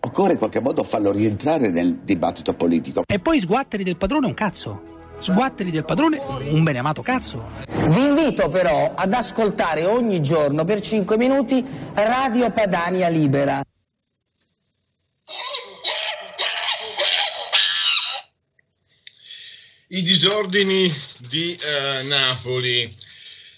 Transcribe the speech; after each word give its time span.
Occorre 0.00 0.32
in 0.32 0.38
qualche 0.38 0.60
modo 0.60 0.84
farlo 0.84 1.10
rientrare 1.10 1.70
nel 1.70 2.00
dibattito 2.02 2.54
politico. 2.54 3.02
E 3.06 3.18
poi 3.18 3.40
sguatteri 3.40 3.82
del 3.82 3.96
padrone 3.96 4.26
un 4.26 4.34
cazzo. 4.34 4.96
Sguatteri 5.18 5.72
del 5.72 5.84
padrone 5.84 6.18
un 6.18 6.62
beneamato 6.62 7.02
cazzo. 7.02 7.50
Vi 7.66 8.00
invito 8.00 8.48
però 8.48 8.94
ad 8.94 9.12
ascoltare 9.12 9.84
ogni 9.84 10.22
giorno 10.22 10.64
per 10.64 10.80
5 10.80 11.16
minuti 11.16 11.64
Radio 11.94 12.50
Padania 12.52 13.08
Libera. 13.08 13.62
I 19.90 20.02
disordini 20.02 20.92
di 21.18 21.56
eh, 21.56 22.02
Napoli, 22.04 22.94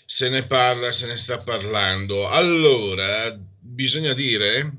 se 0.06 0.28
ne 0.28 0.44
parla, 0.44 0.92
se 0.92 1.06
ne 1.06 1.16
sta 1.16 1.38
parlando. 1.38 2.28
Allora, 2.28 3.36
bisogna 3.58 4.14
dire, 4.14 4.72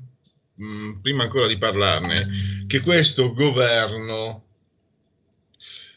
mm, 0.62 1.00
prima 1.00 1.24
ancora 1.24 1.46
di 1.46 1.58
parlarne, 1.58 2.64
che 2.66 2.80
questo 2.80 3.32
governo 3.32 4.44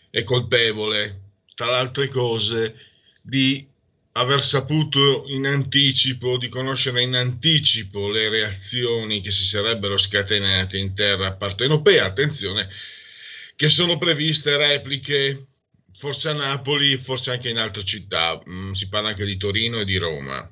è 0.10 0.24
colpevole, 0.24 1.22
tra 1.56 1.68
le 1.68 1.76
altre 1.76 2.08
cose, 2.08 2.76
di 3.22 3.68
aver 4.14 4.44
saputo 4.44 5.26
in 5.28 5.46
anticipo, 5.46 6.38
di 6.38 6.48
conoscere 6.48 7.02
in 7.02 7.16
anticipo 7.16 8.10
le 8.10 8.30
reazioni 8.30 9.22
che 9.22 9.30
si 9.30 9.44
sarebbero 9.44 9.98
scatenate 9.98 10.78
in 10.78 10.96
terra 10.96 11.34
partenopea. 11.34 12.06
Attenzione, 12.06 12.70
che 13.56 13.70
sono 13.70 13.98
previste 13.98 14.56
repliche 14.58 15.48
forse 15.98 16.30
a 16.30 16.34
Napoli, 16.34 16.98
forse 16.98 17.32
anche 17.32 17.50
in 17.50 17.58
altre 17.58 17.84
città, 17.84 18.42
mm, 18.48 18.72
si 18.72 18.90
parla 18.90 19.10
anche 19.10 19.26
di 19.26 19.38
Torino 19.38 19.80
e 19.80 19.86
di 19.86 19.98
Roma 19.98 20.50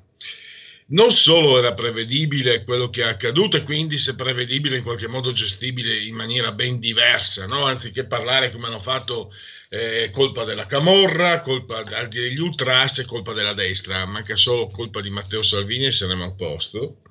non 0.94 1.10
solo 1.10 1.58
era 1.58 1.74
prevedibile 1.74 2.62
quello 2.62 2.88
che 2.88 3.02
è 3.02 3.06
accaduto 3.06 3.56
e 3.56 3.62
quindi 3.62 3.98
se 3.98 4.14
prevedibile 4.14 4.76
in 4.76 4.84
qualche 4.84 5.08
modo 5.08 5.32
gestibile 5.32 6.04
in 6.04 6.14
maniera 6.14 6.52
ben 6.52 6.78
diversa, 6.78 7.46
no? 7.46 7.64
anziché 7.64 8.04
parlare 8.04 8.50
come 8.50 8.66
hanno 8.66 8.80
fatto 8.80 9.32
eh, 9.70 10.10
colpa 10.12 10.44
della 10.44 10.66
Camorra, 10.66 11.40
colpa 11.40 11.82
degli 12.06 12.38
ultras 12.38 12.98
e 12.98 13.04
colpa 13.06 13.32
della 13.32 13.54
destra, 13.54 14.06
manca 14.06 14.36
solo 14.36 14.68
colpa 14.68 15.00
di 15.00 15.10
Matteo 15.10 15.42
Salvini 15.42 15.86
e 15.86 15.90
saremo 15.90 16.24
a 16.24 16.32
posto, 16.32 17.02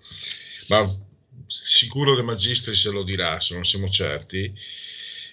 ma 0.67 0.89
sicuro 1.45 2.15
De 2.15 2.21
Magistri 2.21 2.75
se 2.75 2.89
lo 2.89 3.03
dirà, 3.03 3.41
se 3.41 3.53
non 3.53 3.65
siamo 3.65 3.89
certi. 3.89 4.53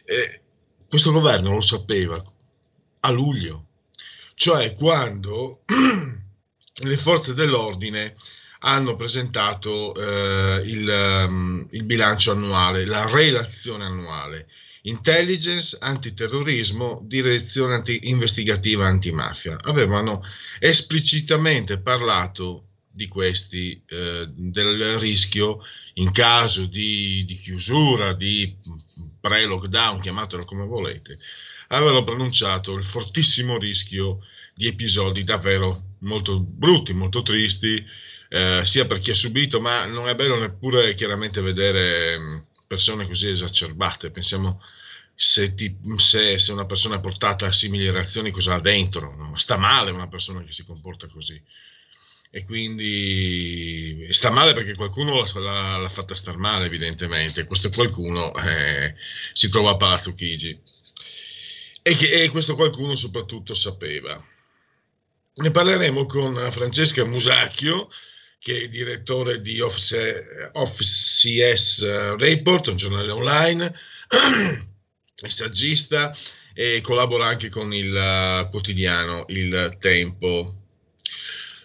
Eh, 0.04 0.40
questo 0.88 1.12
governo 1.12 1.52
lo 1.52 1.60
sapeva 1.60 2.20
a 3.02 3.10
luglio, 3.10 3.66
cioè 4.34 4.74
quando 4.74 5.62
le 6.82 6.96
forze 6.96 7.32
dell'ordine 7.32 8.16
hanno 8.62 8.96
presentato 8.96 9.94
eh, 9.94 10.62
il, 10.64 11.26
um, 11.28 11.66
il, 11.70 11.84
bilancio 11.84 12.32
annuale, 12.32 12.84
la 12.84 13.08
relazione 13.08 13.84
annuale. 13.84 14.48
Intelligence, 14.82 15.76
antiterrorismo, 15.78 17.02
direzione 17.04 17.74
anti- 17.74 18.08
investigativa 18.08 18.86
antimafia. 18.86 19.58
Avevano 19.60 20.22
esplicitamente 20.58 21.78
parlato 21.78 22.64
di 22.90 23.08
questi, 23.08 23.82
eh, 23.86 24.26
del 24.28 24.98
rischio 24.98 25.62
in 25.94 26.10
caso 26.12 26.66
di, 26.66 27.24
di 27.24 27.36
chiusura, 27.36 28.12
di 28.14 28.56
pre-lockdown, 29.20 30.00
chiamatelo 30.00 30.44
come 30.44 30.64
volete, 30.64 31.18
avevano 31.68 32.02
pronunciato 32.02 32.74
il 32.74 32.84
fortissimo 32.84 33.58
rischio 33.58 34.20
di 34.54 34.66
episodi 34.66 35.24
davvero 35.24 35.94
molto 36.00 36.40
brutti, 36.40 36.92
molto 36.92 37.22
tristi, 37.22 37.84
eh, 38.32 38.62
sia 38.64 38.86
per 38.86 39.00
chi 39.00 39.10
ha 39.10 39.14
subito, 39.14 39.60
ma 39.60 39.86
non 39.86 40.06
è 40.06 40.14
bello 40.14 40.38
neppure 40.38 40.94
chiaramente 40.94 41.40
vedere 41.40 42.16
mm, 42.16 42.38
persone 42.66 43.06
così 43.06 43.28
esacerbate. 43.28 44.10
Pensiamo 44.10 44.62
se, 45.12 45.52
ti, 45.54 45.76
se, 45.96 46.38
se, 46.38 46.52
una 46.52 46.64
persona 46.64 46.96
è 46.96 47.00
portata 47.00 47.46
a 47.46 47.52
simili 47.52 47.90
reazioni, 47.90 48.30
cosa 48.30 48.54
ha 48.54 48.60
dentro? 48.60 49.16
No? 49.16 49.36
Sta 49.36 49.56
male 49.56 49.90
una 49.90 50.06
persona 50.06 50.44
che 50.44 50.52
si 50.52 50.64
comporta 50.64 51.08
così. 51.08 51.42
E 52.30 52.44
quindi 52.44 54.06
sta 54.10 54.30
male 54.30 54.54
perché 54.54 54.76
qualcuno 54.76 55.24
l'ha, 55.24 55.78
l'ha 55.78 55.88
fatta 55.88 56.14
star 56.14 56.36
male, 56.36 56.66
evidentemente. 56.66 57.44
Questo 57.46 57.70
qualcuno 57.70 58.32
eh, 58.36 58.94
si 59.32 59.48
trova 59.48 59.70
a 59.70 59.76
Palazzo 59.76 60.14
Chigi. 60.14 60.56
E, 61.82 61.94
che, 61.96 62.22
e 62.22 62.28
questo 62.28 62.54
qualcuno 62.54 62.94
soprattutto 62.94 63.54
sapeva. 63.54 64.24
Ne 65.34 65.50
parleremo 65.50 66.06
con 66.06 66.48
Francesca 66.52 67.04
Musacchio, 67.04 67.90
che 68.40 68.62
è 68.62 68.68
direttore 68.68 69.42
di 69.42 69.60
Office, 69.60 70.50
OFCS 70.52 72.16
Report, 72.16 72.68
un 72.68 72.76
giornale 72.76 73.12
online, 73.12 73.74
è 75.14 75.28
saggista 75.28 76.16
e 76.54 76.80
collabora 76.80 77.26
anche 77.26 77.50
con 77.50 77.74
il 77.74 78.48
quotidiano 78.50 79.26
Il 79.28 79.76
Tempo. 79.78 80.54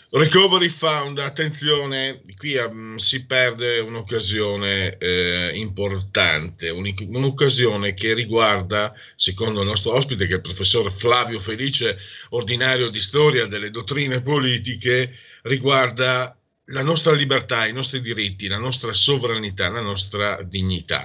Recovery 0.09 0.69
Fund, 0.69 1.17
attenzione, 1.17 2.21
qui 2.37 2.55
um, 2.55 2.97
si 2.97 3.25
perde 3.25 3.79
un'occasione 3.79 4.97
eh, 4.97 5.51
importante, 5.55 6.69
un'occasione 6.69 7.93
che 7.93 8.13
riguarda, 8.13 8.93
secondo 9.15 9.61
il 9.61 9.67
nostro 9.67 9.93
ospite, 9.93 10.27
che 10.27 10.33
è 10.33 10.35
il 10.35 10.41
professor 10.41 10.91
Flavio 10.91 11.39
Felice, 11.39 11.97
ordinario 12.29 12.89
di 12.89 12.99
storia 12.99 13.45
delle 13.47 13.71
dottrine 13.71 14.21
politiche, 14.21 15.17
riguarda 15.43 16.37
la 16.69 16.81
nostra 16.81 17.13
libertà, 17.13 17.67
i 17.67 17.73
nostri 17.73 18.01
diritti, 18.01 18.47
la 18.47 18.57
nostra 18.57 18.93
sovranità, 18.93 19.69
la 19.69 19.81
nostra 19.81 20.41
dignità. 20.41 21.03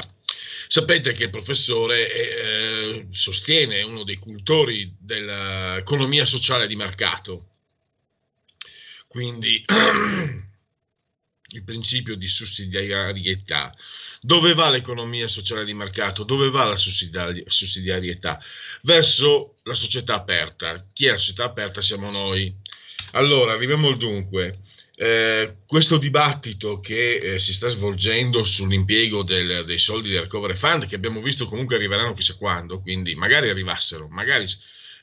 Sapete 0.66 1.12
che 1.12 1.25
il 1.25 1.31
professore 1.31 2.12
eh, 2.12 3.06
sostiene 3.10 3.82
uno 3.82 4.04
dei 4.04 4.16
cultori 4.16 4.94
dell'economia 4.98 6.25
sociale 6.25 6.69
di 6.69 6.76
mercato, 6.76 7.48
quindi 9.09 9.65
il 11.53 11.65
principio 11.65 12.15
di 12.15 12.28
sussidiarietà. 12.28 13.74
Dove 14.22 14.54
va 14.54 14.71
l'economia 14.71 15.27
sociale 15.28 15.65
di 15.65 15.74
mercato? 15.74 16.22
Dove 16.22 16.51
va 16.51 16.65
la 16.65 16.77
sussidiarietà? 16.77 18.41
Verso 18.83 19.56
la 19.65 19.74
società 19.74 20.15
aperta. 20.15 20.86
Chi 20.92 21.06
è 21.06 21.13
la 21.13 21.16
società 21.16 21.45
aperta 21.45 21.80
siamo 21.80 22.10
noi. 22.10 22.54
Allora, 23.13 23.54
arriviamo 23.54 23.89
al 23.89 23.97
dunque. 23.97 24.60
Eh, 25.02 25.54
questo 25.66 25.97
dibattito 25.97 26.78
che 26.80 27.14
eh, 27.14 27.38
si 27.38 27.54
sta 27.54 27.70
svolgendo 27.70 28.44
sull'impiego 28.44 29.22
del, 29.22 29.64
dei 29.64 29.78
soldi 29.78 30.10
del 30.10 30.20
recovery 30.20 30.54
fund, 30.54 30.86
che 30.86 30.94
abbiamo 30.94 31.22
visto 31.22 31.47
comunque 31.47 31.76
arriveranno 31.76 32.12
chissà 32.12 32.34
quando, 32.34 32.82
quindi 32.82 33.14
magari 33.14 33.48
arrivassero, 33.48 34.08
magari 34.08 34.44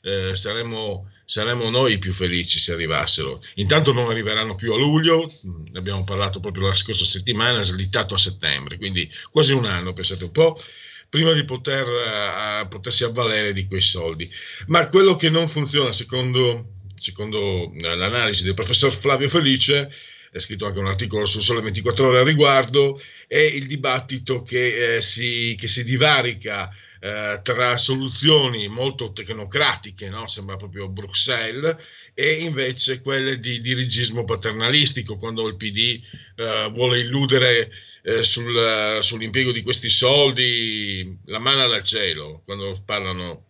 eh, 0.02 0.36
saremmo, 0.36 1.10
saremmo, 1.24 1.68
noi 1.68 1.98
più 1.98 2.12
felici 2.12 2.60
se 2.60 2.74
arrivassero. 2.74 3.42
Intanto 3.56 3.92
non 3.92 4.08
arriveranno 4.08 4.54
più 4.54 4.72
a 4.72 4.76
luglio, 4.76 5.32
ne 5.42 5.76
abbiamo 5.76 6.04
parlato 6.04 6.38
proprio 6.38 6.68
la 6.68 6.74
scorsa 6.74 7.04
settimana, 7.04 7.64
slittato 7.64 8.14
a 8.14 8.18
settembre, 8.18 8.76
quindi 8.76 9.10
quasi 9.32 9.52
un 9.52 9.64
anno, 9.64 9.94
pensate 9.94 10.22
un 10.22 10.30
po' 10.30 10.62
prima 11.08 11.32
di 11.32 11.44
poter, 11.44 11.86
uh, 11.88 12.68
potersi 12.68 13.02
avvalere 13.02 13.52
di 13.52 13.66
quei 13.66 13.80
soldi. 13.80 14.30
Ma 14.68 14.86
quello 14.86 15.16
che 15.16 15.28
non 15.28 15.48
funziona 15.48 15.90
secondo 15.90 16.77
secondo 16.98 17.72
l'analisi 17.74 18.44
del 18.44 18.54
professor 18.54 18.92
Flavio 18.92 19.28
Felice, 19.28 19.92
è 20.30 20.38
scritto 20.38 20.66
anche 20.66 20.78
un 20.78 20.86
articolo 20.86 21.24
su 21.24 21.40
Sole 21.40 21.60
24 21.62 22.08
Ore 22.08 22.18
al 22.18 22.24
riguardo, 22.24 23.00
è 23.26 23.38
il 23.38 23.66
dibattito 23.66 24.42
che, 24.42 24.96
eh, 24.96 25.02
si, 25.02 25.56
che 25.58 25.68
si 25.68 25.84
divarica 25.84 26.70
eh, 27.00 27.40
tra 27.42 27.76
soluzioni 27.76 28.68
molto 28.68 29.12
tecnocratiche, 29.12 30.08
no? 30.08 30.26
sembra 30.26 30.56
proprio 30.56 30.88
Bruxelles, 30.88 31.76
e 32.12 32.32
invece 32.40 33.00
quelle 33.00 33.38
di 33.38 33.60
dirigismo 33.60 34.24
paternalistico, 34.24 35.16
quando 35.16 35.46
il 35.46 35.56
PD 35.56 36.00
eh, 36.36 36.70
vuole 36.72 36.98
illudere 36.98 37.70
eh, 38.02 38.24
sul, 38.24 38.98
sull'impiego 39.00 39.52
di 39.52 39.62
questi 39.62 39.88
soldi 39.88 41.18
la 41.26 41.38
mano 41.38 41.68
dal 41.68 41.84
cielo, 41.84 42.42
quando 42.44 42.82
parlano 42.84 43.32
eh, 43.32 43.47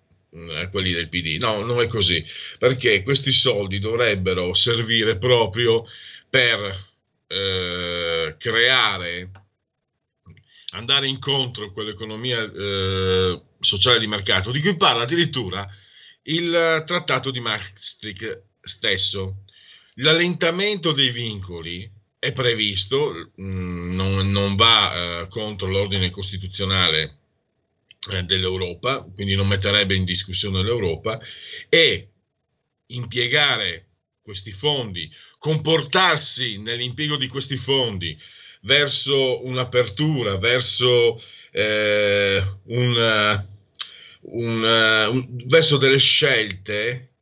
quelli 0.71 0.93
del 0.93 1.09
PD. 1.09 1.39
No, 1.39 1.63
non 1.65 1.81
è 1.81 1.87
così, 1.87 2.25
perché 2.59 3.03
questi 3.03 3.33
soldi 3.33 3.79
dovrebbero 3.79 4.55
servire 4.55 5.17
proprio 5.17 5.85
per 6.29 6.87
eh, 7.27 8.37
creare 8.39 9.31
andare 10.73 11.09
incontro 11.09 11.67
a 11.67 11.73
quell'economia 11.73 12.43
eh, 12.43 13.43
sociale 13.61 13.99
di 13.99 14.07
mercato, 14.07 14.51
di 14.51 14.61
cui 14.61 14.77
parla 14.77 15.03
addirittura 15.03 15.67
il 16.25 16.83
trattato 16.87 17.31
di 17.31 17.41
Maastricht 17.41 18.43
stesso. 18.61 19.45
L'allentamento 19.95 20.93
dei 20.93 21.11
vincoli 21.11 21.91
è 22.19 22.33
previsto, 22.33 23.31
mh, 23.35 23.43
mm, 23.43 23.95
non, 23.95 24.31
non, 24.31 24.57
va 24.57 25.23
eh, 25.23 25.29
contro 25.29 25.69
l'ordine 25.69 26.11
costituzionale 26.11 27.03
eh, 27.03 27.11
dell'Europa, 28.25 29.07
quindi 29.15 29.35
non 29.35 29.47
metterebbe 29.47 29.95
in 29.95 30.05
discussione 30.05 30.63
l'Europa, 30.63 31.21
e 31.69 32.09
impiegare 32.87 33.87
questi 34.23 34.51
fondi, 34.51 35.11
comportarsi 35.39 36.59
nell'impiego 36.59 37.17
di 37.17 37.29
questi 37.29 37.57
fondi 37.57 38.19
verso 38.63 39.45
un'apertura, 39.47 40.37
verso, 40.37 41.23
eh, 41.51 42.43
un, 42.65 43.47
un, 44.21 44.63
un, 44.63 45.27
verso 45.47 45.77
delle 45.77 45.99
scelte 45.99 47.13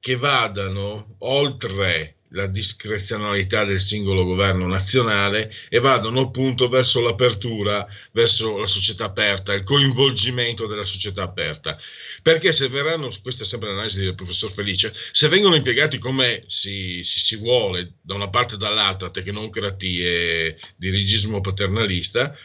che 0.00 0.16
vadano 0.16 1.16
oltre 1.20 2.16
la 2.34 2.46
discrezionalità 2.46 3.64
del 3.64 3.80
singolo 3.80 4.24
governo 4.24 4.66
nazionale 4.66 5.52
e 5.68 5.78
vadano 5.78 6.20
appunto 6.20 6.68
verso 6.68 7.00
l'apertura, 7.00 7.86
verso 8.12 8.58
la 8.58 8.66
società 8.66 9.04
aperta, 9.04 9.52
il 9.52 9.62
coinvolgimento 9.62 10.66
della 10.66 10.84
società 10.84 11.22
aperta. 11.22 11.78
Perché 12.22 12.52
se 12.52 12.68
verranno, 12.68 13.10
questa 13.22 13.42
è 13.42 13.46
sempre 13.46 13.68
l'analisi 13.68 14.00
del 14.00 14.14
professor 14.14 14.52
Felice, 14.52 14.92
se 15.12 15.28
vengono 15.28 15.54
impiegati 15.54 15.98
come 15.98 16.44
si, 16.48 17.02
si, 17.04 17.20
si 17.20 17.36
vuole 17.36 17.94
da 18.02 18.14
una 18.14 18.28
parte 18.28 18.56
e 18.56 18.58
dall'altra, 18.58 19.10
tecnocratie 19.10 20.58
dirigismo 20.76 21.40
paternalista, 21.40 22.36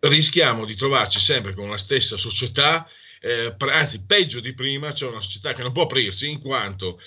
rischiamo 0.00 0.64
di 0.64 0.76
trovarci 0.76 1.18
sempre 1.18 1.52
con 1.52 1.68
la 1.68 1.78
stessa 1.78 2.16
società, 2.16 2.88
eh, 3.20 3.54
anzi 3.58 4.02
peggio 4.06 4.40
di 4.40 4.54
prima, 4.54 4.94
cioè 4.94 5.10
una 5.10 5.20
società 5.20 5.52
che 5.52 5.62
non 5.62 5.72
può 5.72 5.82
aprirsi 5.82 6.30
in 6.30 6.40
quanto 6.40 7.00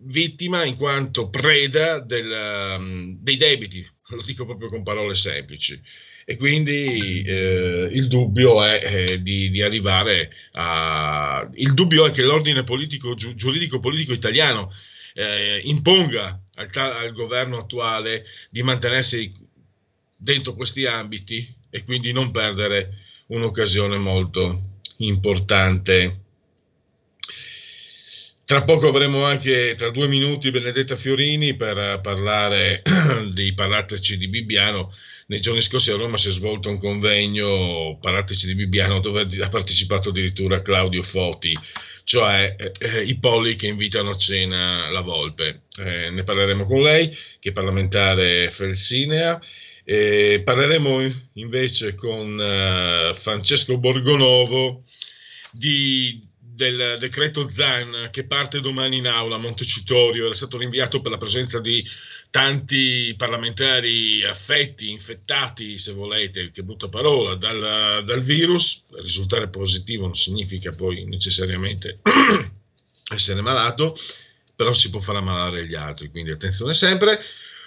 vittima 0.00 0.64
in 0.64 0.76
quanto 0.76 1.28
preda 1.28 1.98
del, 2.00 2.76
um, 2.78 3.16
dei 3.20 3.36
debiti, 3.36 3.86
lo 4.08 4.22
dico 4.22 4.44
proprio 4.44 4.68
con 4.68 4.82
parole 4.82 5.14
semplici. 5.14 5.80
E 6.24 6.36
quindi 6.36 7.22
eh, 7.22 7.88
il 7.90 8.06
dubbio 8.06 8.62
è 8.62 8.82
eh, 8.84 9.22
di, 9.22 9.48
di, 9.48 9.62
arrivare 9.62 10.30
a... 10.52 11.48
Il 11.54 11.72
dubbio 11.72 12.04
è 12.04 12.10
che 12.10 12.22
l'ordine 12.22 12.64
politico, 12.64 13.14
gi- 13.14 13.34
giuridico-politico 13.34 14.12
italiano 14.12 14.70
eh, 15.14 15.62
imponga 15.64 16.38
al, 16.56 16.68
al 16.74 17.12
governo 17.14 17.56
attuale 17.56 18.26
di 18.50 18.62
mantenersi 18.62 19.32
dentro 20.14 20.52
questi 20.52 20.84
ambiti 20.84 21.50
e 21.70 21.84
quindi 21.84 22.12
non 22.12 22.30
perdere 22.30 22.98
un'occasione 23.28 23.96
molto 23.96 24.80
importante 24.98 26.27
tra 28.48 28.62
poco 28.62 28.88
avremo 28.88 29.24
anche, 29.24 29.74
tra 29.76 29.90
due 29.90 30.08
minuti, 30.08 30.50
Benedetta 30.50 30.96
Fiorini 30.96 31.54
per 31.54 32.00
parlare 32.02 32.80
dei 33.30 33.52
parattici 33.52 34.16
di 34.16 34.26
Bibbiano. 34.26 34.94
Nei 35.26 35.40
giorni 35.40 35.60
scorsi 35.60 35.90
a 35.90 35.96
Roma 35.96 36.16
si 36.16 36.28
è 36.28 36.30
svolto 36.30 36.70
un 36.70 36.78
convegno 36.78 37.98
parattici 38.00 38.46
di 38.46 38.54
Bibbiano 38.54 39.00
dove 39.00 39.28
ha 39.42 39.48
partecipato 39.50 40.08
addirittura 40.08 40.62
Claudio 40.62 41.02
Foti, 41.02 41.54
cioè 42.04 42.56
eh, 42.56 43.02
i 43.02 43.18
polli 43.18 43.54
che 43.54 43.66
invitano 43.66 44.12
a 44.12 44.16
cena 44.16 44.88
la 44.88 45.02
Volpe. 45.02 45.64
Eh, 45.78 46.08
ne 46.08 46.24
parleremo 46.24 46.64
con 46.64 46.80
lei, 46.80 47.14
che 47.38 47.50
è 47.50 47.52
parlamentare 47.52 48.50
felsinea. 48.50 49.38
Eh, 49.84 50.40
parleremo 50.42 51.28
invece 51.34 51.94
con 51.94 52.32
uh, 52.38 53.14
Francesco 53.14 53.76
Borgonovo 53.76 54.84
di 55.50 56.27
del 56.58 56.96
decreto 56.98 57.48
ZAN 57.48 58.08
che 58.10 58.24
parte 58.24 58.60
domani 58.60 58.96
in 58.96 59.06
aula 59.06 59.36
a 59.36 59.38
Montecitorio 59.38 60.26
era 60.26 60.34
stato 60.34 60.58
rinviato 60.58 61.00
per 61.00 61.12
la 61.12 61.16
presenza 61.16 61.60
di 61.60 61.86
tanti 62.30 63.14
parlamentari 63.16 64.24
affetti, 64.24 64.90
infettati, 64.90 65.78
se 65.78 65.92
volete, 65.92 66.50
che 66.50 66.64
brutta 66.64 66.88
parola, 66.88 67.36
dal, 67.36 68.02
dal 68.04 68.22
virus. 68.24 68.82
Risultare 69.00 69.48
positivo 69.48 70.06
non 70.06 70.16
significa 70.16 70.72
poi 70.72 71.04
necessariamente 71.04 72.00
essere 73.14 73.40
malato, 73.40 73.96
però 74.56 74.72
si 74.72 74.90
può 74.90 74.98
far 74.98 75.14
ammalare 75.14 75.64
gli 75.64 75.76
altri, 75.76 76.10
quindi 76.10 76.32
attenzione 76.32 76.74
sempre, 76.74 77.20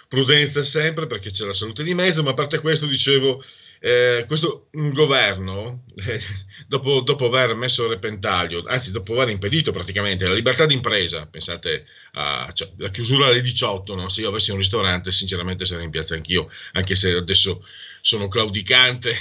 prudenza 0.09 0.63
sempre 0.63 1.07
perché 1.07 1.31
c'è 1.31 1.45
la 1.45 1.53
salute 1.53 1.85
di 1.85 1.93
mezzo, 1.93 2.23
ma 2.23 2.31
a 2.31 2.33
parte 2.33 2.59
questo 2.59 2.87
dicevo 2.87 3.41
eh, 3.83 4.25
questo 4.27 4.67
governo, 4.71 5.85
eh, 5.95 6.21
dopo, 6.67 7.01
dopo, 7.01 7.25
aver 7.25 7.55
messo 7.55 7.85
a 7.85 7.87
repentaglio, 7.87 8.63
anzi 8.67 8.91
dopo 8.91 9.13
aver 9.13 9.29
impedito 9.29 9.71
praticamente 9.71 10.27
la 10.27 10.35
libertà 10.35 10.67
d'impresa, 10.67 11.25
pensate 11.25 11.87
alla 12.11 12.51
cioè, 12.53 12.69
chiusura 12.91 13.25
alle 13.25 13.41
18, 13.41 13.95
no? 13.95 14.07
se 14.07 14.21
io 14.21 14.29
avessi 14.29 14.51
un 14.51 14.57
ristorante 14.57 15.11
sinceramente 15.11 15.65
sarei 15.65 15.85
in 15.85 15.89
piazza 15.89 16.13
anch'io, 16.13 16.51
anche 16.73 16.95
se 16.95 17.11
adesso 17.11 17.65
sono 18.01 18.27
claudicante, 18.27 19.15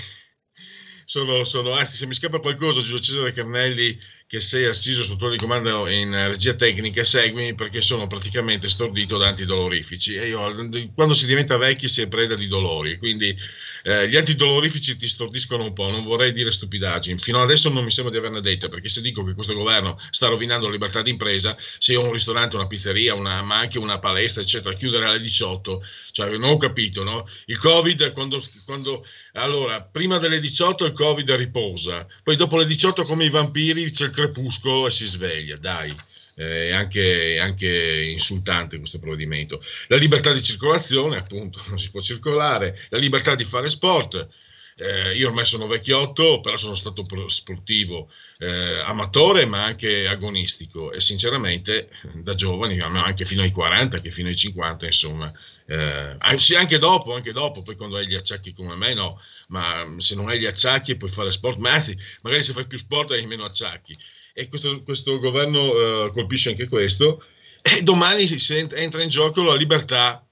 sono, 1.06 1.42
sono, 1.44 1.72
anzi 1.72 1.96
se 1.96 2.06
mi 2.06 2.14
scappa 2.14 2.40
qualcosa 2.40 2.82
Giulio 2.82 3.00
Cesare 3.00 3.32
Carnelli 3.32 3.98
che 4.26 4.40
sei 4.40 4.66
assiso 4.66 5.16
tuo 5.16 5.30
di 5.30 5.38
comando 5.38 5.88
in 5.88 6.12
regia 6.28 6.52
tecnica, 6.52 7.02
seguimi 7.02 7.54
perché 7.54 7.80
sono 7.80 8.06
praticamente 8.06 8.68
stordito 8.68 9.16
da 9.16 9.28
antidolorifici 9.28 10.16
e 10.16 10.28
io 10.28 10.54
quando 10.94 11.14
si 11.14 11.24
diventa 11.24 11.56
vecchi 11.56 11.88
si 11.88 12.02
è 12.02 12.08
preda 12.08 12.36
di 12.36 12.46
dolori, 12.46 12.98
quindi 12.98 13.34
eh, 13.82 14.08
gli 14.08 14.16
antidolorifici 14.16 14.96
ti 14.96 15.08
stordiscono 15.08 15.64
un 15.64 15.72
po', 15.72 15.90
non 15.90 16.04
vorrei 16.04 16.32
dire 16.32 16.50
stupidaggini, 16.50 17.18
fino 17.20 17.40
adesso 17.40 17.68
non 17.70 17.84
mi 17.84 17.90
sembra 17.90 18.12
di 18.12 18.18
averne 18.18 18.40
dette, 18.40 18.68
perché 18.68 18.88
se 18.88 19.00
dico 19.00 19.24
che 19.24 19.34
questo 19.34 19.54
governo 19.54 19.98
sta 20.10 20.26
rovinando 20.26 20.66
la 20.66 20.72
libertà 20.72 21.02
d'impresa, 21.02 21.56
se 21.78 21.96
ho 21.96 22.04
un 22.04 22.12
ristorante, 22.12 22.56
una 22.56 22.66
pizzeria, 22.66 23.14
una, 23.14 23.42
ma 23.42 23.58
anche 23.58 23.78
una 23.78 23.98
palestra, 23.98 24.42
eccetera, 24.42 24.74
chiudere 24.74 25.06
alle 25.06 25.20
18, 25.20 25.84
cioè 26.12 26.36
non 26.36 26.50
ho 26.50 26.56
capito, 26.56 27.02
no? 27.02 27.28
Il 27.46 27.58
Covid, 27.58 28.12
quando, 28.12 28.42
quando 28.64 29.06
allora, 29.32 29.82
prima 29.82 30.18
delle 30.18 30.40
18 30.40 30.84
il 30.84 30.92
Covid 30.92 31.30
riposa, 31.32 32.06
poi 32.22 32.36
dopo 32.36 32.58
le 32.58 32.66
18 32.66 33.02
come 33.04 33.24
i 33.24 33.30
vampiri 33.30 33.90
c'è 33.90 34.06
il 34.06 34.10
crepuscolo 34.10 34.86
e 34.86 34.90
si 34.90 35.06
sveglia, 35.06 35.56
dai 35.56 35.94
eh, 36.34 36.68
è 36.68 36.72
anche, 36.72 37.38
anche, 37.38 38.10
insultante 38.12 38.78
questo 38.78 38.98
provvedimento. 38.98 39.62
La 39.88 39.96
libertà 39.96 40.32
di 40.32 40.42
circolazione, 40.42 41.16
appunto, 41.16 41.62
non 41.68 41.78
si 41.78 41.90
può 41.90 42.00
circolare, 42.00 42.78
la 42.88 42.98
libertà 42.98 43.34
di 43.34 43.44
fare 43.44 43.68
sport. 43.68 44.28
Eh, 44.76 45.14
io 45.14 45.28
ormai 45.28 45.44
sono 45.44 45.66
vecchiotto, 45.66 46.40
però 46.40 46.56
sono 46.56 46.74
stato 46.74 47.06
sportivo 47.28 48.10
eh, 48.38 48.80
amatore 48.80 49.44
ma 49.44 49.62
anche 49.62 50.06
agonistico 50.06 50.90
e 50.90 51.02
sinceramente 51.02 51.90
da 52.14 52.34
giovani, 52.34 52.80
anche 52.80 53.26
fino 53.26 53.42
ai 53.42 53.50
40, 53.50 54.00
che 54.00 54.10
fino 54.10 54.28
ai 54.28 54.36
50, 54.36 54.86
insomma, 54.86 55.30
eh, 55.66 56.16
anche 56.18 56.78
dopo, 56.78 57.14
anche 57.14 57.32
dopo, 57.32 57.60
poi 57.60 57.76
quando 57.76 57.96
hai 57.96 58.06
gli 58.06 58.14
acciacchi 58.14 58.54
come 58.54 58.74
me, 58.74 58.94
no, 58.94 59.20
ma 59.48 59.96
se 59.98 60.14
non 60.14 60.28
hai 60.28 60.38
gli 60.40 60.46
acciacchi 60.46 60.96
puoi 60.96 61.10
fare 61.10 61.30
sport, 61.30 61.58
ma 61.58 61.72
anzi, 61.72 61.94
magari 62.22 62.42
se 62.42 62.54
fai 62.54 62.66
più 62.66 62.78
sport 62.78 63.10
hai 63.10 63.26
meno 63.26 63.44
acciacchi 63.44 63.98
e 64.32 64.48
questo, 64.48 64.82
questo 64.82 65.18
governo 65.18 66.06
uh, 66.06 66.10
colpisce 66.12 66.50
anche 66.50 66.68
questo, 66.68 67.24
e 67.62 67.82
domani 67.82 68.26
si 68.26 68.54
entra 68.56 69.02
in 69.02 69.08
gioco 69.08 69.42
la 69.42 69.54
libertà 69.54 70.26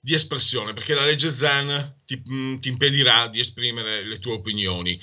di 0.00 0.14
espressione, 0.14 0.72
perché 0.72 0.94
la 0.94 1.04
legge 1.04 1.30
ZAN 1.30 2.00
ti, 2.06 2.22
mm, 2.26 2.58
ti 2.58 2.68
impedirà 2.68 3.28
di 3.28 3.40
esprimere 3.40 4.04
le 4.04 4.18
tue 4.18 4.32
opinioni. 4.32 5.00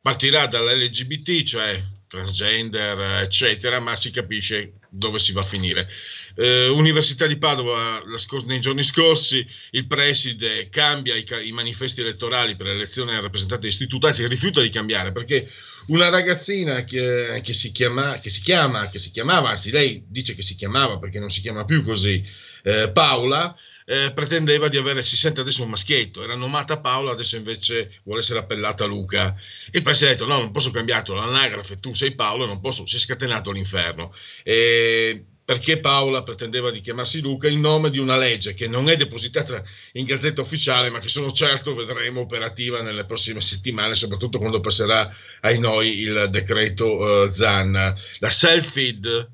Partirà 0.00 0.46
dall'LGBT, 0.46 1.42
cioè 1.42 1.82
transgender, 2.08 3.22
eccetera, 3.22 3.78
ma 3.78 3.94
si 3.94 4.10
capisce 4.10 4.74
dove 4.94 5.18
si 5.18 5.32
va 5.32 5.40
a 5.40 5.44
finire. 5.44 5.88
Eh, 6.34 6.68
Università 6.68 7.26
di 7.26 7.38
Padova, 7.38 8.02
scor- 8.16 8.44
nei 8.44 8.60
giorni 8.60 8.82
scorsi, 8.82 9.46
il 9.70 9.86
preside 9.86 10.68
cambia 10.68 11.16
i, 11.16 11.24
i 11.44 11.52
manifesti 11.52 12.02
elettorali 12.02 12.56
per 12.56 12.66
l'elezione 12.66 13.12
del 13.12 13.22
rappresentante 13.22 13.66
d'istituto, 13.66 14.06
anzi 14.06 14.26
rifiuta 14.26 14.60
di 14.60 14.68
cambiare 14.68 15.12
perché 15.12 15.50
una 15.86 16.10
ragazzina 16.10 16.84
che, 16.84 17.40
che, 17.42 17.54
si 17.54 17.72
chiama, 17.72 18.20
che, 18.20 18.28
si 18.28 18.42
chiama, 18.42 18.90
che 18.90 18.98
si 18.98 19.10
chiamava, 19.10 19.50
anzi 19.50 19.70
lei 19.70 20.04
dice 20.06 20.34
che 20.34 20.42
si 20.42 20.56
chiamava 20.56 20.98
perché 20.98 21.18
non 21.18 21.30
si 21.30 21.40
chiama 21.40 21.64
più 21.64 21.82
così, 21.82 22.22
eh, 22.62 22.90
Paola, 22.92 23.56
eh, 23.84 24.12
pretendeva 24.12 24.68
di 24.68 24.76
avere, 24.76 25.02
si 25.02 25.16
sente 25.16 25.40
adesso 25.40 25.62
un 25.62 25.70
maschietto, 25.70 26.22
era 26.22 26.34
nomata 26.34 26.78
Paola, 26.78 27.12
adesso 27.12 27.36
invece 27.36 28.00
vuole 28.04 28.20
essere 28.20 28.38
appellata 28.38 28.84
Luca. 28.84 29.34
Il 29.70 29.82
presidente 29.82 30.22
ha 30.22 30.26
detto 30.26 30.36
no, 30.36 30.40
non 30.40 30.52
posso 30.52 30.70
cambiarlo, 30.70 31.14
l'anagrafe, 31.14 31.80
tu 31.80 31.92
sei 31.94 32.14
Paolo, 32.14 32.46
non 32.46 32.60
posso, 32.60 32.86
si 32.86 32.96
è 32.96 32.98
scatenato 32.98 33.50
l'inferno. 33.50 34.14
E 34.42 35.24
perché 35.44 35.80
Paola 35.80 36.22
pretendeva 36.22 36.70
di 36.70 36.80
chiamarsi 36.80 37.20
Luca 37.20 37.48
in 37.48 37.60
nome 37.60 37.90
di 37.90 37.98
una 37.98 38.16
legge 38.16 38.54
che 38.54 38.68
non 38.68 38.88
è 38.88 38.96
depositata 38.96 39.62
in 39.92 40.04
gazzetta 40.04 40.40
ufficiale, 40.40 40.88
ma 40.88 41.00
che 41.00 41.08
sono 41.08 41.30
certo 41.32 41.74
vedremo 41.74 42.20
operativa 42.20 42.80
nelle 42.80 43.04
prossime 43.04 43.40
settimane, 43.40 43.96
soprattutto 43.96 44.38
quando 44.38 44.60
passerà 44.60 45.12
ai 45.40 45.58
noi 45.58 45.98
il 45.98 46.28
decreto 46.30 46.96
uh, 46.96 47.32
Zan. 47.32 47.72
La 48.18 48.30
self-feed, 48.30 49.30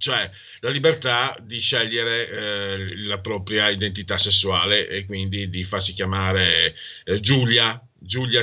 cioè 0.00 0.30
la 0.60 0.70
libertà 0.70 1.36
di 1.40 1.60
scegliere 1.60 2.28
eh, 2.28 2.96
la 3.04 3.18
propria 3.18 3.68
identità 3.68 4.16
sessuale 4.16 4.88
e 4.88 5.04
quindi 5.04 5.50
di 5.50 5.62
farsi 5.62 5.92
chiamare 5.92 6.74
eh, 7.04 7.20
Giulia, 7.20 7.78
Giulia, 7.98 8.42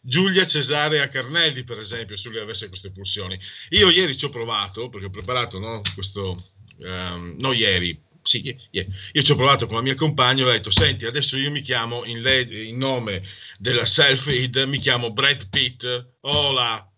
Giulia 0.00 0.46
Cesarea 0.46 1.08
Carnelli, 1.08 1.62
per 1.62 1.78
esempio, 1.78 2.16
se 2.16 2.30
lui 2.30 2.40
avesse 2.40 2.68
queste 2.68 2.90
pulsioni. 2.90 3.38
Io 3.70 3.90
ieri 3.90 4.16
ci 4.16 4.24
ho 4.24 4.30
provato, 4.30 4.88
perché 4.88 5.06
ho 5.06 5.10
preparato 5.10 5.58
no, 5.58 5.82
questo, 5.94 6.52
um, 6.78 7.36
no 7.38 7.52
ieri, 7.52 8.00
sì, 8.22 8.58
yeah. 8.70 8.86
io 9.12 9.22
ci 9.22 9.32
ho 9.32 9.36
provato 9.36 9.66
con 9.66 9.76
la 9.76 9.82
mia 9.82 9.94
compagna 9.94 10.42
e 10.42 10.48
ho 10.48 10.50
detto, 10.52 10.70
senti, 10.70 11.04
adesso 11.04 11.36
io 11.36 11.50
mi 11.50 11.60
chiamo, 11.60 12.06
in, 12.06 12.22
le, 12.22 12.40
in 12.40 12.78
nome 12.78 13.22
della 13.58 13.84
self-aid, 13.84 14.56
mi 14.66 14.78
chiamo 14.78 15.12
Brad 15.12 15.50
Pitt, 15.50 15.84
hola, 16.20 16.88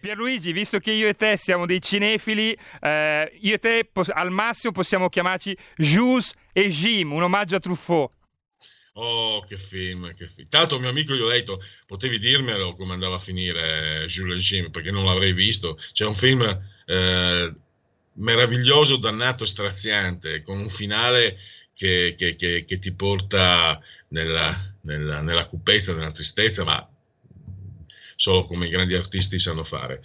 Pierluigi, 0.00 0.52
visto 0.52 0.78
che 0.78 0.92
io 0.92 1.08
e 1.08 1.14
te 1.14 1.36
siamo 1.36 1.66
dei 1.66 1.80
cinefili, 1.80 2.56
eh, 2.80 3.38
io 3.40 3.54
e 3.54 3.58
te 3.58 3.88
pos- 3.90 4.10
al 4.10 4.30
massimo 4.30 4.72
possiamo 4.72 5.08
chiamarci 5.08 5.56
Jules 5.76 6.32
e 6.52 6.68
Jim, 6.68 7.12
un 7.12 7.22
omaggio 7.22 7.56
a 7.56 7.60
Truffaut. 7.60 8.12
Oh, 8.94 9.44
che 9.44 9.58
film, 9.58 10.12
che 10.14 10.26
film. 10.26 10.48
Tanto 10.48 10.78
mio 10.80 10.88
amico 10.88 11.14
gli 11.14 11.20
ho 11.20 11.28
detto, 11.28 11.62
potevi 11.86 12.18
dirmelo 12.18 12.74
come 12.74 12.94
andava 12.94 13.16
a 13.16 13.20
finire 13.20 14.06
Jules 14.08 14.38
e 14.38 14.40
Jim, 14.40 14.70
perché 14.70 14.90
non 14.90 15.04
l'avrei 15.04 15.32
visto. 15.32 15.78
C'è 15.92 16.04
un 16.04 16.16
film 16.16 16.42
eh, 16.86 17.54
meraviglioso, 18.14 18.96
dannato, 18.96 19.44
straziante, 19.44 20.42
con 20.42 20.58
un 20.58 20.68
finale 20.68 21.38
che, 21.74 22.16
che, 22.18 22.34
che, 22.34 22.64
che 22.64 22.78
ti 22.80 22.92
porta 22.92 23.80
nella, 24.08 24.74
nella, 24.80 25.20
nella 25.20 25.46
cupezza, 25.46 25.92
nella 25.94 26.10
tristezza, 26.10 26.64
ma 26.64 26.88
solo 28.18 28.46
come 28.46 28.66
i 28.66 28.70
grandi 28.70 28.94
artisti 28.94 29.38
sanno 29.38 29.62
fare. 29.62 30.02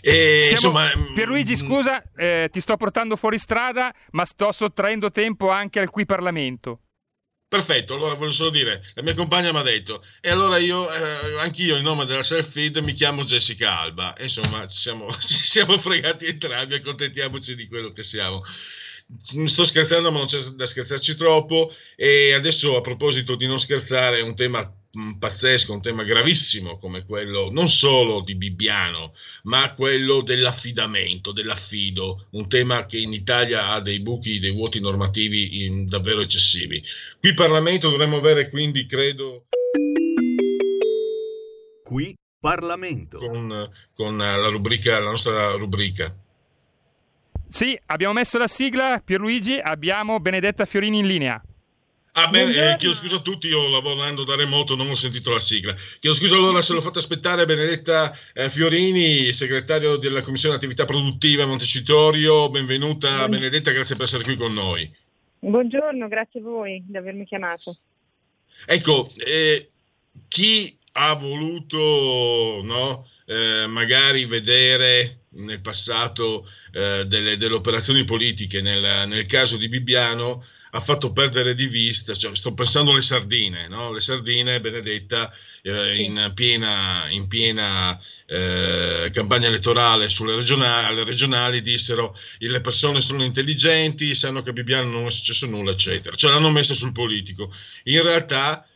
E, 0.00 0.38
Siamo, 0.38 0.52
insomma, 0.52 0.96
mm, 0.96 1.14
Pierluigi, 1.14 1.54
mm, 1.54 1.66
scusa, 1.66 2.02
eh, 2.16 2.48
ti 2.52 2.60
sto 2.60 2.76
portando 2.76 3.16
fuori 3.16 3.38
strada, 3.38 3.92
ma 4.12 4.24
sto 4.24 4.52
sottraendo 4.52 5.10
tempo 5.10 5.50
anche 5.50 5.80
al 5.80 5.90
qui 5.90 6.06
Parlamento. 6.06 6.82
Perfetto, 7.48 7.94
allora 7.94 8.14
voglio 8.14 8.30
solo 8.30 8.50
dire, 8.50 8.84
la 8.94 9.02
mia 9.02 9.14
compagna 9.14 9.50
mi 9.50 9.58
ha 9.58 9.62
detto, 9.62 10.04
e 10.20 10.30
allora 10.30 10.58
io, 10.58 10.92
eh, 10.92 11.40
anch'io 11.40 11.76
in 11.76 11.82
nome 11.82 12.04
della 12.04 12.22
self-feed 12.22 12.76
mi 12.78 12.92
chiamo 12.92 13.24
Jessica 13.24 13.80
Alba, 13.80 14.14
e 14.14 14.24
insomma 14.24 14.66
ci 14.68 14.78
siamo, 14.78 15.10
ci 15.18 15.44
siamo 15.44 15.76
fregati 15.78 16.26
entrambi, 16.26 16.74
accontentiamoci 16.74 17.56
di 17.56 17.66
quello 17.66 17.90
che 17.90 18.04
siamo. 18.04 18.44
Sto 19.44 19.64
scherzando, 19.64 20.10
ma 20.10 20.18
non 20.18 20.26
c'è 20.26 20.40
da 20.40 20.66
scherzarci 20.66 21.16
troppo. 21.16 21.72
E 21.94 22.32
adesso, 22.32 22.76
a 22.76 22.80
proposito 22.80 23.36
di 23.36 23.46
non 23.46 23.56
scherzare, 23.56 24.20
un 24.20 24.34
tema 24.34 24.68
pazzesco, 25.18 25.72
un 25.72 25.82
tema 25.82 26.04
gravissimo 26.04 26.78
come 26.78 27.04
quello 27.04 27.50
non 27.50 27.68
solo 27.68 28.20
di 28.20 28.34
Bibbiano, 28.34 29.14
ma 29.44 29.70
quello 29.74 30.22
dell'affidamento, 30.22 31.32
dell'affido, 31.32 32.26
un 32.30 32.48
tema 32.48 32.86
che 32.86 32.98
in 32.98 33.12
Italia 33.12 33.68
ha 33.68 33.80
dei 33.80 34.00
buchi, 34.00 34.38
dei 34.38 34.52
vuoti 34.52 34.80
normativi 34.80 35.86
davvero 35.86 36.20
eccessivi. 36.20 36.82
Qui 37.18 37.28
in 37.30 37.34
Parlamento 37.34 37.90
dovremmo 37.90 38.16
avere 38.16 38.48
quindi, 38.48 38.86
credo... 38.86 39.46
Qui 41.84 42.14
Parlamento. 42.40 43.18
Con, 43.18 43.70
con 43.94 44.16
la, 44.16 44.48
rubrica, 44.48 44.98
la 44.98 45.10
nostra 45.10 45.52
rubrica. 45.52 46.14
Sì, 47.48 47.78
abbiamo 47.86 48.12
messo 48.12 48.38
la 48.38 48.48
sigla, 48.48 49.00
Pierluigi, 49.04 49.58
abbiamo 49.58 50.20
Benedetta 50.20 50.64
Fiorini 50.64 50.98
in 50.98 51.06
linea. 51.06 51.42
Ah, 52.18 52.28
bene, 52.28 52.72
eh, 52.72 52.76
chiedo 52.76 52.94
scusa 52.94 53.16
a 53.16 53.20
tutti, 53.20 53.46
io 53.46 53.68
lavorando 53.68 54.24
da 54.24 54.36
remoto 54.36 54.74
non 54.74 54.88
ho 54.88 54.94
sentito 54.94 55.32
la 55.32 55.38
sigla. 55.38 55.74
Chiedo 55.74 56.16
scusa 56.16 56.34
allora 56.34 56.62
se 56.62 56.72
l'ho 56.72 56.80
fatta 56.80 56.98
aspettare 56.98 57.44
Benedetta 57.44 58.16
eh, 58.32 58.48
Fiorini, 58.48 59.34
segretario 59.34 59.96
della 59.96 60.22
Commissione 60.22 60.54
Attività 60.54 60.86
Produttive 60.86 61.42
a 61.42 61.46
Montecitorio. 61.46 62.48
Benvenuta 62.48 63.08
Buongiorno. 63.08 63.36
Benedetta, 63.36 63.70
grazie 63.70 63.96
per 63.96 64.06
essere 64.06 64.24
qui 64.24 64.34
con 64.34 64.54
noi. 64.54 64.90
Buongiorno, 65.40 66.08
grazie 66.08 66.40
a 66.40 66.42
voi 66.44 66.82
di 66.86 66.96
avermi 66.96 67.26
chiamato. 67.26 67.76
Ecco, 68.64 69.10
eh, 69.16 69.68
chi 70.26 70.74
ha 70.92 71.12
voluto 71.16 72.62
no, 72.62 73.06
eh, 73.26 73.66
magari 73.66 74.24
vedere 74.24 75.24
nel 75.32 75.60
passato 75.60 76.48
eh, 76.72 77.04
delle, 77.04 77.36
delle, 77.36 77.54
operazioni 77.54 78.04
politiche, 78.04 78.62
nel, 78.62 79.06
nel 79.06 79.26
caso 79.26 79.58
di 79.58 79.68
Bibbiano, 79.68 80.42
ha 80.76 80.80
fatto 80.80 81.10
perdere 81.10 81.54
di 81.54 81.66
vista, 81.68 82.14
cioè, 82.14 82.36
sto 82.36 82.52
pensando 82.52 82.90
alle 82.90 83.00
sardine, 83.00 83.66
no? 83.66 83.90
le 83.92 84.00
sardine, 84.00 84.60
Benedetta, 84.60 85.32
eh, 85.62 86.02
in 86.02 86.32
piena, 86.34 87.06
in 87.08 87.26
piena 87.28 87.98
eh, 88.26 89.10
campagna 89.12 89.48
elettorale 89.48 90.10
sulle 90.10 90.34
regionali, 90.34 91.02
regionali 91.02 91.62
dissero 91.62 92.16
le 92.38 92.60
persone 92.60 93.00
sono 93.00 93.24
intelligenti, 93.24 94.14
sanno 94.14 94.42
che 94.42 94.50
a 94.50 94.52
Bibbiano 94.52 94.90
non 94.90 95.06
è 95.06 95.10
successo 95.10 95.46
nulla, 95.46 95.70
eccetera. 95.70 96.14
Cioè 96.14 96.30
l'hanno 96.30 96.50
messa 96.50 96.74
sul 96.74 96.92
politico. 96.92 97.52
In 97.84 98.02
realtà 98.02 98.66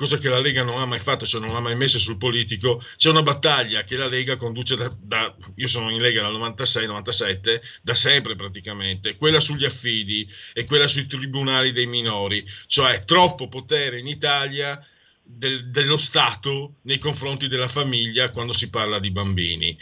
cosa 0.00 0.16
che 0.16 0.30
la 0.30 0.38
Lega 0.38 0.62
non 0.62 0.80
ha 0.80 0.86
mai 0.86 0.98
fatto, 0.98 1.26
cioè 1.26 1.42
non 1.42 1.52
l'ha 1.52 1.60
mai 1.60 1.76
messa 1.76 1.98
sul 1.98 2.16
politico. 2.16 2.82
C'è 2.96 3.10
una 3.10 3.22
battaglia 3.22 3.84
che 3.84 3.96
la 3.96 4.08
Lega 4.08 4.36
conduce 4.36 4.74
da, 4.74 4.90
da 4.98 5.36
io 5.56 5.68
sono 5.68 5.90
in 5.90 6.00
Lega 6.00 6.22
dal 6.22 6.40
96-97, 6.40 7.60
da 7.82 7.92
sempre 7.92 8.34
praticamente, 8.34 9.16
quella 9.16 9.40
sugli 9.40 9.66
affidi 9.66 10.26
e 10.54 10.64
quella 10.64 10.88
sui 10.88 11.06
tribunali 11.06 11.72
dei 11.72 11.84
minori, 11.84 12.42
cioè 12.66 13.04
troppo 13.04 13.48
potere 13.48 13.98
in 13.98 14.06
Italia 14.06 14.82
del, 15.22 15.68
dello 15.68 15.98
Stato 15.98 16.76
nei 16.84 16.96
confronti 16.96 17.46
della 17.46 17.68
famiglia 17.68 18.30
quando 18.30 18.54
si 18.54 18.70
parla 18.70 18.98
di 19.00 19.10
bambini. 19.10 19.76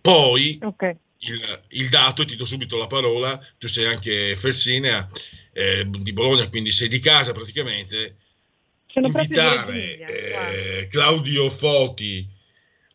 Poi 0.00 0.58
okay. 0.62 0.96
il, 1.18 1.60
il, 1.68 1.88
dato, 1.90 2.22
e 2.22 2.24
ti 2.24 2.34
do 2.34 2.44
subito 2.44 2.76
la 2.76 2.88
parola, 2.88 3.40
tu 3.56 3.68
sei 3.68 3.84
anche 3.84 4.34
Felsinea 4.34 5.08
eh, 5.52 5.88
di 5.88 6.12
Bologna, 6.12 6.48
quindi 6.48 6.72
sei 6.72 6.88
di 6.88 6.98
casa 6.98 7.30
praticamente 7.30 8.16
sono 8.94 9.06
invitare 9.08 9.98
eh, 9.98 10.88
Claudio 10.88 11.50
Foti 11.50 12.24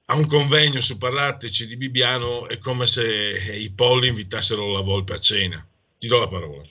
a 0.05 0.15
un 0.15 0.25
convegno 0.27 0.79
su 0.79 0.97
Parlateci 0.97 1.67
di 1.67 1.75
Bibbiano 1.75 2.47
è 2.47 2.57
come 2.57 2.87
se 2.87 3.05
i 3.53 3.69
polli 3.69 4.07
invitassero 4.07 4.71
la 4.71 4.81
volpe 4.81 5.13
a 5.13 5.19
cena. 5.19 5.65
Ti 5.97 6.07
do 6.07 6.19
la 6.19 6.27
parola. 6.27 6.63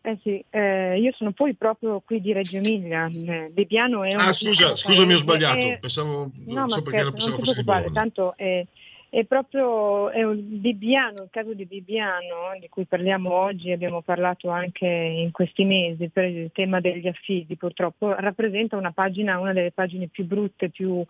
Eh 0.00 0.18
sì, 0.22 0.42
eh, 0.50 0.98
io 0.98 1.12
sono 1.16 1.32
poi 1.32 1.54
proprio 1.54 2.00
qui 2.00 2.20
di 2.20 2.32
Reggio 2.32 2.56
Emilia. 2.56 3.08
Bibbiano 3.52 4.04
è 4.04 4.14
un. 4.14 4.20
Ah, 4.20 4.32
scusa, 4.32 4.74
scusami, 4.74 5.12
ho 5.12 5.18
sbagliato. 5.18 5.78
Pensavo, 5.80 6.30
non 6.46 6.54
no, 6.54 6.68
so 6.70 6.82
perché 6.82 7.00
scherzo, 7.00 7.12
pensavo 7.12 7.36
fosse 7.38 7.62
di 7.62 7.92
Tanto 7.92 8.36
è, 8.36 8.66
è 9.16 9.24
proprio 9.24 10.10
è 10.10 10.22
un 10.22 10.60
Bibbiano, 10.60 11.22
il 11.22 11.30
caso 11.30 11.54
di 11.54 11.64
Bibbiano, 11.64 12.54
di 12.60 12.68
cui 12.68 12.84
parliamo 12.84 13.32
oggi, 13.32 13.72
abbiamo 13.72 14.02
parlato 14.02 14.50
anche 14.50 14.86
in 14.86 15.30
questi 15.30 15.64
mesi, 15.64 16.10
per 16.10 16.24
il 16.24 16.50
tema 16.52 16.80
degli 16.80 17.08
affidi 17.08 17.56
purtroppo, 17.56 18.12
rappresenta 18.12 18.76
una 18.76 18.92
pagina, 18.92 19.38
una 19.38 19.54
delle 19.54 19.72
pagine 19.72 20.08
più 20.08 20.26
brutte, 20.26 20.68
più 20.68 21.02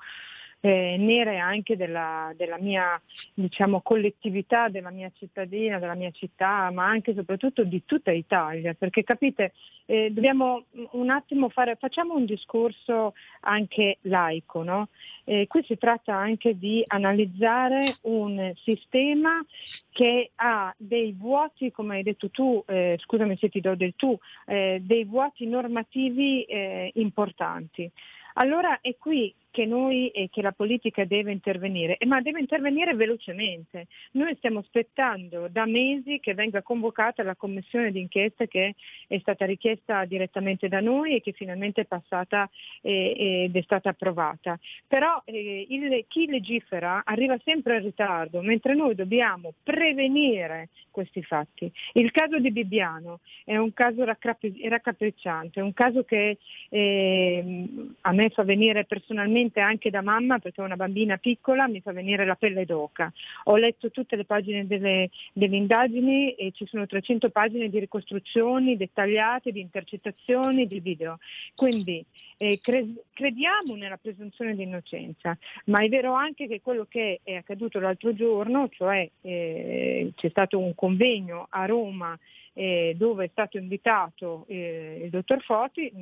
eh, 0.67 0.97
nere 0.99 1.39
anche 1.39 1.77
della, 1.77 2.33
della 2.37 2.59
mia 2.59 3.01
diciamo, 3.35 3.81
collettività, 3.83 4.69
della 4.69 4.91
mia 4.91 5.11
cittadina, 5.17 5.79
della 5.79 5.95
mia 5.95 6.11
città, 6.11 6.71
ma 6.73 6.87
anche 6.87 7.13
e 7.13 7.15
soprattutto 7.15 7.63
di 7.63 7.85
tutta 7.85 8.11
Italia, 8.11 8.75
perché 8.77 9.05
capite, 9.05 9.53
eh, 9.87 10.11
dobbiamo 10.11 10.65
un 10.93 11.11
attimo 11.11 11.49
fare, 11.49 11.77
facciamo 11.77 12.15
un 12.15 12.25
discorso 12.25 13.15
anche 13.41 13.99
laico, 14.03 14.65
no? 14.65 14.89
eh, 15.29 15.47
qui 15.47 15.63
si 15.65 15.77
tratta 15.77 16.15
anche 16.15 16.57
di 16.57 16.83
analizzare 16.87 17.97
un 18.03 18.53
sistema 18.63 19.45
che 19.91 20.31
ha 20.37 20.75
dei 20.77 21.13
vuoti, 21.13 21.71
come 21.71 21.97
hai 21.97 22.03
detto 22.03 22.31
tu, 22.31 22.63
eh, 22.67 22.97
scusami 23.01 23.37
se 23.37 23.49
ti 23.49 23.61
do 23.61 23.75
del 23.75 23.95
tu, 23.97 24.17
eh, 24.47 24.81
dei 24.83 25.05
vuoti 25.05 25.47
normativi 25.47 26.43
eh, 26.45 26.91
importanti. 26.95 27.91
Allora 28.35 28.81
è 28.81 28.97
qui 28.99 29.35
che 29.57 29.65
noi 29.65 30.09
e 30.09 30.29
che 30.31 30.43
la 30.43 30.53
politica 30.53 31.07
deve 31.07 31.33
intervenire, 31.33 31.97
ma 32.05 32.21
deve 32.21 32.41
intervenire 32.41 32.93
velocemente. 32.93 33.87
Noi 34.13 34.35
stiamo 34.37 34.59
aspettando 34.59 35.49
da 35.51 35.65
mesi 35.65 36.21
che 36.21 36.35
venga 36.35 36.61
convocata 36.61 37.23
la 37.23 37.35
commissione 37.35 37.91
d'inchiesta 37.91 38.45
che 38.45 38.75
è 39.07 39.19
stata 39.21 39.47
richiesta 39.47 40.05
direttamente 40.05 40.69
da 40.69 40.81
noi 40.81 41.15
e 41.15 41.23
che 41.23 41.33
finalmente 41.33 41.81
è 41.81 41.85
passata 41.87 42.51
ed 42.83 43.57
è 43.57 43.63
stata 43.63 43.89
approvata. 43.89 44.59
Però 44.87 45.23
eh, 45.25 45.67
il, 45.71 46.05
chi 46.07 46.27
legifera 46.27 47.01
arriva 47.07 47.39
sempre 47.43 47.77
in 47.77 47.85
ritardo, 47.85 48.43
mentre 48.43 48.75
noi 48.75 48.95
dobbiamo 48.95 49.55
prevenire 49.63 50.69
questi 50.91 51.23
fatti. 51.23 51.71
Il 51.95 52.11
caso 52.11 52.39
di 52.39 52.51
Bibbiano 52.51 53.21
è 53.45 53.57
un 53.57 53.73
caso 53.73 54.05
raccapricciante, 54.05 55.61
è 55.61 55.63
un 55.63 55.73
caso 55.73 56.05
che 56.05 56.37
eh, 56.69 57.65
a 58.03 58.13
me 58.13 58.29
fa 58.31 58.43
venire 58.45 58.85
personalmente 58.85 59.45
veramente 59.47 59.61
anche 59.61 59.91
da 59.91 60.03
mamma, 60.03 60.39
perché 60.39 60.61
una 60.61 60.77
bambina 60.77 61.17
piccola, 61.17 61.69
mi 61.69 61.81
fa 61.81 61.93
venire 61.93 62.25
la 62.25 62.35
pelle 62.35 62.65
d'oca. 62.65 63.13
Ho 63.45 63.57
letto 63.57 63.91
tutte 63.91 64.17
le 64.17 64.25
pagine 64.25 64.67
delle, 64.67 65.11
delle 65.33 65.57
indagini 65.57 66.35
e 66.35 66.53
ci 66.53 66.67
sono 66.67 66.87
300 66.87 67.31
pagine 67.31 67.69
di 67.69 67.79
ricostruzioni 67.79 68.77
dettagliate, 68.77 69.53
di 69.53 69.61
intercettazioni, 69.61 70.65
di 70.65 70.81
video. 70.81 71.19
Quindi 71.55 72.05
eh, 72.39 72.59
cre- 72.61 73.05
crediamo 73.13 73.75
nella 73.75 73.97
presunzione 73.97 74.55
di 74.55 74.65
innocenza, 74.65 75.37
ma 75.67 75.83
è 75.83 75.89
vero 75.89 76.13
anche 76.13 76.47
che 76.47 76.61
quello 76.61 76.87
che 76.89 77.21
è 77.23 77.35
accaduto 77.35 77.79
l'altro 77.79 78.15
giorno, 78.15 78.69
cioè 78.71 79.07
eh, 79.23 80.13
c'è 80.15 80.29
stato 80.29 80.59
un 80.59 80.75
convegno 80.75 81.47
a 81.51 81.67
Roma 81.67 82.19
eh, 82.53 82.95
dove 82.97 83.25
è 83.25 83.29
stato 83.29 83.59
invitato 83.59 84.47
eh, 84.49 85.03
il 85.05 85.11
dottor 85.11 85.43
Foti, 85.43 85.93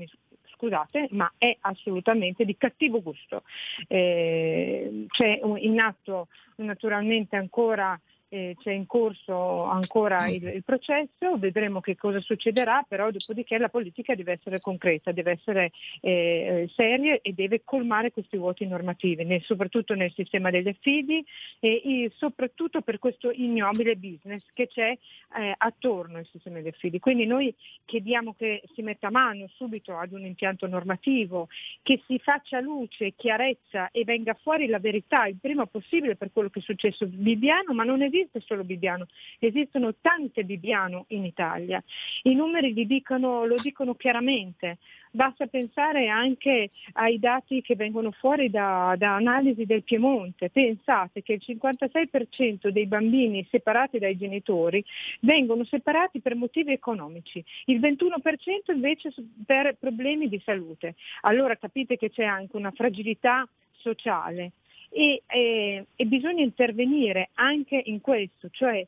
scusate, 0.55 1.09
ma 1.11 1.31
è 1.39 1.57
assolutamente 1.61 2.45
di 2.45 2.57
cattivo 2.57 3.03
gusto. 3.03 3.43
Eh, 3.89 5.07
c'è 5.09 5.41
in 5.59 5.81
atto 5.81 6.29
naturalmente 6.57 7.37
ancora 7.37 7.99
eh, 8.35 8.57
c'è 8.59 8.73
in 8.73 8.87
corso 8.87 9.63
ancora 9.63 10.27
il, 10.27 10.43
il, 10.43 10.65
processo, 10.65 11.39
vedremo 11.39 11.81
che 11.81 11.95
cosa 11.95 12.21
succederà, 12.21 12.85
però 12.87 13.13
dopodiché 13.13 13.59
la 13.59 13.69
politica 13.69 14.17
deve 14.17 14.33
essere 14.33 14.61
concreta, 14.61 15.13
deve 15.13 15.31
essere 15.31 15.71
eh, 16.01 16.69
seria 16.75 17.17
e 17.23 17.33
deve 17.33 17.63
colmare 17.63 18.11
questi 18.11 18.37
vuoti 18.37 18.67
normativi, 18.67 19.25
nel, 19.25 19.41
soprattutto 19.43 19.95
nel 19.95 20.13
sistema 20.13 20.51
degli 20.51 20.67
affidi 20.67 21.25
e, 21.61 21.81
e, 21.85 22.13
soprattutto 22.17 22.81
per 22.81 22.99
questo 22.99 23.31
ignobile 23.31 23.95
business 23.95 24.49
che 24.53 24.67
c'è 24.67 24.91
eh, 25.37 25.55
attorno 25.57 26.19
al 26.19 26.27
sistema 26.27 26.57
degli 26.57 26.69
affidi. 26.69 26.99
Quindi 26.99 27.27
noi 27.27 27.55
chiediamo 27.85 28.35
che 28.37 28.65
si 28.75 28.83
metta 28.83 29.11
mano 29.11 29.47
subito 29.55 29.97
ad 29.97 30.11
un 30.11 30.25
impianto 30.25 30.67
normativo, 30.67 31.47
che 31.83 32.03
si 32.09 32.19
faccia 32.19 32.59
luce, 32.59 33.13
chiarezza 33.15 33.91
e 33.93 34.03
venga 34.03 34.35
fuori 34.35 34.67
la 34.67 34.81
verità 34.81 35.27
il 35.27 35.37
prima 35.41 35.67
possibile 35.67 36.17
per 36.17 36.33
quello 36.33 36.49
che 36.49 36.59
è 36.59 36.63
successo 36.63 37.05
a 37.05 37.09
Bibiano, 37.09 37.73
ma 37.75 37.85
non 37.85 38.03
esiste 38.03 38.23
esiste 38.25 38.41
solo 38.41 38.65
Bibbiano, 38.65 39.07
esistono 39.39 39.95
tante 40.01 40.45
Bibbiano 40.45 41.05
in 41.09 41.25
Italia. 41.25 41.83
I 42.23 42.35
numeri 42.35 42.73
dicono, 42.87 43.45
lo 43.45 43.57
dicono 43.61 43.95
chiaramente, 43.95 44.79
basta 45.11 45.47
pensare 45.47 46.09
anche 46.09 46.71
ai 46.95 47.19
dati 47.19 47.63
che 47.63 47.77
vengono 47.77 48.11
fuori 48.11 48.51
da, 48.51 48.95
da 48.97 49.15
analisi 49.15 49.65
del 49.65 49.83
Piemonte. 49.83 50.51
Pensate 50.51 51.23
che 51.23 51.35
il 51.35 51.43
56% 51.45 52.69
dei 52.69 52.87
bambini 52.87 53.47
separati 53.51 53.99
dai 53.99 54.17
genitori 54.17 54.85
vengono 55.21 55.65
separati 55.65 56.21
per 56.21 56.35
motivi 56.35 56.73
economici, 56.73 57.45
il 57.67 57.81
21% 57.81 58.73
invece 58.75 59.13
per 59.45 59.77
problemi 59.79 60.29
di 60.29 60.41
salute. 60.45 60.95
Allora 61.23 61.57
capite 61.57 61.97
che 61.97 62.11
c'è 62.11 62.25
anche 62.25 62.57
una 62.57 62.71
fragilità 62.71 63.47
sociale 63.73 64.53
e, 64.95 65.23
e, 65.27 65.87
e 65.97 66.07
bisogna 66.07 66.43
intervenire 66.43 67.31
anche 67.35 67.83
in 67.85 68.01
questo, 68.01 68.49
cioè 68.51 68.87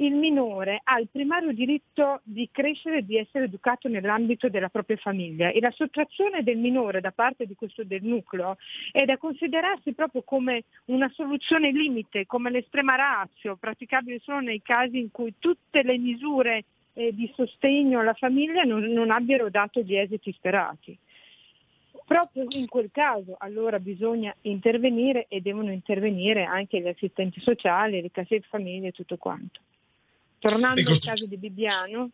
il 0.00 0.14
minore 0.14 0.80
ha 0.84 0.98
il 1.00 1.08
primario 1.10 1.52
diritto 1.52 2.20
di 2.22 2.48
crescere 2.52 2.98
e 2.98 3.04
di 3.04 3.16
essere 3.16 3.44
educato 3.44 3.88
nell'ambito 3.88 4.48
della 4.48 4.68
propria 4.68 4.96
famiglia 4.96 5.50
e 5.50 5.60
la 5.60 5.72
sottrazione 5.72 6.42
del 6.42 6.56
minore 6.56 7.00
da 7.00 7.10
parte 7.10 7.48
questo 7.56 7.82
del 7.84 8.02
nucleo 8.02 8.56
è 8.92 9.04
da 9.04 9.16
considerarsi 9.16 9.92
proprio 9.92 10.22
come 10.22 10.64
una 10.86 11.10
soluzione 11.14 11.72
limite, 11.72 12.26
come 12.26 12.50
l'estrema 12.50 12.94
razio, 12.94 13.56
praticabile 13.56 14.20
solo 14.20 14.40
nei 14.40 14.62
casi 14.62 14.98
in 14.98 15.10
cui 15.10 15.34
tutte 15.38 15.82
le 15.82 15.98
misure 15.98 16.64
eh, 16.94 17.12
di 17.12 17.30
sostegno 17.34 18.00
alla 18.00 18.14
famiglia 18.14 18.62
non, 18.62 18.82
non 18.84 19.10
abbiano 19.10 19.48
dato 19.50 19.80
gli 19.80 19.96
esiti 19.96 20.32
sperati. 20.32 20.96
Proprio 22.04 22.46
in 22.50 22.66
quel 22.68 22.90
caso 22.92 23.36
allora 23.38 23.78
bisogna 23.78 24.34
intervenire 24.42 25.26
e 25.28 25.40
devono 25.40 25.72
intervenire 25.72 26.44
anche 26.44 26.80
gli 26.80 26.88
assistenti 26.88 27.40
sociali, 27.40 28.00
le 28.00 28.10
case 28.10 28.38
di 28.38 28.46
famiglia 28.48 28.88
e 28.88 28.92
tutto 28.92 29.16
quanto. 29.16 29.60
Tornando 30.38 30.80
ecco. 30.80 30.92
al 30.92 30.98
caso 31.00 31.26
di 31.26 31.36
Bibbiano, 31.36 32.10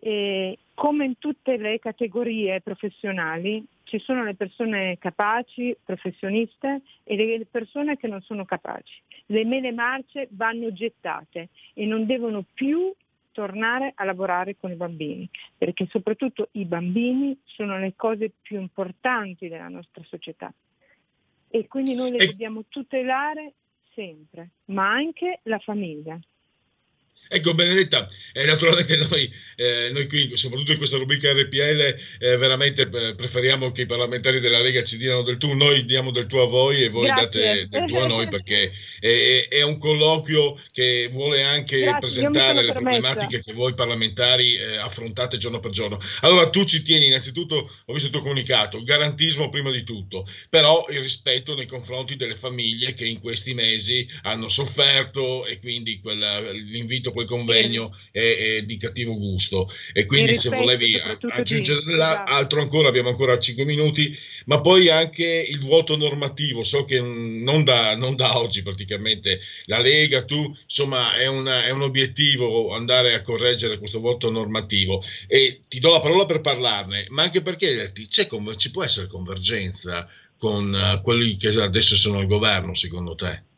eh, 0.00 0.58
come 0.74 1.04
in 1.04 1.18
tutte 1.18 1.56
le 1.56 1.78
categorie 1.78 2.60
professionali 2.60 3.64
ci 3.84 3.98
sono 3.98 4.24
le 4.24 4.34
persone 4.34 4.98
capaci, 4.98 5.76
professioniste 5.84 6.80
e 7.04 7.16
le 7.16 7.46
persone 7.48 7.96
che 7.96 8.08
non 8.08 8.20
sono 8.22 8.44
capaci. 8.44 9.00
Le 9.26 9.44
mele 9.44 9.70
marce 9.70 10.28
vanno 10.32 10.72
gettate 10.72 11.50
e 11.74 11.86
non 11.86 12.06
devono 12.06 12.44
più 12.52 12.92
tornare 13.32 13.92
a 13.94 14.04
lavorare 14.04 14.56
con 14.56 14.70
i 14.70 14.76
bambini, 14.76 15.28
perché 15.56 15.86
soprattutto 15.90 16.48
i 16.52 16.64
bambini 16.64 17.38
sono 17.44 17.78
le 17.78 17.94
cose 17.96 18.32
più 18.40 18.60
importanti 18.60 19.48
della 19.48 19.68
nostra 19.68 20.02
società 20.04 20.52
e 21.54 21.68
quindi 21.68 21.94
noi 21.94 22.12
le 22.12 22.26
dobbiamo 22.26 22.64
tutelare 22.68 23.52
sempre, 23.92 24.50
ma 24.66 24.90
anche 24.90 25.40
la 25.44 25.58
famiglia. 25.58 26.18
Ecco 27.34 27.54
Benedetta, 27.54 28.10
eh, 28.34 28.44
naturalmente 28.44 28.94
noi, 29.08 29.32
eh, 29.56 29.88
noi, 29.90 30.06
qui, 30.06 30.36
soprattutto 30.36 30.72
in 30.72 30.76
questa 30.76 30.98
rubrica 30.98 31.32
RPL, 31.32 31.96
eh, 32.18 32.36
veramente 32.36 32.82
eh, 32.82 33.14
preferiamo 33.14 33.72
che 33.72 33.82
i 33.82 33.86
parlamentari 33.86 34.38
della 34.38 34.60
Lega 34.60 34.84
ci 34.84 34.98
diano 34.98 35.22
del 35.22 35.38
tu, 35.38 35.54
noi 35.54 35.86
diamo 35.86 36.10
del 36.10 36.26
tu 36.26 36.36
a 36.36 36.44
voi 36.44 36.82
e 36.82 36.90
voi 36.90 37.06
Grazie. 37.06 37.24
date 37.24 37.68
del 37.70 37.88
tu 37.88 37.96
a 37.96 38.06
noi 38.06 38.28
perché 38.28 38.72
è, 39.00 39.46
è 39.48 39.62
un 39.62 39.78
colloquio 39.78 40.60
che 40.72 41.08
vuole 41.10 41.42
anche 41.42 41.78
Grazie, 41.78 42.00
presentare 42.00 42.64
le 42.64 42.72
problematiche 42.72 43.40
che 43.40 43.54
voi 43.54 43.72
parlamentari 43.72 44.56
eh, 44.56 44.76
affrontate 44.76 45.38
giorno 45.38 45.58
per 45.58 45.70
giorno. 45.70 46.00
Allora 46.20 46.50
tu 46.50 46.64
ci 46.64 46.82
tieni 46.82 47.06
innanzitutto, 47.06 47.70
ho 47.86 47.92
visto 47.94 48.08
il 48.08 48.12
tuo 48.12 48.20
comunicato, 48.20 48.82
garantismo 48.82 49.48
prima 49.48 49.70
di 49.70 49.84
tutto, 49.84 50.28
però 50.50 50.84
il 50.90 51.00
rispetto 51.00 51.54
nei 51.54 51.66
confronti 51.66 52.14
delle 52.16 52.36
famiglie 52.36 52.92
che 52.92 53.06
in 53.06 53.20
questi 53.20 53.54
mesi 53.54 54.06
hanno 54.20 54.50
sofferto 54.50 55.46
e 55.46 55.58
quindi 55.60 55.98
quella, 55.98 56.38
l'invito 56.50 57.10
quel 57.24 57.26
convegno 57.26 57.96
è, 58.10 58.18
è, 58.18 58.62
di 58.62 58.76
cattivo 58.76 59.16
gusto. 59.16 59.70
E 59.92 60.06
quindi 60.06 60.34
se 60.34 60.48
volevi 60.48 60.98
aggiungere 60.98 61.80
di, 61.84 61.92
altro 62.00 62.60
ancora 62.60 62.88
abbiamo 62.88 63.08
ancora 63.08 63.38
5 63.38 63.64
minuti 63.64 64.16
ma 64.46 64.60
poi 64.60 64.88
anche 64.88 65.46
il 65.48 65.60
vuoto 65.60 65.96
normativo. 65.96 66.62
So 66.62 66.84
che 66.84 67.00
non 67.00 67.64
da, 67.64 67.96
non 67.96 68.16
da 68.16 68.38
oggi 68.38 68.62
praticamente. 68.62 69.40
La 69.66 69.80
Lega 69.80 70.24
tu 70.24 70.54
insomma 70.62 71.14
è, 71.14 71.26
una, 71.26 71.64
è, 71.64 71.70
un 71.70 71.82
obiettivo 71.82 72.74
andare 72.74 73.14
a 73.14 73.22
correggere 73.22 73.78
questo 73.78 74.00
vuoto 74.00 74.30
normativo. 74.30 75.02
E 75.26 75.60
ti 75.68 75.78
do 75.78 75.90
la 75.90 76.00
parola 76.00 76.26
per 76.26 76.40
parlarne 76.40 77.06
ma 77.10 77.22
anche 77.22 77.42
perché 77.42 77.92
ci 78.56 78.70
può 78.70 78.84
essere 78.84 79.06
convergenza 79.06 80.08
con 80.36 80.72
uh, 80.72 81.00
quelli 81.02 81.36
che 81.36 81.48
adesso 81.48 81.94
sono 81.94 82.18
al 82.18 82.26
governo 82.26 82.74
secondo 82.74 83.14
te? 83.14 83.50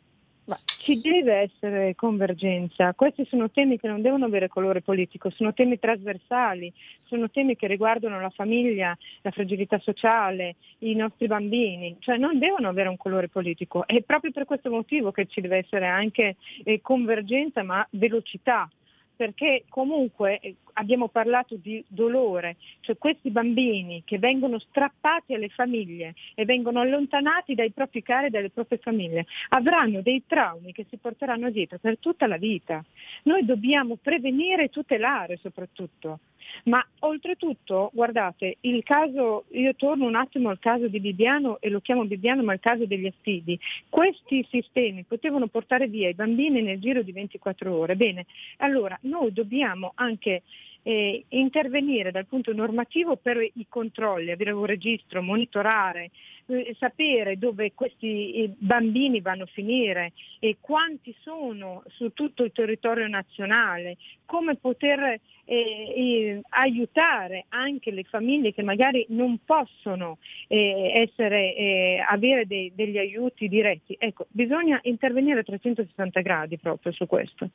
Ma 0.47 0.61
ci 0.77 1.01
deve 1.01 1.37
essere 1.37 1.95
convergenza, 1.95 2.93
questi 2.93 3.25
sono 3.27 3.51
temi 3.51 3.79
che 3.79 3.89
non 3.89 4.03
devono 4.03 4.27
avere 4.27 4.49
colore 4.49 4.83
politico, 4.83 5.31
sono 5.31 5.55
temi 5.55 5.79
trasversali, 5.79 6.71
sono 7.05 7.31
temi 7.31 7.57
che 7.57 7.67
riguardano 7.67 8.21
la 8.21 8.29
famiglia, 8.29 8.97
la 9.23 9.31
fragilità 9.31 9.79
sociale, 9.79 10.57
i 10.81 10.95
nostri 10.95 11.27
bambini, 11.27 11.97
cioè 12.01 12.19
non 12.19 12.39
devono 12.39 12.69
avere 12.69 12.91
un 12.91 12.99
colore 12.99 13.29
politico. 13.29 13.87
È 13.87 14.03
proprio 14.03 14.33
per 14.33 14.45
questo 14.45 14.69
motivo 14.69 15.11
che 15.13 15.27
ci 15.27 15.41
deve 15.41 15.59
essere 15.59 15.87
anche 15.87 16.37
eh, 16.65 16.81
convergenza 16.83 17.63
ma 17.63 17.87
velocità. 17.91 18.69
Perché 19.17 19.65
comunque 19.69 20.41
eh, 20.41 20.57
abbiamo 20.75 21.09
parlato 21.09 21.57
di 21.57 21.85
dolore, 21.89 22.57
cioè 22.81 22.97
questi 22.97 23.31
bambini 23.31 24.03
che 24.05 24.19
vengono 24.19 24.59
strappati 24.59 25.35
alle 25.35 25.49
famiglie 25.49 26.15
e 26.35 26.45
vengono 26.45 26.81
allontanati 26.81 27.55
dai 27.55 27.71
propri 27.71 28.03
cari 28.03 28.27
e 28.27 28.31
dalle 28.31 28.51
proprie 28.51 28.79
famiglie, 28.79 29.27
avranno 29.51 30.01
dei 30.01 30.23
traumi 30.27 30.73
che 30.73 30.87
si 30.89 30.97
porteranno 30.97 31.51
dietro 31.51 31.79
per 31.79 31.99
tutta 31.99 32.27
la 32.27 32.37
vita. 32.37 32.85
Noi 33.25 33.45
dobbiamo 33.45 33.97
prevenire 34.01 34.65
e 34.65 34.71
tutelare 34.71 35.39
soprattutto. 35.41 36.21
Ma 36.65 36.85
oltretutto, 37.01 37.91
guardate, 37.93 38.59
il 38.61 38.83
caso, 38.83 39.45
io 39.51 39.75
torno 39.75 40.07
un 40.07 40.15
attimo 40.15 40.49
al 40.51 40.59
caso 40.59 40.89
di 40.89 41.01
Bibiano 41.01 41.59
e 41.61 41.69
lo 41.69 41.81
chiamo 41.81 42.05
Bibiano, 42.05 42.43
ma 42.43 42.53
il 42.53 42.61
caso 42.61 42.87
degli 42.87 43.07
affidi. 43.07 43.59
Questi 43.89 44.47
sistemi 44.51 45.05
potevano 45.05 45.47
portare 45.49 45.89
via 45.89 46.09
i 46.09 46.15
bambini 46.15 46.63
nel 46.63 46.81
giro 46.81 47.03
di 47.03 47.13
24 47.13 47.75
ore. 47.75 47.97
Bene, 47.97 48.27
allora 48.59 48.97
noi 49.03 49.33
dobbiamo 49.33 49.93
anche 49.97 50.43
eh, 50.85 51.25
intervenire 51.31 52.11
dal 52.11 52.27
punto 52.27 52.53
normativo 52.53 53.17
per 53.17 53.41
i 53.41 53.67
controlli, 53.69 54.31
avere 54.31 54.53
un 54.53 54.67
registro, 54.67 55.23
monitorare, 55.23 56.11
eh, 56.47 56.77
sapere 56.79 57.39
dove 57.39 57.73
questi 57.73 58.55
bambini 58.59 59.21
vanno 59.23 59.45
a 59.45 59.51
finire 59.51 60.13
e 60.39 60.59
quanti 60.61 61.15
sono 61.21 61.83
su 61.89 62.13
tutto 62.13 62.45
il 62.45 62.53
territorio 62.53 63.09
nazionale, 63.09 63.97
come 64.27 64.57
poter 64.57 65.19
eh, 65.47 66.41
aiutare 66.51 67.47
anche 67.49 67.91
le 67.91 68.05
famiglie 68.05 68.53
che 68.53 68.63
magari 68.63 69.07
non 69.09 69.39
possono 69.43 70.19
eh, 70.49 70.93
essere, 70.95 71.55
eh, 71.57 72.05
avere 72.07 72.47
dei, 72.47 72.73
degli 72.75 72.99
aiuti 72.99 73.49
diretti. 73.49 73.97
Ecco, 73.99 74.27
bisogna 74.29 74.79
intervenire 74.83 75.41
a 75.41 75.45
360 75.45 76.21
gradi 76.21 76.59
proprio 76.59 76.93
su 76.93 77.07
questo 77.07 77.49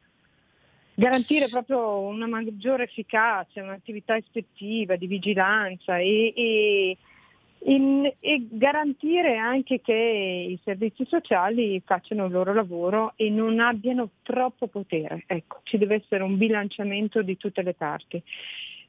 garantire 0.99 1.47
proprio 1.47 1.99
una 1.99 2.27
maggiore 2.27 2.83
efficacia, 2.83 3.63
un'attività 3.63 4.17
ispettiva, 4.17 4.97
di 4.97 5.07
vigilanza 5.07 5.97
e, 5.97 6.33
e, 6.35 6.97
in, 7.63 8.12
e, 8.19 8.47
garantire 8.49 9.38
anche 9.38 9.79
che 9.79 9.93
i 9.93 10.59
servizi 10.62 11.05
sociali 11.07 11.81
facciano 11.85 12.25
il 12.25 12.33
loro 12.33 12.53
lavoro 12.53 13.13
e 13.15 13.29
non 13.29 13.62
abbiano 13.62 14.09
troppo 14.23 14.67
potere. 14.67 15.23
Ecco, 15.25 15.62
ci 15.63 15.77
deve 15.77 15.95
essere 15.95 16.21
un 16.21 16.38
bilanciamento 16.38 17.21
di 17.21 17.38
tutte 17.38 17.62
le 17.62 17.73
parti. 17.73 18.21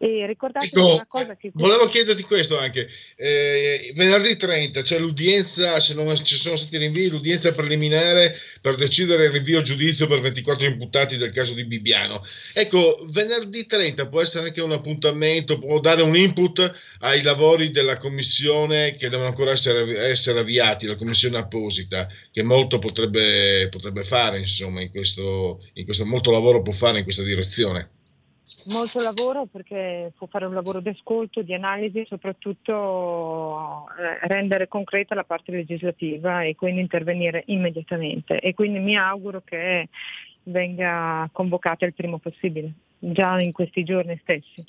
E 0.03 0.25
ricordate 0.27 0.65
ecco, 0.65 0.95
una 0.95 1.07
cosa 1.07 1.37
che... 1.37 1.51
Volevo 1.53 1.87
chiederti 1.87 2.23
questo 2.23 2.59
anche. 2.59 2.89
Eh, 3.17 3.93
venerdì 3.95 4.35
30 4.35 4.81
c'è 4.81 4.99
l'udienza, 4.99 5.79
se 5.79 5.93
non 5.93 6.17
ci 6.25 6.37
sono 6.37 6.57
stati 6.57 6.79
rinvii, 6.79 7.11
l'udienza 7.11 7.53
preliminare 7.53 8.35
per 8.63 8.77
decidere 8.77 9.27
il 9.27 9.33
rinvio 9.33 9.59
a 9.59 9.63
giudizio 9.63 10.07
per 10.07 10.23
24 10.23 10.65
imputati 10.65 11.19
del 11.19 11.33
caso 11.33 11.53
di 11.53 11.67
Bibbiano. 11.67 12.25
Ecco, 12.55 13.07
venerdì 13.11 13.67
30 13.67 14.09
può 14.09 14.23
essere 14.23 14.47
anche 14.47 14.63
un 14.63 14.73
appuntamento, 14.73 15.59
può 15.59 15.79
dare 15.81 16.01
un 16.01 16.17
input 16.17 16.73
ai 17.01 17.21
lavori 17.21 17.71
della 17.71 17.99
commissione 17.99 18.97
che 18.97 19.11
devono 19.11 19.29
ancora 19.29 19.51
essere, 19.51 20.09
essere 20.09 20.41
avviati, 20.41 20.87
la 20.87 20.97
commissione 20.97 21.37
apposita, 21.37 22.09
che 22.33 22.43
molto 22.43 22.79
potrebbe, 22.79 23.69
potrebbe 23.69 24.05
fare, 24.05 24.39
insomma, 24.39 24.81
in 24.81 24.91
questo, 24.91 25.63
in 25.75 25.85
questo, 25.85 26.07
molto 26.07 26.31
lavoro 26.31 26.63
può 26.63 26.73
fare 26.73 26.97
in 26.97 27.05
questa 27.05 27.23
direzione 27.23 27.91
molto 28.65 29.01
lavoro 29.01 29.47
perché 29.47 30.13
può 30.17 30.27
fare 30.27 30.47
un 30.47 30.55
lavoro 30.55 30.81
di 30.81 30.89
ascolto, 30.89 31.43
di 31.43 31.55
analisi 31.55 32.05
soprattutto 32.07 33.87
eh, 33.99 34.27
rendere 34.27 34.69
concreta 34.69 35.15
la 35.15 35.25
parte 35.25 35.53
legislativa 35.53 36.43
e 36.43 36.55
quindi 36.55 36.81
intervenire 36.81 37.43
immediatamente 37.47 38.39
e 38.41 38.55
quindi 38.55 38.79
mi 38.79 38.97
auguro 38.97 39.43
che 39.45 39.89
venga 40.45 41.29
convocata 41.33 41.87
il 41.87 41.95
prima 41.95 42.19
possibile, 42.19 42.73
già 42.99 43.41
in 43.41 43.53
questi 43.53 43.85
giorni 43.85 44.19
stessi. 44.23 44.65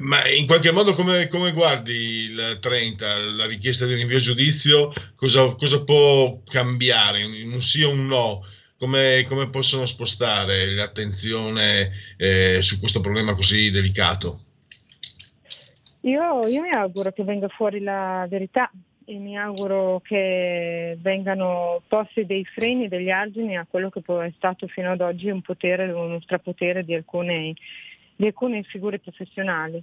Ma 0.00 0.26
in 0.28 0.46
qualche 0.46 0.70
modo 0.70 0.94
come, 0.94 1.28
come, 1.28 1.52
guardi 1.52 1.92
il 1.92 2.58
30, 2.60 3.18
la 3.18 3.46
richiesta 3.46 3.86
di 3.86 3.94
rinvio 3.94 4.16
a 4.16 4.20
giudizio, 4.20 4.92
cosa, 5.14 5.54
cosa 5.56 5.82
può 5.82 6.40
cambiare, 6.48 7.22
un 7.24 7.60
sì 7.60 7.82
o 7.82 7.90
un 7.90 8.06
no? 8.06 8.44
Come, 8.80 9.26
come 9.28 9.50
possono 9.50 9.84
spostare 9.84 10.70
l'attenzione 10.70 11.90
eh, 12.16 12.62
su 12.62 12.78
questo 12.78 13.02
problema 13.02 13.34
così 13.34 13.70
delicato? 13.70 14.40
Io, 16.00 16.46
io 16.46 16.62
mi 16.62 16.70
auguro 16.70 17.10
che 17.10 17.22
venga 17.22 17.48
fuori 17.48 17.80
la 17.80 18.26
verità 18.26 18.70
e 19.04 19.18
mi 19.18 19.36
auguro 19.36 20.00
che 20.02 20.96
vengano 21.02 21.82
posti 21.88 22.24
dei 22.24 22.42
freni, 22.46 22.88
degli 22.88 23.10
argini 23.10 23.58
a 23.58 23.66
quello 23.68 23.90
che 23.90 24.00
è 24.00 24.32
stato 24.34 24.66
fino 24.66 24.92
ad 24.92 25.02
oggi 25.02 25.28
un 25.28 25.42
potere, 25.42 25.92
uno 25.92 26.18
strapotere 26.22 26.82
di 26.82 26.94
alcune, 26.94 27.52
di 28.16 28.24
alcune 28.24 28.62
figure 28.62 28.98
professionali. 28.98 29.82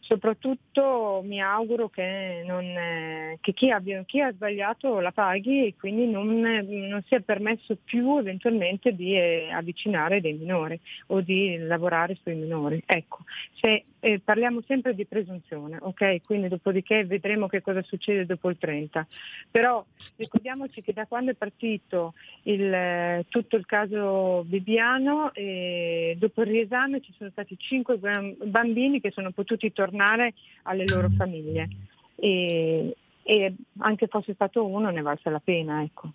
Soprattutto 0.00 1.22
mi 1.24 1.42
auguro 1.42 1.88
che, 1.88 2.42
non, 2.46 2.64
eh, 2.64 3.38
che 3.40 3.52
chi, 3.52 3.70
abbia, 3.70 4.02
chi, 4.04 4.20
ha 4.20 4.32
sbagliato 4.32 5.00
la 5.00 5.12
paghi 5.12 5.66
e 5.66 5.74
quindi 5.76 6.06
non, 6.06 6.40
non 6.40 7.02
sia 7.06 7.20
permesso 7.20 7.76
più 7.82 8.16
eventualmente 8.18 8.94
di 8.94 9.14
eh, 9.14 9.50
avvicinare 9.52 10.20
dei 10.20 10.34
minori 10.34 10.78
o 11.08 11.20
di 11.20 11.58
lavorare 11.58 12.16
sui 12.22 12.36
minori. 12.36 12.82
Ecco, 12.86 13.18
se, 13.60 13.84
eh, 14.00 14.20
parliamo 14.20 14.62
sempre 14.66 14.94
di 14.94 15.04
presunzione, 15.04 15.78
ok? 15.80 16.22
Quindi 16.24 16.48
dopodiché 16.48 17.04
vedremo 17.04 17.48
che 17.48 17.60
cosa 17.60 17.82
succede 17.82 18.24
dopo 18.24 18.48
il 18.48 18.56
30. 18.56 19.06
Però 19.50 19.84
ricordiamoci 20.16 20.80
che 20.80 20.92
da 20.92 21.06
quando 21.06 21.32
è 21.32 21.34
partito 21.34 22.14
il, 22.44 22.72
eh, 22.72 23.26
tutto 23.28 23.56
il 23.56 23.66
caso 23.66 24.44
Bibbiano, 24.46 25.34
eh, 25.34 26.14
dopo 26.18 26.42
il 26.42 26.48
riesame 26.48 27.00
ci 27.00 27.12
sono 27.16 27.30
stati 27.30 27.58
5 27.58 27.98
bambini 28.44 29.00
che 29.00 29.10
sono 29.10 29.32
potuti 29.32 29.70
tornare 29.72 29.87
tornare 29.88 30.34
alle 30.64 30.86
loro 30.86 31.08
famiglie 31.16 31.68
e, 32.14 32.94
e 33.22 33.54
anche 33.78 34.06
fosse 34.06 34.34
stato 34.34 34.66
uno 34.66 34.90
ne 34.90 35.00
valse 35.00 35.30
la 35.30 35.40
pena. 35.42 35.82
Ecco. 35.82 36.10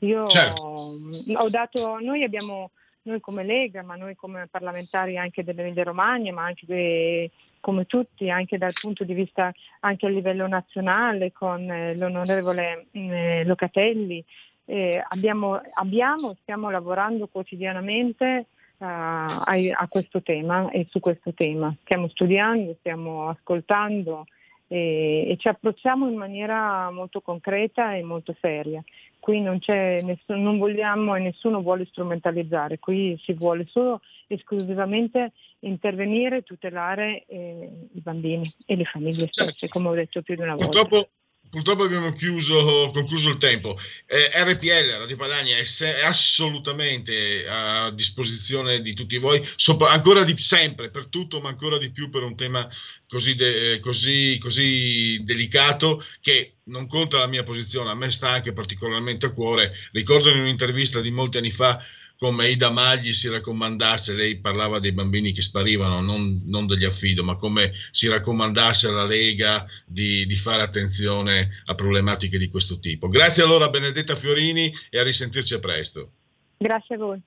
Io 0.00 0.26
certo. 0.26 0.62
ho 0.62 1.48
dato, 1.48 1.98
noi 2.00 2.22
abbiamo, 2.22 2.70
noi 3.02 3.20
come 3.20 3.44
Lega, 3.44 3.82
ma 3.82 3.96
noi 3.96 4.14
come 4.14 4.46
parlamentari 4.50 5.16
anche 5.16 5.42
dell'Emilia 5.42 5.84
Romagna, 5.84 6.32
ma 6.32 6.44
anche 6.44 6.66
de, 6.66 7.30
come 7.60 7.86
tutti, 7.86 8.28
anche 8.28 8.58
dal 8.58 8.74
punto 8.78 9.04
di 9.04 9.14
vista 9.14 9.50
anche 9.80 10.06
a 10.06 10.10
livello 10.10 10.46
nazionale 10.46 11.32
con 11.32 11.70
eh, 11.70 11.96
l'onorevole 11.96 12.86
eh, 12.90 13.44
Locatelli, 13.46 14.22
eh, 14.66 15.02
abbiamo, 15.08 15.60
abbiamo, 15.74 16.34
stiamo 16.34 16.70
lavorando 16.70 17.26
quotidianamente 17.28 18.46
a, 18.84 19.42
a, 19.44 19.88
questo 19.88 20.22
tema 20.22 20.70
e 20.70 20.86
su 20.90 21.00
questo 21.00 21.32
tema. 21.32 21.74
Stiamo 21.82 22.08
studiando, 22.08 22.76
stiamo 22.78 23.28
ascoltando 23.28 24.26
e, 24.66 25.26
e, 25.28 25.36
ci 25.38 25.48
approcciamo 25.48 26.08
in 26.08 26.16
maniera 26.16 26.90
molto 26.90 27.20
concreta 27.20 27.94
e 27.94 28.02
molto 28.02 28.34
seria. 28.40 28.82
Qui 29.18 29.40
non, 29.40 29.58
nessun, 29.66 30.42
non 30.42 30.58
vogliamo 30.58 31.14
e 31.14 31.20
nessuno 31.20 31.62
vuole 31.62 31.86
strumentalizzare, 31.86 32.78
qui 32.78 33.18
si 33.22 33.32
vuole 33.32 33.64
solo 33.70 34.00
esclusivamente 34.26 35.32
intervenire 35.60 36.38
e 36.38 36.42
tutelare 36.42 37.24
eh, 37.26 37.70
i 37.94 38.00
bambini 38.00 38.52
e 38.66 38.76
le 38.76 38.84
famiglie 38.84 39.28
stesse, 39.28 39.52
certo. 39.52 39.78
come 39.78 39.88
ho 39.88 39.94
detto 39.94 40.20
più 40.20 40.34
di 40.34 40.42
una 40.42 40.56
volta. 40.56 40.82
Purtroppo 40.82 41.08
purtroppo 41.54 41.84
abbiamo 41.84 42.12
chiuso, 42.12 42.90
concluso 42.92 43.30
il 43.30 43.38
tempo. 43.38 43.78
Eh, 44.06 44.28
RPL, 44.34 44.98
Radio 44.98 45.14
Padania, 45.14 45.56
è, 45.56 45.62
se, 45.62 46.00
è, 46.00 46.04
assolutamente 46.04 47.46
a 47.46 47.92
disposizione 47.92 48.82
di 48.82 48.92
tutti 48.92 49.18
voi, 49.18 49.48
sopra, 49.54 49.90
ancora 49.90 50.24
di 50.24 50.36
sempre, 50.36 50.90
per 50.90 51.06
tutto, 51.06 51.40
ma 51.40 51.50
ancora 51.50 51.78
di 51.78 51.92
più 51.92 52.10
per 52.10 52.24
un 52.24 52.34
tema 52.34 52.68
così, 53.06 53.36
de, 53.36 53.78
così, 53.78 54.36
così 54.40 55.22
delicato 55.22 56.04
che 56.20 56.54
non 56.64 56.88
conta 56.88 57.18
la 57.18 57.28
mia 57.28 57.44
posizione, 57.44 57.88
a 57.88 57.94
me 57.94 58.10
sta 58.10 58.30
anche 58.30 58.52
particolarmente 58.52 59.26
a 59.26 59.30
cuore. 59.30 59.74
Ricordo 59.92 60.30
in 60.30 60.40
un'intervista 60.40 61.00
di 61.00 61.12
molti 61.12 61.36
anni 61.36 61.52
fa 61.52 61.80
come 62.24 62.48
Ida 62.48 62.70
Maggi 62.70 63.12
si 63.12 63.28
raccomandasse, 63.28 64.14
lei 64.14 64.38
parlava 64.38 64.78
dei 64.78 64.92
bambini 64.92 65.32
che 65.32 65.42
sparivano, 65.42 66.00
non, 66.00 66.40
non 66.46 66.66
degli 66.66 66.86
affido, 66.86 67.22
ma 67.22 67.36
come 67.36 67.74
si 67.90 68.08
raccomandasse 68.08 68.88
alla 68.88 69.04
Lega 69.04 69.66
di, 69.84 70.24
di, 70.24 70.34
fare 70.34 70.62
attenzione 70.62 71.62
a 71.66 71.74
problematiche 71.74 72.38
di 72.38 72.48
questo 72.48 72.78
tipo. 72.78 73.08
Grazie 73.08 73.42
allora 73.42 73.66
a 73.66 73.68
Benedetta 73.68 74.16
Fiorini 74.16 74.72
e 74.88 74.98
a 74.98 75.02
risentirci 75.02 75.52
a 75.52 75.58
presto. 75.58 76.12
Grazie 76.56 76.94
a 76.94 76.98
voi. 76.98 77.20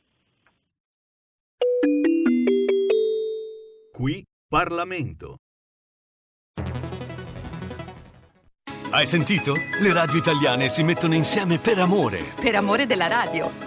Qui 3.92 4.26
Parlamento. 4.48 5.36
Hai 8.90 9.06
sentito? 9.06 9.54
Le 9.80 9.94
radio 9.94 10.18
italiane 10.18 10.70
si 10.70 10.82
mettono 10.82 11.14
insieme 11.14 11.60
per 11.60 11.78
amore. 11.78 12.34
Per 12.42 12.56
amore 12.56 12.88
della 12.88 13.06
radio. 13.06 13.67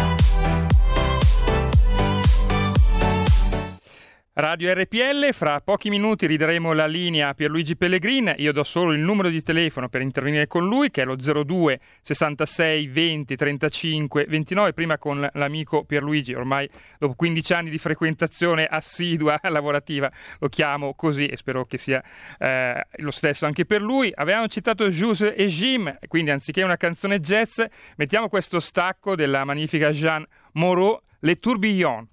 Radio 4.33 4.73
RPL. 4.73 5.33
Fra 5.33 5.59
pochi 5.59 5.89
minuti 5.89 6.25
rideremo 6.25 6.71
la 6.71 6.87
linea 6.87 7.27
a 7.27 7.33
Pierluigi 7.33 7.75
Pellegrin. 7.75 8.33
Io 8.37 8.53
do 8.53 8.63
solo 8.63 8.93
il 8.93 9.01
numero 9.01 9.27
di 9.27 9.43
telefono 9.43 9.89
per 9.89 9.99
intervenire 9.99 10.47
con 10.47 10.65
lui, 10.65 10.89
che 10.89 11.01
è 11.01 11.05
lo 11.05 11.17
02 11.17 11.77
66 11.99 12.87
20 12.87 13.35
35 13.35 14.25
29. 14.29 14.71
Prima 14.71 14.97
con 14.97 15.29
l'amico 15.33 15.83
Pierluigi, 15.83 16.33
ormai 16.33 16.69
dopo 16.97 17.13
15 17.13 17.53
anni 17.53 17.69
di 17.69 17.77
frequentazione 17.77 18.65
assidua 18.65 19.37
lavorativa, 19.49 20.09
lo 20.39 20.47
chiamo 20.47 20.93
così 20.93 21.25
e 21.25 21.35
spero 21.35 21.65
che 21.65 21.77
sia 21.77 22.01
eh, 22.39 22.85
lo 22.99 23.11
stesso 23.11 23.45
anche 23.45 23.65
per 23.65 23.81
lui. 23.81 24.13
Avevamo 24.15 24.47
citato 24.47 24.87
Jules 24.87 25.33
e 25.35 25.47
Jim, 25.47 25.93
quindi 26.07 26.31
anziché 26.31 26.63
una 26.63 26.77
canzone 26.77 27.19
jazz, 27.19 27.61
mettiamo 27.97 28.29
questo 28.29 28.61
stacco 28.61 29.13
della 29.13 29.43
magnifica 29.43 29.91
Jeanne 29.91 30.25
Moreau, 30.53 31.01
Les 31.19 31.37
Tourbillons. 31.37 32.07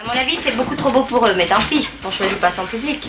À 0.00 0.04
mon 0.04 0.12
avis, 0.12 0.36
c'est 0.36 0.56
beaucoup 0.56 0.76
trop 0.76 0.90
beau 0.90 1.02
pour 1.02 1.26
eux, 1.26 1.34
mais 1.36 1.46
tant 1.46 1.60
pis, 1.68 1.88
on 2.06 2.10
choisit 2.12 2.38
pas 2.38 2.52
son 2.52 2.64
public. 2.66 3.08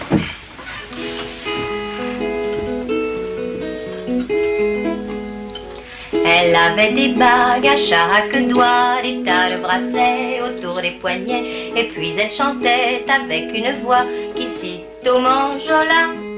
Elle 6.11 6.55
avait 6.55 6.93
des 6.93 7.09
bagues 7.09 7.67
à 7.67 7.75
chaque 7.75 8.47
doigt, 8.47 9.03
des 9.03 9.21
tas 9.21 9.51
de 9.51 9.61
bracelets 9.61 10.41
autour 10.41 10.81
des 10.81 10.97
poignets, 10.99 11.71
et 11.75 11.83
puis 11.89 12.13
elle 12.17 12.31
chantait 12.31 13.05
avec 13.07 13.53
une 13.53 13.81
voix 13.83 14.05
qui 14.35 14.45
cite 14.45 15.07
au 15.07 15.19
manjola. 15.19 16.28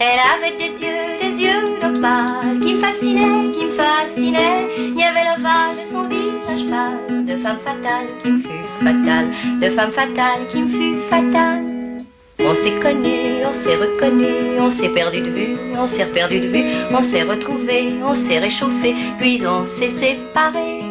Elle 0.00 0.20
avait 0.32 0.56
des 0.56 0.80
yeux, 0.80 1.18
des 1.20 1.42
yeux 1.42 1.80
d'opale 1.82 2.60
qui 2.60 2.74
me 2.74 2.80
fascinaient, 2.80 3.52
qui 3.52 3.64
me 3.66 3.72
fascinaient. 3.72 4.68
Il 4.78 4.96
y 4.96 5.02
avait 5.02 5.24
l'ovale 5.24 5.80
de 5.80 5.84
son 5.84 6.06
visage 6.08 6.70
pâle, 6.70 7.24
de 7.24 7.36
femme 7.42 7.58
fatale 7.64 8.06
qui 8.22 8.30
me 8.30 8.38
fut 8.38 8.84
fatale, 8.84 9.28
de 9.60 9.70
femme 9.70 9.90
fatale 9.90 10.46
qui 10.50 10.62
me 10.62 10.68
fut 10.68 10.98
fatale. 11.10 11.64
On 12.38 12.54
s'est 12.54 12.78
connu, 12.78 13.44
on 13.44 13.52
s'est 13.52 13.74
reconnu, 13.74 14.60
on 14.60 14.70
s'est 14.70 14.90
perdu 14.90 15.20
de 15.20 15.30
vue, 15.30 15.56
on 15.76 15.88
s'est 15.88 16.06
perdu 16.06 16.38
de 16.38 16.46
vue, 16.46 16.64
on 16.92 17.02
s'est 17.02 17.24
retrouvé, 17.24 17.94
on 18.04 18.14
s'est 18.14 18.38
réchauffé, 18.38 18.94
puis 19.18 19.44
on 19.48 19.66
s'est 19.66 19.88
séparé. 19.88 20.84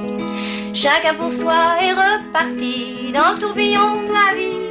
Chacun 0.73 1.13
pour 1.13 1.31
soi 1.31 1.77
est 1.81 1.93
reparti 1.93 3.13
dans 3.13 3.35
le 3.35 3.39
tourbillon 3.39 4.03
de 4.03 4.11
la 4.11 4.35
vie. 4.35 4.66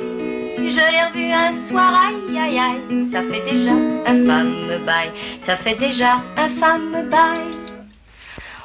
Je 0.69 0.81
l'ai 0.81 1.05
revu 1.05 1.33
un 1.33 1.53
soir, 1.53 1.95
aïe 1.95 2.37
aïe 2.37 2.59
aïe, 2.59 3.07
ça 3.11 3.21
fait 3.23 3.45
déjà 3.49 3.71
un 3.71 4.27
fameux 4.27 4.79
bail, 4.85 5.11
ça 5.39 5.55
fait 5.55 5.77
déjà 5.77 6.15
un 6.37 6.49
fameux 6.49 7.09
bail. 7.09 7.55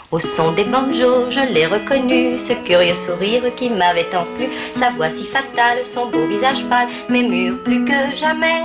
Au 0.09 0.19
son 0.19 0.51
des 0.51 0.63
banjos, 0.63 1.29
je 1.29 1.53
l'ai 1.53 1.67
reconnu, 1.67 2.39
ce 2.39 2.53
curieux 2.65 2.95
sourire 2.95 3.43
qui 3.55 3.69
m'avait 3.69 4.09
tant 4.11 4.25
plu, 4.35 4.47
sa 4.75 4.89
voix 4.89 5.11
si 5.11 5.25
fatale, 5.25 5.83
son 5.83 6.07
beau 6.07 6.25
visage 6.25 6.65
pâle, 6.65 6.87
mais 7.07 7.21
mûr 7.21 7.61
plus 7.63 7.85
que 7.85 8.15
jamais. 8.15 8.63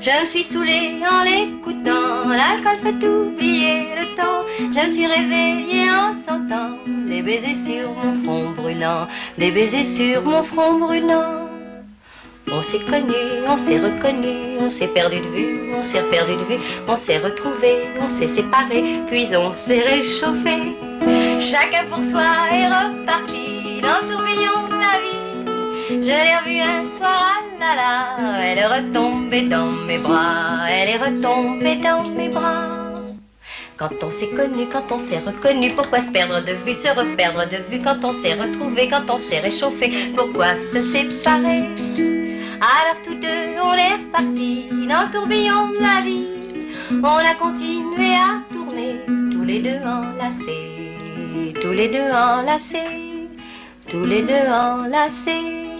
Je 0.00 0.20
me 0.20 0.24
suis 0.24 0.42
saoulée 0.42 1.02
en 1.10 1.24
l'écoutant, 1.24 2.26
l'alcool 2.26 2.78
fait 2.82 3.06
oublier 3.06 3.88
le 4.00 4.16
temps. 4.16 4.44
Je 4.58 4.86
me 4.86 4.90
suis 4.90 5.06
réveillée 5.06 5.90
en 5.90 6.14
sentant 6.14 6.78
des 6.86 7.20
baisers 7.20 7.54
sur 7.54 7.92
mon 7.92 8.14
front 8.24 8.50
brûlant, 8.52 9.06
des 9.36 9.50
baisers 9.50 9.84
sur 9.84 10.22
mon 10.22 10.42
front 10.42 10.78
brûlant. 10.78 11.55
On 12.52 12.62
s'est 12.62 12.78
connu, 12.78 13.14
on 13.48 13.58
s'est 13.58 13.78
reconnu, 13.78 14.58
on 14.60 14.70
s'est 14.70 14.86
perdu 14.88 15.18
de 15.18 15.28
vue, 15.28 15.72
on 15.74 15.82
s'est 15.82 16.02
perdu 16.10 16.36
de 16.36 16.44
vue, 16.44 16.60
on 16.86 16.96
s'est 16.96 17.18
retrouvé, 17.18 17.88
on 18.00 18.08
s'est 18.08 18.28
séparé, 18.28 19.02
puis 19.08 19.26
on 19.36 19.52
s'est 19.54 19.80
réchauffé. 19.80 20.76
Chacun 21.40 21.84
pour 21.90 22.02
soi 22.02 22.22
est 22.52 22.68
reparti 22.68 23.80
dans 23.82 24.00
le 24.00 24.12
tourbillon 24.12 24.68
de 24.68 24.78
la 24.78 24.96
vie. 25.02 26.02
Je 26.02 26.06
l'ai 26.06 26.36
revue 26.36 26.60
un 26.60 26.84
soir, 26.84 27.42
ah 27.42 27.58
là 27.58 27.74
là, 27.74 28.44
elle 28.44 28.58
est 28.58 28.66
retombée 28.66 29.42
dans 29.42 29.66
mes 29.66 29.98
bras, 29.98 30.70
elle 30.70 30.90
est 30.90 30.98
retombée 30.98 31.76
dans 31.76 32.04
mes 32.10 32.28
bras. 32.28 32.68
Quand 33.76 33.90
on 34.02 34.10
s'est 34.10 34.28
connu, 34.28 34.66
quand 34.72 34.90
on 34.90 34.98
s'est 34.98 35.18
reconnu, 35.18 35.72
pourquoi 35.74 36.00
se 36.00 36.10
perdre 36.10 36.40
de 36.40 36.52
vue, 36.64 36.74
se 36.74 36.88
reperdre 36.88 37.46
de 37.48 37.58
vue, 37.70 37.82
quand 37.84 38.02
on 38.04 38.12
s'est 38.12 38.34
retrouvé, 38.34 38.88
quand 38.88 39.10
on 39.10 39.18
s'est 39.18 39.40
réchauffé, 39.40 40.12
pourquoi 40.16 40.56
se 40.56 40.80
séparer 40.80 42.15
alors 42.60 42.96
tous 43.04 43.14
deux, 43.14 43.60
on 43.62 43.74
est 43.74 43.96
repartis 43.96 44.68
dans 44.88 45.06
le 45.06 45.12
tourbillon 45.12 45.68
de 45.70 45.80
la 45.80 46.00
vie. 46.00 46.26
On 47.02 47.18
a 47.18 47.34
continué 47.34 48.14
à 48.14 48.40
tourner, 48.52 49.00
tous 49.06 49.42
les 49.42 49.60
deux 49.60 49.80
enlacés, 49.84 51.54
tous 51.60 51.72
les 51.72 51.88
deux 51.88 52.10
enlacés, 52.10 53.28
tous 53.88 54.04
les 54.04 54.22
deux 54.22 54.48
enlacés. 54.50 55.75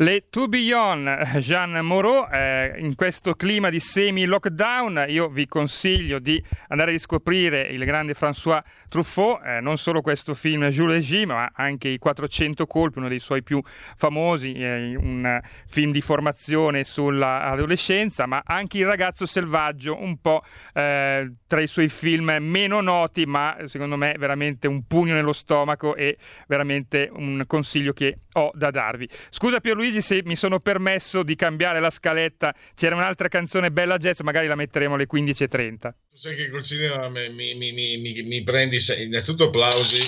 Le 0.00 0.26
Tourbillon, 0.30 1.24
Jean 1.38 1.76
Moreau, 1.80 2.28
eh, 2.30 2.76
in 2.78 2.94
questo 2.94 3.34
clima 3.34 3.68
di 3.68 3.80
semi-lockdown 3.80 5.06
io 5.08 5.26
vi 5.26 5.48
consiglio 5.48 6.20
di 6.20 6.40
andare 6.68 6.90
a 6.90 6.92
riscoprire 6.92 7.62
il 7.62 7.84
grande 7.84 8.14
François 8.14 8.62
Truffaut, 8.88 9.44
eh, 9.44 9.60
non 9.60 9.76
solo 9.76 10.00
questo 10.00 10.34
film 10.34 10.68
Jules 10.68 11.04
G, 11.04 11.24
ma 11.24 11.50
anche 11.52 11.88
I 11.88 11.98
400 11.98 12.64
colpi, 12.68 12.98
uno 12.98 13.08
dei 13.08 13.18
suoi 13.18 13.42
più 13.42 13.60
famosi, 13.96 14.52
eh, 14.52 14.94
un 14.94 15.40
film 15.66 15.90
di 15.90 16.00
formazione 16.00 16.84
sull'adolescenza, 16.84 18.26
ma 18.26 18.40
anche 18.44 18.78
Il 18.78 18.86
ragazzo 18.86 19.26
selvaggio, 19.26 20.00
un 20.00 20.20
po' 20.20 20.44
eh, 20.74 21.32
tra 21.48 21.60
i 21.60 21.66
suoi 21.66 21.88
film 21.88 22.36
meno 22.38 22.80
noti, 22.80 23.26
ma 23.26 23.56
secondo 23.64 23.96
me 23.96 24.14
veramente 24.16 24.68
un 24.68 24.86
pugno 24.86 25.14
nello 25.14 25.32
stomaco 25.32 25.96
e 25.96 26.18
veramente 26.46 27.10
un 27.12 27.42
consiglio 27.48 27.92
che 27.92 28.18
ho 28.38 28.50
da 28.54 28.70
darvi. 28.70 29.08
Scusa 29.30 29.60
Pierluigi 29.60 29.88
Luigi 29.88 30.02
se 30.02 30.22
mi 30.24 30.36
sono 30.36 30.60
permesso 30.60 31.22
di 31.22 31.34
cambiare 31.34 31.80
la 31.80 31.90
scaletta, 31.90 32.54
c'era 32.74 32.94
un'altra 32.94 33.28
canzone 33.28 33.70
bella 33.70 33.96
jazz, 33.96 34.20
magari 34.20 34.46
la 34.46 34.54
metteremo 34.54 34.94
alle 34.94 35.06
15.30. 35.10 35.90
Tu 36.10 36.16
sai 36.16 36.36
che 36.36 36.50
col 36.50 36.64
cinema 36.64 37.08
mi, 37.08 37.28
mi, 37.30 37.72
mi, 37.72 38.22
mi 38.22 38.42
prendi, 38.42 38.78
innanzitutto 38.98 39.44
applausi 39.44 40.02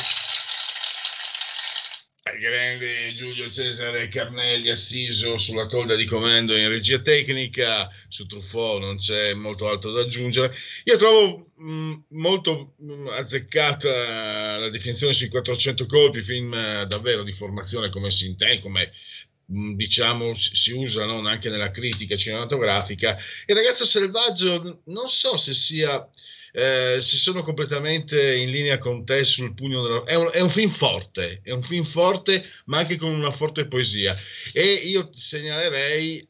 grande 2.38 3.12
Giulio 3.14 3.48
Cesare 3.48 4.08
Carnelli 4.08 4.70
assiso 4.70 5.36
sulla 5.36 5.66
tolda 5.66 5.96
di 5.96 6.04
comando 6.04 6.56
in 6.56 6.68
regia 6.68 7.00
tecnica, 7.00 7.90
su 8.08 8.26
Truffaut 8.26 8.80
non 8.80 8.98
c'è 8.98 9.34
molto 9.34 9.68
altro 9.68 9.92
da 9.92 10.02
aggiungere. 10.02 10.54
Io 10.84 10.96
trovo 10.96 11.50
mh, 11.56 11.94
molto 12.10 12.74
mh, 12.78 13.08
azzeccata 13.08 14.58
la 14.58 14.68
definizione 14.70 15.12
sui 15.12 15.28
400 15.28 15.86
colpi, 15.86 16.22
film 16.22 16.54
eh, 16.54 16.86
davvero 16.86 17.22
di 17.22 17.32
formazione 17.32 17.90
come 17.90 18.10
si 18.10 18.26
intende, 18.26 18.60
come 18.60 18.92
Mm, 19.52 19.74
diciamo 19.74 20.32
si 20.34 20.72
usano 20.72 21.26
anche 21.26 21.48
nella 21.48 21.72
critica 21.72 22.16
cinematografica. 22.16 23.18
Il 23.46 23.56
ragazzo 23.56 23.84
selvaggio 23.84 24.82
non 24.84 25.08
so 25.08 25.36
se 25.36 25.54
sia 25.54 26.08
eh, 26.52 26.98
se 27.00 27.16
sono 27.16 27.42
completamente 27.42 28.36
in 28.36 28.50
linea 28.50 28.78
con 28.78 29.04
te 29.04 29.24
sul 29.24 29.54
pugno 29.54 29.82
della... 29.82 30.04
È 30.04 30.14
un, 30.14 30.30
è 30.32 30.40
un, 30.40 30.50
film 30.50 30.70
forte, 30.70 31.40
è 31.42 31.52
un 31.52 31.62
film 31.62 31.84
forte, 31.84 32.44
ma 32.66 32.78
anche 32.78 32.96
con 32.96 33.12
una 33.12 33.30
forte 33.30 33.66
poesia. 33.66 34.16
E 34.52 34.72
io 34.72 35.10
segnalerei, 35.14 36.26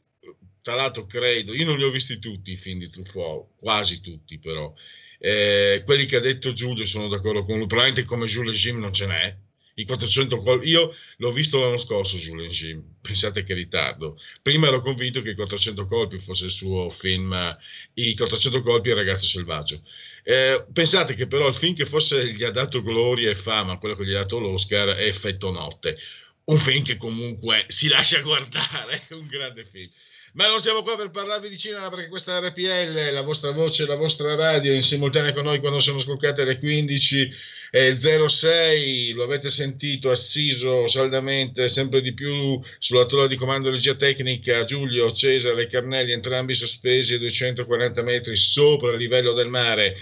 tra 0.61 0.75
l'altro 0.75 1.05
credo, 1.05 1.53
io 1.53 1.65
non 1.65 1.77
li 1.77 1.83
ho 1.83 1.89
visti 1.91 2.19
tutti 2.19 2.51
i 2.51 2.57
film 2.57 2.79
di 2.79 2.89
Truffaut, 2.89 3.51
quasi 3.57 4.01
tutti 4.01 4.39
però. 4.39 4.73
Eh, 5.19 5.83
quelli 5.85 6.05
che 6.05 6.15
ha 6.17 6.21
detto 6.21 6.53
Giulio 6.53 6.85
sono 6.85 7.07
d'accordo 7.07 7.43
con 7.43 7.57
lui, 7.57 7.67
probabilmente 7.67 8.07
come 8.07 8.25
Jules 8.25 8.57
Jim 8.57 8.79
non 8.79 8.93
ce 8.93 9.05
n'è, 9.05 9.37
i 9.75 9.85
400 9.85 10.37
colpi. 10.37 10.69
Io 10.69 10.95
l'ho 11.17 11.31
visto 11.31 11.59
l'anno 11.59 11.77
scorso 11.77 12.17
Julien 12.17 12.49
Jim, 12.49 12.83
pensate 13.01 13.43
che 13.43 13.53
ritardo. 13.53 14.19
Prima 14.41 14.67
ero 14.67 14.81
convinto 14.81 15.21
che 15.21 15.31
i 15.31 15.35
400 15.35 15.87
colpi 15.87 16.19
fosse 16.19 16.45
il 16.45 16.51
suo 16.51 16.89
film 16.89 17.57
I 17.93 18.15
400 18.15 18.61
colpi 18.61 18.89
e 18.89 18.91
il 18.91 18.97
ragazzo 18.97 19.25
selvaggio. 19.25 19.81
Eh, 20.23 20.65
pensate 20.71 21.15
che 21.15 21.27
però 21.27 21.47
il 21.47 21.55
film 21.55 21.75
che 21.75 21.85
forse 21.85 22.31
gli 22.33 22.43
ha 22.43 22.51
dato 22.51 22.81
gloria 22.81 23.29
e 23.29 23.35
fama, 23.35 23.77
quello 23.77 23.95
che 23.95 24.05
gli 24.05 24.13
ha 24.13 24.19
dato 24.19 24.39
l'Oscar, 24.39 24.89
è 24.89 25.05
Effetto 25.05 25.51
Notte. 25.51 25.97
Un 26.45 26.57
film 26.57 26.83
che 26.83 26.97
comunque 26.97 27.65
si 27.67 27.87
lascia 27.87 28.19
guardare, 28.21 29.03
è 29.09 29.13
un 29.13 29.27
grande 29.27 29.65
film. 29.65 29.89
Ma 30.33 30.45
non 30.45 30.61
siamo 30.61 30.81
qua 30.81 30.95
per 30.95 31.09
parlarvi 31.09 31.49
di 31.49 31.57
cinema 31.57 31.89
perché 31.89 32.07
questa 32.07 32.39
RPL, 32.39 33.11
la 33.11 33.21
vostra 33.21 33.51
voce, 33.51 33.85
la 33.85 33.97
vostra 33.97 34.33
radio, 34.35 34.73
in 34.73 34.81
simultanea 34.81 35.33
con 35.33 35.43
noi 35.43 35.59
quando 35.59 35.79
sono 35.79 35.99
scoccate 35.99 36.45
le 36.45 36.57
15 36.57 37.29
e 37.69 37.95
06, 37.95 39.11
lo 39.11 39.23
avete 39.23 39.49
sentito, 39.49 40.09
assiso 40.09 40.87
saldamente, 40.87 41.67
sempre 41.67 41.99
di 41.99 42.13
più 42.13 42.61
sulla 42.79 43.05
torre 43.07 43.27
di 43.27 43.35
comando 43.35 43.67
di 43.67 43.75
regia 43.75 43.95
tecnica, 43.95 44.63
Giulio, 44.63 45.11
Cesare 45.11 45.63
e 45.63 45.67
Carnelli, 45.67 46.13
entrambi 46.13 46.53
sospesi 46.53 47.15
a 47.15 47.17
240 47.17 48.01
metri 48.01 48.37
sopra 48.37 48.93
il 48.93 48.99
livello 48.99 49.33
del 49.33 49.49
mare. 49.49 49.97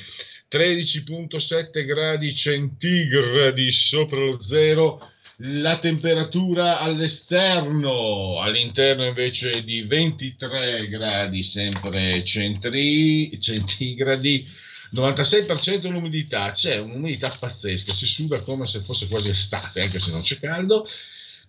13.7 0.48 1.86
gradi 1.86 2.36
centigradi 2.36 3.72
sopra 3.72 4.20
lo 4.20 4.44
zero 4.44 5.12
la 5.42 5.78
temperatura 5.78 6.80
all'esterno, 6.80 8.40
all'interno 8.40 9.06
invece 9.06 9.64
di 9.64 9.84
23 9.84 10.90
gradi 10.90 11.44
sempre 11.44 12.24
centri, 12.26 13.40
centigradi, 13.40 14.46
96% 14.94 15.90
l'umidità, 15.90 16.52
c'è 16.52 16.78
un'umidità 16.78 17.34
pazzesca, 17.40 17.94
si 17.94 18.06
suda 18.06 18.42
come 18.42 18.68
se 18.68 18.82
fosse 18.82 19.08
quasi 19.08 19.30
estate, 19.30 19.82
anche 19.82 20.00
se 20.00 20.12
non 20.12 20.22
c'è 20.22 20.40
caldo. 20.40 20.86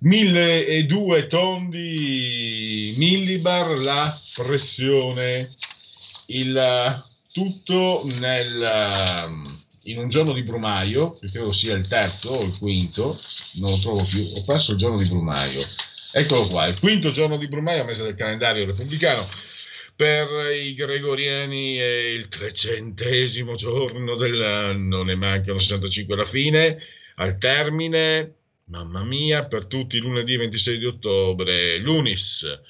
1002 0.03 1.27
tondi 1.27 2.95
millibar 2.97 3.77
la 3.79 4.19
pressione, 4.35 5.57
il 6.27 7.05
tutto 7.33 8.03
nel, 8.19 9.60
in 9.85 9.99
un 9.99 10.09
giorno 10.09 10.33
di 10.33 10.43
Brumaio, 10.43 11.19
che 11.19 11.29
credo 11.29 11.53
sia 11.53 11.75
il 11.75 11.87
terzo 11.87 12.31
o 12.31 12.43
il 12.43 12.57
quinto, 12.59 13.19
non 13.55 13.71
lo 13.71 13.79
trovo 13.79 14.05
più, 14.05 14.23
ho 14.35 14.43
perso 14.45 14.73
il 14.73 14.79
giorno 14.79 14.99
di 14.99 15.09
Brumaio. 15.09 15.63
Eccolo 16.13 16.47
qua, 16.49 16.67
il 16.67 16.79
quinto 16.79 17.11
giorno 17.11 17.37
di 17.37 17.49
Brumaio, 17.49 17.85
mese 17.85 18.03
del 18.03 18.15
calendario 18.15 18.67
repubblicano, 18.67 19.29
per 19.95 20.29
i 20.55 20.75
gregoriani 20.75 21.77
è 21.77 21.97
il 22.09 22.29
trecentesimo 22.29 23.55
giorno 23.55 24.17
dell'anno, 24.17 25.03
ne 25.03 25.15
mancano 25.15 25.59
65 25.59 26.15
alla 26.15 26.25
fine, 26.25 26.79
al 27.17 27.39
termine, 27.39 28.35
mamma 28.65 29.05
mia, 29.05 29.45
per 29.45 29.67
tutti 29.67 29.99
lunedì 29.99 30.37
26 30.37 30.79
di 30.79 30.87
ottobre, 30.87 31.79
l'Unis, 31.79 32.61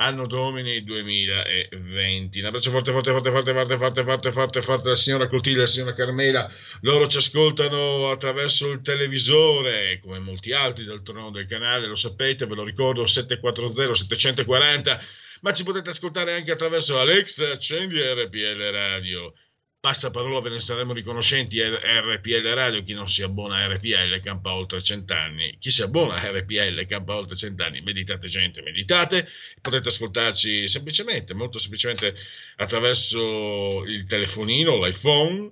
anno 0.00 0.26
domini 0.26 0.82
2020. 0.82 2.40
Un 2.40 2.46
abbraccio 2.46 2.70
forte, 2.70 2.92
forte, 2.92 3.12
forte, 3.12 3.30
forte, 3.30 3.52
forte, 3.52 3.76
forte, 3.76 4.04
forte, 4.04 4.32
forte, 4.32 4.62
forte 4.62 4.86
alla 4.88 4.96
signora 4.96 5.28
Clotilde, 5.28 5.60
alla 5.60 5.68
signora 5.68 5.94
Carmela. 5.94 6.50
Loro 6.82 7.06
ci 7.08 7.18
ascoltano 7.18 8.10
attraverso 8.10 8.70
il 8.70 8.80
televisore, 8.82 9.98
come 10.00 10.18
molti 10.18 10.52
altri 10.52 10.84
del 10.84 11.02
trono 11.02 11.30
del 11.30 11.46
canale, 11.46 11.86
lo 11.86 11.96
sapete, 11.96 12.46
ve 12.46 12.54
lo 12.54 12.64
ricordo, 12.64 13.06
740 13.06 13.94
740 13.94 15.00
ma 15.40 15.52
ci 15.52 15.62
potete 15.62 15.90
ascoltare 15.90 16.34
anche 16.34 16.50
attraverso 16.50 16.98
Alexa, 16.98 17.52
accendi 17.52 18.00
RPL 18.00 18.70
Radio. 18.72 19.32
Passa 19.80 20.10
parola, 20.10 20.40
ve 20.40 20.50
ne 20.50 20.60
saremo 20.60 20.92
riconoscenti. 20.92 21.60
RPL 21.62 22.52
Radio, 22.52 22.82
chi 22.82 22.94
non 22.94 23.06
si 23.08 23.22
abbona 23.22 23.58
a 23.58 23.68
RPL 23.68 24.20
campa 24.20 24.52
oltre 24.52 24.82
cent'anni. 24.82 25.56
Chi 25.60 25.70
si 25.70 25.82
abbona 25.82 26.14
a 26.14 26.30
RPL 26.32 26.84
campa 26.86 27.14
oltre 27.14 27.36
cent'anni. 27.36 27.80
Meditate, 27.82 28.26
gente, 28.26 28.60
meditate. 28.60 29.28
Potete 29.60 29.86
ascoltarci 29.86 30.66
semplicemente, 30.66 31.32
molto 31.32 31.58
semplicemente 31.58 32.12
attraverso 32.56 33.84
il 33.84 34.04
telefonino, 34.06 34.84
l'iPhone, 34.84 35.48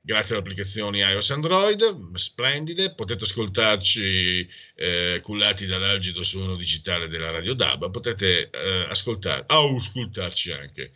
grazie 0.00 0.36
alle 0.36 0.42
applicazioni 0.42 1.00
iOS 1.00 1.30
Android, 1.32 2.14
splendide, 2.14 2.94
potete 2.94 3.24
ascoltarci 3.24 4.48
eh, 4.74 5.20
cullati 5.22 5.66
dall'algido 5.66 6.22
suono 6.22 6.56
digitale 6.56 7.08
della 7.08 7.30
Radio 7.30 7.52
DAB, 7.52 7.90
potete 7.90 8.48
eh, 8.48 8.86
ascoltar, 8.88 9.44
auscultarci 9.46 10.52
anche 10.52 10.92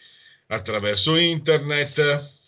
attraverso 0.46 1.16
internet. 1.16 2.38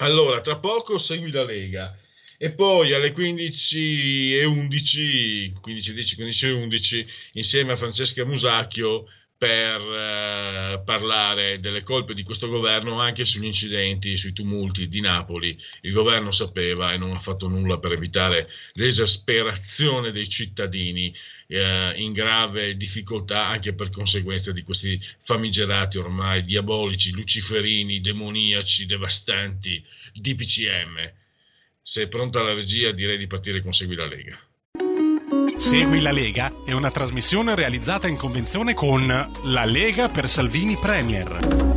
Allora, 0.00 0.40
tra 0.40 0.56
poco 0.56 0.96
segui 0.96 1.30
la 1.30 1.44
Lega 1.44 1.94
e 2.38 2.50
poi 2.52 2.94
alle 2.94 3.12
15 3.12 4.34
e 4.36 4.44
11, 4.44 5.54
15, 5.60 5.92
10, 5.92 6.14
15 6.16 6.46
e 6.46 6.50
11, 6.52 7.06
insieme 7.32 7.72
a 7.72 7.76
Francesca 7.76 8.24
Musacchio, 8.24 9.06
per 9.40 9.80
eh, 9.80 10.82
parlare 10.84 11.60
delle 11.60 11.82
colpe 11.82 12.12
di 12.12 12.22
questo 12.22 12.46
governo 12.46 13.00
anche 13.00 13.24
sugli 13.24 13.46
incidenti, 13.46 14.18
sui 14.18 14.34
tumulti 14.34 14.86
di 14.86 15.00
Napoli. 15.00 15.58
Il 15.80 15.92
governo 15.92 16.30
sapeva 16.30 16.92
e 16.92 16.98
non 16.98 17.12
ha 17.12 17.18
fatto 17.20 17.48
nulla 17.48 17.78
per 17.78 17.92
evitare 17.92 18.50
l'esasperazione 18.74 20.12
dei 20.12 20.28
cittadini 20.28 21.14
eh, 21.50 21.94
in 21.96 22.12
grave 22.12 22.76
difficoltà 22.76 23.48
anche 23.48 23.72
per 23.72 23.90
conseguenza 23.90 24.52
di 24.52 24.62
questi 24.62 25.00
famigerati 25.18 25.98
ormai 25.98 26.44
diabolici, 26.44 27.10
luciferini, 27.10 28.00
demoniaci, 28.00 28.86
devastanti 28.86 29.84
DPCM. 30.14 31.12
Se 31.82 32.02
è 32.02 32.08
pronta 32.08 32.42
la 32.42 32.54
regia 32.54 32.92
direi 32.92 33.18
di 33.18 33.26
partire 33.26 33.60
con 33.62 33.72
Segui 33.72 33.96
la 33.96 34.06
Lega. 34.06 34.38
Segui 35.56 36.00
la 36.00 36.12
Lega 36.12 36.50
è 36.64 36.72
una 36.72 36.90
trasmissione 36.90 37.54
realizzata 37.54 38.06
in 38.06 38.16
convenzione 38.16 38.72
con 38.72 39.06
La 39.06 39.64
Lega 39.64 40.08
per 40.08 40.28
Salvini 40.28 40.76
Premier. 40.76 41.69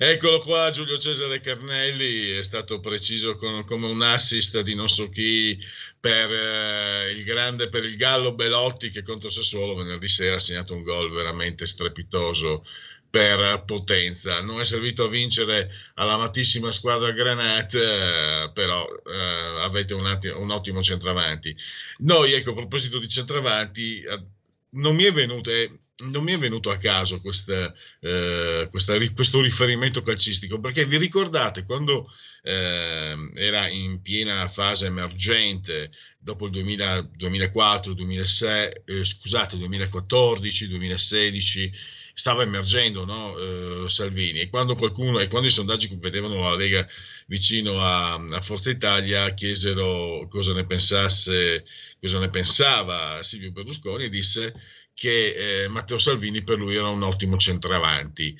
Eccolo 0.00 0.38
qua, 0.38 0.70
Giulio 0.70 0.96
Cesare 0.96 1.40
Carnelli 1.40 2.30
è 2.30 2.42
stato 2.44 2.78
preciso 2.78 3.34
con, 3.34 3.64
come 3.64 3.88
un 3.88 4.00
assist 4.00 4.60
di 4.60 4.76
non 4.76 4.88
so 4.88 5.08
chi 5.08 5.58
per 5.98 6.30
eh, 6.30 7.10
il 7.10 7.24
grande 7.24 7.68
per 7.68 7.82
il 7.84 7.96
Gallo 7.96 8.32
Belotti 8.32 8.90
che 8.90 9.02
contro 9.02 9.28
Sassuolo 9.28 9.74
venerdì 9.74 10.06
sera 10.06 10.36
ha 10.36 10.38
segnato 10.38 10.72
un 10.72 10.84
gol 10.84 11.10
veramente 11.10 11.66
strepitoso 11.66 12.64
per 13.10 13.64
potenza. 13.66 14.40
Non 14.40 14.60
è 14.60 14.64
servito 14.64 15.02
a 15.02 15.08
vincere 15.08 15.68
all'amatissima 15.94 16.70
squadra 16.70 17.10
Granate, 17.10 17.80
eh, 17.80 18.50
però 18.52 18.86
eh, 19.04 19.62
avete 19.62 19.94
un, 19.94 20.06
attimo, 20.06 20.38
un, 20.38 20.50
ottimo 20.52 20.80
centravanti. 20.80 21.56
Noi, 21.98 22.34
ecco, 22.34 22.50
a 22.50 22.54
proposito 22.54 23.00
di 23.00 23.08
centravanti, 23.08 24.02
eh, 24.02 24.22
non 24.70 24.94
mi 24.94 25.02
è 25.02 25.12
venuto, 25.12 25.50
eh, 25.50 25.70
non 26.04 26.22
mi 26.22 26.32
è 26.32 26.38
venuto 26.38 26.70
a 26.70 26.76
caso 26.76 27.20
questa, 27.20 27.74
eh, 28.00 28.68
questa, 28.70 28.96
questo 29.12 29.40
riferimento 29.40 30.02
calcistico, 30.02 30.60
perché 30.60 30.86
vi 30.86 30.96
ricordate 30.96 31.64
quando 31.64 32.10
eh, 32.42 33.16
era 33.34 33.68
in 33.68 34.00
piena 34.00 34.48
fase 34.48 34.86
emergente 34.86 35.90
dopo 36.18 36.46
il 36.46 36.52
2000, 36.52 37.10
2004, 37.16 37.94
2006, 37.94 38.70
scusate, 39.02 39.56
2014, 39.56 40.68
2016, 40.68 41.72
stava 42.18 42.42
emergendo 42.42 43.04
no? 43.04 43.38
eh, 43.38 43.88
Salvini 43.88 44.40
e 44.40 44.48
quando 44.48 44.74
qualcuno 44.74 45.20
e 45.20 45.28
quando 45.28 45.46
i 45.46 45.52
sondaggi 45.52 45.88
vedevano 46.00 46.40
la 46.40 46.56
Lega 46.56 46.86
vicino 47.26 47.80
a, 47.80 48.14
a, 48.14 48.40
Forza 48.40 48.70
Italia 48.70 49.32
chiesero 49.34 50.26
cosa 50.28 50.52
ne 50.52 50.66
pensasse 50.66 51.64
cosa 52.00 52.18
ne 52.18 52.28
pensava 52.28 53.22
Silvio 53.22 53.52
Berlusconi 53.52 54.04
e 54.04 54.08
disse 54.08 54.52
che 54.98 55.62
eh, 55.62 55.68
Matteo 55.68 55.98
Salvini 55.98 56.42
per 56.42 56.58
lui 56.58 56.74
era 56.74 56.88
un 56.88 57.02
ottimo 57.02 57.36
centravanti 57.36 58.36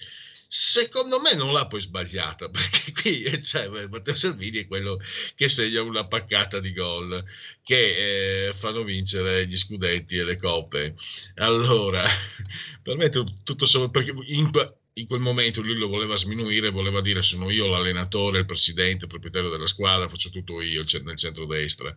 Secondo 0.51 1.21
me 1.21 1.35
non 1.35 1.53
l'ha 1.53 1.67
poi 1.67 1.83
sbagliata, 1.83 2.49
perché 2.51 2.93
qui 2.93 3.43
cioè, 3.43 3.69
Matteo 3.89 4.17
Salvini 4.17 4.61
è 4.61 4.67
quello 4.67 4.99
che 5.35 5.47
segna 5.47 5.83
una 5.83 6.07
paccata 6.07 6.59
di 6.59 6.73
gol 6.73 7.23
che 7.63 8.47
eh, 8.49 8.55
fanno 8.55 8.83
vincere 8.83 9.47
gli 9.47 9.57
scudetti 9.59 10.17
e 10.17 10.25
le 10.25 10.39
coppe. 10.39 10.95
Allora, 11.35 12.03
per 12.83 12.97
me 12.97 13.11
tutto 13.11 13.67
solo 13.67 13.91
perché 13.91 14.15
in, 14.29 14.51
in 14.95 15.07
quel 15.07 15.21
momento 15.21 15.61
lui 15.61 15.77
lo 15.77 15.89
voleva 15.89 16.17
sminuire, 16.17 16.71
voleva 16.71 17.03
dire 17.03 17.23
sono 17.23 17.51
io 17.51 17.67
l'allenatore, 17.67 18.39
il 18.39 18.47
presidente, 18.47 19.05
il 19.05 19.11
proprietario 19.11 19.51
della 19.51 19.67
squadra, 19.67 20.09
faccio 20.09 20.31
tutto 20.31 20.63
io 20.63 20.83
nel 21.03 21.17
centro-destra. 21.17 21.95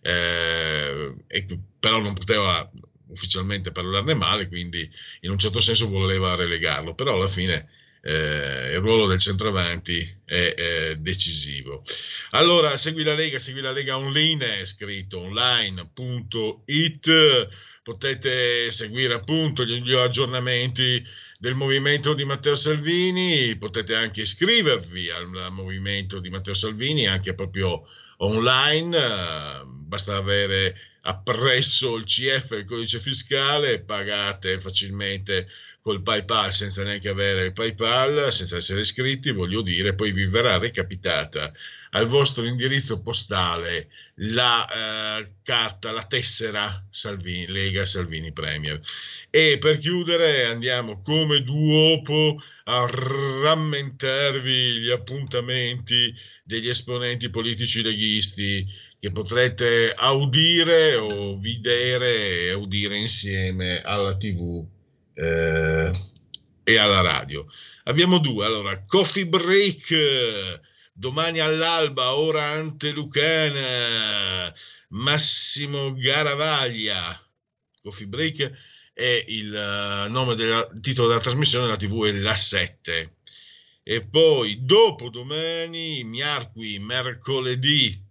Eh, 0.00 1.14
e, 1.28 1.46
però 1.78 2.00
non 2.00 2.14
poteva 2.14 2.68
ufficialmente 3.12 3.70
parlarne 3.72 4.14
male, 4.14 4.48
quindi 4.48 4.90
in 5.20 5.30
un 5.30 5.38
certo 5.38 5.60
senso 5.60 5.88
voleva 5.88 6.34
relegarlo, 6.34 6.94
però 6.94 7.14
alla 7.14 7.28
fine 7.28 7.68
eh, 8.02 8.72
il 8.72 8.80
ruolo 8.80 9.06
del 9.06 9.20
centravanti 9.20 10.22
è, 10.24 10.54
è, 10.54 10.96
decisivo. 10.96 11.84
Allora, 12.30 12.76
segui 12.76 13.04
la 13.04 13.14
Lega, 13.14 13.38
segui 13.38 13.60
la 13.60 13.70
Lega 13.70 13.96
online, 13.96 14.58
è 14.58 14.66
scritto 14.66 15.20
online.it, 15.20 17.10
potete 17.82 18.70
seguire 18.70 19.14
appunto 19.14 19.64
gli 19.64 19.92
aggiornamenti 19.92 21.02
del 21.38 21.54
movimento 21.54 22.14
di 22.14 22.24
Matteo 22.24 22.54
Salvini, 22.54 23.56
potete 23.56 23.94
anche 23.94 24.22
iscrivervi 24.22 25.10
al, 25.10 25.28
movimento 25.50 26.18
di 26.18 26.30
Matteo 26.30 26.54
Salvini 26.54 27.06
anche 27.06 27.34
proprio 27.34 27.86
online, 28.18 29.62
basta 29.86 30.16
avere 30.16 30.91
appresso 31.02 31.96
il 31.96 32.04
CF, 32.04 32.52
il 32.52 32.64
codice 32.64 33.00
fiscale, 33.00 33.80
pagate 33.80 34.60
facilmente 34.60 35.48
col 35.82 36.02
PayPal 36.02 36.54
senza 36.54 36.84
neanche 36.84 37.08
avere 37.08 37.46
il 37.46 37.52
PayPal, 37.52 38.32
senza 38.32 38.56
essere 38.56 38.82
iscritti, 38.82 39.32
voglio 39.32 39.62
dire, 39.62 39.94
poi 39.94 40.12
vi 40.12 40.26
verrà 40.26 40.58
recapitata 40.58 41.52
al 41.94 42.06
vostro 42.06 42.44
indirizzo 42.44 43.02
postale 43.02 43.88
la 44.16 45.18
eh, 45.18 45.32
carta, 45.42 45.90
la 45.90 46.04
tessera 46.04 46.86
Salvini, 46.88 47.48
Lega 47.48 47.84
Salvini 47.84 48.32
Premier. 48.32 48.80
E 49.28 49.58
per 49.58 49.78
chiudere 49.78 50.44
andiamo 50.44 51.02
come 51.02 51.42
duopo 51.42 52.40
a 52.64 52.86
rammentarvi 52.88 54.78
gli 54.78 54.90
appuntamenti 54.90 56.14
degli 56.44 56.68
esponenti 56.68 57.28
politici 57.28 57.82
leghisti 57.82 58.66
che 59.02 59.10
potrete 59.10 59.92
audire 59.92 60.94
o 60.94 61.36
vedere 61.36 62.46
e 62.46 62.52
udire 62.52 62.96
insieme 62.96 63.82
alla 63.82 64.16
TV 64.16 64.64
eh, 65.14 66.08
e 66.62 66.78
alla 66.78 67.00
radio. 67.00 67.44
Abbiamo 67.82 68.18
due, 68.18 68.46
allora, 68.46 68.84
Coffee 68.86 69.26
Break, 69.26 70.60
domani 70.92 71.40
all'alba, 71.40 72.14
ora 72.14 72.50
Antelucana, 72.50 74.54
Massimo 74.90 75.94
Garavaglia. 75.94 77.20
Coffee 77.82 78.06
Break 78.06 78.52
è 78.92 79.24
il 79.26 79.52
uh, 79.52 80.08
nome 80.12 80.36
del 80.36 80.78
titolo 80.80 81.08
della 81.08 81.18
trasmissione, 81.18 81.66
la 81.66 81.76
TV 81.76 82.04
è 82.04 82.12
La 82.12 82.36
7. 82.36 83.16
E 83.82 84.04
poi 84.04 84.64
dopo 84.64 85.08
domani, 85.08 86.04
miarqui, 86.04 86.78
mercoledì 86.78 88.01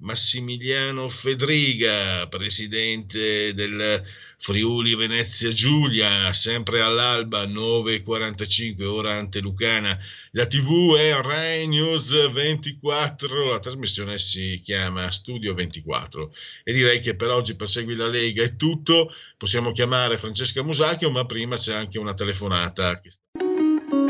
Massimiliano 0.00 1.08
Fedriga, 1.08 2.28
presidente 2.28 3.52
del 3.52 4.04
Friuli 4.38 4.94
Venezia 4.94 5.50
Giulia, 5.50 6.32
sempre 6.32 6.80
all'alba 6.80 7.44
9.45 7.44 8.84
ora 8.84 9.14
antelucana. 9.14 9.98
La 10.30 10.46
TV 10.46 10.94
è 10.94 11.20
Rai 11.20 11.66
News 11.66 12.30
24, 12.30 13.50
la 13.50 13.58
trasmissione 13.58 14.20
si 14.20 14.60
chiama 14.64 15.10
Studio 15.10 15.54
24 15.54 16.32
e 16.62 16.72
direi 16.72 17.00
che 17.00 17.16
per 17.16 17.30
oggi 17.30 17.56
per 17.56 17.68
Segui 17.68 17.96
la 17.96 18.06
Lega 18.06 18.44
è 18.44 18.54
tutto. 18.54 19.12
Possiamo 19.36 19.72
chiamare 19.72 20.16
Francesca 20.16 20.62
Musacchio, 20.62 21.10
ma 21.10 21.26
prima 21.26 21.56
c'è 21.56 21.74
anche 21.74 21.98
una 21.98 22.14
telefonata. 22.14 23.00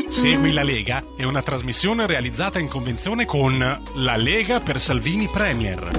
Segui 0.09 0.51
la 0.53 0.63
Lega 0.63 1.03
è 1.15 1.23
una 1.23 1.43
trasmissione 1.43 2.07
realizzata 2.07 2.57
in 2.57 2.67
convenzione 2.67 3.25
con 3.25 3.59
La 3.93 4.15
Lega 4.17 4.59
per 4.59 4.79
Salvini 4.79 5.27
Premier. 5.27 5.91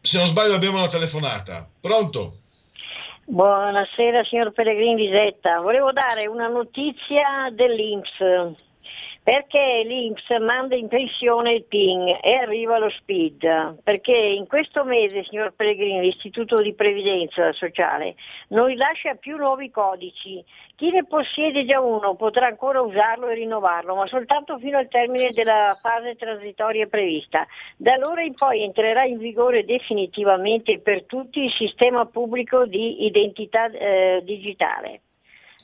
Se 0.00 0.16
non 0.16 0.26
sbaglio 0.26 0.54
abbiamo 0.54 0.78
una 0.78 0.88
telefonata. 0.88 1.68
Pronto? 1.78 2.38
Buonasera 3.26 4.24
signor 4.24 4.52
Pellegrini 4.52 5.02
Lisetta, 5.02 5.60
volevo 5.60 5.92
dare 5.92 6.26
una 6.26 6.48
notizia 6.48 7.50
dell'Inps 7.52 8.56
perché 9.22 9.82
l'Inps 9.84 10.28
manda 10.40 10.74
in 10.74 10.88
pensione 10.88 11.52
il 11.52 11.64
PIN 11.64 12.18
e 12.20 12.34
arriva 12.34 12.78
lo 12.78 12.90
SPID, 12.90 13.82
perché 13.84 14.12
in 14.12 14.48
questo 14.48 14.82
mese, 14.82 15.22
signor 15.24 15.52
Pellegrini, 15.54 16.00
l'Istituto 16.00 16.60
di 16.60 16.74
Previdenza 16.74 17.52
Sociale 17.52 18.16
non 18.48 18.66
rilascia 18.66 19.14
più 19.14 19.36
nuovi 19.36 19.70
codici. 19.70 20.44
Chi 20.74 20.90
ne 20.90 21.04
possiede 21.04 21.64
già 21.64 21.80
uno 21.80 22.16
potrà 22.16 22.46
ancora 22.46 22.80
usarlo 22.80 23.28
e 23.28 23.34
rinnovarlo, 23.34 23.94
ma 23.94 24.08
soltanto 24.08 24.58
fino 24.58 24.78
al 24.78 24.88
termine 24.88 25.30
della 25.30 25.76
fase 25.80 26.16
transitoria 26.16 26.86
prevista. 26.86 27.46
Da 27.76 27.92
allora 27.92 28.22
in 28.22 28.34
poi 28.34 28.64
entrerà 28.64 29.04
in 29.04 29.18
vigore 29.18 29.64
definitivamente 29.64 30.80
per 30.80 31.04
tutti 31.04 31.44
il 31.44 31.52
sistema 31.52 32.06
pubblico 32.06 32.66
di 32.66 33.04
identità 33.04 33.70
eh, 33.70 34.20
digitale. 34.24 35.02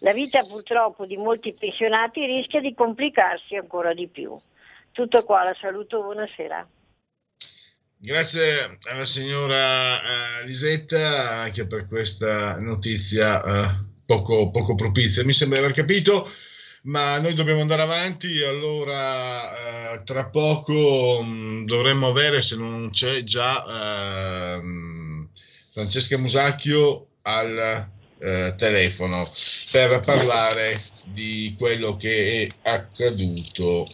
La 0.00 0.12
vita 0.12 0.42
purtroppo 0.44 1.06
di 1.06 1.16
molti 1.16 1.54
pensionati 1.58 2.24
rischia 2.24 2.60
di 2.60 2.74
complicarsi 2.74 3.56
ancora 3.56 3.92
di 3.94 4.06
più. 4.06 4.38
Tutto 4.92 5.24
qua, 5.24 5.42
la 5.42 5.56
saluto, 5.60 6.02
buonasera. 6.02 6.68
Grazie 8.00 8.78
alla 8.82 9.04
signora 9.04 9.96
uh, 9.96 10.44
Lisetta 10.44 11.30
anche 11.30 11.66
per 11.66 11.88
questa 11.88 12.60
notizia 12.60 13.42
uh, 13.42 13.84
poco, 14.06 14.50
poco, 14.50 14.76
propizia. 14.76 15.24
Mi 15.24 15.32
sembra 15.32 15.58
di 15.58 15.64
aver 15.64 15.76
capito, 15.76 16.30
ma 16.82 17.18
noi 17.18 17.34
dobbiamo 17.34 17.60
andare 17.60 17.82
avanti. 17.82 18.40
Allora, 18.40 19.94
uh, 19.94 20.04
tra 20.04 20.26
poco 20.26 21.18
um, 21.18 21.64
dovremmo 21.64 22.06
avere, 22.06 22.40
se 22.40 22.54
non 22.54 22.90
c'è 22.92 23.24
già, 23.24 24.54
ehm, 24.54 25.28
Francesca 25.72 26.16
Musacchio 26.16 27.08
al 27.22 27.96
eh, 28.20 28.54
telefono 28.56 29.30
per 29.70 30.00
parlare 30.00 30.82
di 31.04 31.54
quello 31.56 31.96
che 31.96 32.48
è 32.62 32.68
accaduto 32.68 33.86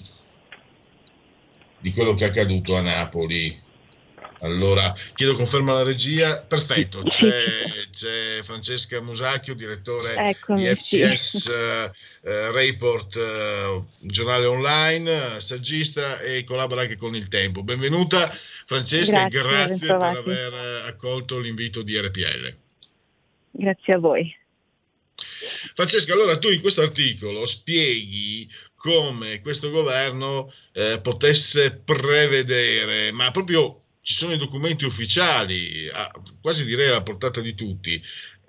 di 1.84 1.92
quello 1.92 2.14
che 2.14 2.24
è 2.24 2.28
accaduto 2.28 2.76
a 2.76 2.80
Napoli. 2.80 3.60
Allora, 4.40 4.94
chiedo 5.14 5.34
conferma 5.34 5.72
alla 5.72 5.82
regia. 5.82 6.38
Perfetto, 6.38 7.02
c'è, 7.02 7.28
c'è 7.92 8.42
Francesca 8.42 9.02
Musacchio, 9.02 9.54
direttore 9.54 10.14
Eccomi, 10.14 10.66
di 10.66 10.74
FCS 10.74 11.36
sì. 11.36 11.50
uh, 11.50 11.90
uh, 12.30 12.52
Report, 12.52 13.16
uh, 13.16 13.86
giornale 14.00 14.46
online, 14.46 15.40
saggista 15.40 16.20
e 16.20 16.42
collabora 16.44 16.82
anche 16.82 16.96
con 16.96 17.14
Il 17.14 17.28
Tempo. 17.28 17.62
Benvenuta 17.62 18.34
Francesca 18.64 19.28
grazie, 19.28 19.38
e 19.38 19.42
grazie 19.42 19.86
per 19.86 20.02
aver 20.02 20.84
accolto 20.86 21.38
l'invito 21.38 21.82
di 21.82 21.98
RPL. 21.98 22.63
Grazie 23.56 23.94
a 23.94 23.98
voi. 23.98 24.36
Francesca, 25.74 26.12
allora 26.12 26.38
tu 26.38 26.48
in 26.48 26.60
questo 26.60 26.82
articolo 26.82 27.46
spieghi 27.46 28.50
come 28.74 29.40
questo 29.40 29.70
governo 29.70 30.52
eh, 30.72 30.98
potesse 31.00 31.70
prevedere, 31.70 33.12
ma 33.12 33.30
proprio 33.30 33.82
ci 34.02 34.12
sono 34.12 34.34
i 34.34 34.38
documenti 34.38 34.84
ufficiali, 34.84 35.88
a, 35.88 36.10
quasi 36.40 36.64
direi 36.64 36.88
alla 36.88 37.02
portata 37.02 37.40
di 37.40 37.54
tutti, 37.54 38.02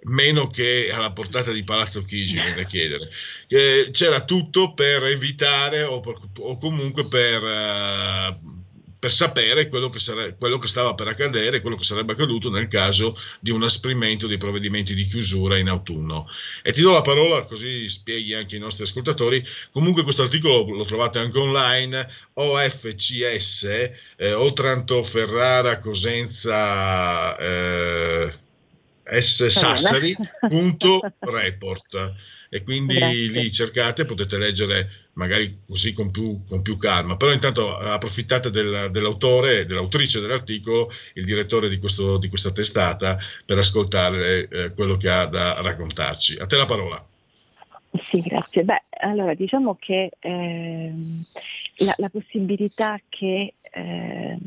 meno 0.06 0.50
che 0.50 0.90
alla 0.92 1.12
portata 1.12 1.52
di 1.52 1.64
Palazzo 1.64 2.04
Chigi, 2.04 2.36
da 2.36 2.64
chiedere. 2.66 3.10
Eh, 3.48 3.90
c'era 3.92 4.26
tutto 4.26 4.74
per 4.74 5.04
evitare 5.04 5.84
o, 5.84 6.00
per, 6.00 6.16
o 6.40 6.58
comunque 6.58 7.08
per... 7.08 7.44
Uh, 7.44 8.64
per 9.06 9.14
sapere 9.14 9.70
quello 9.70 9.92
che, 9.92 10.00
sare- 10.00 10.36
quello 10.36 10.58
che, 10.58 10.66
stava 10.66 10.96
per 10.96 11.08
accadere, 11.08 11.62
quello 11.62 11.76
che 11.76 11.84
sarebbe 11.84 12.14
accaduto 12.14 12.50
nel 12.50 12.68
caso 12.68 13.16
di 13.40 13.52
un 13.52 13.62
asprimento 13.62 14.26
dei 14.26 14.38
provvedimenti 14.38 14.96
di 14.96 15.06
chiusura 15.06 15.60
in 15.60 15.68
autunno. 15.68 16.28
E 16.64 16.74
ti 16.74 16.82
do 16.82 16.92
la 16.92 17.04
parola 17.04 17.44
così 17.44 17.88
spieghi 17.88 18.34
anche 18.34 18.56
ai 18.56 18.62
nostri 18.62 18.82
ascoltatori. 18.82 19.46
Comunque 19.70 20.02
questo 20.02 20.24
articolo 20.24 20.68
lo 20.76 20.86
trovate 20.86 21.20
anche 21.20 21.38
online, 21.38 22.10
OFCS, 22.34 23.64
eh, 24.18 24.34
Otranto, 24.34 25.04
Ferrara, 25.04 25.78
Cosenza... 25.78 27.38
Eh, 27.38 28.34
ssassari.report 29.22 32.14
e 32.50 32.64
quindi 32.64 32.96
Grazie. 32.96 33.28
lì 33.28 33.52
cercate, 33.52 34.06
potete 34.06 34.40
leggere 34.40 35.05
magari 35.16 35.60
così 35.68 35.94
con 35.94 36.12
più, 36.12 36.44
con 36.48 36.62
più 36.62 36.78
calma, 36.78 37.18
però 37.18 37.32
intanto 37.32 37.76
approfittate 37.76 38.50
del, 38.50 38.90
dell'autore, 38.92 39.66
dell'autrice 39.66 40.20
dell'articolo, 40.20 40.92
il 41.14 41.26
direttore 41.26 41.70
di, 41.70 41.80
questo, 41.80 42.18
di 42.18 42.30
questa 42.30 42.52
testata 42.52 43.18
per 43.46 43.58
ascoltare 43.58 44.48
eh, 44.48 44.74
quello 44.74 44.98
che 44.98 45.10
ha 45.10 45.26
da 45.26 45.62
raccontarci. 45.62 46.38
A 46.38 46.46
te 46.46 46.56
la 46.56 46.66
parola. 46.66 47.06
Sì, 48.10 48.20
grazie. 48.22 48.64
Beh, 48.64 48.84
allora 49.00 49.34
diciamo 49.34 49.76
che 49.80 50.12
eh, 50.20 50.94
la, 51.78 51.94
la, 51.98 52.10
possibilità 52.10 53.00
che 53.08 53.54
eh, 53.72 54.38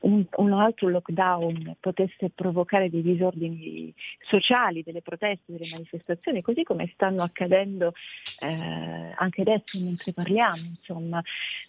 un, 0.00 0.24
un, 0.36 0.52
altro 0.52 0.88
lockdown 0.88 1.76
potesse 1.80 2.30
provocare 2.34 2.88
dei 2.90 3.02
disordini 3.02 3.92
sociali, 4.20 4.82
delle 4.82 5.02
proteste, 5.02 5.52
delle 5.52 5.68
manifestazioni, 5.70 6.42
così 6.42 6.62
come 6.62 6.90
stanno 6.94 7.22
accadendo 7.22 7.92
eh, 8.40 9.12
anche 9.16 9.40
adesso 9.40 9.78
mentre 9.80 10.12
parliamo, 10.12 10.62
insomma, 10.62 11.22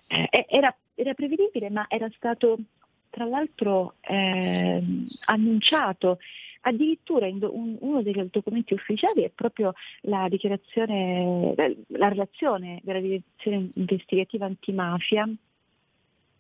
eh, 0.07 0.45
era, 0.49 0.75
era, 0.95 1.13
prevedibile, 1.13 1.69
ma 1.69 1.86
era 1.89 2.09
stato 2.15 2.57
tra 3.09 3.25
l'altro 3.25 3.95
eh, 4.01 4.82
annunciato. 5.25 6.19
Addirittura 6.63 7.25
un, 7.25 7.75
uno 7.79 8.03
dei 8.03 8.29
documenti 8.29 8.75
ufficiali 8.75 9.23
è 9.23 9.32
proprio 9.32 9.73
la 10.01 10.27
dichiarazione, 10.29 11.55
la 11.88 12.07
relazione 12.07 12.79
della 12.84 12.99
direzione 12.99 13.65
investigativa 13.73 14.45
antimafia 14.45 15.27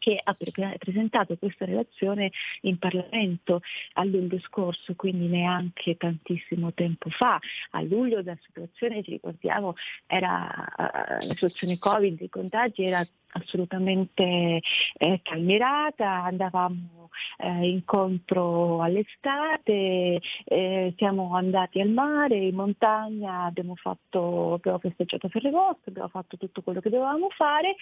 che 0.01 0.19
ha 0.21 0.35
presentato 0.79 1.37
questa 1.37 1.63
relazione 1.65 2.31
in 2.61 2.79
Parlamento 2.79 3.61
a 3.93 4.03
luglio 4.03 4.39
scorso, 4.39 4.95
quindi 4.95 5.27
neanche 5.27 5.95
tantissimo 5.95 6.73
tempo 6.73 7.11
fa. 7.11 7.39
A 7.71 7.81
luglio 7.83 8.23
la 8.23 8.35
situazione, 8.43 9.03
ci 9.03 9.11
ricordiamo, 9.11 9.75
era 10.07 10.49
uh, 10.75 11.27
la 11.27 11.33
situazione 11.33 11.77
Covid, 11.77 12.19
i 12.19 12.29
contagi 12.29 12.83
era 12.83 13.05
assolutamente 13.33 14.61
eh, 14.93 15.19
calmierata, 15.23 16.23
andavamo 16.23 17.09
eh, 17.37 17.69
incontro 17.69 18.81
all'estate, 18.81 20.21
eh, 20.45 20.93
siamo 20.97 21.35
andati 21.35 21.81
al 21.81 21.89
mare, 21.89 22.37
in 22.37 22.55
montagna, 22.55 23.43
abbiamo, 23.43 23.75
fatto, 23.75 24.53
abbiamo 24.53 24.79
festeggiato 24.79 25.29
Ferragosto, 25.29 25.89
abbiamo 25.89 26.09
fatto 26.09 26.37
tutto 26.37 26.61
quello 26.61 26.79
che 26.79 26.89
dovevamo 26.89 27.29
fare. 27.29 27.75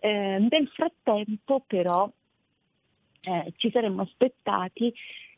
Eh, 0.00 0.46
nel 0.48 0.68
frattempo 0.68 1.62
però 1.66 2.10
eh, 3.22 3.52
ci 3.56 3.70
saremmo 3.70 4.02
aspettati 4.02 4.92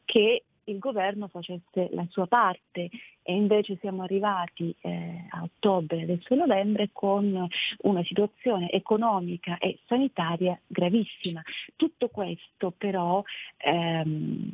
che 0.05 0.45
il 0.69 0.79
governo 0.79 1.29
facesse 1.29 1.89
la 1.93 2.07
sua 2.11 2.27
parte 2.27 2.91
e 3.23 3.35
invece 3.35 3.77
siamo 3.81 4.03
arrivati 4.03 4.75
eh, 4.81 5.27
a 5.31 5.43
ottobre, 5.43 6.03
adesso 6.03 6.35
novembre, 6.35 6.91
con 6.93 7.47
una 7.83 8.05
situazione 8.05 8.71
economica 8.71 9.59
e 9.59 9.79
sanitaria 9.87 10.59
gravissima. 10.66 11.43
Tutto 11.77 12.09
questo 12.09 12.73
però, 12.77 13.23
ehm, 13.59 14.51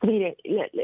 dire, 0.00 0.36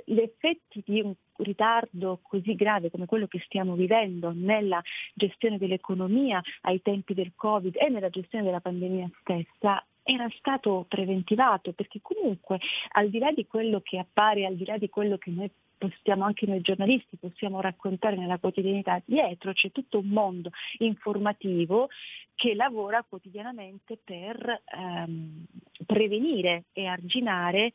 gli 0.05 0.19
effetti 0.19 0.83
di 0.85 1.01
un 1.01 1.15
ritardo 1.37 2.21
così 2.23 2.55
grave 2.55 2.91
come 2.91 3.07
quello 3.07 3.27
che 3.27 3.41
stiamo 3.45 3.75
vivendo 3.75 4.33
nella 4.35 4.83
gestione 5.15 5.59
dell'economia 5.59 6.43
ai 6.63 6.81
tempi 6.83 7.15
del 7.15 7.33
Covid 7.35 7.77
e 7.77 7.89
nella 7.89 8.11
gestione 8.11 8.45
della 8.45 8.61
pandemia 8.61 9.11
stessa 9.21 9.85
era 10.05 10.29
stato 10.39 10.85
preventivato, 10.87 11.73
perché 11.73 11.99
comunque 12.03 12.61
al 12.93 13.09
di 13.09 13.19
là 13.19 13.33
di 13.33 13.47
quello 13.47 13.81
che 13.81 13.99
appare, 13.99 14.47
al 14.47 14.55
di 14.55 14.65
là 14.65 14.79
di 14.79 14.89
quello 14.89 15.17
che 15.19 15.31
noi 15.31 15.51
possiamo 15.77 16.25
anche 16.25 16.47
noi 16.47 16.61
giornalisti 16.61 17.17
possiamo 17.17 17.61
raccontare 17.61 18.17
nella 18.17 18.39
quotidianità, 18.39 19.03
dietro 19.05 19.53
c'è 19.53 19.73
tutto 19.73 19.99
un 19.99 20.09
mondo 20.09 20.51
informativo 20.79 21.89
che 22.35 22.55
lavora 22.55 23.05
quotidianamente 23.07 23.99
per 24.03 24.63
ehm, 24.65 25.45
prevenire 25.85 26.65
e 26.73 26.87
arginare 26.87 27.75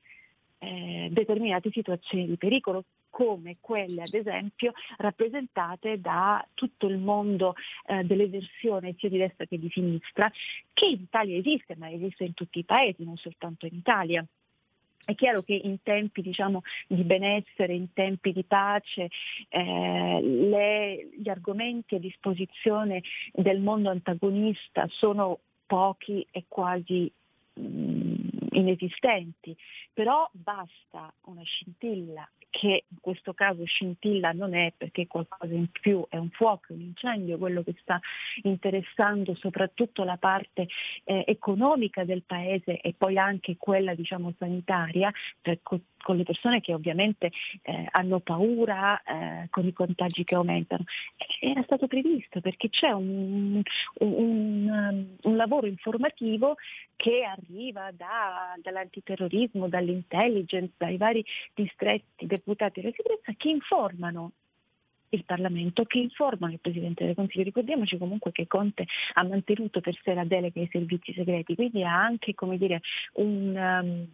eh, 0.60 1.10
determinate 1.12 1.70
situazioni 1.72 2.26
di 2.26 2.38
pericolo 2.38 2.84
come 3.10 3.58
quelle 3.60 4.04
ad 4.04 4.14
esempio 4.14 4.74
rappresentate 4.98 6.00
da 6.00 6.46
tutto 6.54 6.88
il 6.88 6.98
mondo 6.98 7.56
eh, 7.88 8.04
dell'eversione 8.04 8.96
sia 8.98 9.10
di 9.10 9.18
destra 9.18 9.46
che 9.46 9.60
di 9.60 9.70
sinistra, 9.70 10.32
che 10.74 10.86
in 10.86 11.02
Italia 11.02 11.38
esiste, 11.38 11.76
ma 11.76 11.90
esiste 11.90 12.24
in 12.24 12.34
tutti 12.34 12.60
i 12.60 12.64
paesi, 12.64 13.04
non 13.04 13.18
soltanto 13.18 13.66
in 13.66 13.76
Italia. 13.76 14.26
È 15.04 15.16
chiaro 15.16 15.42
che 15.42 15.54
in 15.56 15.82
tempi 15.82 16.22
diciamo, 16.22 16.62
di 16.88 17.04
benessere, 17.04 17.74
in 17.74 17.92
tempi 17.94 18.32
di 18.32 18.44
pace, 18.44 19.10
eh, 19.48 20.20
le, 20.22 21.10
gli 21.18 21.28
argomenti 21.30 21.96
a 21.96 22.00
disposizione 22.00 23.02
del 23.32 23.60
mondo 23.60 23.90
antagonista 23.90 24.86
sono 24.88 25.40
pochi 25.66 26.26
e 26.30 26.44
quasi 26.48 27.12
mh, 27.54 28.29
inesistenti, 28.60 29.56
però 29.94 30.30
basta 30.34 31.14
una 31.22 31.44
scintilla 31.44 32.30
che 32.50 32.86
in 32.88 32.98
questo 33.00 33.34
caso 33.34 33.64
scintilla 33.64 34.32
non 34.32 34.56
è 34.56 34.74
perché 34.76 35.08
qualcosa 35.08 35.54
in 35.54 35.70
più, 35.70 36.06
è 36.10 36.18
un 36.18 36.30
fuoco, 36.30 36.74
un 36.74 36.82
incendio, 36.82 37.38
quello 37.38 37.62
che 37.64 37.76
sta 37.80 38.00
interessando 38.44 39.36
soprattutto 39.36 40.04
la 40.04 40.18
parte 40.18 40.68
eh, 41.04 41.24
economica 41.28 42.04
del 42.04 42.24
paese 42.24 42.80
e 42.80 42.94
poi 42.98 43.18
anche 43.18 43.56
quella 43.58 43.94
diciamo 43.94 44.34
sanitaria, 44.38 45.12
per, 45.42 45.60
con 45.62 46.16
le 46.16 46.24
persone 46.24 46.62
che 46.62 46.74
ovviamente 46.74 47.32
eh, 47.62 47.88
hanno 47.92 48.20
paura 48.20 49.02
eh, 49.04 49.48
con 49.50 49.66
i 49.68 49.74
contagi 49.74 50.24
che 50.24 50.36
aumentano. 50.36 50.84
Era 51.40 51.62
stato 51.64 51.88
previsto 51.88 52.42
perché 52.42 52.70
c'è 52.70 52.92
un, 52.92 53.62
un, 54.00 55.08
un 55.22 55.36
lavoro 55.36 55.68
informativo 55.68 56.56
che 56.96 57.24
arriva 57.24 57.92
da, 57.92 58.49
dall'antiterrorismo, 58.62 59.68
dall'intelligence, 59.68 60.74
dai 60.78 60.98
vari 60.98 61.24
distretti 61.54 62.26
deputati 62.26 62.82
della 62.82 62.94
sicurezza 62.96 63.34
che 63.36 63.50
informano 63.50 64.32
il 65.10 65.24
Parlamento 65.26 65.86
che 65.86 66.00
informano 66.00 66.54
il 66.54 66.60
Presidente 66.60 67.06
del 67.06 67.16
Consiglio. 67.16 67.44
Ricordiamoci 67.44 67.98
comunque 67.98 68.32
che 68.32 68.48
Conte 68.48 68.86
ha 69.14 69.24
mantenuto 69.24 69.82
per 69.82 69.98
sé 70.04 70.14
la 70.14 70.26
delega 70.26 70.60
ai 70.60 70.70
servizi 70.72 71.14
segreti, 71.14 71.56
quindi 71.56 71.84
ha 71.84 72.00
anche 72.00 72.36
dire, 72.58 72.82
un, 73.14 73.56
um, 73.56 74.08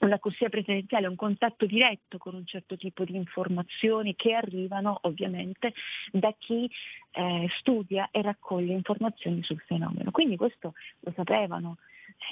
una 0.00 0.18
corsia 0.18 0.48
presidenziale, 0.48 1.06
un 1.06 1.16
contatto 1.16 1.66
diretto 1.66 2.18
con 2.18 2.34
un 2.34 2.46
certo 2.46 2.76
tipo 2.76 3.04
di 3.04 3.16
informazioni 3.16 4.14
che 4.14 4.34
arrivano 4.34 4.98
ovviamente 5.02 5.72
da 6.12 6.34
chi 6.38 6.70
eh, 7.12 7.48
studia 7.58 8.08
e 8.10 8.22
raccoglie 8.22 8.72
informazioni 8.72 9.42
sul 9.42 9.60
fenomeno. 9.66 10.10
Quindi 10.10 10.36
questo 10.36 10.74
lo 11.00 11.12
sapevano 11.14 11.76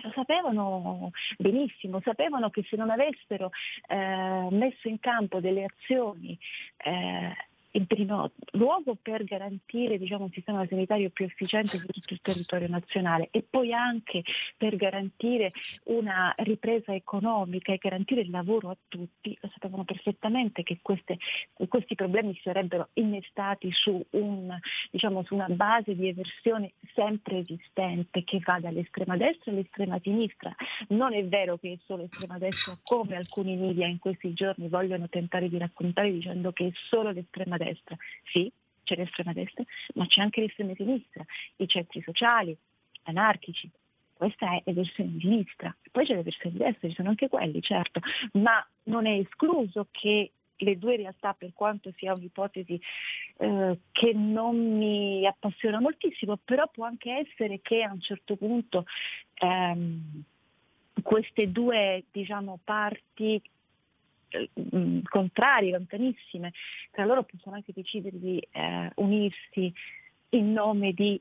lo 0.03 0.13
sapevano 0.15 1.11
benissimo, 1.39 2.01
sapevano 2.03 2.51
che 2.51 2.65
se 2.69 2.77
non 2.77 2.91
avessero 2.91 3.51
eh, 3.89 4.49
messo 4.51 4.89
in 4.89 4.99
campo 5.01 5.41
delle 5.41 5.65
azioni 5.65 6.39
eh, 6.79 7.33
in 7.75 7.87
primo 7.87 8.31
luogo 8.53 8.97
per 9.01 9.25
garantire 9.25 9.99
diciamo, 9.99 10.25
un 10.25 10.31
sistema 10.31 10.67
sanitario 10.69 11.11
più 11.11 11.25
efficiente 11.25 11.79
su 11.79 11.87
tutto 11.87 12.13
il 12.13 12.21
territorio 12.21 12.69
nazionale 12.69 13.29
e 13.31 13.45
poi 13.49 13.73
anche 13.73 14.23
per 14.57 14.77
garantire 14.77 15.51
una 15.87 16.33
ripresa 16.39 16.95
economica 16.95 17.73
e 17.73 17.79
garantire 17.79 18.21
il 18.21 18.31
lavoro 18.31 18.71
a 18.71 18.77
tutti, 18.89 19.37
lo 19.41 19.51
sapevano 19.53 19.85
perfettamente 19.85 20.63
che 20.63 20.79
queste, 20.83 21.19
questi 21.69 21.95
problemi 21.95 22.35
si 22.35 22.43
sarebbero 22.45 22.91
innestati 22.95 23.71
su, 23.73 24.05
un, 24.11 24.57
diciamo, 24.91 25.25
su 25.25 25.35
una 25.35 25.49
base 25.49 25.97
di 25.97 26.09
eversione 26.09 26.75
sempre 26.95 27.39
esistente 27.39 28.23
che 28.23 28.41
va 28.45 28.61
dall'estrema 28.61 29.17
destra 29.17 29.51
all'estrema 29.51 29.99
sinistra. 30.01 30.55
Non 30.89 31.13
è 31.13 31.25
vero 31.25 31.59
che 31.59 31.73
è 31.73 31.79
solo 31.87 32.05
estrema 32.05 32.39
destra 32.39 32.79
come 32.85 33.17
alcuni 33.17 33.57
media 33.57 33.87
in 33.87 33.99
questi 33.99 34.33
giorni 34.33 34.69
vogliono 34.69 35.09
tentare 35.09 35.49
di 35.49 35.59
raccontare 35.59 36.13
dicendo 36.13 36.53
che 36.53 36.69
è 36.69 36.71
solo 36.89 37.11
l'estrema 37.11 37.57
destra 37.57 37.64
destra. 37.65 37.97
Sì, 38.25 38.51
c'è 38.85 38.97
l'estrema 38.97 39.33
destra, 39.33 39.65
ma 39.95 40.07
c'è 40.07 40.21
anche 40.21 40.41
l'estrema 40.41 40.75
sinistra, 40.75 41.25
i 41.57 41.67
centri 41.67 42.03
sociali, 42.03 42.57
anarchici. 43.05 43.71
Questa 44.13 44.55
è 44.55 44.63
la 44.65 44.73
versione 44.73 45.11
di 45.13 45.21
sinistra. 45.21 45.75
Poi 45.91 46.07
c'è 46.07 46.15
la 46.15 46.23
versione 46.23 46.57
di 46.57 46.63
destra, 46.63 46.89
ci 46.89 46.95
sono 46.95 47.09
anche 47.09 47.29
quelli, 47.29 47.61
certo, 47.61 48.01
ma 48.35 48.65
non 48.85 49.07
è 49.07 49.19
escluso 49.19 49.89
che 49.91 50.31
le 50.57 50.79
due 50.79 50.97
realtà, 50.97 51.35
per 51.35 51.51
quanto 51.53 51.93
sia 51.97 52.15
un'ipotesi 52.15 52.81
eh, 53.39 53.79
che 53.91 54.13
non 54.15 54.77
mi 54.77 55.27
appassiona 55.27 55.81
moltissimo, 55.81 56.39
però 56.43 56.69
può 56.69 56.85
anche 56.85 57.27
essere 57.27 57.61
che 57.61 57.83
a 57.83 57.93
un 57.93 58.01
certo 58.01 58.37
punto 58.37 58.87
ehm, 59.35 60.23
queste 61.03 61.51
due 61.51 62.05
diciamo, 62.11 62.61
parti 62.63 63.43
contrarie, 65.09 65.73
lontanissime, 65.73 66.53
tra 66.91 67.05
loro 67.05 67.25
possono 67.25 67.55
anche 67.57 67.73
decidere 67.75 68.19
di 68.19 68.39
eh, 68.53 68.91
unirsi 68.97 69.73
in 70.31 70.53
nome 70.53 70.93
di 70.93 71.21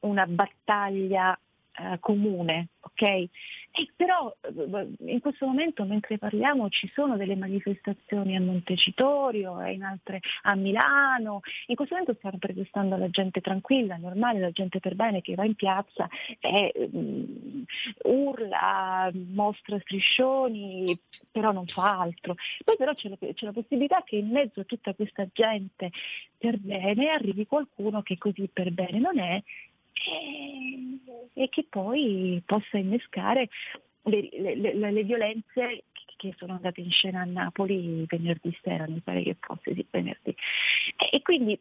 una 0.00 0.26
battaglia 0.26 1.36
eh, 1.76 1.98
comune, 1.98 2.68
ok? 2.80 3.02
E 3.02 3.90
però 3.96 4.32
eh, 4.42 4.88
in 5.06 5.20
questo 5.20 5.46
momento 5.46 5.84
mentre 5.84 6.18
parliamo 6.18 6.68
ci 6.68 6.88
sono 6.94 7.16
delle 7.16 7.34
manifestazioni 7.34 8.36
a 8.36 8.40
Montecitorio 8.40 9.60
e 9.60 9.72
in 9.72 9.82
altre 9.82 10.20
a 10.42 10.54
Milano, 10.54 11.40
in 11.66 11.74
questo 11.74 11.96
momento 11.96 12.16
stiamo 12.18 12.38
protestando 12.38 12.96
la 12.96 13.10
gente 13.10 13.40
tranquilla, 13.40 13.96
normale, 13.96 14.38
la 14.38 14.52
gente 14.52 14.78
per 14.78 14.94
bene 14.94 15.20
che 15.20 15.34
va 15.34 15.44
in 15.44 15.56
piazza 15.56 16.08
e 16.38 16.72
um, 16.92 17.64
urla, 18.04 19.10
mostra 19.32 19.78
striscioni, 19.80 20.96
però 21.32 21.50
non 21.50 21.66
fa 21.66 21.98
altro. 21.98 22.36
Poi 22.64 22.76
però 22.76 22.92
c'è 22.92 23.08
la, 23.08 23.16
c'è 23.16 23.44
la 23.46 23.52
possibilità 23.52 24.02
che 24.04 24.16
in 24.16 24.28
mezzo 24.28 24.60
a 24.60 24.64
tutta 24.64 24.94
questa 24.94 25.26
gente 25.32 25.90
per 26.38 26.58
bene 26.58 27.08
arrivi 27.08 27.46
qualcuno 27.46 28.02
che 28.02 28.18
così 28.18 28.48
per 28.52 28.70
bene 28.70 28.98
non 29.00 29.18
è 29.18 29.42
e, 29.94 30.98
e 31.34 31.48
che 31.48 31.66
poi 31.68 32.42
possa 32.44 32.78
innescare 32.78 33.48
le, 34.02 34.28
le, 34.32 34.54
le, 34.56 34.90
le, 34.92 35.02
violenze 35.04 35.84
che 36.16 36.34
sono 36.36 36.54
andate 36.54 36.80
in 36.80 36.90
scena 36.90 37.20
a 37.20 37.24
Napoli 37.24 38.04
venerdì 38.06 38.56
sera, 38.62 38.86
mi 38.88 39.00
pare 39.00 39.22
che 39.22 39.36
fosse 39.38 39.74
sì, 39.74 39.86
venerdì. 39.90 40.34
E, 40.96 41.08
e 41.12 41.22
quindi 41.22 41.58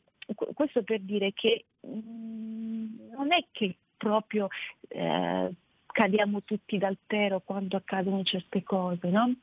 questo 0.53 0.83
per 0.83 1.01
dire 1.01 1.33
che 1.33 1.65
mh, 1.81 1.87
mm, 1.87 3.11
non 3.11 3.31
è 3.31 3.45
che 3.51 3.75
proprio 3.97 4.47
eh, 4.87 5.51
cadiamo 5.87 6.43
tutti 6.43 6.77
dal 6.77 6.97
pero 7.05 7.41
quando 7.41 7.77
accadono 7.77 8.23
certe 8.23 8.63
cose, 8.63 9.09
no? 9.09 9.33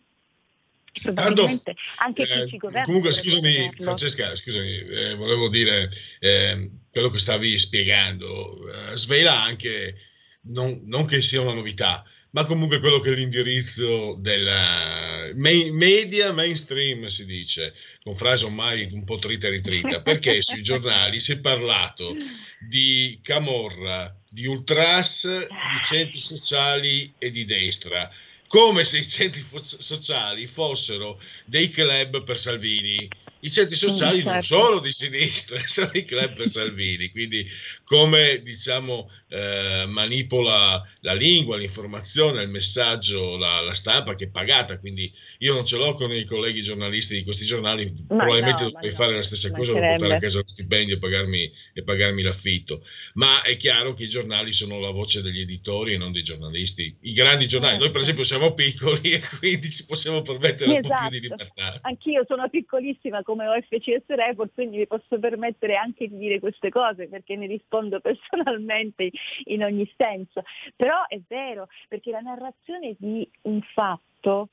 Probabilmente 1.02 1.74
anche 1.98 2.24
chi 2.26 2.32
eh, 2.32 2.48
ci 2.48 2.56
governa. 2.56 2.84
Comunque, 2.84 3.12
scusami, 3.12 3.72
Francesca, 3.78 4.34
scusami, 4.34 4.78
eh, 4.78 5.14
volevo 5.14 5.48
dire 5.48 5.90
eh, 6.18 6.70
quello 6.90 7.08
che 7.10 7.18
stavi 7.18 7.58
spiegando, 7.58 8.92
eh, 8.92 8.96
svela 8.96 9.42
anche, 9.42 9.96
non, 10.42 10.82
non, 10.84 11.06
che 11.06 11.22
sia 11.22 11.40
una 11.40 11.54
novità, 11.54 12.04
ma 12.32 12.44
comunque 12.44 12.78
quello 12.78 13.00
che 13.00 13.10
è 13.10 13.14
l'indirizzo 13.14 14.16
della 14.18 15.30
main, 15.34 15.74
media 15.74 16.32
mainstream, 16.32 17.06
si 17.06 17.24
dice, 17.24 17.74
con 18.02 18.14
frase 18.14 18.44
ormai 18.44 18.88
un 18.92 19.04
po' 19.04 19.18
trita 19.18 19.48
e 19.48 19.50
ritrita, 19.50 20.02
perché 20.02 20.40
sui 20.42 20.62
giornali 20.62 21.20
si 21.20 21.32
è 21.32 21.40
parlato 21.40 22.14
di 22.58 23.18
Camorra, 23.22 24.14
di 24.28 24.46
Ultras, 24.46 25.26
di 25.26 25.82
centri 25.82 26.18
sociali 26.18 27.12
e 27.18 27.30
di 27.30 27.44
destra 27.44 28.10
come 28.50 28.84
se 28.84 28.98
i 28.98 29.06
centri 29.06 29.46
sociali 29.62 30.48
fossero 30.48 31.22
dei 31.44 31.68
club 31.68 32.24
per 32.24 32.36
Salvini. 32.36 33.08
I 33.42 33.50
centri 33.50 33.76
sociali 33.76 34.22
mm, 34.22 34.24
certo. 34.24 34.30
non 34.32 34.42
sono 34.42 34.80
di 34.80 34.90
sinistra, 34.90 35.60
sono 35.68 35.90
i 35.92 36.04
club 36.04 36.34
per 36.34 36.48
Salvini, 36.48 37.12
quindi 37.12 37.48
come 37.84 38.42
diciamo, 38.42 39.08
eh, 39.30 39.86
manipola 39.86 40.84
la 41.02 41.14
lingua, 41.14 41.56
l'informazione, 41.56 42.42
il 42.42 42.48
messaggio, 42.48 43.36
la, 43.36 43.60
la, 43.60 43.74
stampa 43.74 44.14
che 44.16 44.24
è 44.24 44.28
pagata, 44.28 44.76
quindi 44.78 45.10
io 45.38 45.54
non 45.54 45.64
ce 45.64 45.76
l'ho 45.76 45.92
con 45.92 46.12
i 46.12 46.24
colleghi 46.24 46.62
giornalisti 46.62 47.14
di 47.14 47.22
questi 47.22 47.44
giornali, 47.44 47.92
ma 48.08 48.16
probabilmente 48.16 48.64
no, 48.64 48.70
dovrei 48.70 48.90
no, 48.90 48.96
fare 48.96 49.14
la 49.14 49.22
stessa 49.22 49.50
cosa, 49.52 49.72
portare 49.72 50.14
a 50.14 50.18
casa 50.18 50.38
lo 50.38 50.46
stipendio 50.46 50.96
e 50.96 50.98
pagarmi, 50.98 51.52
e 51.72 51.82
pagarmi, 51.84 52.22
l'affitto, 52.22 52.84
ma 53.14 53.42
è 53.42 53.56
chiaro 53.56 53.94
che 53.94 54.04
i 54.04 54.08
giornali 54.08 54.52
sono 54.52 54.80
la 54.80 54.90
voce 54.90 55.22
degli 55.22 55.40
editori 55.40 55.94
e 55.94 55.96
non 55.96 56.10
dei 56.10 56.22
giornalisti, 56.22 56.96
i 57.02 57.12
grandi 57.12 57.46
giornali, 57.46 57.78
noi 57.78 57.90
per 57.90 58.00
esempio 58.00 58.24
siamo 58.24 58.52
piccoli 58.52 59.12
e 59.14 59.22
quindi 59.38 59.70
ci 59.70 59.86
possiamo 59.86 60.22
permettere 60.22 60.76
esatto. 60.76 60.92
un 60.92 60.98
po' 61.02 61.08
più 61.08 61.20
di 61.20 61.26
esatto. 61.26 61.42
libertà. 61.44 61.78
Anch'io 61.82 62.24
sono 62.26 62.48
piccolissima 62.48 63.22
come 63.22 63.46
OFCS 63.46 64.06
Report, 64.08 64.50
quindi 64.54 64.78
mi 64.78 64.86
posso 64.88 65.18
permettere 65.20 65.76
anche 65.76 66.08
di 66.08 66.18
dire 66.18 66.40
queste 66.40 66.68
cose 66.70 67.06
perché 67.06 67.36
ne 67.36 67.46
rispondo 67.46 68.00
personalmente 68.02 69.10
in 69.44 69.64
ogni 69.64 69.90
senso. 69.96 70.42
Però 70.76 71.06
è 71.06 71.20
vero, 71.28 71.68
perché 71.88 72.10
la 72.10 72.20
narrazione 72.20 72.94
di 72.98 73.28
un 73.42 73.60
fatto 73.74 74.48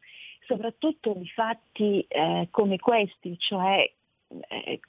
soprattutto 0.47 1.13
di 1.13 1.27
fatti 1.27 2.05
eh, 2.07 2.47
come 2.51 2.77
questi, 2.77 3.37
cioè 3.37 3.91
eh, 4.49 4.79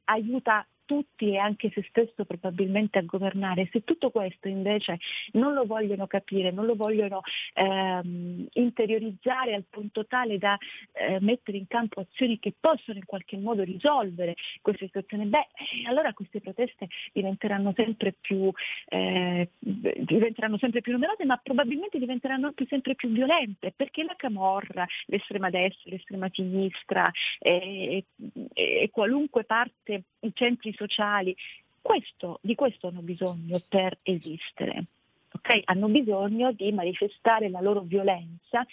aiuta 0.04 0.68
tutti 0.86 1.32
e 1.32 1.38
anche 1.38 1.72
se 1.74 1.86
stesso 1.90 2.26
probabilmente 2.26 3.00
a 3.00 3.04
governare. 3.04 3.70
Se 3.72 3.84
tutto 3.84 4.12
questo 4.12 4.48
invece 4.48 5.00
non 5.34 5.54
lo 5.54 5.66
vogliono 5.66 6.08
capire, 6.08 6.52
non 6.52 6.66
lo 6.66 6.76
vogliono 6.76 7.22
ehm, 7.54 8.48
interiorizzare 8.54 9.54
al 9.54 9.66
punto 9.70 10.06
tale 10.06 10.38
da 10.38 10.58
eh, 10.94 11.20
mettere 11.22 11.58
in 11.58 11.68
campo 11.68 12.02
azioni 12.02 12.40
che 12.40 12.54
possono 12.60 12.98
in 12.98 13.06
qualche 13.06 13.38
modo 13.38 13.64
risolvere 13.64 14.36
questa 14.62 14.86
situazione, 14.86 15.26
beh, 15.26 15.48
allora 15.88 16.14
queste 16.14 16.40
proteste 16.40 16.88
diventeranno 17.12 17.74
sempre 17.76 18.14
più, 18.20 18.52
eh, 18.90 19.50
diventeranno 19.60 20.58
sempre 20.58 20.82
più 20.82 20.92
numerose, 20.92 21.26
ma 21.26 21.38
probabilmente 21.38 22.00
diventeranno 22.00 22.48
anche 22.48 22.66
sempre 22.68 22.96
più 22.96 23.10
violente, 23.10 23.74
perché 23.76 24.04
la 24.04 24.16
camorra, 24.16 24.86
l'estrema 25.08 25.50
destra, 25.50 25.92
l'estrema 25.92 26.30
sinistra 26.32 27.12
e, 27.40 28.06
e, 28.54 28.82
e 28.84 28.90
qualunque 28.92 29.44
parte, 29.44 30.04
i 30.20 30.32
centri 30.34 30.74
sociali. 30.76 31.36
Questo, 31.82 32.40
di 32.42 32.56
questo 32.56 32.88
hanno 32.88 33.02
bisogno 33.02 33.62
per 33.68 33.98
esistere. 34.04 34.86
Okay? 35.32 35.62
Hanno 35.66 35.88
bisogno 35.88 36.52
di 36.52 36.72
manifestare 36.72 37.50
la 37.50 37.62
loro 37.62 37.82
violenza 37.82 38.66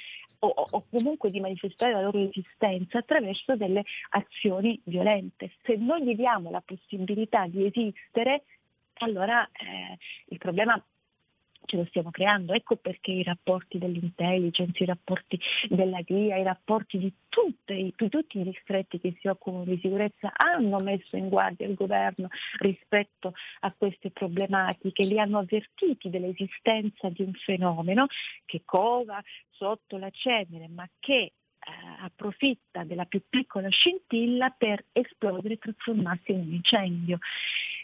o, 0.44 0.48
o, 0.48 0.84
comunque 0.90 1.30
di 1.30 1.40
manifestare 1.40 1.92
la 1.92 2.03
loro 2.03 2.18
esistenza 2.18 2.98
attraverso 2.98 3.55
delle 3.57 3.84
azioni 4.11 4.80
violente. 4.84 5.53
Se 5.62 5.76
non 5.76 6.00
gli 6.00 6.14
diamo 6.14 6.50
la 6.50 6.62
possibilità 6.64 7.46
di 7.46 7.66
esistere, 7.66 8.44
allora 8.94 9.48
eh, 9.53 9.98
il 10.26 10.38
problema 10.38 10.82
ce 11.64 11.76
lo 11.76 11.84
stiamo 11.86 12.10
creando. 12.10 12.52
Ecco 12.52 12.76
perché 12.76 13.12
i 13.12 13.22
rapporti 13.22 13.78
dell'intelligence, 13.78 14.82
i 14.82 14.86
rapporti 14.86 15.40
della 15.68 16.00
DIA, 16.02 16.36
i 16.36 16.42
rapporti 16.42 16.98
di, 16.98 17.12
tutte, 17.28 17.92
tutti 18.08 18.38
i 18.38 18.42
distretti 18.42 18.98
che 18.98 19.16
si 19.20 19.28
occupano 19.28 19.64
di 19.64 19.78
sicurezza 19.80 20.32
hanno 20.34 20.78
messo 20.78 21.16
in 21.16 21.28
guardia 21.28 21.66
il 21.66 21.74
governo 21.74 22.28
rispetto 22.58 23.34
a 23.60 23.74
queste 23.76 24.10
problematiche, 24.10 25.04
li 25.04 25.18
hanno 25.18 25.38
avvertiti 25.38 26.10
dell'esistenza 26.10 27.08
di 27.08 27.22
un 27.22 27.32
fenomeno 27.32 28.06
che 28.44 28.62
cova 28.64 29.22
sotto 29.50 29.96
la 29.96 30.10
cenere, 30.10 30.68
ma 30.68 30.88
che 30.98 31.32
approfitta 32.00 32.84
della 32.84 33.04
più 33.04 33.22
piccola 33.28 33.68
scintilla 33.68 34.50
per 34.50 34.84
esplodere 34.92 35.54
e 35.54 35.58
trasformarsi 35.58 36.32
in 36.32 36.38
un 36.38 36.52
incendio. 36.54 37.18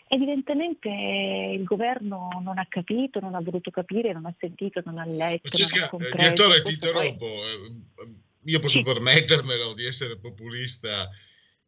Evidentemente 0.09 0.89
il 0.89 1.65
governo 1.65 2.31
non 2.43 2.59
ha 2.59 2.67
capito, 2.69 3.21
non 3.21 3.35
ha 3.35 3.41
voluto 3.41 3.71
capire, 3.71 4.13
non 4.13 4.25
ha 4.27 4.35
sentito, 4.39 4.81
non 4.85 4.99
ha 4.99 5.05
letto. 5.05 5.49
Francesca, 5.49 5.77
non 5.77 5.83
ha 5.83 5.87
eh, 5.87 5.91
compreso, 5.91 6.17
direttore, 6.17 6.63
ti 6.63 6.73
tutto 6.73 6.93
poi- 6.93 7.07
interrompo. 7.09 7.47
eh, 7.47 8.09
Io 8.45 8.61
posso 8.61 8.83
permettermelo 8.83 9.75
di 9.75 9.85
essere 9.85 10.17
populista. 10.17 11.09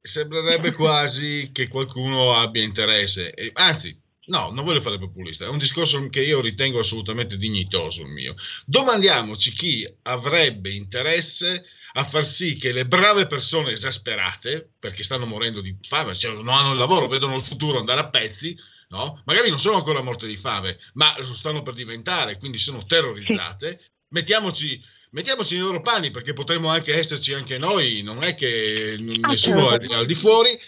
Sembrerebbe 0.01 0.73
quasi 0.75 1.51
che 1.53 1.69
qualcuno 1.69 2.33
abbia 2.35 2.65
interesse. 2.65 3.35
Anzi, 3.53 3.95
no, 4.27 4.51
non 4.51 4.65
voglio 4.65 4.81
fare 4.81 4.99
populista. 4.99 5.45
È 5.45 5.49
un 5.49 5.59
discorso 5.59 6.09
che 6.09 6.23
io 6.23 6.41
ritengo 6.41 6.79
assolutamente 6.79 7.37
dignitoso 7.37 8.01
il 8.03 8.09
mio. 8.09 8.35
Domandiamoci 8.65 9.53
chi 9.53 9.87
avrebbe 10.03 10.71
interesse 10.71 11.67
a 11.93 12.05
far 12.05 12.25
sì 12.25 12.57
che 12.57 12.73
le 12.73 12.87
brave 12.87 13.27
persone 13.27 13.73
esasperate, 13.73 14.71
perché 14.79 15.03
stanno 15.03 15.27
morendo 15.27 15.61
di 15.61 15.77
fame, 15.87 16.15
cioè 16.15 16.33
non 16.35 16.49
hanno 16.49 16.73
il 16.73 16.79
lavoro, 16.79 17.09
vedono 17.09 17.37
il 17.37 17.43
futuro 17.43 17.79
andare 17.79 18.01
a 18.01 18.09
pezzi, 18.09 18.57
no? 18.89 19.23
magari 19.25 19.49
non 19.49 19.59
sono 19.59 19.77
ancora 19.77 20.03
morte 20.03 20.27
di 20.27 20.37
fame, 20.37 20.79
ma 20.95 21.15
lo 21.19 21.33
stanno 21.35 21.63
per 21.63 21.75
diventare, 21.75 22.39
quindi 22.39 22.59
sono 22.59 22.85
terrorizzate, 22.85 23.81
mettiamoci, 24.09 24.81
mettiamoci 25.11 25.55
nei 25.55 25.65
loro 25.65 25.81
panni, 25.81 26.11
perché 26.11 26.33
potremmo 26.33 26.69
anche 26.69 26.95
esserci 26.95 27.33
anche 27.33 27.59
noi, 27.59 28.03
non 28.03 28.23
è 28.23 28.35
che 28.35 28.97
n- 28.99 29.21
nessuno 29.21 29.69
al, 29.69 29.85
al 29.91 30.07
di 30.07 30.15
fuori. 30.15 30.59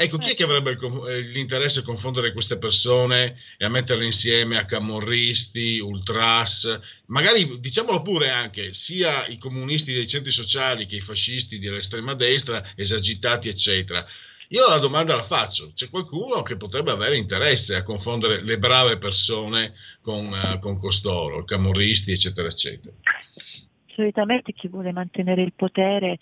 Ecco, 0.00 0.16
chi 0.16 0.30
è 0.30 0.36
che 0.36 0.44
avrebbe 0.44 0.70
il 0.70 0.76
conf- 0.76 1.08
eh, 1.08 1.22
l'interesse 1.22 1.80
a 1.80 1.82
confondere 1.82 2.32
queste 2.32 2.56
persone 2.56 3.36
e 3.56 3.64
a 3.64 3.68
metterle 3.68 4.04
insieme 4.04 4.56
a 4.56 4.64
camorristi, 4.64 5.80
ultras, 5.80 6.78
magari 7.06 7.58
diciamolo 7.58 8.00
pure 8.00 8.30
anche, 8.30 8.74
sia 8.74 9.26
i 9.26 9.38
comunisti 9.38 9.92
dei 9.92 10.06
centri 10.06 10.30
sociali 10.30 10.86
che 10.86 10.94
i 10.94 11.00
fascisti 11.00 11.58
dell'estrema 11.58 12.14
destra, 12.14 12.64
esagitati, 12.76 13.48
eccetera. 13.48 14.06
Io 14.50 14.68
la 14.68 14.78
domanda 14.78 15.16
la 15.16 15.24
faccio, 15.24 15.72
c'è 15.74 15.90
qualcuno 15.90 16.42
che 16.42 16.56
potrebbe 16.56 16.92
avere 16.92 17.16
interesse 17.16 17.74
a 17.74 17.82
confondere 17.82 18.40
le 18.40 18.56
brave 18.56 18.98
persone 18.98 19.74
con, 20.00 20.32
eh, 20.32 20.60
con 20.60 20.78
costoro, 20.78 21.42
camorristi, 21.42 22.12
eccetera, 22.12 22.46
eccetera? 22.46 22.94
solitamente 23.98 24.52
chi 24.52 24.68
vuole 24.68 24.92
mantenere 24.92 25.42
il 25.42 25.52
potere 25.54 26.18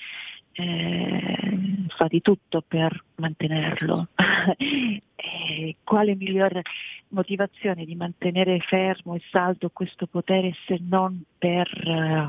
eh, 0.56 1.86
fa 1.88 2.06
di 2.08 2.20
tutto 2.20 2.62
per 2.66 3.04
mantenerlo. 3.16 4.08
E 5.18 5.76
quale 5.82 6.14
migliore 6.14 6.62
motivazione 7.08 7.84
di 7.84 7.96
mantenere 7.96 8.60
fermo 8.60 9.16
e 9.16 9.22
saldo 9.30 9.70
questo 9.70 10.06
potere 10.06 10.52
se 10.66 10.78
non 10.80 11.20
per, 11.36 11.68
eh, 11.84 12.28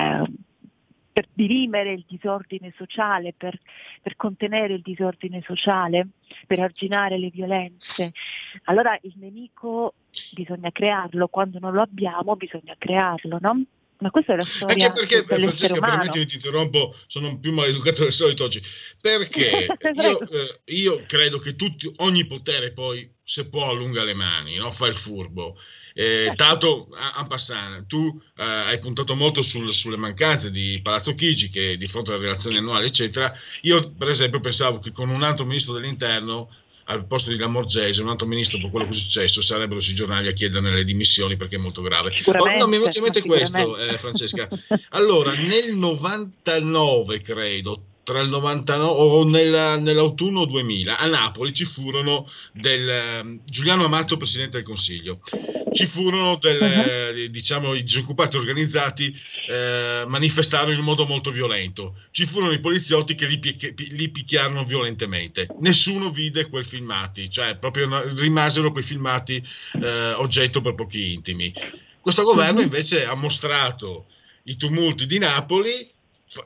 eh, 0.00 0.24
per 1.12 1.28
dirimere 1.32 1.92
il 1.92 2.04
disordine 2.06 2.74
sociale, 2.76 3.32
per, 3.34 3.58
per 4.02 4.16
contenere 4.16 4.74
il 4.74 4.82
disordine 4.82 5.40
sociale, 5.40 6.08
per 6.46 6.58
arginare 6.58 7.16
le 7.16 7.30
violenze? 7.30 8.12
Allora 8.64 8.98
il 9.02 9.14
nemico 9.16 9.94
bisogna 10.32 10.70
crearlo, 10.70 11.28
quando 11.28 11.58
non 11.58 11.72
lo 11.72 11.82
abbiamo 11.82 12.36
bisogna 12.36 12.74
crearlo, 12.76 13.38
no? 13.40 13.62
Ma 14.00 14.10
questa 14.10 14.34
è 14.34 14.36
la 14.36 14.44
storia 14.44 14.86
Anche 14.86 15.00
perché, 15.00 15.24
Francesca, 15.24 15.80
permettimi, 15.80 16.26
ti 16.26 16.34
interrompo, 16.36 16.96
sono 17.08 17.38
più 17.40 17.52
maleducato 17.52 18.02
del 18.02 18.12
solito 18.12 18.44
oggi. 18.44 18.62
Perché 19.00 19.66
io, 19.94 20.20
eh, 20.20 20.60
io 20.66 21.04
credo 21.06 21.38
che 21.38 21.56
tutti, 21.56 21.92
ogni 21.96 22.24
potere 22.26 22.72
poi, 22.72 23.10
se 23.24 23.48
può, 23.48 23.68
allunga 23.68 24.04
le 24.04 24.14
mani, 24.14 24.56
no? 24.56 24.70
fa 24.70 24.86
il 24.86 24.94
furbo. 24.94 25.58
Eh, 25.94 26.32
tanto, 26.36 26.88
en 27.18 27.26
passant, 27.26 27.86
tu 27.88 28.22
eh, 28.36 28.44
hai 28.44 28.78
puntato 28.78 29.16
molto 29.16 29.42
sul- 29.42 29.74
sulle 29.74 29.96
mancanze 29.96 30.52
di 30.52 30.78
Palazzo 30.80 31.16
Chigi, 31.16 31.50
che 31.50 31.76
di 31.76 31.88
fronte 31.88 32.12
alle 32.12 32.22
relazioni 32.22 32.58
annuali, 32.58 32.86
eccetera. 32.86 33.36
Io, 33.62 33.90
per 33.94 34.08
esempio, 34.08 34.38
pensavo 34.38 34.78
che 34.78 34.92
con 34.92 35.08
un 35.08 35.24
altro 35.24 35.44
ministro 35.44 35.72
dell'interno 35.72 36.50
al 36.90 37.06
posto 37.06 37.30
di 37.30 37.36
Lamorgese, 37.36 38.02
un 38.02 38.08
altro 38.08 38.26
ministro 38.26 38.58
per 38.58 38.70
quello 38.70 38.86
che 38.86 38.92
è 38.92 38.98
successo, 38.98 39.42
sarebbero 39.42 39.80
sui 39.80 39.94
giornali 39.94 40.28
a 40.28 40.32
chiederne 40.32 40.72
le 40.72 40.84
dimissioni 40.84 41.36
perché 41.36 41.56
è 41.56 41.58
molto 41.58 41.82
grave. 41.82 42.12
Oh, 42.24 42.32
no, 42.32 42.66
mi 42.66 42.76
è 42.76 42.78
venuto 42.78 42.96
in 42.96 43.04
mente 43.04 43.22
questo, 43.22 43.76
eh, 43.76 43.98
Francesca. 43.98 44.48
Allora, 44.90 45.34
nel 45.34 45.74
99, 45.74 47.20
credo, 47.20 47.82
tra 48.08 48.22
il 48.22 48.30
99 48.30 48.90
o 48.90 49.24
nella- 49.24 49.76
nell'autunno 49.76 50.46
2000, 50.46 50.96
a 50.96 51.06
Napoli 51.08 51.52
ci 51.52 51.66
furono 51.66 52.30
del 52.52 52.88
ehm, 52.88 53.40
Giuliano 53.44 53.84
Amato, 53.84 54.16
presidente 54.16 54.56
del 54.56 54.64
Consiglio. 54.64 55.20
Ci 55.72 55.84
furono 55.84 56.36
del, 56.36 56.62
eh, 56.62 57.30
diciamo, 57.30 57.74
i 57.74 57.82
disoccupati 57.82 58.38
organizzati 58.38 59.14
eh, 59.46 60.04
manifestarono 60.06 60.72
in 60.78 60.82
modo 60.82 61.04
molto 61.04 61.30
violento. 61.30 61.96
Ci 62.10 62.24
furono 62.24 62.52
i 62.52 62.60
poliziotti 62.60 63.14
che 63.14 63.26
li, 63.26 63.38
picchi- 63.38 63.74
li 63.76 64.08
picchiarono 64.08 64.64
violentemente. 64.64 65.46
Nessuno 65.60 66.08
vide 66.08 66.48
quei 66.48 66.64
filmati, 66.64 67.30
cioè 67.30 67.56
proprio 67.56 68.08
rimasero 68.14 68.72
quei 68.72 68.84
filmati 68.84 69.46
eh, 69.82 70.12
oggetto 70.12 70.62
per 70.62 70.74
pochi 70.74 71.12
intimi. 71.12 71.52
Questo 72.00 72.22
governo 72.22 72.62
invece 72.62 73.04
ha 73.04 73.14
mostrato 73.14 74.06
i 74.44 74.56
tumulti 74.56 75.06
di 75.06 75.18
Napoli 75.18 75.96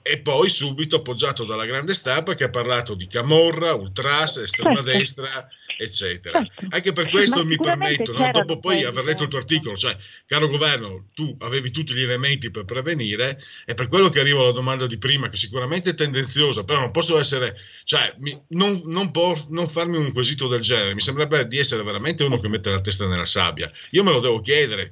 e 0.03 0.19
poi 0.19 0.49
subito 0.49 0.97
appoggiato 0.97 1.45
dalla 1.45 1.67
grande 1.67 1.95
stampa 1.95 2.35
che 2.35 2.45
ha 2.45 2.51
parlato 2.51 2.95
di 2.95 3.07
Camorra, 3.07 3.75
Ultras, 3.75 4.37
estrema 4.39 4.83
Certo. 4.83 4.91
destra, 4.91 5.49
eccetera. 5.77 6.47
Anche 6.71 6.93
per 6.93 7.09
questo 7.09 7.37
Ma 7.37 7.45
mi 7.45 7.57
permetto, 7.57 8.13
no, 8.13 8.31
dopo 8.33 8.59
poi 8.59 8.85
aver 8.85 9.05
letto 9.05 9.25
il 9.25 9.29
tuo 9.29 9.39
articolo, 9.39 9.77
cioè, 9.77 9.97
caro 10.27 10.49
governo, 10.49 11.09
tu 11.15 11.37
avevi 11.41 11.71
tutti 11.71 11.95
gli 11.95 12.03
elementi 12.03 12.51
per 12.51 12.65
prevenire, 12.65 13.43
è 13.65 13.75
per 13.75 13.89
quello 13.89 14.09
che 14.09 14.21
arrivo 14.21 14.43
alla 14.43 14.53
domanda 14.53 14.87
di 14.87 14.99
prima, 14.99 15.29
che 15.29 15.37
sicuramente 15.37 15.91
è 15.91 15.95
tendenziosa, 15.95 16.65
però 16.65 16.81
non 16.81 16.91
posso 16.91 17.19
essere, 17.19 17.57
cioè, 17.85 18.15
mi- 18.19 18.41
non, 18.49 18.83
non 18.87 19.11
po- 19.11 19.47
non 19.49 19.69
farmi 19.69 19.97
un 19.97 20.13
quesito 20.13 20.49
del 20.49 20.61
genere, 20.61 20.95
mi 20.95 21.01
sembrerebbe 21.01 21.49
di 21.49 21.59
essere 21.59 21.83
veramente 21.83 22.25
uno 22.25 22.39
che 22.39 22.49
mette 22.49 22.71
la 22.71 22.81
testa 22.81 23.07
nella 23.07 23.25
sabbia. 23.25 23.71
Io 23.91 24.05
me 24.05 24.13
lo 24.13 24.21
devo 24.21 24.41
chiedere, 24.41 24.91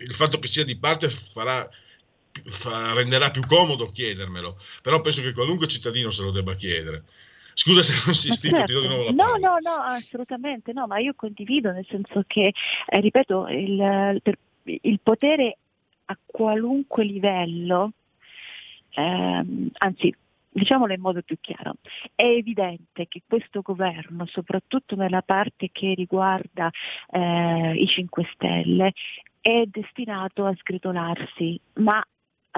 il 0.00 0.14
fatto 0.14 0.38
che 0.38 0.48
sia 0.48 0.64
di 0.64 0.76
parte 0.76 1.08
farà 1.08 1.68
fa- 2.46 2.92
renderà 2.92 3.30
più 3.30 3.44
comodo 3.46 3.90
chiedermelo, 3.90 4.58
però 4.82 5.00
penso 5.00 5.22
che 5.22 5.32
qualunque 5.32 5.66
cittadino 5.66 6.10
se 6.10 6.22
lo 6.22 6.30
debba 6.30 6.54
chiedere. 6.54 7.04
Scusa 7.54 7.82
se 7.82 7.92
non 7.92 8.02
Ma 8.04 8.10
insistito, 8.10 8.62
ti 8.64 8.72
do 8.72 8.80
di 8.80 8.86
certo. 8.86 8.86
nuovo 8.86 9.04
la 9.04 9.10
No, 9.10 9.24
parola. 9.24 9.48
no, 9.48 9.58
no, 9.60 9.82
assolutamente 9.82 10.72
no, 10.72 10.86
ma 10.86 10.98
io 10.98 11.12
condivido 11.16 11.72
nel 11.72 11.86
senso 11.88 12.22
che, 12.26 12.52
eh, 12.86 13.00
ripeto, 13.00 13.48
il, 13.48 14.20
per- 14.22 14.38
il 14.62 15.00
potere 15.02 15.58
a 16.04 16.18
qualunque 16.24 17.04
livello, 17.04 17.92
ehm, 18.90 19.70
anzi, 19.78 20.14
diciamolo 20.50 20.92
in 20.92 21.00
modo 21.00 21.22
più 21.22 21.36
chiaro, 21.40 21.74
è 22.14 22.22
evidente 22.22 23.06
che 23.08 23.22
questo 23.26 23.60
governo, 23.60 24.24
soprattutto 24.26 24.94
nella 24.96 25.22
parte 25.22 25.70
che 25.72 25.94
riguarda 25.94 26.70
eh, 27.10 27.74
i 27.74 27.86
5 27.86 28.28
Stelle, 28.34 28.92
è 29.40 29.64
destinato 29.66 30.44
a 30.46 30.54
sgretolarsi, 30.54 31.60
ma 31.74 32.04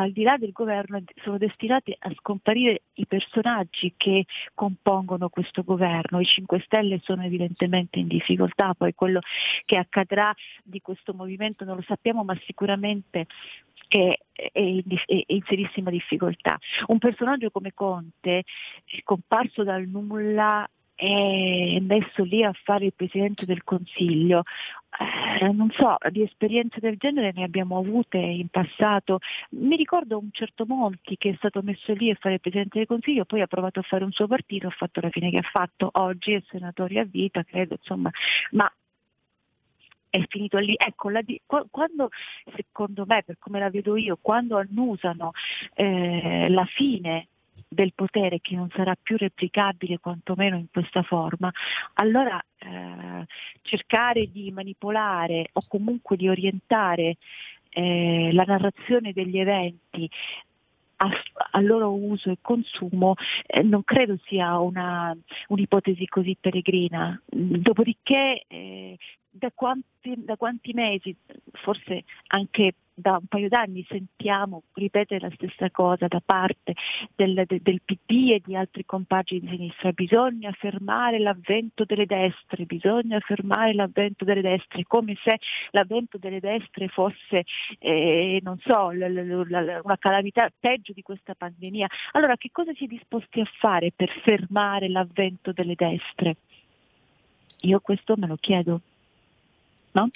al 0.00 0.12
di 0.12 0.22
là 0.22 0.36
del 0.36 0.52
governo 0.52 1.02
sono 1.22 1.38
destinati 1.38 1.94
a 1.98 2.10
scomparire 2.16 2.82
i 2.94 3.06
personaggi 3.06 3.94
che 3.96 4.24
compongono 4.54 5.28
questo 5.28 5.62
governo. 5.62 6.20
I 6.20 6.24
5 6.24 6.60
Stelle 6.60 7.00
sono 7.02 7.22
evidentemente 7.22 7.98
in 7.98 8.08
difficoltà, 8.08 8.74
poi 8.74 8.94
quello 8.94 9.20
che 9.64 9.76
accadrà 9.76 10.34
di 10.62 10.80
questo 10.80 11.12
movimento 11.12 11.64
non 11.64 11.76
lo 11.76 11.82
sappiamo, 11.82 12.24
ma 12.24 12.36
sicuramente 12.44 13.26
è, 13.88 14.16
in, 14.54 15.42
serissima 15.46 15.90
difficoltà. 15.90 16.58
Un 16.86 16.98
personaggio 16.98 17.50
come 17.50 17.72
Conte, 17.74 18.44
scomparso 19.02 19.64
dal 19.64 19.86
nulla 19.86 20.68
e 21.02 21.78
messo 21.80 22.24
lì 22.24 22.44
a 22.44 22.52
fare 22.52 22.84
il 22.84 22.92
Presidente 22.94 23.46
del 23.46 23.64
Consiglio, 23.64 24.42
eh, 25.40 25.50
non 25.50 25.70
so, 25.70 25.96
di 26.10 26.22
esperienze 26.22 26.78
del 26.78 26.98
genere 26.98 27.32
ne 27.34 27.44
abbiamo 27.44 27.78
avute 27.78 28.18
in 28.18 28.48
passato. 28.48 29.20
Mi 29.52 29.76
ricordo 29.76 30.18
un 30.18 30.28
certo 30.30 30.66
Monti 30.66 31.16
che 31.16 31.30
è 31.30 31.34
stato 31.36 31.62
messo 31.62 31.94
lì 31.94 32.10
a 32.10 32.16
fare 32.20 32.34
il 32.34 32.40
Presidente 32.40 32.76
del 32.76 32.86
Consiglio, 32.86 33.24
poi 33.24 33.40
ha 33.40 33.46
provato 33.46 33.80
a 33.80 33.82
fare 33.82 34.04
un 34.04 34.12
suo 34.12 34.26
partito, 34.26 34.66
ha 34.66 34.70
fatto 34.76 35.00
la 35.00 35.08
fine 35.08 35.30
che 35.30 35.38
ha 35.38 35.48
fatto, 35.50 35.88
oggi 35.90 36.34
è 36.34 36.42
senatore 36.50 36.98
a 36.98 37.04
vita, 37.04 37.42
credo, 37.44 37.76
insomma, 37.78 38.10
ma 38.50 38.70
è 40.10 40.22
finito 40.28 40.58
lì. 40.58 40.74
Ecco, 40.76 41.08
la 41.08 41.22
quando, 41.70 42.10
secondo 42.54 43.04
me, 43.06 43.22
per 43.22 43.36
come 43.38 43.58
la 43.58 43.70
vedo 43.70 43.96
io, 43.96 44.18
quando 44.20 44.58
annusano 44.58 45.30
eh, 45.72 46.48
la 46.50 46.66
fine 46.66 47.28
del 47.72 47.92
potere 47.94 48.40
che 48.40 48.56
non 48.56 48.68
sarà 48.74 48.96
più 49.00 49.16
replicabile 49.16 49.98
quantomeno 49.98 50.56
in 50.56 50.66
questa 50.72 51.02
forma, 51.02 51.50
allora 51.94 52.42
eh, 52.58 53.26
cercare 53.62 54.28
di 54.30 54.50
manipolare 54.50 55.50
o 55.52 55.62
comunque 55.68 56.16
di 56.16 56.28
orientare 56.28 57.16
eh, 57.70 58.30
la 58.32 58.42
narrazione 58.42 59.12
degli 59.12 59.38
eventi 59.38 60.10
a, 60.96 61.10
a 61.52 61.60
loro 61.60 61.94
uso 61.94 62.30
e 62.30 62.38
consumo 62.40 63.14
eh, 63.46 63.62
non 63.62 63.84
credo 63.84 64.18
sia 64.24 64.58
una, 64.58 65.16
un'ipotesi 65.48 66.06
così 66.06 66.36
peregrina. 66.38 67.20
Dopodiché 67.26 68.44
eh, 68.48 68.98
da, 69.30 69.50
quanti, 69.54 70.14
da 70.16 70.36
quanti 70.36 70.72
mesi, 70.72 71.14
forse 71.52 72.04
anche 72.28 72.74
da 73.00 73.12
un 73.12 73.26
paio 73.26 73.48
d'anni, 73.48 73.84
sentiamo 73.88 74.64
ripetere 74.74 75.20
la 75.20 75.34
stessa 75.34 75.70
cosa 75.70 76.06
da 76.06 76.20
parte 76.22 76.74
del, 77.14 77.44
de- 77.46 77.60
del 77.62 77.80
PD 77.82 78.32
e 78.32 78.42
di 78.44 78.54
altri 78.54 78.84
compagni 78.84 79.40
di 79.40 79.48
sinistra. 79.48 79.92
Bisogna 79.92 80.52
fermare 80.52 81.18
l'avvento 81.18 81.84
delle 81.84 82.04
destre, 82.04 82.66
bisogna 82.66 83.18
fermare 83.20 83.72
l'avvento 83.72 84.24
delle 84.24 84.42
destre, 84.42 84.84
come 84.86 85.16
se 85.22 85.38
l'avvento 85.70 86.18
delle 86.18 86.40
destre 86.40 86.88
fosse, 86.88 87.44
eh, 87.78 88.40
non 88.42 88.58
so, 88.58 88.90
l- 88.90 88.98
l- 88.98 89.46
l- 89.48 89.80
una 89.82 89.96
calamità 89.98 90.50
peggio 90.58 90.92
di 90.92 91.02
questa 91.02 91.34
pandemia. 91.34 91.88
Allora, 92.12 92.36
che 92.36 92.50
cosa 92.52 92.72
si 92.74 92.84
è 92.84 92.86
disposti 92.86 93.40
a 93.40 93.50
fare 93.58 93.92
per 93.96 94.10
fermare 94.22 94.88
l'avvento 94.90 95.52
delle 95.52 95.74
destre? 95.74 96.36
Io 97.62 97.80
questo 97.80 98.14
me 98.16 98.26
lo 98.26 98.36
chiedo. 98.36 98.80
No? 99.92 100.08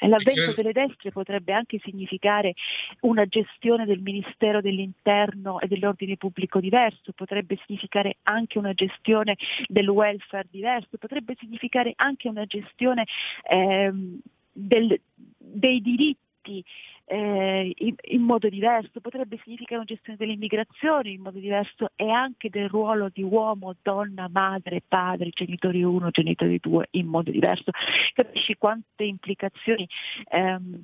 L'avvento 0.00 0.52
credo- 0.52 0.54
delle 0.54 0.72
destre 0.72 1.12
potrebbe 1.12 1.52
anche 1.52 1.78
significare 1.84 2.54
una 3.02 3.24
gestione 3.26 3.84
del 3.84 4.00
Ministero 4.00 4.60
dell'Interno 4.60 5.60
e 5.60 5.68
dell'ordine 5.68 6.16
pubblico 6.16 6.58
diverso, 6.58 7.12
potrebbe 7.12 7.56
significare 7.64 8.16
anche 8.24 8.58
una 8.58 8.72
gestione 8.74 9.36
del 9.68 9.88
welfare 9.88 10.48
diverso, 10.50 10.96
potrebbe 10.98 11.36
significare 11.38 11.92
anche 11.96 12.28
una 12.28 12.46
gestione 12.46 13.06
ehm, 13.48 14.18
del- 14.52 15.00
dei 15.36 15.80
diritti 15.80 16.64
eh, 17.08 17.72
in, 17.74 17.94
in 18.02 18.22
modo 18.22 18.48
diverso, 18.50 19.00
potrebbe 19.00 19.40
significare 19.42 19.76
una 19.76 19.84
gestione 19.84 20.18
dell'immigrazione 20.18 21.10
in 21.10 21.22
modo 21.22 21.38
diverso 21.38 21.90
e 21.96 22.10
anche 22.10 22.50
del 22.50 22.68
ruolo 22.68 23.08
di 23.10 23.22
uomo, 23.22 23.74
donna, 23.80 24.28
madre, 24.30 24.82
padre, 24.86 25.30
genitori 25.30 25.82
1, 25.82 26.10
genitori 26.10 26.58
2 26.60 26.88
in 26.92 27.06
modo 27.06 27.30
diverso. 27.30 27.70
Capisci 28.12 28.56
quante 28.56 29.04
implicazioni 29.04 29.88
ehm, 30.30 30.82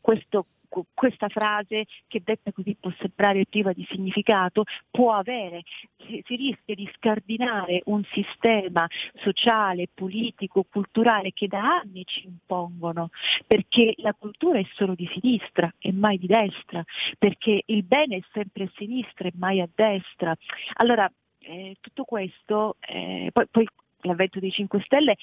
questo- 0.00 0.46
questa 0.92 1.28
frase 1.28 1.86
che 2.08 2.22
detta 2.24 2.52
così 2.52 2.76
può 2.78 2.92
sembrare 2.98 3.46
priva 3.46 3.72
di 3.72 3.86
significato 3.88 4.64
può 4.90 5.12
avere, 5.12 5.62
si, 6.06 6.22
si 6.26 6.36
rischia 6.36 6.74
di 6.74 6.90
scardinare 6.94 7.82
un 7.86 8.02
sistema 8.12 8.86
sociale, 9.14 9.88
politico, 9.92 10.64
culturale 10.68 11.32
che 11.32 11.46
da 11.46 11.80
anni 11.80 12.04
ci 12.04 12.26
impongono, 12.26 13.10
perché 13.46 13.94
la 13.98 14.14
cultura 14.14 14.58
è 14.58 14.66
solo 14.74 14.94
di 14.94 15.08
sinistra 15.12 15.72
e 15.78 15.92
mai 15.92 16.18
di 16.18 16.26
destra, 16.26 16.84
perché 17.18 17.62
il 17.66 17.84
bene 17.84 18.16
è 18.16 18.22
sempre 18.32 18.64
a 18.64 18.70
sinistra 18.74 19.28
e 19.28 19.32
mai 19.36 19.60
a 19.60 19.68
destra. 19.72 20.34
Allora, 20.74 21.10
eh, 21.40 21.76
tutto 21.80 22.04
questo, 22.04 22.76
eh, 22.80 23.30
poi, 23.32 23.46
poi 23.50 23.66
l'avvento 24.00 24.40
dei 24.40 24.50
5 24.50 24.80
Stelle 24.84 25.16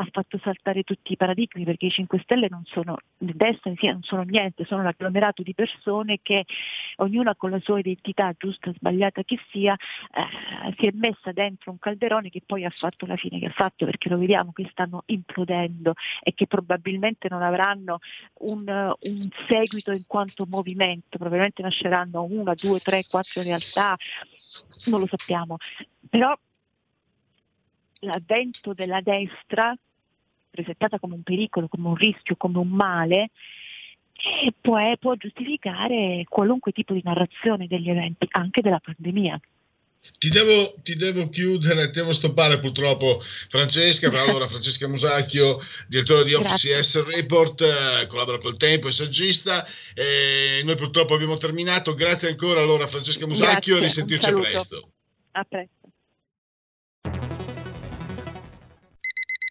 ha 0.00 0.08
fatto 0.12 0.38
saltare 0.42 0.84
tutti 0.84 1.12
i 1.12 1.16
paradigmi 1.16 1.64
perché 1.64 1.86
i 1.86 1.90
5 1.90 2.20
Stelle 2.20 2.48
non 2.48 2.62
sono 2.66 2.96
né 3.18 3.32
destra 3.34 3.70
sinistra, 3.70 3.92
non 3.92 4.02
sono 4.02 4.22
niente, 4.22 4.64
sono 4.64 4.82
un 4.82 4.86
agglomerato 4.86 5.42
di 5.42 5.54
persone 5.54 6.20
che 6.22 6.44
ognuna 6.96 7.34
con 7.34 7.50
la 7.50 7.58
sua 7.60 7.80
identità, 7.80 8.32
giusta 8.36 8.72
sbagliata 8.72 9.24
che 9.24 9.38
sia, 9.50 9.74
eh, 9.74 10.74
si 10.78 10.86
è 10.86 10.90
messa 10.94 11.32
dentro 11.32 11.72
un 11.72 11.78
calderone 11.80 12.30
che 12.30 12.42
poi 12.46 12.64
ha 12.64 12.70
fatto 12.70 13.06
la 13.06 13.16
fine 13.16 13.40
che 13.40 13.46
ha 13.46 13.52
fatto 13.52 13.84
perché 13.86 14.08
lo 14.08 14.18
vediamo 14.18 14.52
che 14.52 14.68
stanno 14.70 15.02
implodendo 15.06 15.94
e 16.22 16.32
che 16.32 16.46
probabilmente 16.46 17.28
non 17.28 17.42
avranno 17.42 17.98
un, 18.40 18.66
un 19.00 19.28
seguito 19.48 19.90
in 19.90 20.04
quanto 20.06 20.46
movimento, 20.48 21.18
probabilmente 21.18 21.62
nasceranno 21.62 22.22
una, 22.22 22.54
due, 22.54 22.78
tre, 22.78 23.02
quattro 23.08 23.42
realtà, 23.42 23.96
non 24.86 25.00
lo 25.00 25.08
sappiamo. 25.08 25.56
Però 26.08 26.36
l'avvento 28.00 28.72
della 28.72 29.00
destra 29.00 29.76
presentata 30.50 30.98
come 30.98 31.14
un 31.14 31.22
pericolo, 31.22 31.68
come 31.68 31.88
un 31.88 31.94
rischio, 31.94 32.36
come 32.36 32.58
un 32.58 32.68
male, 32.68 33.30
e 34.12 34.52
può, 34.60 34.78
può 34.98 35.14
giustificare 35.14 36.24
qualunque 36.28 36.72
tipo 36.72 36.92
di 36.92 37.02
narrazione 37.04 37.68
degli 37.68 37.88
eventi, 37.88 38.26
anche 38.30 38.60
della 38.60 38.80
pandemia. 38.80 39.40
Ti 40.18 40.28
devo, 40.30 40.74
ti 40.82 40.96
devo, 40.96 41.28
chiudere, 41.28 41.86
ti 41.86 41.98
devo 41.98 42.12
stoppare 42.12 42.58
purtroppo 42.58 43.22
Francesca, 43.48 44.08
allora 44.08 44.48
Francesca 44.48 44.88
Musacchio, 44.88 45.60
direttore 45.86 46.24
di 46.24 46.34
Office 46.34 46.82
S 46.82 47.04
Report, 47.04 47.60
eh, 47.60 48.06
collabora 48.06 48.38
col 48.38 48.56
Tempo, 48.56 48.88
è 48.88 48.92
saggista, 48.92 49.66
eh, 49.94 50.62
noi 50.64 50.76
purtroppo 50.76 51.14
abbiamo 51.14 51.36
terminato, 51.36 51.94
grazie 51.94 52.28
ancora 52.28 52.60
allora 52.60 52.86
Francesca 52.86 53.26
Musacchio, 53.26 53.78
Grazie, 53.78 53.80
risentirci 53.80 54.26
a 54.26 54.28
saluto. 54.28 54.48
presto. 54.48 54.90
A 55.32 55.44
presto. 55.44 55.77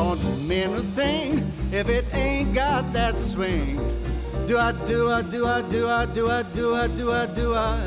Don't 0.00 0.48
mean 0.48 0.72
a 0.72 0.82
thing 0.98 1.52
if 1.70 1.90
it 1.90 2.06
ain't 2.14 2.54
got 2.54 2.90
that 2.94 3.18
swing. 3.18 3.76
Do 4.46 4.56
I 4.56 4.72
do 4.72 5.10
I 5.10 5.20
do 5.20 5.46
I 5.46 5.60
do 5.60 5.88
I 5.88 6.06
do 6.06 6.30
I 6.30 6.42
do 6.42 6.74
I 6.74 6.86
do 6.86 7.12
I 7.12 7.26
do 7.26 7.54
I 7.54 7.78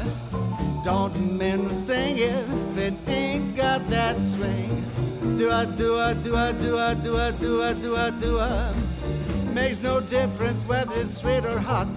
don't 0.83 1.15
mean 1.39 1.65
a 1.65 1.77
thing 1.89 2.19
if 2.19 2.77
it 2.77 2.93
ain't 3.07 3.55
got 3.55 3.81
that 3.87 4.21
swing. 4.21 4.71
Do 5.39 5.49
I 5.49 5.65
do 5.65 5.99
I 5.99 6.13
do 6.13 6.35
I 6.35 6.51
do 6.51 6.77
I 6.77 6.93
do 6.93 7.17
I 7.17 7.31
do 7.31 7.63
I 7.63 7.73
do 7.73 7.95
I 7.97 8.09
do 8.11 8.39
I 8.39 8.73
makes 9.51 9.81
no 9.81 9.99
difference 9.99 10.63
whether 10.65 10.93
it's 11.01 11.17
sweet 11.17 11.45
or 11.45 11.57
hot. 11.57 11.87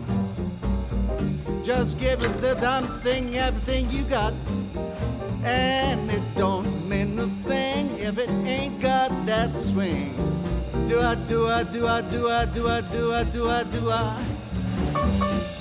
Just 1.62 2.00
give 2.00 2.22
it 2.22 2.40
the 2.40 2.54
damn 2.54 2.86
thing, 3.04 3.36
everything 3.36 3.90
you 3.90 4.02
got. 4.04 4.32
And 5.44 6.10
it 6.10 6.26
don't 6.36 6.88
mean 6.88 7.18
a 7.18 7.28
thing 7.48 7.98
if 7.98 8.18
it 8.18 8.30
ain't 8.30 8.80
got 8.80 8.95
that 9.26 9.56
swing. 9.56 10.14
Do 10.88 11.00
I 11.00 11.16
do 11.16 11.48
I 11.48 11.64
do 11.64 11.88
I 11.88 12.00
do 12.02 12.28
I 12.28 12.44
do 12.46 12.68
I 12.68 12.80
do 12.80 13.12
I 13.12 13.24
do 13.24 13.50
I 13.50 13.64
do 13.64 13.90
I 13.90 15.55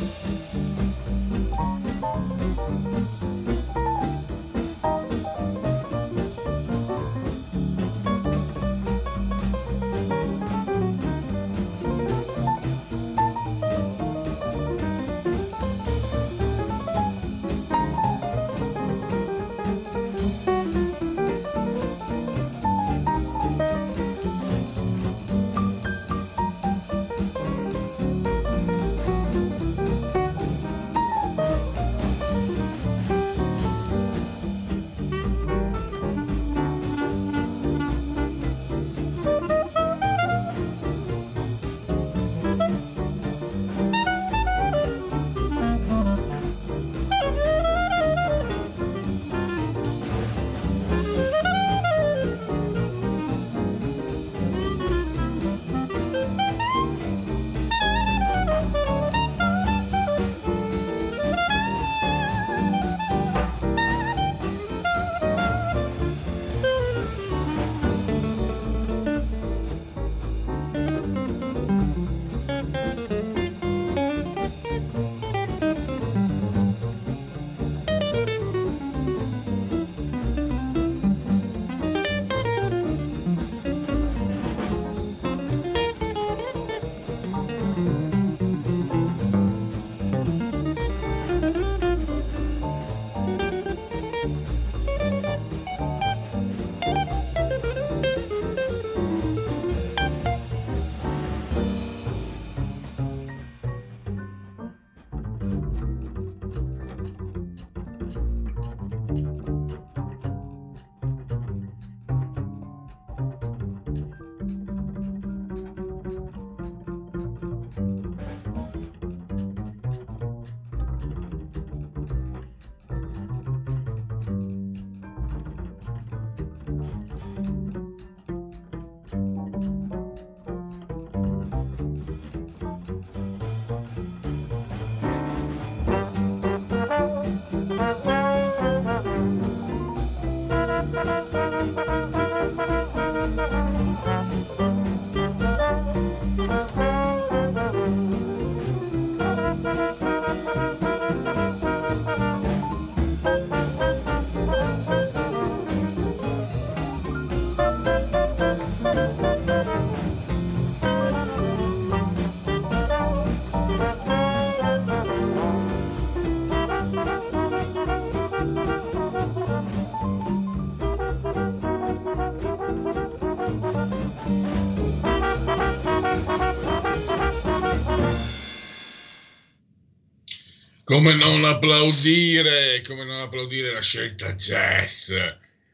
Come 180.95 181.13
non 181.13 181.43
applaudire, 181.43 182.81
come 182.87 183.03
non 183.03 183.19
applaudire 183.19 183.73
la 183.73 183.81
scelta 183.81 184.31
jazz 184.35 185.11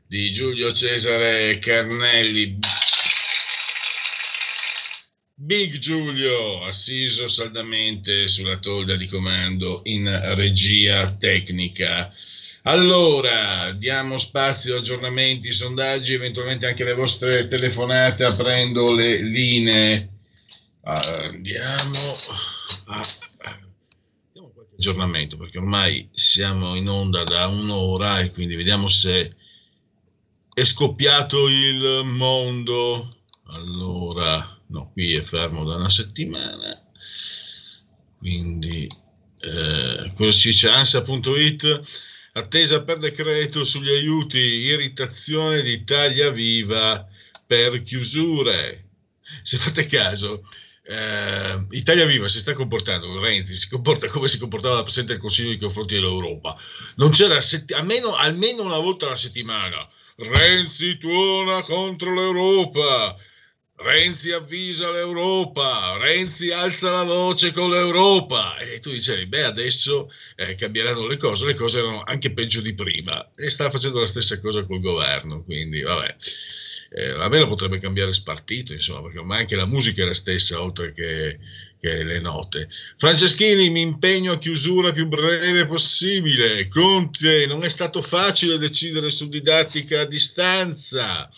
di 0.08 0.32
Giulio 0.32 0.74
Cesare 0.74 1.60
Carnelli. 1.60 2.58
Big 5.36 5.78
Giulio, 5.78 6.66
assiso 6.66 7.28
saldamente 7.28 8.28
sulla 8.28 8.58
tolda 8.58 8.96
di 8.96 9.06
comando 9.06 9.82
in 9.84 10.10
regia 10.34 11.16
tecnica. 11.20 12.12
Allora, 12.64 13.74
diamo 13.74 14.18
spazio, 14.18 14.78
aggiornamenti, 14.78 15.52
sondaggi, 15.52 16.14
eventualmente 16.14 16.66
anche 16.66 16.84
le 16.84 16.96
vostre 16.96 17.46
telefonate 17.46 18.24
aprendo 18.24 18.92
le 18.92 19.22
linee. 19.22 20.10
Andiamo 20.82 22.18
a, 22.86 23.08
aggiornamento 24.82 25.38
perché 25.38 25.60
ormai 25.60 26.10
siamo 26.12 26.74
in 26.74 26.90
onda 26.90 27.24
da 27.24 27.46
un'ora 27.46 28.20
e 28.20 28.32
quindi 28.32 28.56
vediamo 28.56 28.90
se 28.90 29.36
è 30.52 30.66
scoppiato 30.66 31.48
il 31.48 32.02
mondo. 32.04 33.18
Allora, 33.54 34.60
no, 34.68 34.90
qui 34.92 35.14
è 35.14 35.22
fermo 35.22 35.64
da 35.64 35.76
una 35.76 35.90
settimana. 35.90 36.82
Quindi, 38.18 38.90
eh, 39.40 40.12
cosa 40.16 40.32
ci 40.32 40.50
dice 40.50 40.70
ansia.it? 40.70 41.82
attesa 42.34 42.82
per 42.84 42.98
decreto 42.98 43.66
sugli 43.66 43.90
aiuti, 43.90 44.38
irritazione 44.38 45.62
di 45.62 45.84
taglia 45.84 46.30
viva 46.30 47.06
per 47.46 47.84
chiusure. 47.84 48.86
Se 49.44 49.58
fate 49.58 49.86
caso, 49.86 50.44
eh, 50.84 51.66
Italia 51.72 52.06
Viva 52.06 52.28
si 52.28 52.40
sta 52.40 52.54
comportando, 52.54 53.20
Renzi 53.20 53.54
si 53.54 53.70
comporta 53.70 54.08
come 54.08 54.28
si 54.28 54.40
comportava 54.40 54.76
la 54.76 54.84
Presidente 54.84 55.14
del 55.14 55.22
Consiglio 55.22 55.50
nei 55.50 55.60
confronti 55.60 55.94
dell'Europa. 55.94 56.58
Non 56.96 57.12
c'era 57.12 57.40
setti- 57.42 57.74
almeno, 57.74 58.16
almeno 58.16 58.64
una 58.64 58.80
volta 58.80 59.06
alla 59.06 59.16
settimana. 59.16 59.88
Renzi 60.18 60.98
tuona 60.98 61.62
contro 61.64 62.14
l'Europa. 62.14 63.16
Renzi 63.82 64.32
avvisa 64.32 64.92
l'Europa, 64.92 65.98
Renzi 65.98 66.52
alza 66.52 66.92
la 66.92 67.04
voce 67.04 67.52
con 67.52 67.72
l'Europa 67.72 68.58
e 68.58 68.80
tu 68.80 68.92
dicevi, 68.92 69.26
beh 69.26 69.44
adesso 69.44 70.12
eh, 70.36 70.54
cambieranno 70.54 71.08
le 71.08 71.18
cose, 71.18 71.46
le 71.46 71.56
cose 71.56 71.80
erano 71.80 72.04
anche 72.06 72.32
peggio 72.32 72.62
di 72.62 72.76
prima 72.76 73.32
e 73.36 73.50
sta 73.50 73.72
facendo 73.72 74.00
la 74.00 74.06
stessa 74.06 74.40
cosa 74.40 74.64
col 74.66 74.82
governo, 74.82 75.44
quindi 75.44 75.82
vabbè, 75.82 76.16
eh, 76.94 77.12
almeno 77.12 77.48
potrebbe 77.48 77.80
cambiare 77.80 78.12
spartito, 78.12 78.74
insomma, 78.74 79.02
perché 79.02 79.20
ormai 79.20 79.42
anche 79.42 79.56
la 79.56 79.66
musica 79.66 80.04
è 80.04 80.06
la 80.06 80.14
stessa 80.14 80.62
oltre 80.62 80.94
che, 80.94 81.40
che 81.80 82.04
le 82.04 82.20
note. 82.20 82.68
Franceschini, 82.98 83.70
mi 83.70 83.80
impegno 83.80 84.34
a 84.34 84.38
chiusura 84.38 84.92
più 84.92 85.08
breve 85.08 85.66
possibile, 85.66 86.68
Conte, 86.68 87.46
non 87.46 87.64
è 87.64 87.70
stato 87.70 88.02
facile 88.02 88.58
decidere 88.58 89.10
su 89.10 89.30
didattica 89.30 90.02
a 90.02 90.06
distanza. 90.06 91.30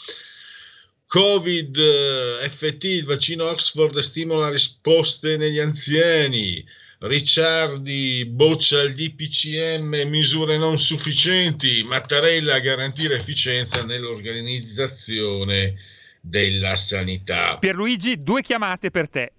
Covid, 1.06 1.78
eh, 1.78 2.50
FT, 2.50 2.84
il 2.86 3.06
vaccino 3.06 3.46
Oxford 3.46 4.00
stimola 4.00 4.50
risposte 4.50 5.38
negli 5.38 5.60
anziani. 5.60 6.66
Ricciardi 7.06 8.24
boccia 8.26 8.82
il 8.82 8.96
DPCM, 8.96 10.08
misure 10.08 10.58
non 10.58 10.78
sufficienti. 10.78 11.84
Mattarella 11.84 12.56
a 12.56 12.60
garantire 12.60 13.16
efficienza 13.16 13.84
nell'organizzazione 13.84 15.76
della 16.22 16.78
sanità. 16.78 17.58
Pierluigi, 17.58 18.24
due 18.24 18.42
chiamate 18.42 18.90
per 18.90 19.10
te. 19.10 19.34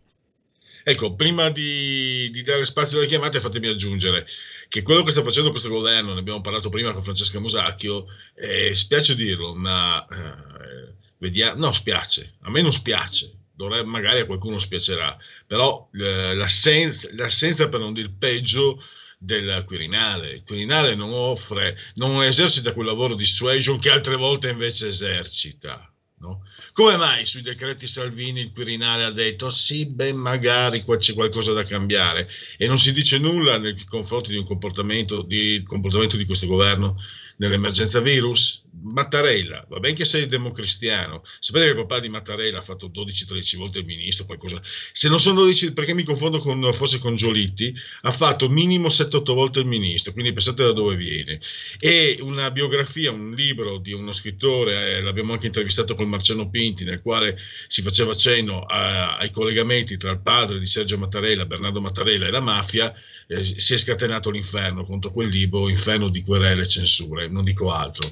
Ecco, 0.82 1.14
prima 1.14 1.48
di, 1.48 2.28
di, 2.30 2.42
dare 2.42 2.66
spazio 2.66 2.98
alle 2.98 3.06
chiamate, 3.06 3.40
fatemi 3.40 3.68
aggiungere 3.68 4.26
che 4.68 4.82
quello 4.82 5.02
che 5.02 5.12
sta 5.12 5.22
facendo 5.22 5.48
questo 5.48 5.70
governo, 5.70 6.12
ne 6.12 6.20
abbiamo 6.20 6.42
parlato 6.42 6.68
prima 6.68 6.92
con 6.92 7.02
Francesca 7.02 7.40
Musacchio, 7.40 8.04
eh, 8.34 8.74
spiace 8.76 9.16
dirlo, 9.16 9.54
ma 9.54 10.06
eh, 10.06 10.92
vediamo, 11.16 11.58
no, 11.58 11.72
spiace, 11.72 12.34
a 12.42 12.50
me 12.50 12.60
non 12.60 12.74
spiace, 12.74 13.32
dovrebbe, 13.55 13.88
magari 13.88 14.20
a 14.20 14.26
qualcuno 14.26 14.59
spiacerà, 14.59 15.16
però 15.46 15.88
eh, 15.94 16.34
l'assenza, 16.34 17.09
l'assenza, 17.12 17.68
per 17.68 17.80
non 17.80 17.92
dire 17.92 18.11
peggio, 18.16 18.82
del 19.24 19.64
Quirinale. 19.66 20.32
Il 20.32 20.42
Quirinale 20.44 20.94
non 20.94 21.12
offre, 21.12 21.76
non 21.94 22.22
esercita 22.22 22.72
quel 22.72 22.86
lavoro 22.86 23.14
di 23.14 23.24
suasion 23.24 23.78
che 23.78 23.90
altre 23.90 24.16
volte 24.16 24.50
invece 24.50 24.88
esercita. 24.88 25.88
No? 26.18 26.42
Come 26.72 26.96
mai 26.96 27.24
sui 27.24 27.42
decreti 27.42 27.86
Salvini 27.86 28.40
il 28.40 28.50
Quirinale 28.52 29.05
ha 29.05 29.11
detto 29.11 29.50
sì, 29.50 29.86
beh, 29.86 30.12
magari 30.12 30.82
qua 30.82 30.96
c'è 30.96 31.12
qualcosa 31.12 31.52
da 31.52 31.64
cambiare 31.64 32.28
e 32.57 32.66
non 32.66 32.78
si 32.78 32.92
dice 32.92 33.18
nulla 33.18 33.59
nei 33.59 33.76
confronti 33.84 34.30
di 34.30 34.38
un 34.38 34.44
comportamento 34.44 35.22
di, 35.22 35.62
comportamento 35.66 36.16
di 36.16 36.24
questo 36.24 36.46
governo 36.46 36.96
nell'emergenza 37.36 38.00
virus? 38.00 38.63
Mattarella, 38.82 39.64
va 39.68 39.78
bene 39.78 39.94
che 39.94 40.04
sei 40.04 40.26
democristiano, 40.26 41.22
sapete 41.38 41.66
che 41.66 41.74
papà 41.74 42.00
di 42.00 42.08
Mattarella 42.08 42.58
ha 42.58 42.62
fatto 42.62 42.88
12-13 42.88 43.56
volte 43.56 43.78
il 43.78 43.84
ministro, 43.84 44.24
qualcosa. 44.24 44.60
Se 44.92 45.08
non 45.08 45.18
sono 45.18 45.42
12, 45.42 45.72
perché 45.72 45.94
mi 45.94 46.02
confondo 46.02 46.38
con, 46.38 46.72
forse 46.72 46.98
con 46.98 47.14
Giolitti, 47.14 47.74
ha 48.02 48.12
fatto 48.12 48.48
minimo 48.48 48.88
7-8 48.88 49.32
volte 49.32 49.60
il 49.60 49.66
ministro, 49.66 50.12
quindi 50.12 50.32
pensate 50.32 50.64
da 50.64 50.72
dove 50.72 50.96
viene. 50.96 51.40
E 51.78 52.18
una 52.20 52.50
biografia, 52.50 53.10
un 53.10 53.32
libro 53.32 53.78
di 53.78 53.92
uno 53.92 54.12
scrittore, 54.12 54.96
eh, 54.96 55.00
l'abbiamo 55.00 55.32
anche 55.32 55.46
intervistato 55.46 55.94
con 55.94 56.08
Marciano 56.08 56.50
Pinti, 56.50 56.84
nel 56.84 57.00
quale 57.00 57.38
si 57.68 57.82
faceva 57.82 58.14
cenno 58.14 58.64
a, 58.64 59.16
ai 59.16 59.30
collegamenti 59.30 59.96
tra 59.96 60.10
il 60.10 60.20
padre 60.20 60.58
di 60.58 60.66
Sergio 60.66 60.98
Mattarella, 60.98 61.46
Bernardo 61.46 61.80
Mattarella 61.80 62.26
e 62.26 62.30
la 62.30 62.40
mafia, 62.40 62.94
eh, 63.26 63.44
si 63.44 63.74
è 63.74 63.78
scatenato 63.78 64.30
l'inferno 64.30 64.84
contro 64.84 65.10
quel 65.12 65.28
libro, 65.28 65.68
inferno 65.68 66.08
di 66.08 66.22
querele 66.22 66.62
e 66.62 66.68
censure, 66.68 67.28
non 67.28 67.44
dico 67.44 67.70
altro. 67.72 68.10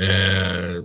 Eh, 0.00 0.84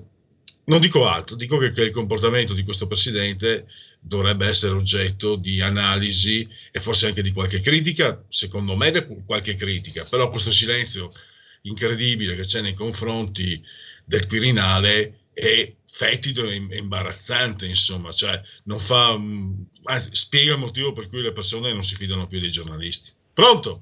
non 0.66 0.82
dico 0.82 1.08
altro, 1.08 1.38
dico 1.38 1.58
che, 1.58 1.72
che, 1.72 1.84
il 1.84 1.92
comportamento 1.92 2.54
di 2.54 2.64
questo 2.64 2.86
presidente 2.86 3.68
dovrebbe 3.98 4.46
essere 4.46 4.74
oggetto 4.74 5.38
di 5.38 5.62
analisi 5.62 6.46
e 6.70 6.82
forse 6.82 7.08
anche 7.08 7.22
di 7.22 7.32
qualche 7.32 7.62
critica, 7.62 8.22
secondo 8.28 8.76
me 8.76 8.92
qualche 9.26 9.56
critica, 9.56 10.04
però 10.04 10.30
questo 10.30 10.52
silenzio 10.52 11.14
incredibile 11.62 12.36
che 12.36 12.42
c'è 12.42 12.60
nei 12.60 12.74
confronti 12.74 13.64
del 14.04 14.28
Quirinale 14.28 15.20
è 15.32 15.74
fetido 15.86 16.50
e 16.50 16.56
imbarazzante, 16.56 17.66
insomma, 17.66 18.12
cioè 18.12 18.42
non 18.64 18.80
fa, 18.80 19.18
mm, 19.18 19.62
anzi, 19.84 20.14
spiega 20.14 20.54
il 20.54 20.60
motivo 20.60 20.92
per 20.92 21.08
cui 21.08 21.22
le 21.22 21.32
persone 21.32 21.72
non 21.72 21.84
si 21.84 21.96
fidano 21.96 22.28
più 22.28 22.42
dei 22.42 22.52
giornalisti. 22.52 23.12
Pronto? 23.34 23.82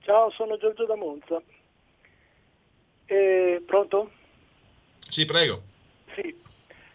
Ciao, 0.00 0.32
sono 0.32 0.56
Giorgio 0.58 0.84
da 0.86 0.96
Monza. 0.96 1.40
Eh, 3.10 3.60
pronto? 3.66 4.08
Sì, 5.08 5.24
prego. 5.24 5.62
Sì. 6.14 6.32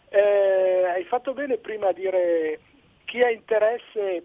Eh, 0.08 0.84
hai 0.86 1.04
fatto 1.04 1.34
bene 1.34 1.58
prima 1.58 1.88
a 1.88 1.92
dire 1.92 2.58
chi 3.04 3.20
ha 3.20 3.30
interesse 3.30 4.24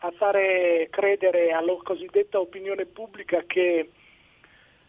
a 0.00 0.12
fare 0.12 0.86
credere 0.90 1.50
alla 1.50 1.74
cosiddetta 1.82 2.38
opinione 2.38 2.86
pubblica 2.86 3.42
che 3.48 3.90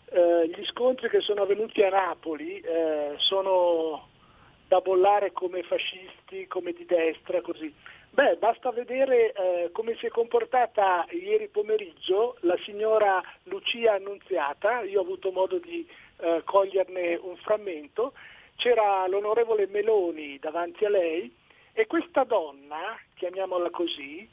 eh, 0.05 0.47
gli 0.55 0.65
scontri 0.65 1.09
che 1.09 1.21
sono 1.21 1.41
avvenuti 1.41 1.82
a 1.82 1.89
Napoli 1.89 2.59
eh, 2.59 3.15
sono 3.17 4.07
da 4.67 4.82
bollare 4.82 5.32
come 5.32 5.63
fascisti, 5.63 6.45
come 6.45 6.73
di 6.73 6.86
destra, 6.86 7.41
così. 7.41 7.73
Beh, 8.11 8.36
basta 8.38 8.69
vedere 8.71 9.32
eh, 9.32 9.69
come 9.71 9.95
si 9.97 10.05
è 10.05 10.09
comportata 10.09 11.07
ieri 11.09 11.47
pomeriggio 11.47 12.38
la 12.41 12.57
signora 12.63 13.19
Lucia 13.43 13.93
Annunziata, 13.93 14.82
io 14.82 14.99
ho 14.99 15.03
avuto 15.03 15.32
modo 15.32 15.57
di 15.57 15.88
eh, 16.20 16.41
coglierne 16.43 17.15
un 17.15 17.36
frammento, 17.38 18.13
c'era 18.55 19.07
l'onorevole 19.07 19.67
Meloni 19.67 20.38
davanti 20.39 20.86
a 20.86 20.89
lei 20.89 21.34
e 21.74 21.88
questa 21.88 22.24
donna, 22.24 22.99
chiamiamola 23.15 23.70
così, 23.70 24.28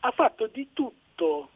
ha 0.00 0.10
fatto 0.12 0.46
di 0.46 0.72
tutto 0.72 1.50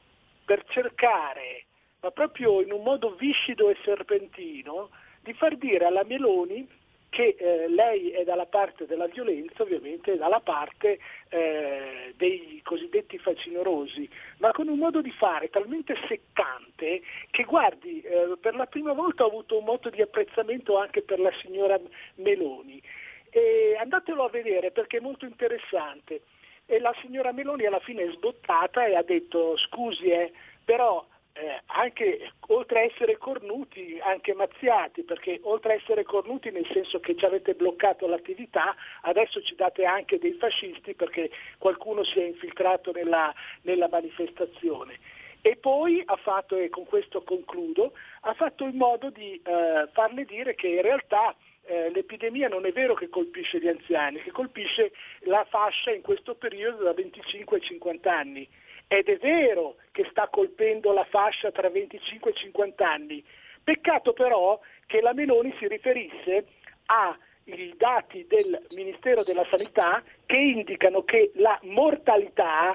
per 0.45 0.65
cercare, 0.69 1.65
ma 2.01 2.11
proprio 2.11 2.61
in 2.61 2.73
un 2.73 2.83
modo 2.83 3.15
viscido 3.15 3.71
e 3.71 3.77
serpentino, 3.83 4.91
di 5.21 5.33
far 5.33 5.57
dire 5.57 5.87
alla 5.87 6.05
Meloni 6.05 6.69
che 7.15 7.37
eh, 7.39 7.69
lei 7.69 8.11
è 8.11 8.25
dalla 8.25 8.47
parte 8.47 8.87
della 8.87 9.07
violenza, 9.07 9.62
ovviamente 9.62 10.17
dalla 10.17 10.41
parte 10.41 10.99
eh, 11.29 12.12
dei 12.17 12.61
cosiddetti 12.65 13.19
facinorosi, 13.19 14.11
ma 14.39 14.51
con 14.51 14.67
un 14.67 14.77
modo 14.79 15.01
di 15.01 15.12
fare 15.12 15.49
talmente 15.49 15.95
seccante 16.09 17.03
che 17.31 17.45
guardi, 17.45 18.01
eh, 18.01 18.37
per 18.41 18.57
la 18.57 18.67
prima 18.67 18.93
volta 18.95 19.23
ho 19.23 19.29
avuto 19.29 19.57
un 19.57 19.65
moto 19.65 19.91
di 19.91 20.03
apprezzamento 20.03 20.77
anche 20.77 21.03
per 21.03 21.21
la 21.21 21.31
signora 21.41 21.79
Meloni. 22.17 22.83
E 23.31 23.77
andatelo 23.79 24.25
a 24.25 24.31
vedere 24.31 24.73
perché 24.73 24.97
è 24.97 25.01
molto 25.01 25.25
interessante. 25.25 26.23
E 26.67 26.81
la 26.81 26.95
signora 27.01 27.31
Meloni 27.31 27.65
alla 27.65 27.79
fine 27.79 28.03
è 28.03 28.11
sbottata 28.11 28.87
e 28.87 28.97
ha 28.97 29.03
detto 29.03 29.57
scusi, 29.57 30.09
eh, 30.09 30.33
però 30.65 31.07
eh, 31.35 31.61
anche 31.66 32.32
oltre 32.49 32.80
a 32.80 32.82
essere 32.85 33.18
cornuti, 33.18 33.99
anche 34.01 34.35
mazziati, 34.35 35.03
perché 35.03 35.41
oltre 35.43 35.72
a 35.72 35.76
essere 35.76 36.05
cornuti 36.05 36.51
nel 36.51 36.66
senso 36.72 37.01
che 37.01 37.16
ci 37.16 37.24
avete 37.24 37.55
bloccato 37.55 38.07
l'attività, 38.07 38.74
adesso 39.03 39.43
ci 39.43 39.57
date 39.57 39.85
anche 39.85 40.18
dei 40.18 40.35
fascisti 40.35 40.95
perché 40.95 41.30
qualcuno 41.59 42.05
si 42.05 42.20
è 42.20 42.24
infiltrato 42.24 42.93
nella, 42.93 43.35
nella 43.62 43.89
manifestazione. 43.91 44.99
E 45.41 45.57
poi 45.57 46.03
ha 46.07 46.16
fatto, 46.16 46.57
e 46.57 46.70
con 46.70 46.87
questo 46.87 47.22
concludo, 47.22 47.93
ha 48.22 48.32
fatto 48.32 48.64
in 48.64 48.76
modo 48.76 49.11
di 49.11 49.35
eh, 49.45 49.89
farle 49.93 50.24
dire 50.24 50.55
che 50.55 50.68
in 50.68 50.82
realtà 50.82 51.35
eh, 51.66 51.91
l'epidemia 51.91 52.49
non 52.49 52.64
è 52.64 52.72
vero 52.72 52.95
che 52.95 53.09
colpisce 53.09 53.59
gli 53.59 53.68
anziani, 53.68 54.22
che 54.22 54.30
colpisce 54.30 54.93
la 55.20 55.45
fascia 55.49 55.91
in 55.91 56.03
questo 56.03 56.35
periodo 56.35 56.85
da 56.85 56.93
25 56.93 57.57
ai 57.57 57.62
50 57.62 58.16
anni. 58.16 58.49
Ed 58.87 59.09
è 59.09 59.16
vero 59.18 59.76
che 59.93 60.07
sta 60.11 60.28
colpendo 60.28 60.93
la 60.93 61.05
fascia 61.05 61.51
tra 61.51 61.68
25 61.68 62.30
e 62.30 62.35
50 62.35 62.89
anni. 62.89 63.24
Peccato 63.62 64.12
però 64.12 64.61
che 64.87 65.01
la 65.01 65.12
Meloni 65.12 65.55
si 65.59 65.66
riferisse 65.66 66.47
ai 66.87 67.74
dati 67.76 68.26
del 68.26 68.66
Ministero 68.74 69.22
della 69.22 69.47
Sanità 69.51 70.03
che 70.26 70.37
indicano 70.37 71.03
che 71.03 71.32
la 71.37 71.59
mortalità, 71.62 72.74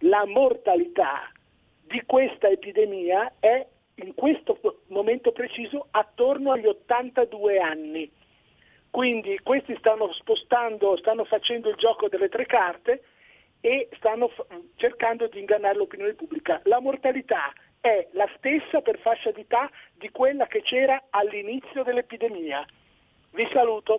la 0.00 0.24
mortalità 0.26 1.30
di 1.82 2.02
questa 2.06 2.48
epidemia 2.48 3.34
è 3.38 3.64
in 3.96 4.14
questo 4.14 4.58
momento 4.88 5.32
preciso 5.32 5.86
attorno 5.90 6.52
agli 6.52 6.66
82 6.66 7.58
anni. 7.58 8.10
Quindi 8.90 9.38
questi 9.42 9.76
stanno 9.78 10.12
spostando, 10.12 10.96
stanno 10.96 11.24
facendo 11.24 11.68
il 11.68 11.76
gioco 11.76 12.08
delle 12.08 12.28
tre 12.28 12.46
carte 12.46 13.02
e 13.66 13.88
stanno 13.96 14.28
f- 14.28 14.46
cercando 14.76 15.26
di 15.26 15.40
ingannare 15.40 15.74
l'opinione 15.74 16.14
pubblica. 16.14 16.60
La 16.66 16.80
mortalità 16.80 17.52
è 17.80 18.06
la 18.12 18.30
stessa 18.36 18.80
per 18.80 18.96
fascia 19.00 19.32
d'età 19.32 19.68
di 19.94 20.08
quella 20.10 20.46
che 20.46 20.62
c'era 20.62 21.06
all'inizio 21.10 21.82
dell'epidemia. 21.82 22.64
Vi 23.32 23.48
saluto. 23.52 23.98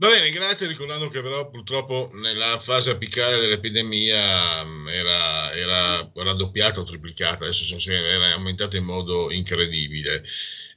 Va 0.00 0.08
bene, 0.08 0.30
grazie, 0.30 0.66
ricordando 0.66 1.08
che 1.08 1.20
però 1.20 1.50
purtroppo 1.50 2.10
nella 2.14 2.58
fase 2.60 2.90
apicale 2.90 3.38
dell'epidemia 3.38 4.64
mm, 4.64 4.88
era, 4.88 5.52
era 5.52 6.10
raddoppiata 6.14 6.80
o 6.80 6.84
triplicata, 6.84 7.44
adesso 7.44 7.90
era 7.90 8.32
aumentato 8.32 8.76
in 8.76 8.84
modo 8.84 9.30
incredibile, 9.32 10.24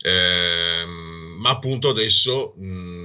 eh, 0.02 0.86
ma 0.86 1.49
appunto 1.49 1.89
adesso 1.89 2.54
mh, 2.58 2.66
mm, 2.66 3.01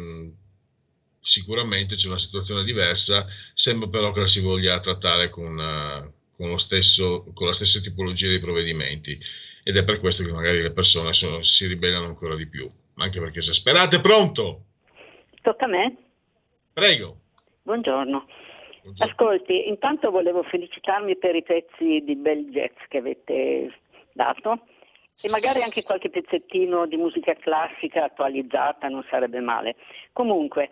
sicuramente 1.27 1.97
c'è 1.97 2.07
una 2.07 2.19
situazione 2.19 2.63
diversa, 2.63 3.27
sembra 3.53 3.89
però 3.89 4.13
che 4.13 4.21
la 4.21 4.27
si 4.29 4.41
voglia 4.41 4.79
trattare 4.79 5.29
con, 5.29 5.59
uh, 5.59 6.13
con, 6.37 6.57
stesso, 6.61 7.27
con 7.35 7.49
la 7.49 7.53
stessa 7.53 7.81
tipologia 7.81 8.29
di 8.29 8.39
provvedimenti 8.39 9.19
ed 9.65 9.77
è 9.77 9.83
per 9.83 9.99
questo 9.99 10.23
che 10.23 10.31
magari 10.31 10.63
le 10.63 10.71
persone 10.71 11.13
sono, 11.13 11.43
si 11.43 11.67
ribellano 11.67 12.07
ancora 12.07 12.37
di 12.37 12.47
più, 12.47 12.71
anche 12.95 13.19
perché 13.19 13.41
esasperate. 13.41 14.01
Pronto? 14.01 14.67
Tocca 15.43 15.65
a 15.65 15.69
me. 15.69 15.97
Prego. 16.73 17.17
Buongiorno. 17.63 18.27
Buongiorno. 18.83 19.13
Ascolti, 19.13 19.67
intanto 19.67 20.13
volevo 20.13 20.45
felicitarmi 20.45 21.17
per 21.17 21.35
i 21.35 21.43
pezzi 21.43 22.03
di 22.05 22.15
bel 22.15 22.49
jazz 22.51 22.77
che 22.87 22.99
avete 22.99 23.81
dato 24.13 24.61
e 25.21 25.29
magari 25.29 25.63
anche 25.63 25.83
qualche 25.83 26.11
pezzettino 26.11 26.87
di 26.87 26.97
musica 26.97 27.35
classica 27.35 28.05
attualizzata 28.05 28.87
non 28.89 29.05
sarebbe 29.11 29.41
male. 29.41 29.75
Comunque, 30.13 30.71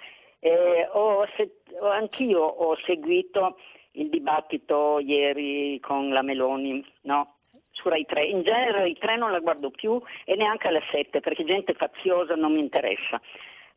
eh, 0.51 0.88
ho 0.92 1.26
se- 1.36 1.62
anch'io 1.90 2.40
ho 2.40 2.76
seguito 2.84 3.59
il 3.92 4.09
dibattito 4.09 4.99
ieri 4.99 5.78
con 5.80 6.11
la 6.11 6.22
Meloni, 6.22 6.84
no? 7.03 7.36
su 7.70 7.88
Rai 7.88 8.05
3. 8.05 8.24
In 8.26 8.42
genere 8.42 8.78
Rai 8.78 8.97
3 8.97 9.16
non 9.16 9.32
la 9.32 9.40
guardo 9.40 9.70
più 9.70 10.01
e 10.24 10.36
neanche 10.36 10.68
alla 10.68 10.82
7 10.90 11.20
perché 11.20 11.45
gente 11.45 11.74
faziosa 11.74 12.34
non 12.34 12.53
mi 12.53 12.61
interessa 12.61 13.20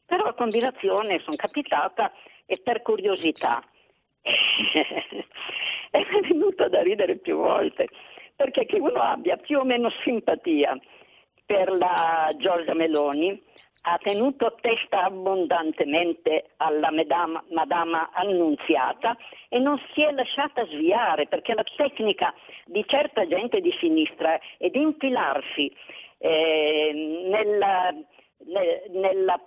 però 0.07 0.23
a 0.23 0.33
combinazione 0.33 1.19
sono 1.19 1.35
capitata 1.35 2.11
e 2.45 2.59
per 2.63 2.81
curiosità 2.81 3.61
è 5.91 6.05
venuto 6.21 6.69
da 6.69 6.81
ridere 6.81 7.17
più 7.17 7.35
volte, 7.35 7.89
perché 8.35 8.65
che 8.65 8.79
uno 8.79 9.01
abbia 9.01 9.35
più 9.35 9.59
o 9.59 9.65
meno 9.65 9.91
simpatia 10.03 10.77
per 11.45 11.71
la 11.71 12.33
Giorgia 12.37 12.73
Meloni 12.73 13.41
ha 13.83 13.97
tenuto 13.99 14.55
testa 14.59 15.03
abbondantemente 15.03 16.51
alla 16.57 16.91
Madama, 16.91 17.43
Madama 17.49 18.09
Annunziata 18.11 19.17
e 19.49 19.59
non 19.59 19.79
si 19.93 20.01
è 20.01 20.11
lasciata 20.11 20.65
sviare 20.65 21.27
perché 21.27 21.53
la 21.53 21.63
tecnica 21.75 22.33
di 22.65 22.83
certa 22.87 23.27
gente 23.27 23.61
di 23.61 23.73
sinistra 23.79 24.39
è 24.57 24.69
di 24.69 24.81
infilarsi 24.81 25.73
eh, 26.17 27.25
nella 27.29 27.93
nella 28.45 29.39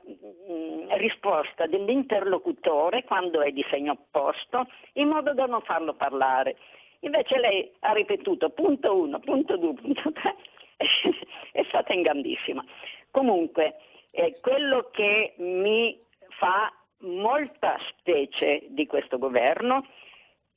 mm, 0.50 0.90
risposta 0.98 1.66
dell'interlocutore 1.66 3.04
quando 3.04 3.40
è 3.40 3.50
di 3.50 3.64
segno 3.70 3.92
opposto 3.92 4.66
in 4.94 5.08
modo 5.08 5.32
da 5.32 5.46
non 5.46 5.62
farlo 5.62 5.94
parlare. 5.94 6.56
Invece 7.00 7.38
lei 7.38 7.70
ha 7.80 7.92
ripetuto 7.92 8.50
punto 8.50 8.94
1, 8.94 9.20
punto 9.20 9.56
2, 9.56 9.74
punto 9.74 10.12
3, 10.12 10.36
è 11.52 11.64
stata 11.68 11.92
ingandissima. 11.92 12.64
Comunque, 13.10 13.76
eh, 14.10 14.38
quello 14.40 14.90
che 14.92 15.34
mi 15.38 15.98
fa 16.38 16.72
molta 16.98 17.78
specie 17.90 18.66
di 18.68 18.86
questo 18.86 19.18
governo 19.18 19.86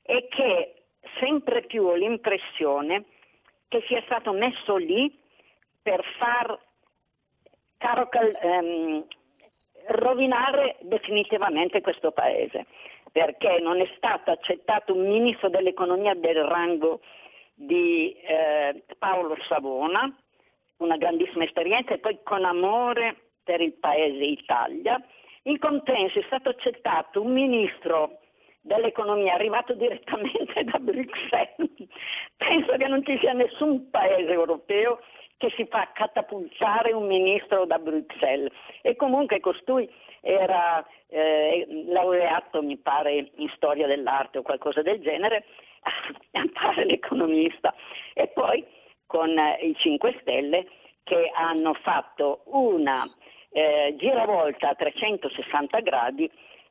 è 0.02 0.26
che 0.28 0.84
sempre 1.18 1.62
più 1.62 1.84
ho 1.84 1.94
l'impressione 1.94 3.04
che 3.68 3.82
sia 3.86 4.02
stato 4.02 4.32
messo 4.32 4.76
lì 4.76 5.18
per 5.82 6.02
far 6.18 6.58
caro 7.78 8.08
ehm, 8.10 9.04
rovinare 9.88 10.76
definitivamente 10.80 11.80
questo 11.80 12.12
paese, 12.12 12.66
perché 13.12 13.58
non 13.60 13.80
è 13.80 13.90
stato 13.96 14.30
accettato 14.30 14.94
un 14.94 15.06
ministro 15.06 15.48
dell'economia 15.48 16.14
del 16.14 16.42
rango 16.44 17.00
di 17.54 18.14
eh, 18.22 18.84
Paolo 18.98 19.36
Savona, 19.46 20.10
una 20.78 20.96
grandissima 20.96 21.44
esperienza 21.44 21.94
e 21.94 21.98
poi 21.98 22.18
con 22.22 22.44
amore 22.44 23.23
per 23.44 23.60
il 23.60 23.74
paese 23.74 24.24
Italia. 24.24 25.00
In 25.42 25.58
compenso 25.58 26.18
è 26.18 26.24
stato 26.26 26.48
accettato 26.48 27.22
un 27.22 27.32
ministro 27.32 28.18
dell'economia 28.62 29.34
arrivato 29.34 29.74
direttamente 29.74 30.64
da 30.64 30.78
Bruxelles. 30.78 31.70
Penso 32.36 32.76
che 32.76 32.88
non 32.88 33.04
ci 33.04 33.18
sia 33.18 33.32
nessun 33.32 33.90
paese 33.90 34.32
europeo 34.32 35.00
che 35.36 35.52
si 35.56 35.66
fa 35.66 35.90
catapultare 35.92 36.92
un 36.92 37.06
ministro 37.06 37.66
da 37.66 37.78
Bruxelles 37.78 38.50
e 38.80 38.96
comunque 38.96 39.40
costui 39.40 39.90
era 40.20 40.84
eh, 41.08 41.66
laureato 41.88 42.62
mi 42.62 42.78
pare 42.78 43.30
in 43.36 43.48
storia 43.54 43.86
dell'arte 43.86 44.38
o 44.38 44.42
qualcosa 44.42 44.80
del 44.80 45.00
genere, 45.00 45.44
pare 46.52 46.84
l'economista 46.86 47.74
e 48.14 48.28
poi 48.28 48.64
con 49.06 49.36
eh, 49.36 49.58
i 49.60 49.74
5 49.76 50.16
Stelle 50.20 50.66
che 51.02 51.30
hanno 51.34 51.74
fatto 51.74 52.44
una 52.46 53.04
eh, 53.54 53.94
giravolta 53.96 54.70
a 54.70 54.74
360 54.74 55.80
gradi 55.80 56.28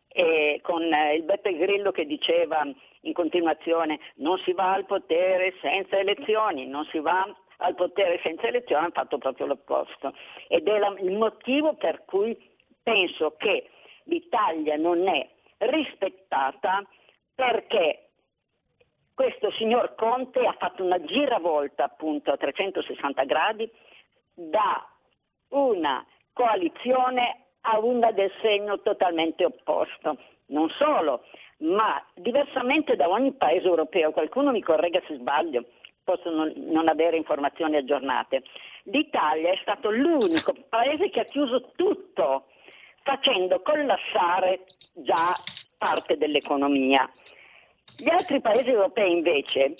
e 0.09 0.59
con 0.61 0.81
eh, 0.81 1.15
il 1.15 1.23
Beppe 1.23 1.55
Grillo 1.55 1.91
che 1.91 2.05
diceva 2.05 2.67
in 3.01 3.13
continuazione 3.13 3.99
non 4.15 4.37
si 4.39 4.51
va 4.51 4.73
al 4.73 4.85
potere 4.85 5.53
senza 5.61 5.97
elezioni, 5.97 6.67
non 6.67 6.85
si 6.85 6.99
va 6.99 7.25
al 7.57 7.75
potere 7.75 8.19
senza 8.21 8.47
elezione 8.47 8.81
hanno 8.81 8.91
fatto 8.91 9.17
proprio 9.17 9.45
l'opposto. 9.45 10.13
Ed 10.49 10.67
è 10.67 10.77
la, 10.77 10.93
il 10.99 11.13
motivo 11.13 11.75
per 11.75 12.03
cui 12.03 12.37
penso 12.83 13.35
che 13.37 13.69
l'Italia 14.03 14.75
non 14.75 15.07
è 15.07 15.25
rispettata 15.59 16.85
perché 17.33 18.09
questo 19.13 19.51
signor 19.51 19.95
Conte 19.95 20.45
ha 20.45 20.55
fatto 20.59 20.83
una 20.83 21.01
giravolta 21.01 21.85
appunto 21.85 22.31
a 22.31 22.37
360 22.37 23.23
gradi 23.23 23.71
da 24.33 24.85
una 25.49 26.05
coalizione 26.33 27.45
a 27.61 27.79
una 27.79 28.11
del 28.11 28.31
segno 28.41 28.81
totalmente 28.81 29.45
opposto. 29.45 30.17
Non 30.47 30.69
solo, 30.69 31.23
ma 31.59 32.03
diversamente 32.15 32.95
da 32.95 33.07
ogni 33.09 33.33
paese 33.33 33.67
europeo, 33.67 34.11
qualcuno 34.11 34.51
mi 34.51 34.61
corregga 34.61 35.01
se 35.07 35.15
sbaglio, 35.15 35.65
posso 36.03 36.29
non 36.29 36.87
avere 36.87 37.15
informazioni 37.17 37.77
aggiornate. 37.77 38.43
L'Italia 38.83 39.51
è 39.51 39.57
stato 39.61 39.89
l'unico 39.89 40.53
paese 40.67 41.09
che 41.09 41.21
ha 41.21 41.25
chiuso 41.25 41.71
tutto, 41.75 42.47
facendo 43.03 43.61
collassare 43.61 44.65
già 45.03 45.33
parte 45.77 46.17
dell'economia. 46.17 47.09
Gli 47.97 48.09
altri 48.09 48.41
paesi 48.41 48.69
europei 48.69 49.11
invece 49.11 49.75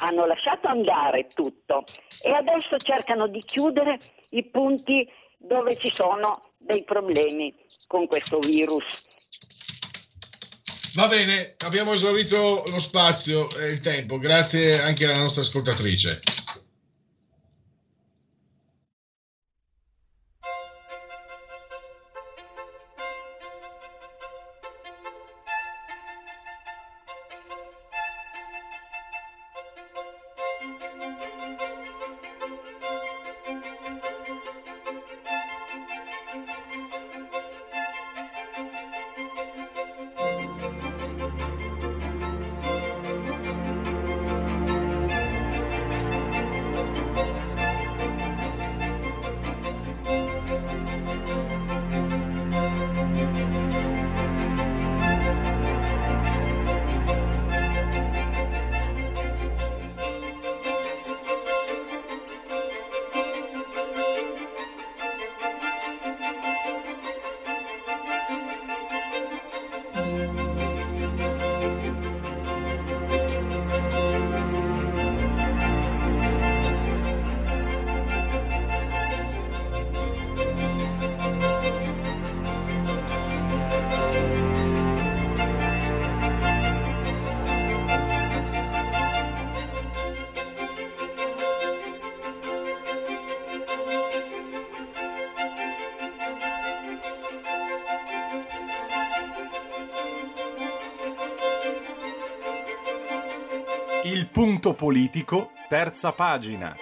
hanno 0.00 0.24
lasciato 0.26 0.66
andare 0.68 1.26
tutto 1.26 1.84
e 2.22 2.30
adesso 2.30 2.76
cercano 2.78 3.26
di 3.26 3.40
chiudere 3.40 3.98
i 4.30 4.44
punti 4.44 5.08
dove 5.40 5.78
ci 5.78 5.90
sono 5.94 6.40
dei 6.58 6.84
problemi 6.84 7.54
con 7.86 8.06
questo 8.06 8.38
virus. 8.38 8.84
Va 10.94 11.08
bene, 11.08 11.54
abbiamo 11.58 11.92
esaurito 11.92 12.64
lo 12.66 12.80
spazio 12.80 13.48
e 13.56 13.70
il 13.70 13.80
tempo. 13.80 14.18
Grazie 14.18 14.80
anche 14.80 15.06
alla 15.06 15.18
nostra 15.18 15.42
ascoltatrice. 15.42 16.20
Punto 104.32 104.74
politico, 104.74 105.52
terza 105.68 106.12
pagina. 106.12 106.76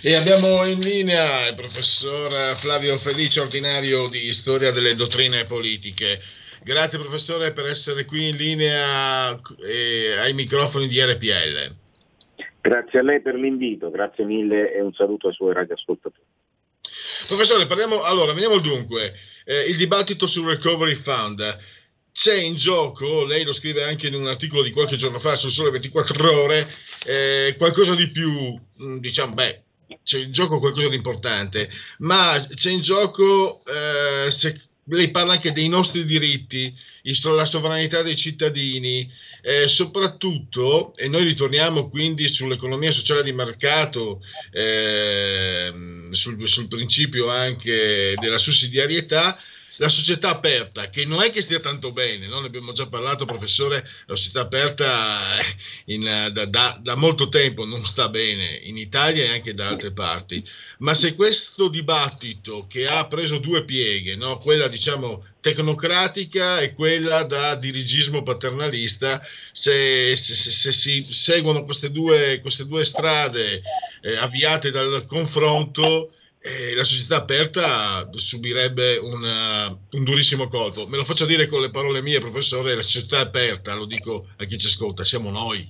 E 0.00 0.14
abbiamo 0.14 0.64
in 0.64 0.78
linea 0.78 1.48
il 1.48 1.56
professor 1.56 2.56
Flavio 2.56 2.96
Felice, 2.98 3.40
ordinario 3.40 4.06
di 4.08 4.32
Storia 4.32 4.70
delle 4.70 4.94
Dottrine 4.94 5.46
Politiche. 5.46 6.20
Grazie 6.62 6.98
professore 6.98 7.52
per 7.52 7.66
essere 7.66 8.04
qui 8.04 8.28
in 8.28 8.36
linea 8.36 9.40
eh, 9.64 10.16
ai 10.16 10.32
microfoni 10.32 10.86
di 10.86 11.02
RPL. 11.02 11.85
Grazie 12.66 12.98
a 12.98 13.02
lei 13.02 13.20
per 13.20 13.36
l'invito, 13.36 13.90
grazie 13.90 14.24
mille 14.24 14.74
e 14.74 14.80
un 14.80 14.92
saluto 14.92 15.28
ai 15.28 15.34
suoi 15.34 15.54
radioascoltatori. 15.54 16.26
Professore, 17.28 17.68
parliamo, 17.68 18.02
allora, 18.02 18.32
veniamo 18.32 18.58
dunque. 18.58 19.14
Eh, 19.44 19.66
il 19.68 19.76
dibattito 19.76 20.26
sul 20.26 20.48
Recovery 20.48 20.96
Fund. 20.96 21.58
C'è 22.10 22.34
in 22.34 22.56
gioco, 22.56 23.24
lei 23.24 23.44
lo 23.44 23.52
scrive 23.52 23.84
anche 23.84 24.08
in 24.08 24.14
un 24.14 24.26
articolo 24.26 24.64
di 24.64 24.72
qualche 24.72 24.96
giorno 24.96 25.20
fa 25.20 25.36
sul 25.36 25.52
Sole 25.52 25.70
24 25.70 26.42
Ore, 26.42 26.68
eh, 27.04 27.54
qualcosa 27.56 27.94
di 27.94 28.10
più, 28.10 28.58
diciamo, 28.98 29.34
beh, 29.34 29.62
c'è 30.02 30.18
in 30.18 30.32
gioco 30.32 30.58
qualcosa 30.58 30.88
di 30.88 30.96
importante, 30.96 31.70
ma 31.98 32.44
c'è 32.52 32.72
in 32.72 32.80
gioco, 32.80 33.62
eh, 33.64 34.28
se, 34.28 34.60
lei 34.88 35.10
parla 35.10 35.32
anche 35.32 35.52
dei 35.52 35.68
nostri 35.68 36.04
diritti, 36.04 36.74
la 37.34 37.44
sovranità 37.44 38.02
dei 38.02 38.16
cittadini, 38.16 39.10
eh, 39.42 39.68
soprattutto, 39.68 40.96
e 40.96 41.08
noi 41.08 41.24
ritorniamo 41.24 41.88
quindi 41.88 42.28
sull'economia 42.28 42.90
sociale 42.90 43.22
di 43.22 43.32
mercato, 43.32 44.22
eh, 44.52 45.72
sul, 46.10 46.48
sul 46.48 46.68
principio 46.68 47.28
anche 47.28 48.14
della 48.20 48.38
sussidiarietà, 48.38 49.38
la 49.76 49.88
società 49.88 50.30
aperta, 50.30 50.90
che 50.90 51.04
non 51.04 51.22
è 51.22 51.30
che 51.30 51.40
stia 51.40 51.60
tanto 51.60 51.92
bene, 51.92 52.26
no? 52.26 52.40
ne 52.40 52.46
abbiamo 52.46 52.72
già 52.72 52.86
parlato, 52.86 53.24
professore, 53.24 53.86
la 54.06 54.16
società 54.16 54.40
aperta 54.40 55.36
in, 55.86 56.02
da, 56.32 56.44
da, 56.46 56.78
da, 56.80 56.94
molto 56.94 57.28
tempo 57.28 57.64
non 57.64 57.84
sta 57.84 58.08
bene 58.08 58.60
in 58.64 58.76
Italia 58.76 59.24
e 59.24 59.28
anche 59.28 59.54
da 59.54 59.68
altre 59.68 59.92
parti. 59.92 60.44
Ma 60.78 60.94
se 60.94 61.14
questo 61.14 61.68
dibattito 61.68 62.66
che 62.68 62.86
ha 62.86 63.06
preso 63.06 63.38
due 63.38 63.64
pieghe, 63.64 64.16
no? 64.16 64.38
quella 64.38 64.68
diciamo 64.68 65.24
tecnocratica 65.40 66.58
e 66.60 66.74
quella 66.74 67.22
da 67.22 67.54
dirigismo 67.54 68.22
paternalista, 68.22 69.22
se, 69.52 70.16
se, 70.16 70.34
se, 70.34 70.50
se 70.50 70.72
si 70.72 71.06
seguono 71.10 71.64
queste 71.64 71.90
due, 71.90 72.40
queste 72.40 72.66
due 72.66 72.84
strade 72.84 73.62
eh, 74.02 74.16
avviate 74.16 74.70
dal 74.70 75.04
confronto, 75.06 76.12
eh, 76.46 76.74
la 76.74 76.84
società 76.84 77.16
aperta 77.16 78.08
subirebbe 78.12 78.98
una, 78.98 79.66
un 79.68 80.04
durissimo 80.04 80.46
colpo. 80.46 80.86
Me 80.86 80.96
lo 80.96 81.04
faccio 81.04 81.26
dire 81.26 81.48
con 81.48 81.60
le 81.60 81.70
parole 81.70 82.00
mie, 82.02 82.20
professore, 82.20 82.76
la 82.76 82.82
società 82.82 83.18
aperta, 83.18 83.74
lo 83.74 83.84
dico 83.84 84.28
a 84.36 84.44
chi 84.44 84.56
ci 84.56 84.68
ascolta, 84.68 85.04
siamo 85.04 85.30
noi. 85.30 85.68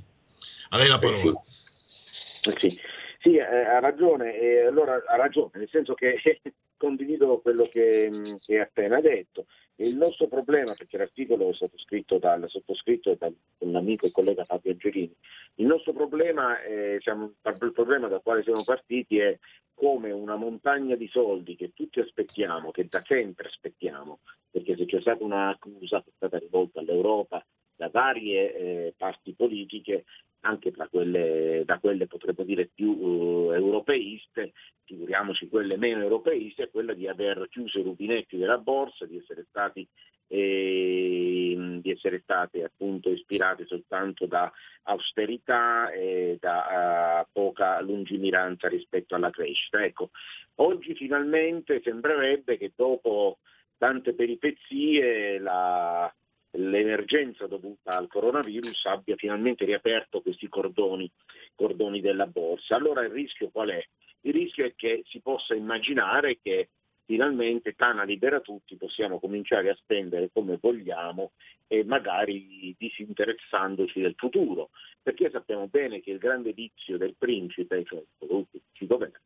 A 0.70 0.76
lei 0.76 0.88
la 0.88 0.98
parola. 0.98 1.30
Eh 1.30 2.54
sì, 2.58 2.68
sì. 2.68 2.80
sì 3.20 3.36
eh, 3.36 3.42
ha 3.42 3.80
ragione, 3.80 4.38
eh, 4.38 4.66
allora 4.66 5.02
ha 5.06 5.16
ragione, 5.16 5.52
nel 5.54 5.68
senso 5.70 5.94
che 5.94 6.20
condivido 6.76 7.40
quello 7.40 7.64
che, 7.64 8.10
che 8.44 8.58
ha 8.60 8.64
appena 8.64 9.00
detto. 9.00 9.46
Il 9.78 9.96
nostro 9.96 10.26
problema, 10.26 10.72
perché 10.76 10.96
l'articolo 10.96 11.50
è 11.50 11.54
stato 11.54 11.76
scritto 11.78 12.18
dal 12.18 12.48
sottoscritto 12.48 13.14
da 13.14 13.30
un 13.58 13.76
amico 13.76 14.06
e 14.06 14.10
collega 14.10 14.44
Fabio 14.44 14.72
Angelini, 14.72 15.14
il 15.56 15.66
nostro 15.66 15.92
problema, 15.92 16.62
è, 16.62 16.94
diciamo, 16.94 17.34
il 17.42 17.72
problema 17.72 18.08
dal 18.08 18.22
quale 18.22 18.42
siamo 18.42 18.64
partiti 18.64 19.18
è 19.18 19.38
come 19.74 20.10
una 20.10 20.36
montagna 20.36 20.96
di 20.96 21.06
soldi 21.08 21.56
che 21.56 21.72
tutti 21.74 22.00
aspettiamo, 22.00 22.70
che 22.70 22.86
da 22.86 23.00
sempre 23.00 23.48
aspettiamo, 23.48 24.20
perché 24.50 24.74
se 24.76 24.86
c'è 24.86 25.00
stata 25.02 25.22
un'accusa 25.22 26.02
che 26.02 26.08
è 26.08 26.12
stata 26.16 26.38
rivolta 26.38 26.80
all'Europa 26.80 27.44
da 27.76 27.90
varie 27.90 28.54
eh, 28.54 28.94
parti 28.96 29.34
politiche, 29.34 30.06
anche 30.46 30.70
tra 30.72 30.88
quelle, 30.88 31.62
da 31.64 31.78
quelle 31.78 32.06
potremmo 32.06 32.44
dire 32.44 32.70
più 32.72 32.90
uh, 32.90 33.52
europeiste, 33.52 34.52
figuriamoci 34.84 35.48
quelle 35.48 35.76
meno 35.76 36.02
europeiste, 36.02 36.64
è 36.64 36.70
quella 36.70 36.94
di 36.94 37.08
aver 37.08 37.48
chiuso 37.50 37.78
i 37.78 37.82
rubinetti 37.82 38.36
della 38.36 38.58
borsa, 38.58 39.06
di 39.06 39.18
essere 39.18 39.46
stati 39.48 39.86
eh, 40.28 41.78
di 41.80 41.90
essere 41.90 42.20
state 42.22 42.64
appunto 42.64 43.10
ispirate 43.10 43.64
soltanto 43.64 44.26
da 44.26 44.50
austerità 44.84 45.90
e 45.92 46.36
da 46.40 47.24
uh, 47.24 47.28
poca 47.32 47.80
lungimiranza 47.80 48.68
rispetto 48.68 49.14
alla 49.14 49.30
crescita. 49.30 49.84
Ecco, 49.84 50.10
oggi 50.56 50.94
finalmente 50.94 51.80
sembrerebbe 51.82 52.58
che 52.58 52.72
dopo 52.74 53.38
tante 53.78 54.14
peripezie 54.14 55.38
la, 55.38 56.12
l'emergenza 56.56 57.46
dovuta 57.46 57.96
al 57.96 58.08
coronavirus 58.08 58.86
abbia 58.86 59.16
finalmente 59.16 59.64
riaperto 59.64 60.20
questi 60.20 60.48
cordoni, 60.48 61.10
cordoni 61.54 62.00
della 62.00 62.26
borsa. 62.26 62.76
Allora 62.76 63.04
il 63.04 63.10
rischio 63.10 63.50
qual 63.50 63.70
è? 63.70 63.84
Il 64.22 64.32
rischio 64.32 64.64
è 64.64 64.74
che 64.74 65.02
si 65.06 65.20
possa 65.20 65.54
immaginare 65.54 66.38
che 66.42 66.68
finalmente 67.04 67.74
Tana 67.74 68.02
libera 68.02 68.40
tutti, 68.40 68.76
possiamo 68.76 69.20
cominciare 69.20 69.70
a 69.70 69.76
spendere 69.76 70.30
come 70.32 70.58
vogliamo 70.60 71.32
e 71.68 71.84
magari 71.84 72.74
disinteressandoci 72.76 74.00
del 74.00 74.14
futuro, 74.16 74.70
perché 75.00 75.30
sappiamo 75.30 75.68
bene 75.68 76.00
che 76.00 76.10
il 76.10 76.18
grande 76.18 76.52
vizio 76.52 76.96
del 76.98 77.14
principe, 77.16 77.84
cioè 77.84 78.02
colui 78.18 78.46
che 78.50 78.60
ci 78.72 78.86
governa, 78.86 79.20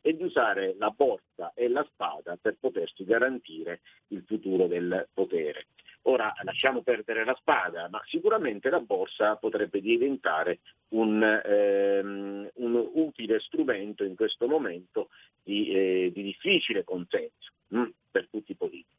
è 0.00 0.12
di 0.12 0.22
usare 0.22 0.74
la 0.78 0.90
borsa 0.90 1.52
e 1.54 1.68
la 1.68 1.86
spada 1.92 2.38
per 2.40 2.56
potersi 2.58 3.04
garantire 3.04 3.80
il 4.08 4.22
futuro 4.26 4.66
del 4.66 5.08
potere. 5.12 5.66
Ora 6.08 6.32
lasciamo 6.44 6.82
perdere 6.82 7.24
la 7.24 7.34
spada, 7.34 7.88
ma 7.88 8.00
sicuramente 8.06 8.70
la 8.70 8.78
borsa 8.78 9.34
potrebbe 9.36 9.80
diventare 9.80 10.60
un, 10.90 11.20
ehm, 11.20 12.50
un 12.54 12.90
utile 12.94 13.40
strumento 13.40 14.04
in 14.04 14.14
questo 14.14 14.46
momento 14.46 15.08
di, 15.42 15.68
eh, 15.70 16.12
di 16.14 16.22
difficile 16.22 16.84
consenso 16.84 17.52
hm, 17.68 17.88
per 18.12 18.28
tutti 18.30 18.52
i 18.52 18.54
politici. 18.54 18.94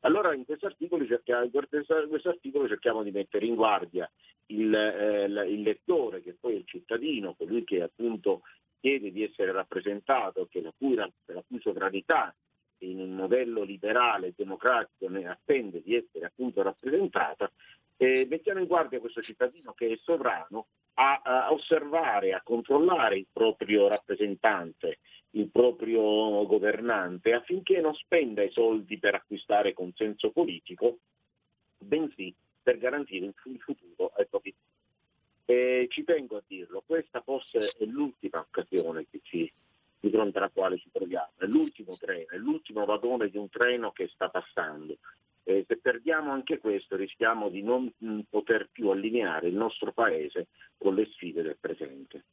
Allora 0.00 0.32
in 0.32 0.44
questo 0.44 0.66
articolo 0.66 1.04
cerchiamo, 1.06 1.48
cerchiamo 2.68 3.02
di 3.02 3.10
mettere 3.10 3.46
in 3.46 3.56
guardia 3.56 4.08
il, 4.46 4.72
eh, 4.72 5.24
il, 5.24 5.60
lettore, 5.62 6.22
che 6.22 6.36
poi 6.38 6.54
è 6.54 6.58
il 6.58 6.66
cittadino, 6.66 7.34
colui 7.34 7.64
che 7.64 7.82
appunto 7.82 8.42
chiede 8.78 9.10
di 9.10 9.24
essere 9.24 9.50
rappresentato, 9.50 10.46
che 10.48 10.60
la 10.60 10.72
cui, 10.76 10.94
la 10.94 11.10
cui 11.48 11.58
sovranità 11.60 12.32
in 12.90 13.00
un 13.00 13.14
modello 13.14 13.62
liberale 13.62 14.28
e 14.28 14.34
democratico 14.36 15.08
ne 15.08 15.28
attende 15.28 15.82
di 15.82 15.94
essere 15.94 16.26
appunto 16.26 16.62
rappresentata, 16.62 17.50
eh, 17.96 18.26
mettiamo 18.28 18.60
in 18.60 18.66
guardia 18.66 19.00
questo 19.00 19.22
cittadino 19.22 19.72
che 19.72 19.92
è 19.92 19.96
sovrano 20.02 20.66
a, 20.94 21.20
a, 21.22 21.52
osservare, 21.52 22.32
a 22.32 22.42
controllare 22.42 23.18
il 23.18 23.26
proprio 23.32 23.88
rappresentante, 23.88 24.98
il 25.30 25.48
proprio 25.50 26.46
governante, 26.46 27.32
affinché 27.32 27.80
non 27.80 27.94
spenda 27.94 28.42
i 28.42 28.50
soldi 28.50 28.98
per 28.98 29.14
acquistare 29.14 29.72
consenso 29.72 30.30
politico, 30.30 30.98
bensì 31.78 32.32
per 32.62 32.78
garantire 32.78 33.26
il 33.26 33.60
futuro 33.60 34.12
ai 34.16 34.26
propri 34.26 34.54
e 35.46 35.86
ci 35.90 36.04
tengo 36.04 36.38
a 36.38 36.42
dirlo, 36.46 36.82
questa 36.86 37.20
forse 37.20 37.74
è 37.78 37.84
l'ultima 37.84 38.38
occasione 38.38 39.06
che 39.10 39.20
ci 39.22 39.50
di 40.04 40.10
fronte 40.10 40.36
alla 40.36 40.50
quale 40.50 40.76
ci 40.76 40.90
troviamo. 40.92 41.30
È 41.38 41.46
l'ultimo 41.46 41.96
treno, 41.98 42.26
è 42.28 42.36
l'ultimo 42.36 42.84
vagone 42.84 43.30
di 43.30 43.38
un 43.38 43.48
treno 43.48 43.90
che 43.92 44.08
sta 44.12 44.28
passando. 44.28 44.98
E 45.42 45.64
se 45.66 45.78
perdiamo 45.78 46.30
anche 46.30 46.58
questo 46.58 46.96
rischiamo 46.96 47.48
di 47.48 47.62
non 47.62 47.90
mm, 48.04 48.20
poter 48.28 48.68
più 48.70 48.90
allineare 48.90 49.48
il 49.48 49.54
nostro 49.54 49.92
Paese 49.92 50.48
con 50.76 50.94
le 50.94 51.06
sfide 51.06 51.42
del 51.42 51.56
presente. 51.58 52.24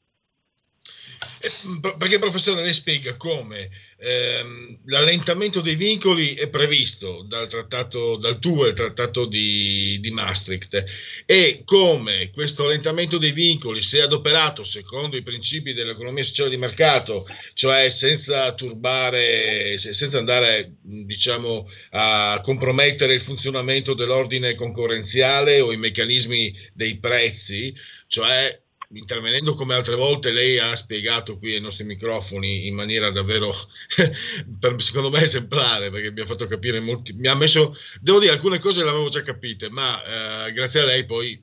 Perché 1.97 2.19
professore 2.19 2.61
lei 2.61 2.73
spiega 2.73 3.15
come 3.15 3.69
ehm, 3.97 4.79
l'allentamento 4.85 5.59
dei 5.61 5.75
vincoli 5.75 6.35
è 6.35 6.47
previsto 6.49 7.23
dal 7.27 7.47
trattato, 7.47 8.17
dal 8.17 8.37
tuo 8.37 8.67
il 8.67 8.75
trattato 8.75 9.25
di, 9.25 9.97
di, 9.99 10.11
Maastricht 10.11 10.83
e 11.25 11.63
come 11.65 12.29
questo 12.31 12.65
allentamento 12.65 13.17
dei 13.17 13.31
vincoli 13.31 13.81
se 13.81 14.01
adoperato 14.01 14.63
secondo 14.63 15.17
i 15.17 15.23
principi 15.23 15.73
dell'economia 15.73 16.23
sociale 16.23 16.51
di 16.51 16.57
mercato, 16.57 17.27
cioè 17.53 17.89
senza 17.89 18.53
turbare, 18.53 19.79
senza 19.79 20.19
andare 20.19 20.75
diciamo 20.81 21.67
a 21.91 22.39
compromettere 22.43 23.15
il 23.15 23.21
funzionamento 23.21 23.95
dell'ordine 23.95 24.53
concorrenziale 24.53 25.59
o 25.59 25.71
i 25.71 25.77
meccanismi 25.77 26.55
dei 26.73 26.97
prezzi, 26.97 27.73
cioè 28.07 28.59
intervenendo 28.93 29.53
come 29.53 29.75
altre 29.75 29.95
volte 29.95 30.31
lei 30.31 30.59
ha 30.59 30.75
spiegato 30.75 31.37
qui 31.37 31.53
ai 31.53 31.61
nostri 31.61 31.83
microfoni 31.83 32.67
in 32.67 32.75
maniera 32.75 33.11
davvero 33.11 33.53
per, 34.59 34.81
secondo 34.81 35.09
me 35.09 35.21
esemplare 35.21 35.89
perché 35.89 36.11
mi 36.11 36.21
ha 36.21 36.25
fatto 36.25 36.45
capire 36.45 36.79
molti 36.79 37.13
mi 37.13 37.27
ha 37.27 37.35
messo 37.35 37.75
devo 37.99 38.19
dire 38.19 38.31
alcune 38.33 38.59
cose 38.59 38.83
le 38.83 38.89
avevo 38.89 39.09
già 39.09 39.21
capite 39.21 39.69
ma 39.69 40.47
eh, 40.47 40.51
grazie 40.53 40.81
a 40.81 40.85
lei 40.85 41.05
poi 41.05 41.41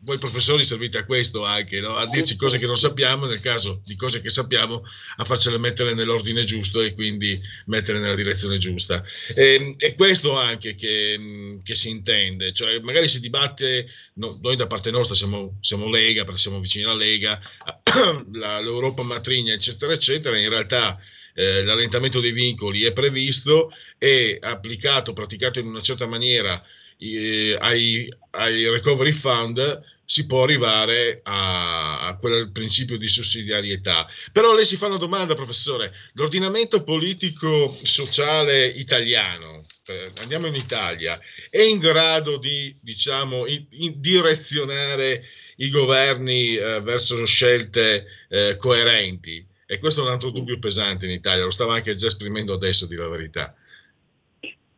voi 0.00 0.18
professori 0.18 0.64
servite 0.64 0.98
a 0.98 1.04
questo 1.04 1.44
anche, 1.44 1.80
no? 1.80 1.94
a 1.94 2.06
dirci 2.06 2.36
cose 2.36 2.58
che 2.58 2.66
non 2.66 2.76
sappiamo, 2.76 3.26
nel 3.26 3.40
caso 3.40 3.82
di 3.84 3.96
cose 3.96 4.20
che 4.20 4.30
sappiamo, 4.30 4.82
a 5.16 5.24
farcele 5.24 5.58
mettere 5.58 5.94
nell'ordine 5.94 6.44
giusto 6.44 6.80
e 6.80 6.94
quindi 6.94 7.40
mettere 7.66 7.98
nella 7.98 8.14
direzione 8.14 8.58
giusta. 8.58 9.04
E, 9.34 9.74
è 9.76 9.94
questo 9.94 10.36
anche 10.36 10.74
che, 10.74 11.60
che, 11.62 11.74
si 11.74 11.90
intende, 11.90 12.52
cioè 12.52 12.78
magari 12.80 13.08
si 13.08 13.20
dibatte, 13.20 13.88
no, 14.14 14.38
noi 14.40 14.56
da 14.56 14.66
parte 14.66 14.90
nostra 14.90 15.14
siamo, 15.14 15.58
siamo, 15.60 15.88
Lega, 15.88 16.24
perché 16.24 16.40
siamo 16.40 16.60
vicini 16.60 16.84
alla 16.84 16.94
Lega, 16.94 17.40
la, 18.32 18.60
l'Europa 18.60 19.02
matrigna, 19.02 19.52
eccetera, 19.52 19.92
eccetera, 19.92 20.38
in 20.38 20.48
realtà 20.48 20.98
eh, 21.34 21.62
l'allentamento 21.62 22.20
dei 22.20 22.32
vincoli 22.32 22.82
è 22.82 22.92
previsto 22.92 23.70
e 23.98 24.38
applicato, 24.40 25.12
praticato 25.12 25.58
in 25.58 25.66
una 25.66 25.82
certa 25.82 26.06
maniera 26.06 26.62
eh, 26.98 27.56
ai, 27.60 28.12
ai, 28.30 28.68
recovery 28.68 29.12
fund 29.12 29.82
si 30.04 30.26
può 30.26 30.44
arrivare 30.44 31.20
a, 31.24 32.06
a 32.06 32.16
quel 32.16 32.52
principio 32.52 32.96
di 32.96 33.08
sussidiarietà. 33.08 34.08
Però 34.32 34.54
lei 34.54 34.64
si 34.64 34.76
fa 34.76 34.86
una 34.86 34.98
domanda, 34.98 35.34
professore, 35.34 35.92
l'ordinamento 36.12 36.84
politico 36.84 37.76
sociale 37.82 38.66
italiano, 38.66 39.66
eh, 39.86 40.12
andiamo 40.20 40.46
in 40.46 40.54
Italia, 40.54 41.18
è 41.50 41.60
in 41.60 41.78
grado 41.78 42.38
di, 42.38 42.76
diciamo, 42.80 43.46
in, 43.46 43.66
in 43.70 44.00
direzionare 44.00 45.24
i 45.56 45.70
governi 45.70 46.54
eh, 46.54 46.80
verso 46.80 47.24
scelte 47.26 48.06
eh, 48.28 48.56
coerenti? 48.58 49.44
E 49.66 49.78
questo 49.80 50.00
è 50.00 50.04
un 50.04 50.10
altro 50.10 50.30
dubbio 50.30 50.60
pesante 50.60 51.06
in 51.06 51.10
Italia, 51.10 51.42
lo 51.42 51.50
stava 51.50 51.74
anche 51.74 51.96
già 51.96 52.06
esprimendo 52.06 52.54
adesso, 52.54 52.86
dire 52.86 53.02
la 53.02 53.08
verità. 53.08 53.56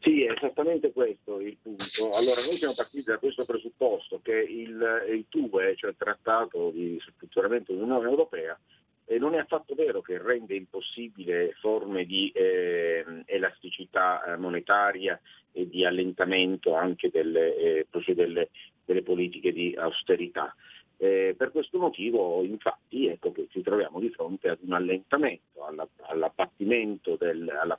Sì, 0.09 0.22
è 0.24 0.32
esattamente 0.32 0.90
questo 0.90 1.39
il 1.39 1.59
punto. 1.60 2.09
Allora, 2.12 2.40
noi 2.40 2.56
siamo 2.56 2.72
partiti 2.72 3.05
da 3.05 3.18
questo 3.18 3.44
presupposto 3.44 4.20
che 4.22 4.32
il, 4.32 5.05
il 5.10 5.26
TUE, 5.28 5.76
cioè 5.76 5.90
il 5.90 5.97
Trattato 5.98 6.70
di 6.70 6.98
funzionamento 7.18 7.74
dell'Unione 7.74 8.09
Europea, 8.09 8.59
eh, 9.05 9.18
non 9.18 9.35
è 9.35 9.39
affatto 9.39 9.74
vero 9.74 10.01
che 10.01 10.16
rende 10.16 10.55
impossibile 10.55 11.52
forme 11.60 12.06
di 12.06 12.30
eh, 12.35 13.05
elasticità 13.26 14.35
monetaria 14.39 15.20
e 15.52 15.68
di 15.68 15.85
allentamento 15.85 16.74
anche 16.74 17.10
delle, 17.10 17.55
eh, 17.56 17.86
delle, 18.14 18.48
delle 18.86 19.02
politiche 19.02 19.52
di 19.52 19.74
austerità. 19.76 20.51
Eh, 20.97 21.35
per 21.36 21.51
questo 21.51 21.78
motivo, 21.78 22.43
infatti, 22.44 23.09
ecco 23.09 23.30
che 23.30 23.47
ci 23.51 23.60
troviamo 23.60 24.01
di 24.01 24.09
fronte 24.09 24.48
ad 24.48 24.60
un 24.62 24.72
allentamento, 24.72 25.66
alla, 25.66 25.86
all'abbattimento, 26.06 27.16
del, 27.16 27.47
alla 27.47 27.78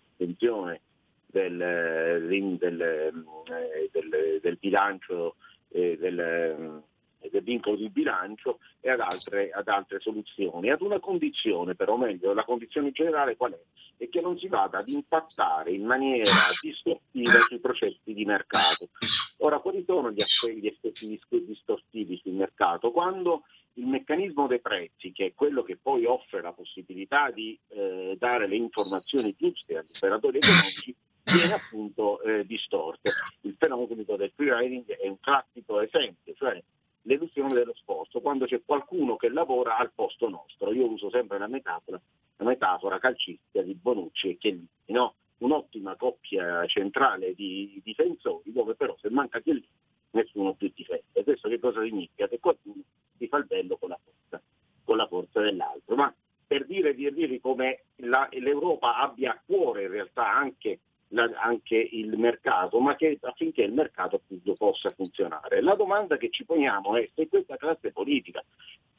del, 1.32 2.28
del, 2.28 2.82
eh, 2.82 3.90
del, 3.92 4.40
del 4.42 4.58
bilancio 4.58 5.36
eh, 5.70 5.98
del, 5.98 6.82
del 7.30 7.44
vincolo 7.44 7.76
di 7.76 7.90
bilancio 7.90 8.60
e 8.80 8.90
ad 8.90 9.00
altre, 9.00 9.52
ad 9.52 9.68
altre, 9.68 10.00
soluzioni, 10.00 10.70
ad 10.70 10.82
una 10.82 11.00
condizione 11.00 11.76
però, 11.76 11.98
meglio, 11.98 12.34
la 12.34 12.46
condizione 12.46 12.92
generale 12.92 13.36
qual 13.36 13.54
è? 13.54 13.60
È 13.98 14.08
che 14.08 14.22
non 14.22 14.38
si 14.38 14.48
vada 14.48 14.80
ad 14.80 14.88
impattare 14.88 15.72
in 15.72 15.86
maniera 15.86 16.32
distorsiva 16.62 17.40
sui 17.48 17.60
processi 17.60 18.14
di 18.14 18.24
mercato. 18.24 18.90
Ora, 19.38 19.60
quali 19.60 19.84
sono 19.86 20.12
gli 20.12 20.22
effetti 20.22 21.20
distorsivi 21.46 22.18
sul 22.24 22.34
mercato? 22.34 22.92
Quando 22.92 23.44
il 23.74 23.86
meccanismo 23.86 24.48
dei 24.48 24.62
prezzi, 24.62 25.12
che 25.12 25.28
è 25.28 25.34
quello 25.34 25.64
che 25.64 25.78
poi 25.78 26.06
offre 26.06 26.42
la 26.42 26.54
possibilità 26.54 27.30
di 27.32 27.58
eh, 27.70 28.16
dare 28.18 28.48
le 28.48 28.56
informazioni 28.56 29.36
giuste 29.38 29.78
agli 29.78 29.92
operatori 29.96 30.38
economici, 30.38 30.96
viene 31.36 31.54
appunto 31.54 32.22
eh, 32.22 32.46
distorto. 32.46 33.10
Il 33.42 33.56
fenomeno 33.58 34.04
del 34.04 34.32
free 34.36 34.56
riding 34.56 34.86
è 34.86 35.08
un 35.08 35.20
classico 35.20 35.80
esempio, 35.80 36.34
cioè 36.34 36.62
l'elusione 37.04 37.54
dello 37.54 37.74
sforzo, 37.76 38.22
quando 38.22 38.46
c'è 38.46 38.62
qualcuno 38.66 39.16
che 39.16 39.30
lavora 39.30 39.78
al 39.78 39.92
posto 39.94 40.30
nostro. 40.30 40.72
Io 40.74 40.90
uso 40.90 41.10
sempre 41.10 41.40
la 41.40 41.48
metafora, 41.48 42.00
la 42.38 42.46
metafora 42.46 43.00
calcistica 43.00 43.62
di 43.62 43.74
Bonucci 43.74 44.30
e 44.30 44.38
Chiellini, 44.38 44.68
no? 44.88 45.16
un'ottima 45.40 45.96
coppia 45.96 46.66
centrale 46.68 47.34
di 47.34 47.80
difensori 47.84 48.52
dove 48.52 48.76
però 48.76 48.96
se 49.00 49.10
manca 49.10 49.40
Chiellini 49.40 49.68
nessuno 50.12 50.54
più 50.54 50.72
difende. 50.74 51.24
Questo 51.24 51.50
che 51.50 51.60
cosa 51.60 51.82
significa? 51.84 52.28
Che 52.28 52.40
qualcuno 52.40 52.82
si 53.18 53.28
fa 53.28 53.38
il 53.38 53.46
bello 53.46 53.78
con 53.78 53.90
la 53.90 54.00
forza, 54.04 54.44
con 54.84 54.98
la 54.98 55.08
forza 55.08 55.42
dell'altro. 55.42 55.96
Ma 55.96 56.14
per 56.46 56.66
dire, 56.66 56.94
dire 56.96 57.40
come 57.40 57.84
la, 57.98 58.28
l'Europa 58.32 58.98
abbia 58.98 59.32
a 59.34 59.42
cuore 59.46 59.84
in 59.84 59.92
realtà 59.92 60.36
anche 60.36 60.80
la, 61.10 61.30
anche 61.36 61.76
il 61.76 62.18
mercato, 62.18 62.80
ma 62.80 62.96
che 62.96 63.18
affinché 63.22 63.64
il 63.64 63.74
mercato 63.74 64.18
appunto 64.18 64.54
possa 64.54 64.92
funzionare. 64.92 65.62
La 65.62 65.76
domanda 65.76 66.18
che 66.18 66.30
ci 66.30 66.46
poniamo 66.46 66.96
è 66.96 67.10
se 67.14 67.28
questa 67.28 67.58
classe 67.58 67.92
politica 67.92 68.44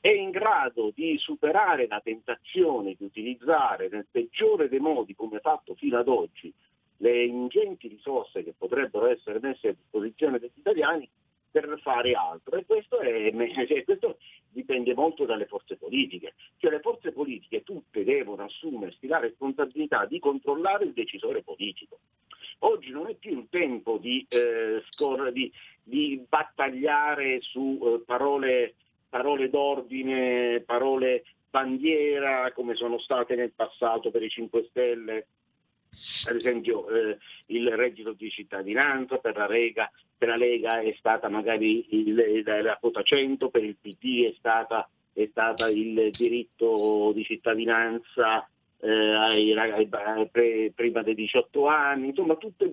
è 0.00 0.08
in 0.08 0.30
grado 0.30 0.92
di 0.94 1.18
superare 1.18 1.86
la 1.86 2.00
tentazione 2.02 2.94
di 2.96 3.04
utilizzare 3.04 3.88
nel 3.90 4.06
peggiore 4.10 4.68
dei 4.68 4.80
modi, 4.80 5.14
come 5.14 5.40
fatto 5.40 5.74
fino 5.74 5.98
ad 5.98 6.08
oggi, 6.08 6.52
le 6.98 7.24
ingenti 7.24 7.88
risorse 7.88 8.42
che 8.42 8.54
potrebbero 8.56 9.06
essere 9.06 9.38
messe 9.40 9.68
a 9.68 9.72
disposizione 9.72 10.38
degli 10.38 10.50
italiani 10.54 11.08
per 11.50 11.78
fare 11.82 12.12
altro. 12.12 12.56
E 12.56 12.64
questo, 12.64 12.98
è, 13.00 13.32
questo, 13.84 14.18
dipende 14.48 14.94
molto 14.94 15.24
dalle 15.24 15.46
forze 15.46 15.76
politiche, 15.76 16.34
cioè 16.58 16.70
le 16.70 16.80
forze 16.80 17.12
politiche 17.12 17.62
tutte 17.62 18.04
devono 18.04 18.44
assumersi 18.44 19.06
la 19.06 19.18
responsabilità 19.18 20.06
di 20.06 20.18
controllare 20.18 20.84
il 20.84 20.92
decisore 20.92 21.42
politico. 21.42 21.96
Oggi 22.60 22.90
non 22.90 23.08
è 23.08 23.14
più 23.14 23.38
il 23.38 23.46
tempo 23.48 23.96
di, 23.98 24.26
eh, 24.28 24.82
scor- 24.90 25.30
di, 25.30 25.50
di 25.82 26.24
battagliare 26.28 27.40
su 27.40 27.78
eh, 27.82 28.02
parole, 28.04 28.74
parole 29.08 29.48
d'ordine, 29.48 30.60
parole 30.60 31.24
bandiera 31.48 32.52
come 32.52 32.74
sono 32.74 32.98
state 32.98 33.34
nel 33.34 33.50
passato 33.50 34.10
per 34.10 34.22
i 34.22 34.28
5 34.28 34.66
Stelle 34.68 35.26
ad 36.28 36.36
esempio 36.36 36.88
eh, 36.88 37.18
il 37.46 37.68
reddito 37.76 38.12
di 38.12 38.30
cittadinanza 38.30 39.18
per 39.18 39.36
la, 39.36 39.46
Lega, 39.46 39.90
per 40.16 40.28
la 40.28 40.36
Lega 40.36 40.80
è 40.80 40.94
stata 40.98 41.28
magari 41.28 41.86
il, 41.90 42.42
la 42.44 42.76
quota 42.80 43.02
100, 43.02 43.48
per 43.48 43.64
il 43.64 43.76
PD 43.80 44.26
è 44.26 44.34
stata, 44.36 44.88
è 45.12 45.26
stata 45.30 45.68
il 45.68 46.10
diritto 46.10 47.12
di 47.14 47.24
cittadinanza 47.24 48.48
eh, 48.80 48.90
ai, 48.90 49.52
ai, 49.52 49.88
ai, 49.90 50.72
prima 50.74 51.02
dei 51.02 51.14
18 51.14 51.66
anni, 51.66 52.08
insomma 52.08 52.36
tutte 52.36 52.64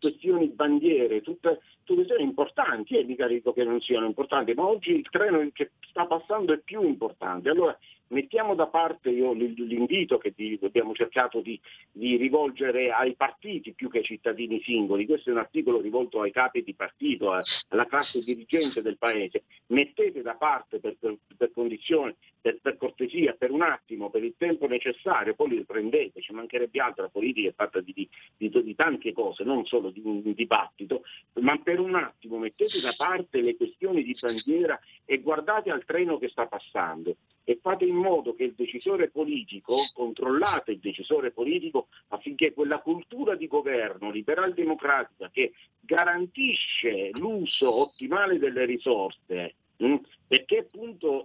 questioni 0.00 0.48
bandiere, 0.48 1.20
tutte, 1.20 1.60
tutte 1.84 2.04
questioni 2.04 2.22
importanti, 2.22 2.96
e 2.96 3.04
mica 3.04 3.26
dico 3.26 3.52
che 3.52 3.64
non 3.64 3.80
siano 3.80 4.06
importanti, 4.06 4.54
ma 4.54 4.66
oggi 4.66 4.92
il 4.92 5.08
treno 5.10 5.46
che 5.52 5.72
sta 5.88 6.06
passando 6.06 6.52
è 6.52 6.58
più 6.58 6.82
importante. 6.82 7.50
Allora 7.50 7.76
mettiamo 8.08 8.54
da 8.54 8.66
parte 8.66 9.10
io 9.10 9.32
l'invito 9.32 10.18
che 10.18 10.34
abbiamo 10.62 10.94
cercato 10.94 11.40
di, 11.40 11.60
di, 11.90 12.16
rivolgere 12.16 12.90
ai 12.90 13.14
partiti 13.14 13.72
più 13.72 13.90
che 13.90 13.98
ai 13.98 14.04
cittadini 14.04 14.60
singoli, 14.62 15.06
questo 15.06 15.30
è 15.30 15.32
un 15.32 15.38
articolo 15.38 15.80
rivolto 15.80 16.20
ai 16.20 16.30
capi 16.30 16.62
di 16.62 16.74
partito, 16.74 17.32
alla 17.32 17.86
classe 17.86 18.20
dirigente 18.20 18.82
del 18.82 18.98
Paese, 18.98 19.44
mettete 19.66 20.22
da 20.22 20.34
parte 20.34 20.78
per, 20.78 20.96
per, 20.98 21.16
per 21.36 21.50
condizione, 21.52 22.16
per, 22.40 22.58
per, 22.60 22.76
cortesia, 22.76 23.34
per 23.34 23.50
un 23.50 23.62
attimo, 23.62 24.10
per 24.10 24.24
il 24.24 24.34
tempo 24.36 24.66
necessario, 24.66 25.34
poi 25.34 25.50
li 25.50 25.56
riprendete, 25.56 26.20
ci 26.20 26.32
mancherebbe 26.32 26.80
altro, 26.80 27.02
la 27.02 27.10
politica 27.10 27.48
è 27.48 27.54
fatta 27.54 27.80
di, 27.80 28.08
di, 28.36 28.50
di 28.50 28.74
tante 28.74 29.12
cose, 29.12 29.44
non 29.44 29.64
solo 29.66 29.87
di 29.90 30.00
un 30.04 30.22
dibattito, 30.34 31.02
ma 31.40 31.58
per 31.58 31.80
un 31.80 31.94
attimo 31.94 32.38
mettete 32.38 32.80
da 32.80 32.94
parte 32.96 33.40
le 33.40 33.56
questioni 33.56 34.02
di 34.02 34.16
bandiera 34.18 34.78
e 35.04 35.18
guardate 35.18 35.70
al 35.70 35.84
treno 35.84 36.18
che 36.18 36.28
sta 36.28 36.46
passando 36.46 37.16
e 37.48 37.58
fate 37.62 37.86
in 37.86 37.94
modo 37.94 38.34
che 38.34 38.44
il 38.44 38.52
decisore 38.54 39.08
politico, 39.08 39.76
controllate 39.94 40.72
il 40.72 40.80
decisore 40.80 41.30
politico 41.30 41.88
affinché 42.08 42.52
quella 42.52 42.78
cultura 42.80 43.36
di 43.36 43.46
governo 43.46 44.10
liberal-democratica 44.10 45.30
che 45.30 45.52
garantisce 45.80 47.08
l'uso 47.14 47.80
ottimale 47.80 48.38
delle 48.38 48.66
risorse, 48.66 49.54
mm, 49.82 49.94
perché 50.26 50.58
appunto 50.58 51.22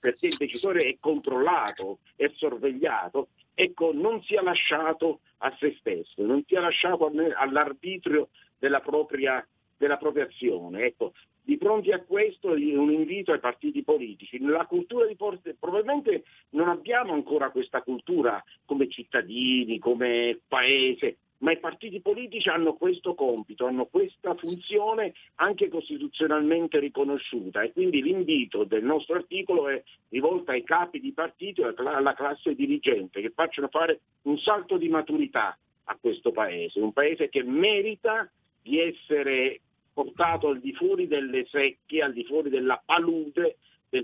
perché 0.00 0.26
il 0.26 0.36
decisore 0.36 0.82
è 0.82 0.96
controllato, 0.98 2.00
è 2.16 2.28
sorvegliato, 2.34 3.28
ecco, 3.54 3.92
non 3.92 4.20
sia 4.24 4.42
lasciato 4.42 5.20
a 5.44 5.54
se 5.58 5.76
stesso, 5.78 6.24
non 6.24 6.42
sia 6.46 6.60
lasciato 6.60 7.10
all'arbitrio 7.36 8.30
della 8.58 8.80
propria, 8.80 9.46
della 9.76 9.98
propria 9.98 10.24
azione. 10.24 10.86
Ecco, 10.86 11.12
di 11.42 11.58
fronte 11.58 11.92
a 11.92 12.00
questo 12.00 12.48
un 12.52 12.90
invito 12.90 13.32
ai 13.32 13.40
partiti 13.40 13.82
politici. 13.82 14.40
La 14.40 14.64
cultura 14.64 15.06
di 15.06 15.14
forze, 15.14 15.54
probabilmente 15.58 16.24
non 16.50 16.68
abbiamo 16.68 17.12
ancora 17.12 17.50
questa 17.50 17.82
cultura 17.82 18.42
come 18.64 18.88
cittadini, 18.88 19.78
come 19.78 20.40
paese, 20.48 21.18
ma 21.44 21.52
i 21.52 21.58
partiti 21.58 22.00
politici 22.00 22.48
hanno 22.48 22.72
questo 22.72 23.14
compito, 23.14 23.66
hanno 23.66 23.84
questa 23.84 24.34
funzione 24.34 25.12
anche 25.34 25.68
costituzionalmente 25.68 26.78
riconosciuta 26.78 27.60
e 27.60 27.70
quindi 27.70 28.02
l'invito 28.02 28.64
del 28.64 28.82
nostro 28.82 29.16
articolo 29.16 29.68
è 29.68 29.80
rivolto 30.08 30.52
ai 30.52 30.64
capi 30.64 31.00
di 31.00 31.12
partito 31.12 31.68
e 31.68 31.74
alla 31.76 32.14
classe 32.14 32.54
dirigente 32.54 33.20
che 33.20 33.30
facciano 33.30 33.68
fare 33.68 34.00
un 34.22 34.38
salto 34.38 34.78
di 34.78 34.88
maturità 34.88 35.56
a 35.84 35.98
questo 36.00 36.32
paese, 36.32 36.80
un 36.80 36.94
paese 36.94 37.28
che 37.28 37.42
merita 37.42 38.26
di 38.62 38.80
essere 38.80 39.60
portato 39.92 40.48
al 40.48 40.60
di 40.60 40.72
fuori 40.72 41.06
delle 41.06 41.44
secche, 41.50 42.00
al 42.00 42.14
di 42.14 42.24
fuori 42.24 42.48
della 42.48 42.82
palude 42.82 43.58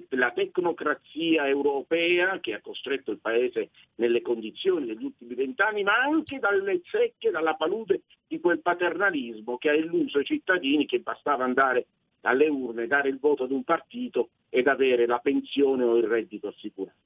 della 0.09 0.33
tecnocrazia 0.33 1.49
europea 1.49 2.39
che 2.41 2.55
ha 2.55 2.61
costretto 2.61 3.11
il 3.11 3.19
paese 3.19 3.71
nelle 3.97 4.23
condizioni 4.23 4.87
degli 4.87 5.05
ultimi 5.05 5.35
vent'anni, 5.35 5.83
ma 5.83 5.97
anche 5.97 6.39
dalle 6.39 6.81
secche, 6.85 7.31
dalla 7.31 7.55
palude 7.55 8.03
di 8.27 8.39
quel 8.39 8.61
paternalismo 8.61 9.59
che 9.59 9.71
ha 9.71 9.75
illuso 9.75 10.21
i 10.21 10.25
cittadini 10.25 10.87
che 10.87 11.01
bastava 11.01 11.45
andare 11.45 11.87
alle 12.23 12.49
urne, 12.49 12.87
dare 12.87 13.09
il 13.09 13.19
voto 13.19 13.45
ad 13.45 13.51
un 13.51 13.65
partito 13.65 14.31
ed 14.49 14.67
avere 14.67 15.07
la 15.07 15.19
pensione 15.19 15.85
o 15.85 15.97
il 15.97 16.07
reddito 16.07 16.49
assicurato. 16.49 16.99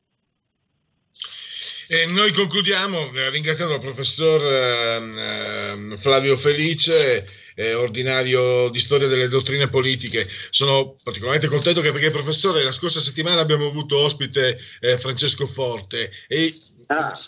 E 1.87 2.07
noi 2.07 2.33
concludiamo 2.33 3.13
eh, 3.13 3.31
ringraziando 3.31 3.75
il 3.75 3.81
professor 3.81 4.41
eh, 4.43 5.97
Flavio 5.99 6.37
Felice, 6.37 7.27
eh, 7.55 7.75
ordinario 7.75 8.69
di 8.69 8.79
storia 8.79 9.09
delle 9.09 9.29
dottrine 9.29 9.69
politiche. 9.69 10.29
Sono 10.51 10.97
particolarmente 11.03 11.49
contento 11.49 11.81
che 11.81 11.93
perché 11.93 12.11
professore 12.11 12.63
la 12.63 12.73
scorsa 12.73 13.01
settimana 13.01 13.41
abbiamo 13.41 13.67
avuto 13.67 13.99
ospite 13.99 14.59
eh, 14.81 14.99
Francesco 14.99 15.47
Forte 15.47 16.11
e 16.29 16.61
ah. 16.87 17.19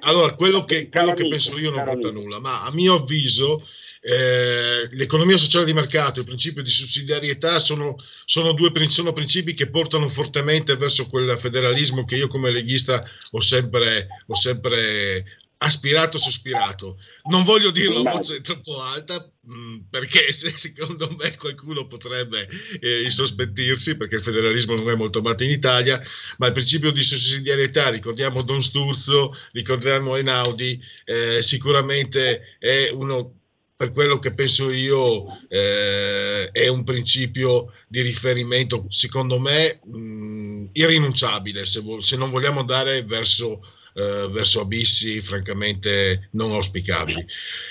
allora 0.00 0.34
quello 0.34 0.64
che, 0.64 0.88
quello 0.90 1.14
che 1.14 1.28
penso 1.28 1.58
io 1.58 1.70
non 1.70 1.84
conta 1.84 2.10
nulla, 2.10 2.38
ma 2.38 2.64
a 2.64 2.72
mio 2.72 2.94
avviso 2.94 3.66
eh, 4.00 4.88
l'economia 4.92 5.36
sociale 5.36 5.64
di 5.64 5.72
mercato 5.72 6.18
e 6.18 6.20
il 6.20 6.28
principio 6.28 6.62
di 6.62 6.70
sussidiarietà 6.70 7.58
sono, 7.58 7.96
sono 8.24 8.52
due 8.52 8.70
sono 8.88 9.12
principi 9.12 9.52
che 9.52 9.68
portano 9.68 10.06
fortemente 10.08 10.76
verso 10.76 11.08
quel 11.08 11.36
federalismo 11.36 12.04
che 12.04 12.14
io 12.14 12.28
come 12.28 12.52
leghista 12.52 13.04
ho 13.32 13.40
sempre, 13.40 14.06
ho 14.26 14.34
sempre 14.36 15.24
aspirato, 15.58 16.18
sospirato. 16.18 16.98
Non 17.24 17.44
voglio 17.44 17.70
dirlo 17.70 18.00
a 18.00 18.12
voce 18.12 18.40
troppo 18.40 18.80
alta 18.80 19.30
mh, 19.40 19.54
mm, 19.54 19.78
perché 19.90 20.30
se, 20.34 20.52
secondo 20.56 21.14
me 21.18 21.36
qualcuno 21.36 21.86
potrebbe 21.86 22.48
eh, 22.80 23.02
insospettirsi 23.02 23.96
perché 23.96 24.16
il 24.16 24.22
federalismo 24.22 24.74
non 24.74 24.90
è 24.90 24.94
molto 24.94 25.20
amato 25.20 25.44
in 25.44 25.50
Italia, 25.50 26.00
ma 26.38 26.46
il 26.46 26.52
principio 26.52 26.90
di 26.90 27.02
sussidiarietà, 27.02 27.90
ricordiamo 27.90 28.42
Don 28.42 28.62
Sturzo, 28.62 29.36
ricordiamo 29.52 30.16
Einaudi, 30.16 30.80
eh, 31.04 31.42
sicuramente 31.42 32.56
è 32.58 32.90
uno 32.90 33.36
per 33.76 33.90
quello 33.90 34.18
che 34.18 34.32
penso 34.32 34.72
io 34.72 35.26
eh, 35.48 36.48
è 36.50 36.66
un 36.68 36.82
principio 36.82 37.72
di 37.86 38.00
riferimento, 38.00 38.86
secondo 38.88 39.38
me, 39.38 39.80
mh, 39.84 40.68
irrinunciabile 40.72 41.66
se, 41.66 41.80
vo- 41.80 42.00
se, 42.00 42.16
non 42.16 42.30
vogliamo 42.30 42.60
andare 42.60 43.02
verso, 43.02 43.60
eh, 43.96 44.28
verso, 44.30 44.60
abissi 44.60 45.22
francamente 45.22 46.28
non 46.32 46.52
auspicabili. 46.52 47.26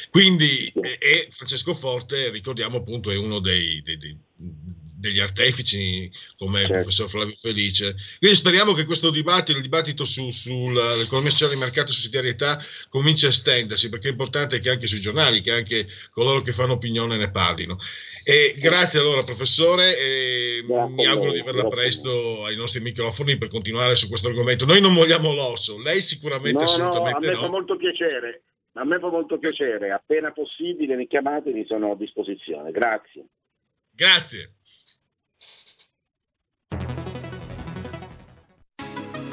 Quindi, 0.10 0.72
e, 0.74 0.98
e 1.00 1.28
Francesco 1.30 1.76
Forte, 1.76 2.32
ricordiamo 2.32 2.78
appunto, 2.78 3.12
è 3.12 3.16
uno 3.18 3.40
dei, 3.40 3.84
dei, 3.84 3.98
dei 3.98 4.18
degli 4.98 5.20
artefici 5.20 6.10
come 6.38 6.60
certo. 6.60 6.74
il 6.74 6.80
professor 6.80 7.10
Flavio 7.10 7.36
Felice. 7.36 7.96
Quindi 8.20 8.38
speriamo 8.38 8.74
che 8.74 8.86
questo 8.86 9.10
dibattito, 9.10 9.58
il 9.58 9.64
dibattito 9.64 10.06
su, 10.06 10.32
sull'economia 10.32 11.30
sociale 11.30 11.54
di 11.54 11.60
mercato 11.60 11.90
e 11.90 11.94
sussidiarietà 11.94 12.64
cominci 12.90 13.26
a 13.26 13.30
estendersi, 13.30 13.90
perché 13.90 14.08
è 14.08 14.12
importante 14.12 14.60
che 14.60 14.70
anche 14.70 14.88
sui 14.88 15.00
giornali, 15.00 15.42
che 15.42 15.52
anche 15.52 15.88
coloro 16.12 16.42
che 16.42 16.54
fanno 16.54 16.74
opinione 16.74 17.18
ne 17.18 17.30
parlino. 17.30 17.78
E 18.24 18.56
grazie 18.58 19.00
allora 19.00 19.24
professore, 19.24 19.98
e 20.00 20.64
mi 20.64 21.06
auguro 21.06 21.32
di 21.32 21.40
averla 21.40 21.68
presto 21.68 22.44
ai 22.46 22.56
nostri 22.56 22.80
microfoni 22.80 23.38
per 23.38 23.50
continuare 23.50 23.96
su 23.96 24.08
questo 24.08 24.30
argomento. 24.30 24.66
Noi 24.66 24.82
non 24.82 24.96
vogliamo 24.96 25.34
l'osso, 25.34 25.80
lei 25.80 26.02
sicuramente 26.02 26.58
no, 26.58 26.64
assolutamente 26.64 27.20
no. 27.20 27.28
A 27.28 27.34
me 27.34 27.34
no. 27.34 27.42
fa 27.42 27.50
molto 27.50 27.76
piacere. 27.76 28.44
A 28.78 28.84
me 28.84 29.00
fa 29.00 29.08
molto 29.10 29.38
piacere, 29.38 29.92
appena 29.92 30.34
possibile 30.34 30.98
mi 30.98 31.08
chiamate, 31.08 31.52
mi 31.52 31.66
sono 31.66 31.92
a 31.92 31.96
disposizione. 31.96 32.72
Grazie. 32.72 33.26
Grazie. 33.90 34.55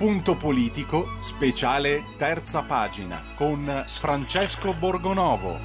Punto 0.00 0.34
politico, 0.34 1.08
speciale 1.20 2.02
terza 2.16 2.62
pagina 2.62 3.20
con 3.36 3.84
Francesco 3.86 4.72
Borgonovo. 4.72 5.58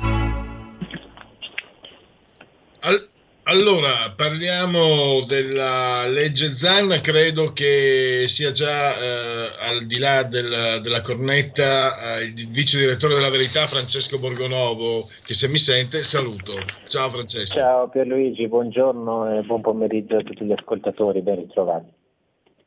Al- 2.82 3.07
allora, 3.44 4.12
parliamo 4.14 5.24
della 5.26 6.06
legge 6.07 6.53
Zan, 6.53 6.99
credo 7.02 7.53
che 7.53 8.26
sia 8.28 8.52
già 8.52 8.98
eh, 8.99 9.52
al 9.70 9.86
di 9.86 9.98
là 9.99 10.24
del- 10.24 10.82
della 10.84 10.99
cornetta 10.99 12.18
eh, 12.18 12.26
il 12.26 12.49
vice 12.49 12.78
direttore 12.78 13.16
della 13.16 13.30
Verità 13.30 13.68
Francesco 13.68 14.20
Borgonovo, 14.20 15.07
che 15.24 15.34
se 15.34 15.48
mi 15.48 15.57
sente 15.57 16.03
saluto. 16.03 16.56
Ciao 16.88 17.10
Francesco. 17.10 17.56
Ciao 17.56 17.88
Pierluigi, 17.88 18.49
buongiorno 18.49 19.40
e 19.40 19.44
buon 19.44 19.62
pomeriggio 19.62 20.18
a 20.18 20.24
tutti 20.24 20.44
gli 20.44 20.52
ascoltatori, 20.52 21.22
ben 21.22 21.38
ritrovati. 21.38 22.03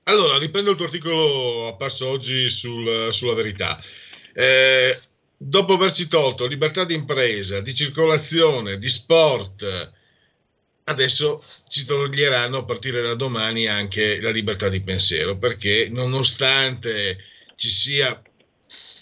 Allora, 0.09 0.39
riprendo 0.39 0.71
il 0.71 0.77
tuo 0.77 0.87
articolo 0.87 1.69
apparso 1.69 2.09
oggi 2.09 2.49
sul- 2.49 3.09
sulla 3.13 3.35
verità. 3.35 3.79
Eh, 4.33 4.99
dopo 5.37 5.75
averci 5.75 6.09
tolto 6.09 6.47
libertà 6.47 6.85
di 6.85 6.95
impresa, 6.95 7.61
di 7.61 7.75
circolazione, 7.75 8.79
di 8.79 8.89
sport, 8.89 9.93
adesso 10.85 11.45
ci 11.69 11.85
toglieranno 11.85 12.59
a 12.59 12.65
partire 12.65 13.03
da 13.03 13.15
domani 13.15 13.67
anche 13.67 14.19
la 14.23 14.31
libertà 14.31 14.71
di 14.71 14.81
pensiero, 14.81 15.37
perché 15.37 15.89
nonostante 15.91 17.19
ci 17.57 17.69
sia, 17.69 18.19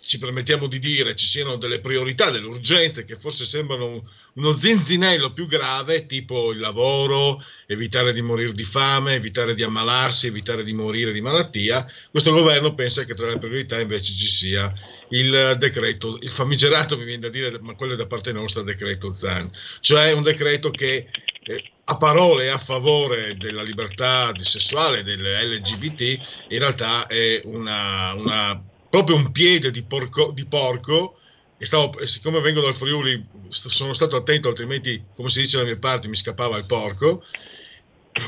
ci 0.07 0.19
permettiamo 0.19 0.67
di 0.69 0.79
dire, 0.79 1.15
ci 1.17 1.27
siano 1.27 1.57
delle 1.57 1.81
priorità, 1.81 2.31
delle 2.31 2.47
urgenze 2.47 3.05
che 3.05 3.17
forse 3.17 3.45
sembrano 3.45 3.87
un- 3.87 4.03
uno 4.35 4.59
zinzinello 4.59 5.33
più 5.33 5.47
grave, 5.47 6.07
tipo 6.07 6.53
il 6.53 6.59
lavoro, 6.59 7.43
evitare 7.67 8.13
di 8.13 8.21
morire 8.23 8.53
di 8.53 8.65
fame, 8.65 9.15
evitare 9.15 9.55
di 9.55 9.63
ammalarsi, 9.63 10.27
evitare 10.27 10.63
di 10.63 10.73
morire 10.75 11.13
di 11.13 11.21
malattia, 11.23 11.91
questo 12.11 12.33
governo 12.33 12.75
pensa 12.75 13.05
che 13.05 13.15
tra 13.15 13.29
le 13.29 13.39
priorità 13.39 13.81
invece 13.81 14.13
ci 14.13 14.27
sia 14.29 14.73
il 15.11 15.57
decreto, 15.59 16.19
il 16.21 16.31
famigerato 16.31 16.97
mi 16.99 17.05
viene 17.05 17.21
da 17.23 17.29
dire, 17.29 17.59
ma 17.61 17.75
quello 17.75 17.95
è 17.95 17.97
da 17.97 18.07
parte 18.07 18.33
nostra, 18.33 18.63
decreto 18.63 19.15
Zan, 19.15 19.51
cioè 19.81 20.13
un 20.13 20.23
decreto 20.23 20.71
che 20.71 21.09
eh, 21.45 21.71
a 21.85 21.97
parole 21.97 22.51
a 22.51 22.59
favore 22.59 23.37
della 23.37 23.63
libertà 23.63 24.33
sessuale 24.41 25.03
delle 25.05 25.45
LGBT, 25.45 26.01
in 26.49 26.59
realtà 26.59 27.07
è 27.07 27.41
una, 27.45 28.13
una- 28.15 28.65
proprio 28.89 29.17
un 29.17 29.33
piede 29.33 29.71
di 29.71 29.83
porco, 29.83 30.31
di 30.33 30.47
porco 30.47 31.19
e 31.59 31.65
stavo- 31.65 32.05
siccome 32.07 32.41
vengo 32.41 32.61
dal 32.61 32.75
Friuli 32.75 33.25
sono 33.49 33.93
stato 33.93 34.17
attento, 34.17 34.49
altrimenti, 34.49 35.03
come 35.15 35.31
si 35.31 35.41
dice 35.41 35.57
dalle 35.57 35.71
mie 35.71 35.79
parti, 35.79 36.09
mi 36.09 36.17
scappava 36.17 36.59
il 36.59 36.67
porco. 36.67 37.25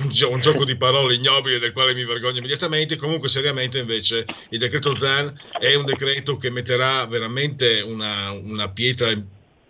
Un, 0.02 0.10
gio- 0.10 0.30
un 0.30 0.40
gioco 0.40 0.64
di 0.66 0.76
parole 0.76 1.14
ignobile 1.14 1.58
del 1.58 1.72
quale 1.72 1.94
mi 1.94 2.04
vergogno 2.04 2.38
immediatamente. 2.38 2.96
Comunque, 2.96 3.28
seriamente, 3.28 3.78
invece, 3.78 4.26
il 4.50 4.58
decreto 4.58 4.94
Zan 4.94 5.34
è 5.58 5.74
un 5.74 5.86
decreto 5.86 6.36
che 6.36 6.50
metterà 6.50 7.06
veramente 7.06 7.80
una, 7.80 8.32
una 8.32 8.70
pietra 8.70 9.10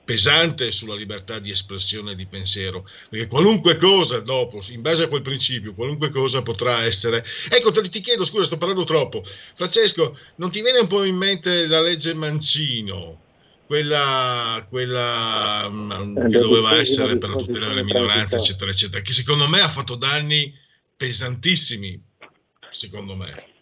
pesante 0.09 0.73
sulla 0.73 0.95
libertà 0.95 1.39
di 1.39 1.51
espressione 1.51 2.13
e 2.13 2.15
di 2.15 2.25
pensiero, 2.25 2.89
perché 3.11 3.27
qualunque 3.27 3.77
cosa 3.77 4.21
dopo, 4.21 4.63
in 4.71 4.81
base 4.81 5.03
a 5.03 5.07
quel 5.07 5.21
principio, 5.21 5.75
qualunque 5.75 6.09
cosa 6.09 6.41
potrà 6.41 6.83
essere. 6.85 7.23
Ecco, 7.51 7.73
te, 7.73 7.87
ti 7.91 8.01
chiedo, 8.01 8.25
scusa, 8.25 8.47
sto 8.47 8.57
parlando 8.57 8.85
troppo. 8.85 9.23
Francesco, 9.55 10.19
non 10.37 10.51
ti 10.51 10.63
viene 10.63 10.79
un 10.79 10.87
po' 10.87 11.05
in 11.05 11.15
mente 11.15 11.67
la 11.67 11.83
legge 11.83 12.15
Mancino? 12.15 13.21
Quella, 13.67 14.67
quella 14.71 15.69
mm, 15.69 16.27
che 16.27 16.39
doveva 16.39 16.79
essere 16.79 17.19
per 17.19 17.29
la 17.29 17.37
tutela 17.37 17.69
delle 17.69 17.85
minoranze, 17.85 18.37
eccetera, 18.37 18.71
eccetera, 18.71 19.03
che 19.03 19.13
secondo 19.13 19.47
me 19.47 19.61
ha 19.61 19.69
fatto 19.69 19.95
danni 19.95 20.51
pesantissimi, 20.97 22.03
secondo 22.71 23.15
me. 23.15 23.58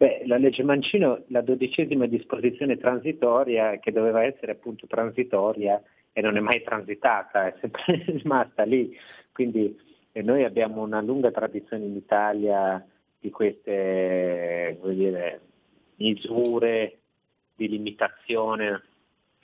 Beh, 0.00 0.22
la 0.24 0.38
legge 0.38 0.62
Mancino, 0.62 1.24
la 1.26 1.42
dodicesima 1.42 2.06
disposizione 2.06 2.78
transitoria, 2.78 3.78
che 3.80 3.92
doveva 3.92 4.24
essere 4.24 4.52
appunto 4.52 4.86
transitoria 4.86 5.78
e 6.14 6.22
non 6.22 6.38
è 6.38 6.40
mai 6.40 6.62
transitata, 6.62 7.48
è 7.48 7.54
sempre 7.60 8.02
rimasta 8.08 8.62
lì. 8.62 8.96
Quindi 9.30 9.78
eh, 10.12 10.22
noi 10.22 10.44
abbiamo 10.44 10.80
una 10.80 11.02
lunga 11.02 11.30
tradizione 11.30 11.84
in 11.84 11.96
Italia 11.96 12.82
di 13.20 13.28
queste 13.28 14.78
dire, 14.84 15.40
misure 15.96 16.96
di 17.54 17.68
limitazione 17.68 18.82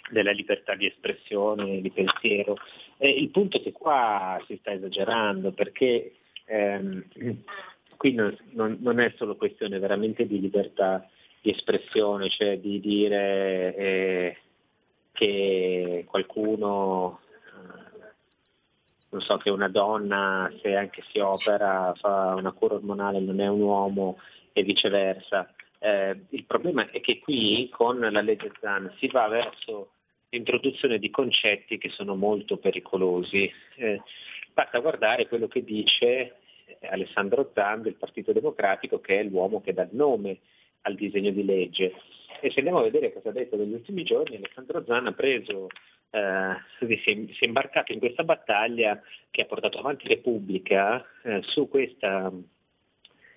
della 0.08 0.32
libertà 0.32 0.74
di 0.74 0.86
espressione, 0.86 1.82
di 1.82 1.90
pensiero. 1.90 2.56
E 2.96 3.10
il 3.10 3.28
punto 3.28 3.58
è 3.58 3.60
che 3.60 3.72
qua 3.72 4.42
si 4.46 4.56
sta 4.56 4.72
esagerando 4.72 5.52
perché 5.52 6.12
ehm, 6.46 7.04
qui 7.96 8.12
non, 8.14 8.36
non- 8.52 8.78
non 8.80 9.00
è 9.00 9.12
solo 9.16 9.36
questione 9.36 9.78
veramente 9.78 10.26
di 10.26 10.40
libertà 10.40 11.08
di 11.46 11.50
espressione, 11.52 12.28
cioè 12.28 12.58
di 12.58 12.80
dire 12.80 13.74
eh, 13.76 14.36
che 15.12 16.04
qualcuno, 16.08 17.20
eh, 17.30 18.12
non 19.10 19.20
so, 19.20 19.36
che 19.36 19.50
una 19.50 19.68
donna 19.68 20.52
se 20.60 20.74
anche 20.74 21.04
si 21.12 21.20
opera, 21.20 21.94
fa 21.96 22.34
una 22.36 22.50
cura 22.50 22.74
ormonale, 22.74 23.20
non 23.20 23.40
è 23.40 23.46
un 23.46 23.60
uomo 23.60 24.18
e 24.52 24.64
viceversa. 24.64 25.52
Eh, 25.78 26.20
il 26.30 26.44
problema 26.46 26.90
è 26.90 27.00
che 27.00 27.20
qui 27.20 27.68
con 27.70 28.00
la 28.00 28.20
legge 28.20 28.50
Zan 28.60 28.92
si 28.98 29.06
va 29.06 29.28
verso 29.28 29.90
l'introduzione 30.30 30.98
di 30.98 31.10
concetti 31.10 31.78
che 31.78 31.90
sono 31.90 32.16
molto 32.16 32.56
pericolosi. 32.56 33.48
Eh, 33.76 34.02
basta 34.52 34.80
guardare 34.80 35.28
quello 35.28 35.46
che 35.46 35.62
dice 35.62 36.38
Alessandro 36.88 37.50
Zan 37.54 37.82
del 37.82 37.94
Partito 37.94 38.32
Democratico, 38.32 39.00
che 39.00 39.20
è 39.20 39.22
l'uomo 39.22 39.60
che 39.60 39.72
dà 39.72 39.82
il 39.82 39.90
nome 39.92 40.38
al 40.82 40.94
disegno 40.94 41.30
di 41.30 41.44
legge. 41.44 41.94
E 42.40 42.50
se 42.50 42.58
andiamo 42.58 42.80
a 42.80 42.84
vedere 42.84 43.12
cosa 43.12 43.30
ha 43.30 43.32
detto 43.32 43.56
negli 43.56 43.72
ultimi 43.72 44.02
giorni, 44.02 44.36
Alessandro 44.36 44.84
Zan 44.84 45.06
ha 45.06 45.12
preso, 45.12 45.68
eh, 46.10 46.54
si, 46.78 47.36
è, 47.40 47.44
imbarcato 47.44 47.92
in 47.92 47.98
questa 47.98 48.24
battaglia 48.24 49.00
che 49.30 49.42
ha 49.42 49.46
portato 49.46 49.78
avanti 49.78 50.08
Repubblica 50.08 51.04
eh, 51.22 51.42
su 51.42 51.68
questa 51.68 52.32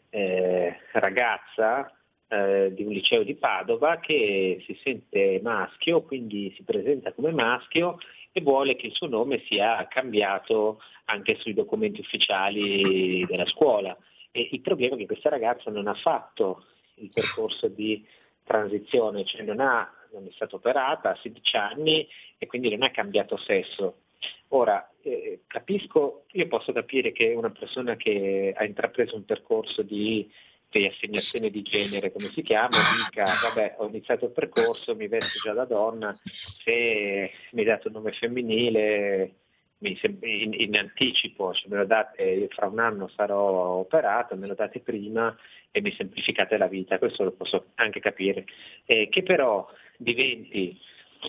eh, 0.10 0.78
ragazza 0.94 1.94
di 2.30 2.84
un 2.84 2.92
liceo 2.92 3.24
di 3.24 3.34
Padova 3.34 3.98
che 3.98 4.62
si 4.64 4.80
sente 4.84 5.40
maschio, 5.42 6.04
quindi 6.04 6.54
si 6.56 6.62
presenta 6.62 7.12
come 7.12 7.32
maschio 7.32 7.98
e 8.40 8.42
vuole 8.42 8.76
che 8.76 8.88
il 8.88 8.94
suo 8.94 9.08
nome 9.08 9.44
sia 9.48 9.86
cambiato 9.88 10.82
anche 11.06 11.36
sui 11.40 11.54
documenti 11.54 12.00
ufficiali 12.00 13.26
della 13.26 13.46
scuola. 13.46 13.96
E 14.32 14.50
il 14.52 14.62
problema 14.62 14.96
è 14.96 14.98
che 14.98 15.06
questa 15.06 15.30
ragazza 15.30 15.70
non 15.70 15.88
ha 15.88 15.94
fatto 15.94 16.64
il 16.96 17.12
percorso 17.14 17.68
di 17.68 18.06
transizione, 18.44 19.26
cioè 19.26 19.44
non, 19.44 19.60
ha, 19.60 19.92
non 20.12 20.26
è 20.26 20.32
stata 20.32 20.56
operata, 20.56 21.12
ha 21.12 21.20
16 21.22 21.58
anni 21.58 22.08
e 22.38 22.48
quindi 22.48 22.70
non 22.70 22.84
ha 22.84 22.92
cambiato 22.92 23.38
sesso. 23.38 24.02
Ora, 24.50 24.86
eh, 25.02 25.42
capisco, 25.48 26.26
io 26.32 26.48
posso 26.48 26.72
capire 26.72 27.12
che 27.12 27.34
una 27.36 27.52
persona 27.52 27.96
che 27.96 28.54
ha 28.56 28.64
intrapreso 28.66 29.16
un 29.16 29.26
percorso 29.26 29.82
di 29.82 30.30
riassegnazione 30.72 31.50
di 31.50 31.62
genere, 31.62 32.12
come 32.12 32.28
si 32.28 32.42
chiama, 32.42 32.78
dica, 33.04 33.26
vabbè, 33.42 33.76
ho 33.78 33.88
iniziato 33.88 34.26
il 34.26 34.32
percorso, 34.32 34.96
mi 34.96 35.08
vesto 35.08 35.40
già 35.44 35.54
da 35.54 35.66
donna, 35.66 36.18
se 36.64 37.32
mi 37.52 37.64
date 37.64 37.88
un 37.88 37.94
nome 37.94 38.12
femminile 38.12 39.34
in, 39.80 40.54
in 40.54 40.78
anticipo, 40.78 41.54
se 41.54 41.68
me 41.70 41.78
lo 41.78 41.86
date, 41.86 42.48
fra 42.50 42.68
un 42.68 42.80
anno 42.80 43.08
sarò 43.08 43.78
operato, 43.78 44.36
me 44.36 44.48
lo 44.48 44.54
date 44.54 44.80
prima 44.80 45.36
e 45.72 45.82
mi 45.82 45.94
semplificate 45.94 46.58
la 46.58 46.68
vita, 46.68 46.98
questo 46.98 47.24
lo 47.24 47.32
posso 47.32 47.68
anche 47.76 48.00
capire. 48.00 48.46
Eh, 48.86 49.08
che 49.10 49.24
però 49.24 49.68
diventi, 49.98 50.78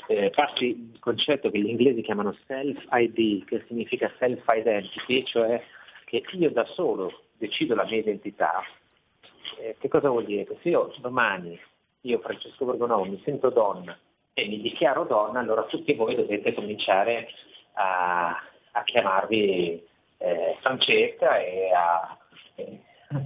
eh, 0.08 0.30
passi 0.30 0.90
il 0.92 0.98
concetto 0.98 1.50
che 1.50 1.58
gli 1.58 1.68
inglesi 1.68 2.02
chiamano 2.02 2.36
self-ID, 2.46 3.44
che 3.44 3.64
significa 3.68 4.12
self-identity, 4.18 5.24
cioè 5.24 5.62
che 6.04 6.24
io 6.32 6.50
da 6.50 6.64
solo 6.64 7.26
decido 7.38 7.74
la 7.74 7.84
mia 7.84 7.98
identità, 7.98 8.64
eh, 9.58 9.76
che 9.78 9.88
cosa 9.88 10.08
vuol 10.08 10.24
dire? 10.24 10.46
Se 10.62 10.68
io 10.68 10.92
domani, 10.98 11.58
io 12.02 12.18
Francesco 12.20 12.64
Borgonovo, 12.64 13.04
mi 13.04 13.20
sento 13.24 13.50
donna 13.50 13.98
e 14.32 14.46
mi 14.46 14.60
dichiaro 14.60 15.04
donna, 15.04 15.40
allora 15.40 15.64
tutti 15.64 15.92
voi 15.94 16.14
dovete 16.14 16.54
cominciare 16.54 17.28
a, 17.74 18.28
a 18.72 18.82
chiamarvi 18.84 19.86
eh, 20.18 20.56
Francesca 20.60 21.38
e 21.38 21.70
a... 21.72 22.18
eh, 22.54 22.78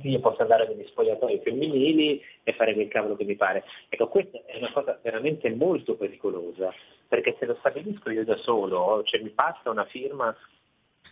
io 0.02 0.20
posso 0.20 0.40
andare 0.40 0.66
negli 0.66 0.86
spogliatoi 0.86 1.42
femminili 1.44 2.22
e 2.42 2.52
fare 2.54 2.72
quel 2.72 2.88
cavolo 2.88 3.16
che 3.16 3.24
mi 3.24 3.36
pare. 3.36 3.64
Ecco, 3.90 4.08
questa 4.08 4.40
è 4.46 4.56
una 4.56 4.72
cosa 4.72 4.98
veramente 5.02 5.50
molto 5.50 5.94
pericolosa, 5.94 6.72
perché 7.06 7.36
se 7.38 7.44
lo 7.44 7.54
stabilisco 7.58 8.10
io 8.10 8.24
da 8.24 8.36
solo, 8.38 9.02
cioè 9.04 9.20
mi 9.20 9.28
basta 9.28 9.68
una 9.68 9.84
firma 9.84 10.34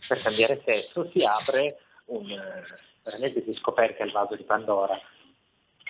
per 0.09 0.23
cambiare 0.23 0.63
sesso, 0.65 1.05
si 1.05 1.23
apre 1.23 1.77
un, 2.07 2.31
eh, 2.31 2.65
veramente 3.05 3.43
si 3.43 3.53
scoperchia 3.55 4.05
il 4.05 4.13
vaso 4.13 4.37
di 4.37 4.45
Pandora. 4.45 4.99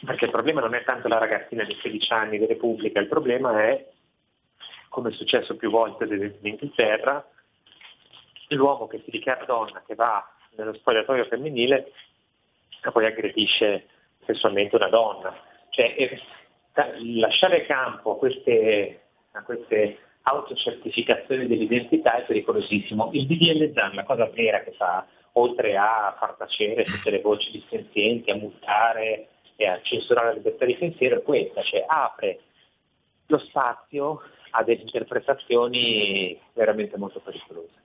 Perché 0.05 0.25
il 0.25 0.31
problema 0.31 0.61
non 0.61 0.75
è 0.75 0.83
tanto 0.85 1.09
la 1.09 1.19
ragazzina 1.19 1.65
di 1.65 1.79
16 1.81 2.13
anni 2.13 2.39
di 2.39 2.47
Repubblica, 2.47 2.99
il 2.99 3.07
problema 3.07 3.63
è, 3.63 3.89
come 4.89 5.11
è 5.11 5.13
successo 5.13 5.57
più 5.57 5.71
volte 5.71 6.05
in 6.05 6.35
Inghilterra, 6.41 7.25
l'uomo 8.49 8.87
che 8.89 9.01
si 9.05 9.11
dichiara 9.11 9.45
donna, 9.45 9.83
che 9.87 9.95
va 9.95 10.29
nello 10.57 10.75
spogliatoio 10.75 11.25
femminile 11.27 11.93
e 12.85 12.91
poi 12.91 13.07
aggredisce 13.07 13.87
sessualmente 14.27 14.77
una 14.77 14.89
donna. 14.89 15.35
Cioè, 15.71 15.95
eh, 15.97 16.21
lasciare 17.19 17.65
campo 17.65 18.13
a 18.13 18.19
queste, 18.19 19.01
a 19.33 19.43
queste 19.43 19.99
autocertificazioni 20.23 21.47
dell'identità 21.47 22.17
è 22.17 22.25
pericolosissimo. 22.25 23.11
Il 23.13 23.27
DDL 23.27 23.73
ZAN, 23.73 23.95
la 23.95 24.05
cosa 24.05 24.27
vera 24.27 24.61
che 24.63 24.73
fa, 24.73 25.07
oltre 25.33 25.77
a 25.77 26.15
far 26.19 26.35
tacere 26.37 26.85
tutte 26.85 27.11
le 27.11 27.21
voci 27.21 27.51
dissenzienti, 27.51 28.31
a 28.31 28.37
multare 28.37 29.29
e 29.57 29.67
a 29.67 29.81
censurare 29.83 30.29
la 30.29 30.35
libertà 30.35 30.65
di 30.65 30.77
pensiero, 30.77 31.17
è 31.17 31.23
questa, 31.23 31.63
cioè 31.63 31.85
apre 31.87 32.41
lo 33.27 33.39
spazio 33.39 34.23
a 34.51 34.63
delle 34.63 34.83
interpretazioni 34.83 36.39
veramente 36.53 36.99
molto 36.99 37.21
pericolose. 37.21 37.81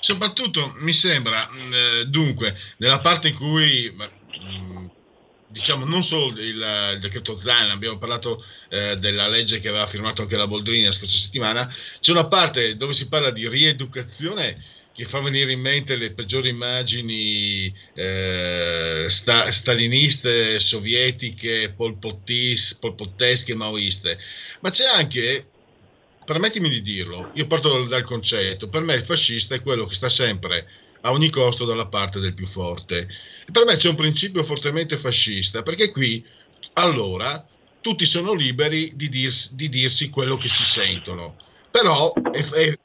Soprattutto 0.00 0.74
mi 0.76 0.92
sembra, 0.92 1.48
eh, 1.48 2.04
dunque, 2.06 2.54
nella 2.76 3.00
parte 3.00 3.28
in 3.28 3.34
cui 3.34 3.90
mh, 3.90 4.86
diciamo 5.48 5.84
non 5.84 6.02
solo 6.02 6.28
il, 6.38 6.38
il 6.38 6.98
decreto 7.00 7.36
Zan, 7.38 7.70
abbiamo 7.70 7.98
parlato 7.98 8.44
eh, 8.68 8.96
della 8.98 9.26
legge 9.26 9.60
che 9.60 9.68
aveva 9.68 9.86
firmato 9.86 10.22
anche 10.22 10.36
la 10.36 10.46
Boldrini 10.46 10.84
la 10.84 10.92
scorsa 10.92 11.18
settimana, 11.18 11.68
c'è 12.00 12.12
una 12.12 12.28
parte 12.28 12.76
dove 12.76 12.92
si 12.92 13.08
parla 13.08 13.30
di 13.30 13.48
rieducazione 13.48 14.62
che 14.98 15.04
fa 15.04 15.20
venire 15.20 15.52
in 15.52 15.60
mente 15.60 15.94
le 15.94 16.10
peggiori 16.10 16.48
immagini 16.48 17.72
eh, 17.94 19.06
sta, 19.08 19.48
staliniste, 19.52 20.58
sovietiche, 20.58 21.72
polpottis, 21.76 22.74
polpottesche, 22.74 23.54
maoiste, 23.54 24.18
ma 24.58 24.70
c'è 24.70 24.86
anche 24.88 25.46
permettimi 26.24 26.68
di 26.68 26.82
dirlo, 26.82 27.30
io 27.34 27.46
parto 27.46 27.84
dal 27.84 28.02
concetto, 28.02 28.68
per 28.68 28.82
me 28.82 28.94
il 28.94 29.04
fascista 29.04 29.54
è 29.54 29.62
quello 29.62 29.86
che 29.86 29.94
sta 29.94 30.08
sempre 30.08 30.68
a 31.02 31.12
ogni 31.12 31.30
costo 31.30 31.64
dalla 31.64 31.86
parte 31.86 32.18
del 32.18 32.34
più 32.34 32.46
forte. 32.46 33.06
Per 33.52 33.64
me 33.64 33.76
c'è 33.76 33.90
un 33.90 33.94
principio 33.94 34.42
fortemente 34.42 34.96
fascista, 34.96 35.62
perché 35.62 35.92
qui 35.92 36.26
allora 36.72 37.46
tutti 37.80 38.04
sono 38.04 38.32
liberi 38.34 38.90
di, 38.96 39.08
dirsi, 39.08 39.50
di 39.52 39.68
dirsi 39.68 40.10
quello 40.10 40.36
che 40.36 40.48
si 40.48 40.64
sentono, 40.64 41.36
però 41.70 42.12
è, 42.32 42.44
è 42.44 42.78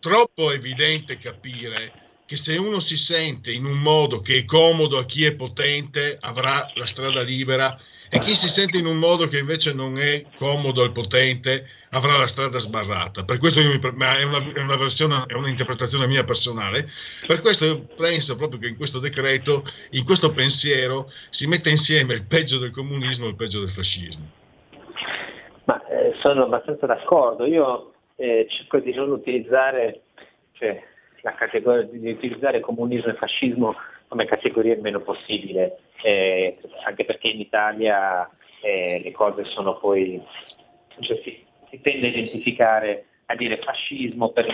troppo 0.00 0.50
evidente 0.50 1.18
capire 1.18 1.92
che 2.26 2.36
se 2.36 2.56
uno 2.56 2.80
si 2.80 2.96
sente 2.96 3.52
in 3.52 3.64
un 3.64 3.78
modo 3.78 4.20
che 4.20 4.38
è 4.38 4.44
comodo 4.44 4.98
a 4.98 5.04
chi 5.04 5.24
è 5.24 5.34
potente 5.34 6.16
avrà 6.20 6.70
la 6.74 6.86
strada 6.86 7.22
libera 7.22 7.78
e 8.08 8.18
chi 8.18 8.34
si 8.34 8.48
sente 8.48 8.78
in 8.78 8.86
un 8.86 8.98
modo 8.98 9.28
che 9.28 9.38
invece 9.38 9.72
non 9.72 9.98
è 9.98 10.24
comodo 10.36 10.82
al 10.82 10.90
potente 10.90 11.68
avrà 11.90 12.16
la 12.16 12.26
strada 12.26 12.58
sbarrata. 12.58 13.24
Per 13.24 13.38
questo 13.38 13.60
io 13.60 13.68
mi, 13.68 13.78
ma 13.94 14.16
è 14.16 14.24
una, 14.24 14.38
è 14.52 14.60
una 14.60 14.76
versione, 14.76 15.24
è 15.26 15.34
un'interpretazione 15.34 16.08
mia 16.08 16.24
personale. 16.24 16.88
Per 17.26 17.40
questo 17.40 17.64
io 17.64 17.80
penso 17.96 18.34
proprio 18.34 18.58
che 18.58 18.66
in 18.68 18.76
questo 18.76 18.98
decreto, 18.98 19.64
in 19.90 20.04
questo 20.04 20.32
pensiero, 20.32 21.10
si 21.30 21.46
mette 21.46 21.70
insieme 21.70 22.14
il 22.14 22.24
peggio 22.24 22.58
del 22.58 22.72
comunismo 22.72 23.26
e 23.26 23.28
il 23.28 23.36
peggio 23.36 23.60
del 23.60 23.70
fascismo. 23.70 24.28
Ma 25.64 25.86
eh, 25.86 26.14
sono 26.20 26.44
abbastanza 26.44 26.86
d'accordo. 26.86 27.44
Io 27.44 27.92
eh, 28.20 28.46
cerco 28.48 28.78
di 28.78 28.92
non 28.94 29.10
utilizzare, 29.10 30.02
cioè, 30.52 30.82
la 31.22 31.34
categoria, 31.34 31.82
di 31.84 32.10
utilizzare 32.10 32.60
comunismo 32.60 33.10
e 33.10 33.14
fascismo 33.14 33.74
come 34.08 34.24
categoria 34.24 34.74
il 34.74 34.80
meno 34.80 35.00
possibile 35.00 35.78
eh, 36.02 36.58
anche 36.84 37.04
perché 37.04 37.28
in 37.28 37.40
Italia 37.40 38.28
eh, 38.62 39.00
le 39.02 39.12
cose 39.12 39.44
sono 39.44 39.78
poi, 39.78 40.22
cioè 41.00 41.20
si, 41.22 41.44
si, 41.68 41.80
tende 41.80 42.06
a 42.06 42.10
identificare, 42.10 43.06
a 43.26 43.34
dire 43.34 43.58
fascismo 43.58 44.30
per 44.30 44.46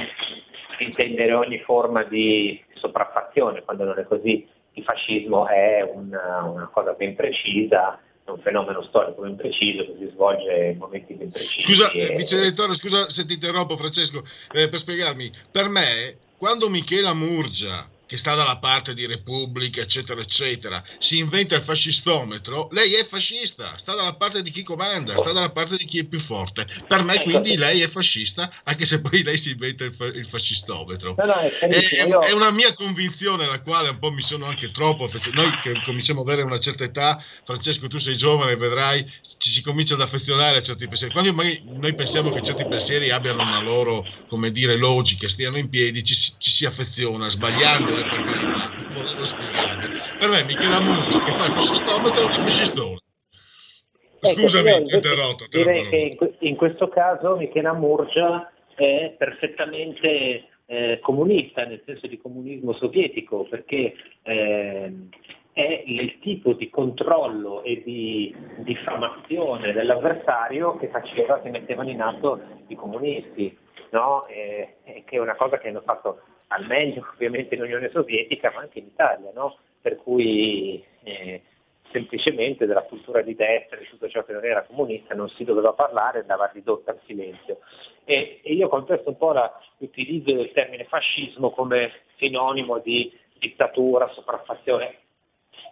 intendere 0.79 1.33
ogni 1.33 1.59
forma 1.61 2.03
di 2.05 2.63
sopraffazione, 2.75 3.63
quando 3.63 3.85
non 3.85 3.99
è 3.99 4.05
così. 4.05 4.47
Il 4.73 4.83
fascismo 4.83 5.47
è 5.47 5.83
una, 5.83 6.43
una 6.43 6.69
cosa 6.69 6.93
ben 6.93 7.15
precisa, 7.17 7.99
è 8.27 8.31
un 8.31 8.41
fenomeno 8.41 8.83
storico 8.83 9.23
ben 9.23 9.37
preciso 9.37 9.85
che 9.85 9.95
si 9.99 10.11
svolge 10.13 10.73
in 10.73 10.79
momenti 10.79 11.15
ben 11.15 11.31
precisi. 11.31 11.61
Scusa, 11.61 11.91
e... 11.91 12.17
vice 12.17 12.37
direttore, 12.37 12.75
scusa 12.75 13.09
se 13.09 13.25
ti 13.25 13.35
interrompo 13.35 13.77
Francesco, 13.77 14.25
eh, 14.53 14.69
per 14.69 14.81
spiegarmi, 14.81 15.33
per 15.51 15.69
me 15.69 16.17
quando 16.37 16.69
Michela 16.69 17.15
Murgia 17.15 17.89
che 18.07 18.17
sta 18.17 18.37
dalla 18.37 18.59
parte 18.59 18.95
di 18.95 19.05
Repubblica, 19.05 19.81
eccetera, 19.81 20.21
eccetera, 20.21 20.83
si 20.97 21.19
inventa 21.19 21.57
il 21.57 21.63
fascistometro, 21.63 22.69
lei 22.71 22.95
è 22.95 23.05
fascista, 23.05 23.77
sta 23.77 23.97
dalla 23.97 24.15
parte 24.15 24.43
di 24.43 24.53
chi 24.53 24.63
comanda, 24.63 25.17
sta 25.17 25.33
dalla 25.33 25.51
parte 25.51 25.77
di 25.77 25.85
chi 25.87 25.99
è 25.99 26.05
più 26.05 26.21
forte. 26.21 26.69
Per 26.87 27.03
me, 27.03 27.21
quindi, 27.23 27.57
lei 27.57 27.81
è 27.81 27.89
fascista, 27.89 28.49
anche 28.63 28.87
se 28.87 29.01
poi 29.01 29.25
lei 29.25 29.37
si 29.37 29.51
inventa 29.51 29.85
il, 29.85 29.93
fa- 29.93 30.07
il 30.07 30.25
fascistometro. 30.25 31.17
No, 31.19 31.25
no, 31.25 31.35
è, 31.35 31.51
è, 31.59 32.07
è, 32.07 32.33
una 32.33 32.53
mia 32.53 32.73
convinzione, 32.75 33.45
alla 33.45 33.61
quale 33.61 33.89
un 33.89 33.99
po' 33.99 34.13
mi 34.13 34.23
sono 34.23 34.47
anche 34.47 34.71
troppo. 34.71 35.11
Noi 35.33 35.51
che 35.61 35.81
cominciamo 35.83 36.21
ad 36.21 36.29
avere 36.29 36.43
una 36.43 36.61
certa 36.61 36.85
età, 36.85 37.21
Francesco, 37.43 37.89
tu 37.89 37.99
sei 37.99 38.17
giovane, 38.17 38.55
vedrai, 38.55 39.05
ci 39.37 39.51
si 39.51 39.63
comincia 39.63 39.95
ad 39.95 40.01
affezionare 40.01 40.59
a 40.59 40.63
certi 40.63 40.87
pensieri. 40.87 41.13
Quando 41.13 41.33
noi 41.33 41.95
pensiamo 41.95 42.31
che 42.31 42.41
certi 42.43 42.67
pensieri 42.67 43.11
abbiano 43.11 43.43
una 43.43 43.61
loro, 43.61 44.07
come 44.27 44.53
dire, 44.53 44.77
logica, 44.77 45.29
stiano 45.29 45.59
in 45.59 45.69
piedi, 45.69 46.05
ci, 46.05 46.15
ci 46.15 46.51
si 46.53 46.65
affeziona, 46.67 47.29
sbagliando 47.29 47.96
eh, 47.99 48.09
per 48.09 48.25
carità, 48.25 48.75
volevo 48.93 49.25
spiegarvi. 49.25 49.99
Per 50.19 50.29
me 50.29 50.45
Michela 50.45 50.81
Murcio 50.81 51.21
che 51.21 51.33
fa 51.33 51.47
il 51.47 51.53
fascistometro 51.53 52.21
è 52.21 52.25
un 52.25 52.33
fascistone. 52.33 52.99
Ecco, 54.21 54.41
Scusami, 54.41 54.71
ecco, 54.71 54.83
ti 54.85 54.93
ho 54.93 54.97
interrotto. 54.97 55.47
Direi 55.49 55.89
che 55.89 56.37
in, 56.41 56.57
questo 56.57 56.89
caso 56.89 57.37
Michela 57.37 57.73
Murgia 57.75 58.51
è 58.75 59.15
perfettamente 59.17 60.49
eh, 60.67 60.99
comunista, 61.01 61.65
nel 61.65 61.83
senso 61.85 62.07
di 62.07 62.19
comunismo 62.19 62.73
sovietico, 62.73 63.45
perché 63.45 63.95
eh, 64.23 64.93
è 65.53 65.83
il 65.87 66.19
tipo 66.19 66.53
di 66.53 66.69
controllo 66.69 67.63
e 67.63 67.83
di 67.85 68.35
diffamazione 68.59 69.73
dell'avversario 69.73 70.77
che 70.77 70.89
faceva, 70.89 71.41
che 71.41 71.51
mettevano 71.51 71.91
in 71.91 72.03
atto 72.03 72.41
i 72.67 72.75
comunisti 72.75 73.57
no? 73.91 74.27
e, 74.27 74.77
e 74.85 75.05
che 75.05 75.17
è 75.17 75.21
una 75.21 75.37
cosa 75.37 75.59
che 75.59 75.69
hanno 75.69 75.83
fatto 75.83 76.21
al 76.49 76.67
meglio 76.67 77.07
ovviamente 77.15 77.55
in 77.55 77.63
Unione 77.63 77.91
Sovietica 77.91 78.53
ma 78.55 78.61
anche 78.61 78.79
in 78.79 78.87
Italia, 78.87 79.31
no? 79.35 79.57
per 79.81 79.97
cui 79.97 80.85
eh, 81.05 81.43
semplicemente 81.93 82.67
della 82.67 82.83
cultura 82.83 83.23
di 83.23 83.35
destra, 83.35 83.79
di 83.79 83.87
tutto 83.89 84.09
ciò 84.09 84.25
che 84.25 84.33
non 84.33 84.45
era 84.45 84.65
comunista, 84.65 85.15
non 85.15 85.29
si 85.29 85.45
doveva 85.45 85.73
parlare, 85.73 86.21
andava 86.21 86.51
ridotta 86.53 86.91
al 86.91 87.01
silenzio. 87.07 87.61
E, 88.05 88.41
e 88.43 88.53
io 88.53 88.69
contesto 88.69 89.11
un 89.11 89.17
po' 89.17 89.33
la, 89.33 89.51
l'utilizzo 89.79 90.35
del 90.35 90.53
termine 90.53 90.85
fascismo 90.85 91.51
come 91.51 91.93
sinonimo 92.17 92.79
di 92.79 93.13
dittatura, 93.39 94.09
sopraffazione. 94.09 94.99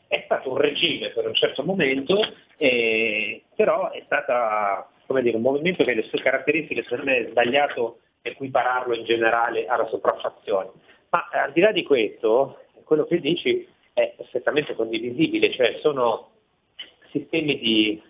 È 0.07 0.23
stato 0.25 0.51
un 0.51 0.59
regime 0.59 1.11
per 1.11 1.27
un 1.27 1.35
certo 1.35 1.65
momento, 1.65 2.21
eh, 2.59 3.43
però 3.55 3.91
è 3.91 4.03
stato 5.05 5.37
un 5.37 5.43
movimento 5.43 5.85
che 5.85 5.93
ha 5.93 5.95
le 5.95 6.03
sue 6.03 6.21
caratteristiche, 6.21 6.83
per 6.83 7.05
me 7.05 7.19
è 7.19 7.31
sbagliato 7.31 8.01
equipararlo 8.23 8.95
in 8.95 9.05
generale 9.05 9.67
alla 9.67 9.87
sopraffazione. 9.89 10.71
Ma 11.11 11.29
eh, 11.29 11.39
al 11.39 11.53
di 11.53 11.61
là 11.61 11.73
di 11.73 11.83
questo, 11.83 12.65
quello 12.85 13.05
che 13.05 13.21
dici 13.21 13.67
è 13.93 14.15
perfettamente 14.17 14.75
condivisibile, 14.75 15.53
cioè 15.53 15.79
sono 15.81 16.31
sistemi 17.11 17.59
di, 17.59 18.03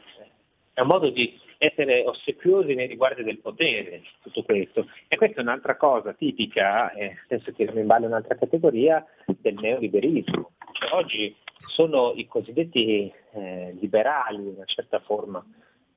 è 0.72 0.80
un 0.80 0.86
modo 0.86 1.10
di 1.10 1.38
essere 1.58 2.04
ossequiosi 2.06 2.74
nei 2.74 2.86
riguardi 2.86 3.22
del 3.22 3.38
potere, 3.38 4.02
tutto 4.22 4.42
questo. 4.42 4.86
E 5.08 5.16
questa 5.16 5.40
è 5.40 5.42
un'altra 5.42 5.76
cosa 5.76 6.12
tipica, 6.12 6.92
eh, 6.92 7.16
penso 7.26 7.52
che 7.52 7.64
in 7.64 7.86
ballo 7.86 8.06
un'altra 8.06 8.36
categoria, 8.36 9.04
del 9.26 9.54
neoliberismo. 9.54 10.52
Cioè, 10.72 10.92
oggi 10.92 11.34
sono 11.68 12.12
i 12.14 12.26
cosiddetti 12.26 13.12
eh, 13.32 13.76
liberali, 13.80 14.46
una 14.46 14.64
certa 14.64 15.00
forma 15.00 15.44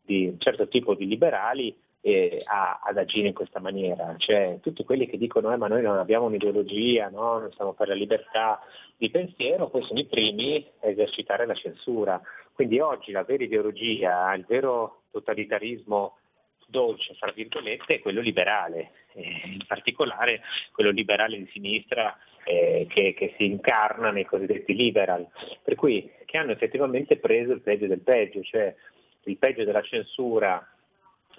di 0.07 0.27
un 0.27 0.39
certo 0.39 0.67
tipo 0.69 0.95
di 0.95 1.05
liberali, 1.05 1.75
eh, 2.01 2.41
a, 2.45 2.79
ad 2.81 2.97
agire 2.97 3.27
in 3.27 3.34
questa 3.34 3.59
maniera. 3.59 4.15
Cioè, 4.17 4.59
tutti 4.61 4.85
quelli 4.85 5.07
che 5.07 5.17
dicono 5.17 5.51
eh, 5.51 5.57
ma 5.57 5.67
noi 5.67 5.81
non 5.81 5.97
abbiamo 5.97 6.25
un'ideologia, 6.27 7.09
no? 7.09 7.39
non 7.39 7.51
siamo 7.51 7.73
per 7.73 7.89
la 7.89 7.93
libertà 7.93 8.61
di 8.95 9.09
pensiero, 9.09 9.69
poi 9.69 9.84
sono 9.84 9.99
i 9.99 10.05
primi 10.05 10.65
a 10.81 10.88
esercitare 10.88 11.45
la 11.45 11.53
censura. 11.53 12.19
Quindi 12.53 12.79
oggi 12.79 13.11
la 13.11 13.23
vera 13.23 13.43
ideologia, 13.43 14.34
il 14.34 14.45
vero 14.47 15.03
totalitarismo 15.11 16.17
dolce, 16.65 17.13
fra 17.15 17.31
virgolette, 17.31 17.95
è 17.95 17.99
quello 17.99 18.21
liberale, 18.21 18.91
eh, 19.13 19.41
in 19.45 19.63
particolare 19.67 20.41
quello 20.71 20.91
liberale 20.91 21.38
di 21.38 21.49
sinistra 21.51 22.17
eh, 22.43 22.88
che, 22.89 23.13
che, 23.13 23.35
si 23.38 23.45
incarna 23.45 24.11
nei 24.11 24.25
cosiddetti 24.25 24.73
liberal, 24.73 25.27
per 25.61 25.75
cui 25.75 26.09
che 26.25 26.38
hanno 26.38 26.51
effettivamente 26.51 27.17
preso 27.17 27.51
il 27.51 27.61
peggio 27.61 27.88
del 27.88 28.01
peggio, 28.01 28.41
cioè 28.41 28.73
il 29.29 29.37
peggio 29.37 29.63
della 29.63 29.81
censura 29.81 30.65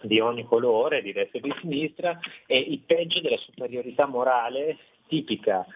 di 0.03 0.21
ogni 0.21 0.45
colore, 0.45 1.03
di 1.03 1.13
destra 1.13 1.39
e 1.39 1.43
di 1.43 1.55
sinistra, 1.61 2.19
e 2.47 2.59
il 2.59 2.81
peggio 2.81 3.21
della 3.21 3.37
superiorità 3.37 4.07
morale 4.07 4.79
tipica 5.09 5.67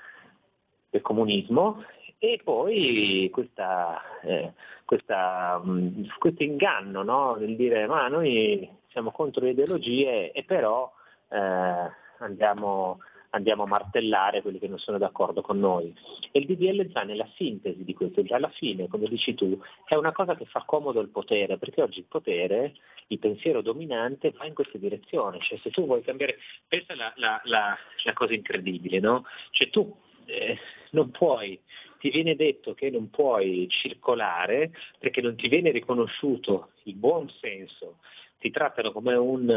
del 0.90 1.00
comunismo 1.00 1.84
e 2.18 2.40
poi 2.44 3.28
questa, 3.32 4.00
eh, 4.22 4.52
questa, 4.84 5.58
mh, 5.58 6.18
questo 6.18 6.44
inganno 6.44 7.02
no? 7.02 7.34
nel 7.34 7.56
dire 7.56 7.86
ma 7.86 8.06
noi 8.06 8.68
siamo 8.90 9.10
contro 9.10 9.42
le 9.44 9.50
ideologie 9.50 10.30
e 10.30 10.44
però 10.44 10.92
eh, 11.30 11.90
andiamo 12.18 13.00
andiamo 13.32 13.64
a 13.64 13.68
martellare 13.68 14.42
quelli 14.42 14.58
che 14.58 14.68
non 14.68 14.78
sono 14.78 14.98
d'accordo 14.98 15.42
con 15.42 15.58
noi. 15.58 15.94
E 16.30 16.38
il 16.38 16.46
DDL 16.46 16.90
Zan 16.92 17.10
è 17.10 17.14
la 17.14 17.28
sintesi 17.34 17.84
di 17.84 17.94
questo, 17.94 18.22
alla 18.30 18.50
fine, 18.50 18.88
come 18.88 19.08
dici 19.08 19.34
tu, 19.34 19.58
è 19.86 19.94
una 19.94 20.12
cosa 20.12 20.34
che 20.34 20.46
fa 20.46 20.62
comodo 20.64 21.00
il 21.00 21.08
potere, 21.08 21.58
perché 21.58 21.82
oggi 21.82 21.98
il 21.98 22.06
potere, 22.06 22.74
il 23.08 23.18
pensiero 23.18 23.62
dominante 23.62 24.32
va 24.36 24.46
in 24.46 24.54
questa 24.54 24.78
direzione, 24.78 25.38
cioè 25.40 25.58
se 25.58 25.70
tu 25.70 25.84
vuoi 25.84 26.02
cambiare, 26.02 26.38
pensa 26.66 26.94
la, 26.94 27.12
la, 27.16 27.40
la, 27.44 27.76
la 28.04 28.12
cosa 28.12 28.34
incredibile, 28.34 29.00
no? 29.00 29.24
Cioè 29.50 29.70
tu 29.70 29.94
eh, 30.26 30.58
non 30.90 31.10
puoi 31.10 31.58
ti 32.02 32.10
viene 32.10 32.34
detto 32.34 32.74
che 32.74 32.90
non 32.90 33.10
puoi 33.10 33.68
circolare 33.68 34.72
perché 34.98 35.20
non 35.20 35.36
ti 35.36 35.46
viene 35.46 35.70
riconosciuto 35.70 36.72
il 36.84 36.94
buon 36.94 37.28
senso, 37.40 37.98
ti 38.42 38.50
trattano 38.50 38.90
come 38.90 39.14
un, 39.14 39.48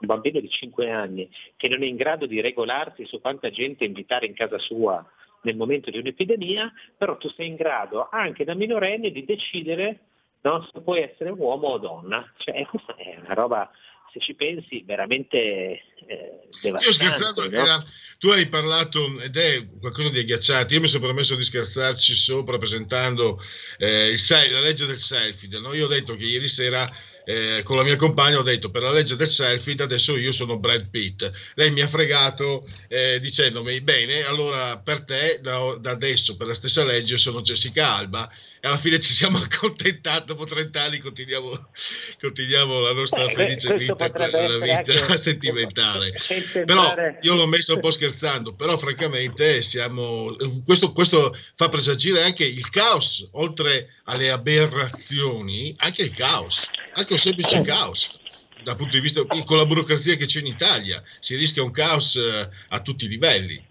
uh, 0.00 0.06
bambino 0.06 0.40
di 0.40 0.48
5 0.48 0.90
anni 0.90 1.28
che 1.54 1.68
non 1.68 1.82
è 1.82 1.86
in 1.86 1.96
grado 1.96 2.24
di 2.24 2.40
regolarsi 2.40 3.04
su 3.04 3.20
quanta 3.20 3.50
gente 3.50 3.84
invitare 3.84 4.24
in 4.24 4.34
casa 4.34 4.58
sua 4.58 5.06
nel 5.42 5.56
momento 5.56 5.90
di 5.90 5.98
un'epidemia, 5.98 6.72
però 6.96 7.18
tu 7.18 7.28
sei 7.28 7.48
in 7.48 7.56
grado 7.56 8.08
anche 8.10 8.44
da 8.44 8.54
minorenne 8.54 9.10
di 9.10 9.24
decidere 9.24 9.98
no, 10.40 10.66
se 10.72 10.80
puoi 10.80 11.02
essere 11.02 11.30
uomo 11.30 11.68
o 11.68 11.78
donna. 11.78 12.32
Cioè, 12.38 12.64
questa 12.66 12.94
è 12.96 13.18
una 13.22 13.34
roba 13.34 13.70
se 14.12 14.20
ci 14.20 14.34
pensi, 14.34 14.82
veramente 14.84 15.36
eh, 16.06 16.48
devastante. 16.60 16.84
Io 16.84 16.92
scherzando, 16.92 17.48
no? 17.48 17.56
era, 17.56 17.82
tu 18.18 18.28
hai 18.28 18.46
parlato, 18.48 19.20
ed 19.20 19.36
è 19.36 19.66
qualcosa 19.80 20.10
di 20.10 20.18
agghiacciante, 20.18 20.74
io 20.74 20.80
mi 20.80 20.86
sono 20.86 21.06
permesso 21.06 21.34
di 21.34 21.42
scherzarci 21.42 22.14
sopra 22.14 22.58
presentando 22.58 23.40
eh, 23.78 24.10
il, 24.10 24.20
la 24.50 24.60
legge 24.60 24.86
del 24.86 24.98
selfie. 24.98 25.58
No? 25.58 25.72
Io 25.72 25.86
ho 25.86 25.88
detto 25.88 26.14
che 26.14 26.24
ieri 26.24 26.48
sera 26.48 26.90
eh, 27.24 27.62
con 27.64 27.76
la 27.76 27.82
mia 27.82 27.96
compagna 27.96 28.38
ho 28.38 28.42
detto 28.42 28.70
per 28.70 28.82
la 28.82 28.90
legge 28.90 29.16
del 29.16 29.28
selfie 29.28 29.74
adesso 29.82 30.16
io 30.16 30.32
sono 30.32 30.58
Brad 30.58 30.88
Pitt 30.88 31.30
lei 31.54 31.70
mi 31.70 31.80
ha 31.80 31.88
fregato 31.88 32.68
eh, 32.88 33.20
dicendomi 33.20 33.80
bene 33.80 34.22
allora 34.22 34.78
per 34.78 35.04
te 35.04 35.38
da, 35.40 35.76
da, 35.78 35.90
adesso 35.90 36.36
per 36.36 36.48
la 36.48 36.54
stessa 36.54 36.84
legge 36.84 37.16
sono 37.16 37.42
Jessica 37.42 37.94
Alba 37.94 38.30
e 38.64 38.68
alla 38.68 38.76
fine 38.76 38.98
ci 39.00 39.12
siamo 39.12 39.38
accontentati 39.38 40.26
dopo 40.26 40.44
30 40.44 40.82
anni 40.82 40.98
continuiamo, 40.98 41.70
continuiamo 42.20 42.80
la 42.80 42.92
nostra 42.92 43.26
Beh, 43.26 43.34
felice 43.34 43.76
vita, 43.76 44.10
la 44.14 44.58
vita 44.58 45.16
sentimentale. 45.18 46.14
Però 46.64 46.94
io 47.20 47.34
l'ho 47.34 47.46
messo 47.46 47.74
un 47.74 47.80
po' 47.80 47.90
scherzando 47.90 48.54
però 48.54 48.78
francamente 48.78 49.62
siamo 49.62 50.36
questo, 50.64 50.92
questo 50.92 51.36
fa 51.54 51.68
presagire 51.68 52.22
anche 52.22 52.44
il 52.44 52.68
caos 52.70 53.28
oltre 53.32 53.94
alle 54.04 54.30
aberrazioni 54.30 55.74
anche 55.78 56.02
il 56.02 56.14
caos 56.14 56.68
anche 56.94 57.12
un 57.12 57.18
semplice 57.18 57.60
caos 57.62 58.20
dal 58.62 58.76
punto 58.76 58.96
di 58.96 59.00
vista 59.00 59.22
con 59.24 59.56
la 59.56 59.66
burocrazia 59.66 60.14
che 60.16 60.26
c'è 60.26 60.40
in 60.40 60.46
Italia 60.46 61.02
si 61.18 61.36
rischia 61.36 61.62
un 61.62 61.70
caos 61.70 62.16
eh, 62.16 62.48
a 62.68 62.80
tutti 62.80 63.04
i 63.04 63.08
livelli. 63.08 63.70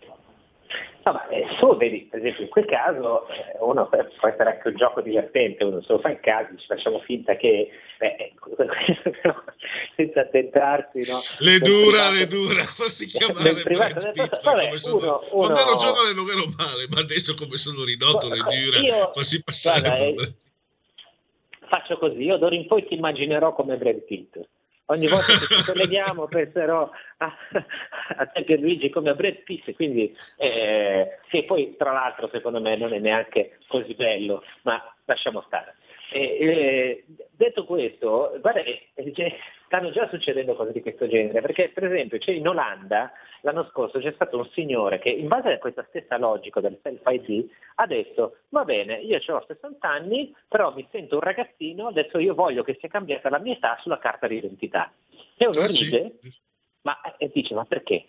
No, 1.04 1.14
ma 1.14 1.28
eh, 1.30 1.48
tu 1.58 1.76
vedi, 1.78 2.08
per 2.12 2.20
esempio, 2.20 2.44
in 2.44 2.50
quel 2.50 2.66
caso 2.66 3.28
eh, 3.30 3.58
uno 3.60 3.88
può 3.88 4.28
essere 4.28 4.52
anche 4.52 4.68
un 4.68 4.76
gioco 4.76 5.02
divertente, 5.02 5.64
uno 5.64 5.82
se 5.82 5.94
lo 5.94 6.00
fa 6.00 6.10
in 6.10 6.20
caso 6.20 6.56
ci 6.56 6.66
facciamo 6.68 7.00
finta 7.00 7.36
che, 7.38 7.72
beh, 7.98 8.34
senza 9.96 10.26
tentarsi, 10.26 11.10
no? 11.10 11.22
Le 11.40 11.58
dura, 11.58 12.10
privato, 12.10 12.14
le 12.14 12.28
dura, 12.28 12.64
farsi 12.70 13.08
chiamare 13.08 13.54
privato, 13.64 14.12
detto, 14.12 14.40
vabbè, 14.44 14.78
sono, 14.78 14.98
uno, 14.98 15.24
uno... 15.32 15.46
Quando 15.48 15.60
ero 15.60 15.76
giovane 15.78 16.14
non 16.14 16.30
ero 16.30 16.46
male, 16.56 16.86
ma 16.90 17.00
adesso 17.00 17.34
come 17.34 17.58
sono 17.58 17.84
ridotto, 17.84 18.30
le 18.30 18.38
dura, 18.38 18.78
io, 18.78 19.12
farsi 19.12 19.42
passare... 19.42 19.98
Eh, 19.98 20.34
faccio 21.72 21.98
così, 21.98 22.24
io 22.24 22.36
d'ora 22.36 22.54
in 22.54 22.68
poi 22.68 22.86
ti 22.86 22.96
immaginerò 22.96 23.54
come 23.54 23.78
Brad 23.78 24.02
Pitt 24.02 24.38
ogni 24.92 25.08
volta 25.08 25.38
che 25.38 25.48
ci 25.48 25.64
colleghiamo 25.66 26.28
penserò 26.28 26.90
a, 27.18 27.38
a 28.18 28.26
te 28.28 28.44
Pierluigi 28.44 28.90
come 28.90 29.10
a 29.10 29.16
Brad 29.16 29.38
Pitt, 29.44 29.74
quindi 29.74 30.16
eh, 30.38 31.20
che 31.30 31.44
poi 31.46 31.76
tra 31.78 31.92
l'altro 31.92 32.30
secondo 32.32 32.62
me 32.62 32.76
non 32.76 32.94
è 32.94 33.00
neanche 33.00 33.58
così 33.68 33.96
bello, 33.96 34.44
ma 34.64 34.82
lasciamo 35.06 35.42
stare. 35.48 35.76
Eh, 36.12 36.38
eh, 36.40 37.06
detto 37.32 37.66
questo, 37.66 38.38
guarda, 38.42 38.62
eh, 38.62 38.90
stanno 39.72 39.92
già 39.92 40.06
succedendo 40.10 40.54
cose 40.54 40.74
di 40.74 40.82
questo 40.82 41.08
genere, 41.08 41.40
perché 41.40 41.70
per 41.70 41.86
esempio 41.86 42.18
c'è 42.18 42.32
in 42.32 42.46
Olanda 42.46 43.10
l'anno 43.40 43.66
scorso 43.72 44.00
c'è 44.00 44.12
stato 44.12 44.38
un 44.38 44.46
signore 44.50 45.00
che 45.00 45.08
in 45.08 45.30
base 45.30 45.54
a 45.54 45.60
questa 45.60 45.86
stessa 45.88 46.18
logica 46.18 46.60
del 46.60 46.78
self-ID 46.84 47.50
ha 47.76 47.88
detto 47.88 48.40
va 48.50 48.66
bene, 48.66 48.96
io 48.96 49.22
ho 49.26 49.46
60 49.48 49.88
anni, 49.88 50.36
però 50.50 50.74
mi 50.74 50.86
sento 50.92 51.16
un 51.16 51.22
ragazzino, 51.22 51.88
adesso 51.88 52.20
io 52.20 52.36
voglio 52.36 52.64
che 52.64 52.76
sia 52.82 52.90
cambiata 52.90 53.30
la 53.30 53.40
mia 53.40 53.54
età 53.54 53.78
sulla 53.80 53.98
carta 53.98 54.28
di 54.28 54.36
identità. 54.36 54.92
E 55.38 55.48
uno 55.48 55.62
ah, 55.62 55.68
ride, 55.68 56.18
sì. 56.20 56.40
ma, 56.82 57.00
e 57.18 57.32
dice 57.34 57.54
ma 57.54 57.64
perché? 57.64 58.08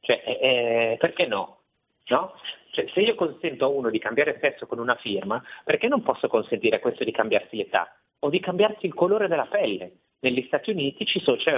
Cioè, 0.00 0.22
eh, 0.22 0.96
perché 1.00 1.26
no? 1.26 1.60
no? 2.08 2.34
Cioè, 2.72 2.86
se 2.92 3.00
io 3.00 3.14
consento 3.14 3.64
a 3.64 3.68
uno 3.68 3.88
di 3.88 3.98
cambiare 3.98 4.38
sesso 4.38 4.66
con 4.66 4.78
una 4.78 4.96
firma, 4.96 5.42
perché 5.64 5.88
non 5.88 6.02
posso 6.02 6.28
consentire 6.28 6.76
a 6.76 6.80
questo 6.80 7.04
di 7.04 7.10
cambiarsi 7.10 7.56
l'età 7.56 7.90
o 8.18 8.28
di 8.28 8.38
cambiarsi 8.38 8.84
il 8.84 8.92
colore 8.92 9.28
della 9.28 9.46
pelle? 9.46 9.92
Negli 10.20 10.44
Stati 10.46 10.70
Uniti 10.70 11.06
ci 11.06 11.20
sono, 11.20 11.36
c'è 11.36 11.56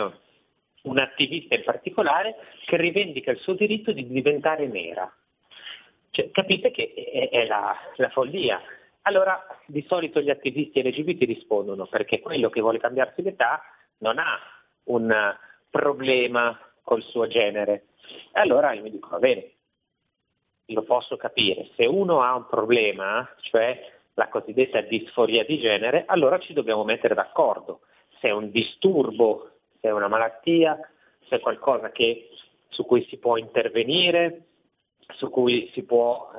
un 0.82 0.98
attivista 0.98 1.54
in 1.54 1.64
particolare 1.64 2.36
che 2.66 2.76
rivendica 2.76 3.30
il 3.30 3.38
suo 3.38 3.54
diritto 3.54 3.92
di 3.92 4.06
diventare 4.06 4.66
nera. 4.66 5.10
Cioè, 6.10 6.30
capite 6.30 6.70
che 6.70 6.92
è, 6.92 7.28
è 7.30 7.46
la, 7.46 7.74
la, 7.96 8.08
follia. 8.10 8.60
Allora 9.02 9.46
di 9.66 9.84
solito 9.88 10.20
gli 10.20 10.30
attivisti 10.30 10.82
LGBT 10.82 11.22
rispondono 11.22 11.86
perché 11.86 12.20
quello 12.20 12.50
che 12.50 12.60
vuole 12.60 12.78
cambiarsi 12.78 13.22
l'età 13.22 13.62
non 13.98 14.18
ha 14.18 14.38
un 14.84 15.36
problema 15.70 16.58
col 16.82 17.02
suo 17.02 17.26
genere. 17.28 17.86
Allora 18.32 18.72
io 18.72 18.82
mi 18.82 18.90
dico, 18.90 19.08
va 19.08 19.18
bene, 19.18 19.52
lo 20.66 20.82
posso 20.82 21.16
capire, 21.16 21.68
se 21.76 21.86
uno 21.86 22.22
ha 22.22 22.34
un 22.34 22.46
problema, 22.46 23.28
cioè 23.40 23.98
la 24.14 24.28
cosiddetta 24.28 24.80
disforia 24.82 25.44
di 25.44 25.58
genere, 25.58 26.04
allora 26.06 26.38
ci 26.38 26.52
dobbiamo 26.52 26.84
mettere 26.84 27.14
d'accordo. 27.14 27.80
Se 28.20 28.28
è 28.28 28.32
un 28.32 28.50
disturbo 28.50 29.50
se 29.80 29.88
è 29.88 29.92
una 29.92 30.08
malattia, 30.08 30.78
se 31.26 31.36
è 31.36 31.40
qualcosa 31.40 31.90
che, 31.90 32.28
su 32.68 32.84
cui 32.84 33.04
si 33.08 33.16
può 33.16 33.36
intervenire, 33.36 34.42
su 35.14 35.30
cui 35.30 35.70
può, 35.86 36.30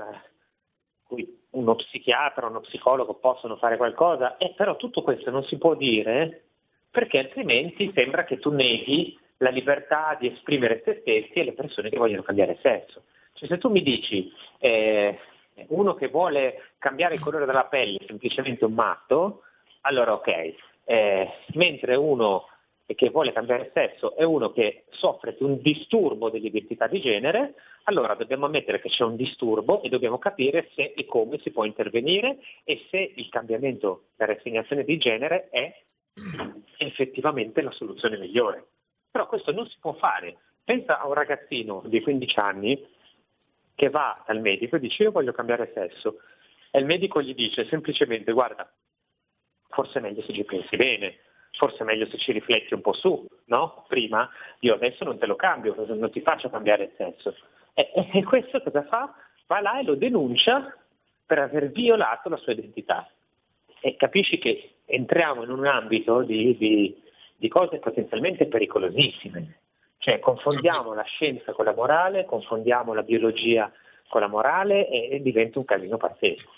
eh, 1.09 1.27
uno 1.51 1.75
psichiatra, 1.75 2.47
uno 2.47 2.61
psicologo 2.61 3.15
possono 3.15 3.57
fare 3.57 3.77
qualcosa, 3.77 4.37
e 4.37 4.53
però 4.55 4.75
tutto 4.75 5.01
questo 5.01 5.29
non 5.31 5.43
si 5.43 5.57
può 5.57 5.75
dire 5.75 6.43
perché 6.89 7.19
altrimenti 7.19 7.91
sembra 7.95 8.23
che 8.25 8.37
tu 8.37 8.51
neghi 8.51 9.17
la 9.37 9.49
libertà 9.49 10.15
di 10.19 10.27
esprimere 10.27 10.81
se 10.85 10.99
stessi 11.01 11.33
e 11.33 11.43
le 11.45 11.53
persone 11.53 11.89
che 11.89 11.97
vogliono 11.97 12.21
cambiare 12.21 12.59
sesso. 12.61 13.03
Cioè, 13.33 13.47
se 13.47 13.57
tu 13.57 13.69
mi 13.69 13.81
dici 13.81 14.31
eh, 14.59 15.17
uno 15.69 15.95
che 15.95 16.09
vuole 16.09 16.73
cambiare 16.77 17.15
il 17.15 17.21
colore 17.21 17.45
della 17.45 17.65
pelle 17.65 17.97
è 17.97 18.05
semplicemente 18.05 18.65
un 18.65 18.73
matto, 18.73 19.43
allora 19.81 20.13
ok, 20.13 20.53
eh, 20.91 21.31
mentre 21.53 21.95
uno 21.95 22.47
che 22.85 23.09
vuole 23.09 23.31
cambiare 23.31 23.71
sesso 23.73 24.13
è 24.17 24.23
uno 24.23 24.51
che 24.51 24.83
soffre 24.89 25.37
di 25.37 25.43
un 25.43 25.61
disturbo 25.61 26.29
dell'identità 26.29 26.87
di 26.87 26.99
genere, 26.99 27.53
allora 27.83 28.13
dobbiamo 28.15 28.47
ammettere 28.47 28.81
che 28.81 28.89
c'è 28.89 29.05
un 29.05 29.15
disturbo 29.15 29.81
e 29.81 29.87
dobbiamo 29.87 30.17
capire 30.17 30.69
se 30.75 30.91
e 30.93 31.05
come 31.05 31.39
si 31.39 31.51
può 31.51 31.63
intervenire 31.63 32.39
e 32.65 32.85
se 32.89 33.13
il 33.15 33.29
cambiamento, 33.29 34.07
la 34.17 34.25
rassegnazione 34.25 34.83
di 34.83 34.97
genere 34.97 35.47
è 35.49 35.73
effettivamente 36.79 37.61
la 37.61 37.71
soluzione 37.71 38.17
migliore. 38.17 38.65
Però 39.09 39.27
questo 39.27 39.53
non 39.53 39.65
si 39.67 39.77
può 39.79 39.93
fare. 39.93 40.39
Pensa 40.61 40.99
a 40.99 41.07
un 41.07 41.13
ragazzino 41.13 41.83
di 41.85 42.01
15 42.01 42.39
anni 42.39 42.85
che 43.75 43.89
va 43.89 44.21
dal 44.27 44.41
medico 44.41 44.75
e 44.75 44.79
dice 44.79 45.03
io 45.03 45.11
voglio 45.11 45.31
cambiare 45.31 45.71
sesso 45.73 46.17
e 46.69 46.79
il 46.79 46.85
medico 46.85 47.21
gli 47.21 47.33
dice 47.33 47.65
semplicemente 47.65 48.33
guarda, 48.33 48.69
forse 49.71 49.99
è 49.99 50.01
meglio 50.01 50.21
se 50.21 50.33
ci 50.33 50.43
pensi 50.43 50.75
bene, 50.75 51.17
forse 51.53 51.79
è 51.79 51.83
meglio 51.83 52.05
se 52.05 52.17
ci 52.17 52.31
rifletti 52.31 52.73
un 52.73 52.81
po' 52.81 52.93
su, 52.93 53.27
no? 53.45 53.85
Prima 53.87 54.29
io 54.59 54.75
adesso 54.75 55.03
non 55.03 55.17
te 55.17 55.25
lo 55.25 55.35
cambio, 55.35 55.73
non 55.87 56.11
ti 56.11 56.21
faccio 56.21 56.49
cambiare 56.49 56.83
il 56.83 56.91
sesso. 56.95 57.35
E, 57.73 57.91
e 58.13 58.23
questo 58.23 58.61
cosa 58.61 58.83
fa? 58.83 59.13
Va 59.47 59.59
là 59.59 59.79
e 59.79 59.83
lo 59.83 59.95
denuncia 59.95 60.75
per 61.25 61.39
aver 61.39 61.71
violato 61.71 62.29
la 62.29 62.37
sua 62.37 62.53
identità. 62.53 63.09
E 63.79 63.95
capisci 63.95 64.37
che 64.37 64.75
entriamo 64.85 65.43
in 65.43 65.49
un 65.49 65.65
ambito 65.65 66.21
di, 66.21 66.55
di, 66.57 67.01
di 67.35 67.47
cose 67.47 67.79
potenzialmente 67.79 68.47
pericolosissime. 68.47 69.59
Cioè 69.97 70.19
confondiamo 70.19 70.93
la 70.93 71.03
scienza 71.03 71.53
con 71.53 71.65
la 71.65 71.73
morale, 71.73 72.25
confondiamo 72.25 72.93
la 72.93 73.03
biologia 73.03 73.71
con 74.07 74.21
la 74.21 74.27
morale 74.27 74.87
e, 74.89 75.09
e 75.11 75.21
diventa 75.21 75.59
un 75.59 75.65
casino 75.65 75.97
pazzesco. 75.97 76.51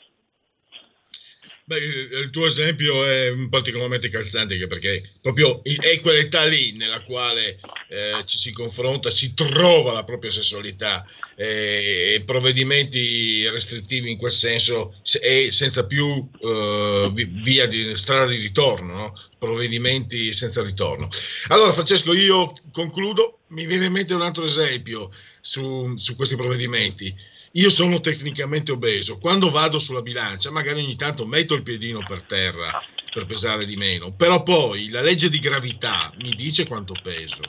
Beh, 1.66 1.78
il 1.78 2.30
tuo 2.30 2.46
esempio 2.46 3.06
è 3.06 3.32
particolarmente 3.50 4.10
calzante 4.10 4.68
perché 4.68 5.12
proprio 5.22 5.62
è 5.64 6.02
quell'età 6.02 6.44
lì 6.44 6.74
nella 6.74 7.02
quale 7.04 7.58
eh, 7.88 8.22
ci 8.26 8.38
si 8.38 8.52
confronta, 8.52 9.10
si 9.10 9.34
trova 9.34 9.94
la 9.94 10.04
propria 10.04 10.30
sessualità 10.30 11.06
eh, 11.36 12.16
e 12.16 12.24
provvedimenti 12.26 13.48
restrittivi 13.48 14.12
in 14.12 14.18
quel 14.18 14.34
senso 14.34 14.96
e 15.22 15.54
senza 15.54 15.86
più 15.86 16.28
eh, 16.42 17.12
via 17.42 17.66
di 17.66 17.96
strada 17.96 18.26
di 18.26 18.42
ritorno, 18.42 18.94
no? 18.94 19.14
provvedimenti 19.40 20.34
senza 20.34 20.62
ritorno. 20.64 21.08
Allora 21.48 21.72
Francesco, 21.72 22.14
io 22.14 22.54
concludo, 22.74 23.40
mi 23.50 23.66
viene 23.66 23.86
in 23.86 23.94
mente 23.94 24.14
un 24.14 24.22
altro 24.22 24.44
esempio 24.44 25.12
su, 25.40 25.96
su 25.96 26.18
questi 26.18 26.36
provvedimenti. 26.36 27.32
Io 27.56 27.70
sono 27.70 28.00
tecnicamente 28.00 28.72
obeso, 28.72 29.20
quando 29.20 29.52
vado 29.52 29.78
sulla 29.78 30.02
bilancia 30.02 30.50
magari 30.50 30.82
ogni 30.82 30.96
tanto 30.96 31.28
metto 31.28 31.54
il 31.54 31.62
piedino 31.62 32.04
per 32.04 32.24
terra 32.24 32.82
per 33.14 33.28
pesare 33.28 33.66
di 33.66 33.76
meno, 33.76 34.12
però 34.12 34.42
poi 34.42 34.90
la 34.90 35.02
legge 35.02 35.30
di 35.30 35.38
gravità 35.38 36.12
mi 36.18 36.32
dice 36.32 36.66
quanto 36.66 36.96
peso. 37.04 37.42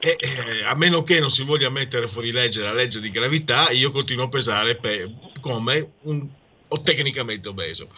E, 0.00 0.16
eh, 0.18 0.64
a 0.64 0.74
meno 0.74 1.04
che 1.04 1.20
non 1.20 1.30
si 1.30 1.44
voglia 1.44 1.70
mettere 1.70 2.08
fuori 2.08 2.32
legge 2.32 2.62
la 2.62 2.72
legge 2.72 2.98
di 2.98 3.10
gravità, 3.10 3.70
io 3.70 3.92
continuo 3.92 4.24
a 4.24 4.28
pesare 4.28 4.74
pe- 4.74 5.08
come 5.40 5.92
un 6.00 6.28
o 6.66 6.82
tecnicamente 6.82 7.48
obeso. 7.48 7.88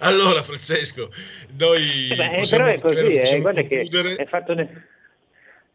Allora, 0.00 0.42
Francesco, 0.42 1.10
noi. 1.56 2.08
Eh 2.10 2.14
beh, 2.14 2.46
però 2.46 2.66
è 2.66 2.78
così, 2.78 3.16
eh, 3.16 3.40
guarda 3.40 3.62
che 3.62 3.88
è 4.16 4.26
fatto, 4.26 4.52
un, 4.52 4.68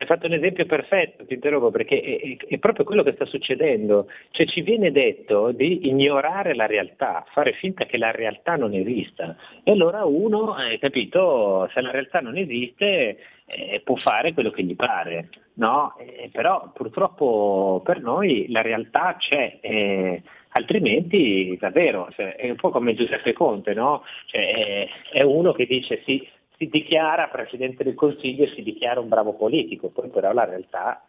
è 0.01 0.05
fatto, 0.05 0.25
un, 0.25 0.33
esempio 0.33 0.65
perfetto, 0.65 1.25
ti 1.25 1.35
interrompo, 1.35 1.69
perché 1.69 2.01
è, 2.01 2.45
è, 2.47 2.57
proprio 2.57 2.85
quello 2.85 3.03
che 3.03 3.13
sta 3.13 3.25
succedendo. 3.25 4.09
Cioè, 4.31 4.47
ci 4.47 4.61
viene 4.61 4.91
detto 4.91 5.51
di 5.51 5.87
ignorare 5.87 6.55
la 6.55 6.65
realtà, 6.65 7.23
fare 7.31 7.53
finta 7.53 7.85
che 7.85 7.99
la 7.99 8.09
realtà 8.09 8.55
non 8.55 8.73
esista. 8.73 9.35
E 9.63 9.71
allora 9.71 10.03
uno, 10.05 10.53
hai 10.53 10.79
capito, 10.79 11.69
se 11.71 11.81
la 11.81 11.91
realtà 11.91 12.19
non 12.19 12.35
esiste, 12.35 13.17
eh, 13.45 13.81
può 13.83 13.95
fare 13.95 14.33
quello 14.33 14.49
che 14.49 14.63
gli 14.63 14.75
pare. 14.75 15.29
No? 15.53 15.95
Eh, 15.99 16.29
però 16.31 16.71
purtroppo 16.73 17.81
per 17.85 18.01
noi 18.01 18.47
la 18.49 18.63
realtà 18.63 19.17
c'è. 19.19 19.59
Eh, 19.61 20.23
altrimenti 20.53 21.55
davvero 21.59 22.09
cioè, 22.15 22.35
è 22.35 22.49
un 22.49 22.55
po' 22.55 22.71
come 22.71 22.95
Giuseppe 22.95 23.33
Conte, 23.33 23.75
no? 23.75 24.03
cioè, 24.25 24.51
è, 24.51 24.89
è, 25.11 25.21
uno 25.21 25.53
che 25.53 25.65
dice 25.65 26.01
sì, 26.05 26.27
si 26.61 26.69
dichiara 26.69 27.27
Presidente 27.29 27.83
del 27.83 27.95
Consiglio 27.95 28.43
e 28.43 28.53
si 28.53 28.61
dichiara 28.61 28.99
un 28.99 29.09
bravo 29.09 29.33
politico, 29.33 29.89
poi 29.89 30.09
però 30.09 30.31
la 30.31 30.45
realtà 30.45 31.03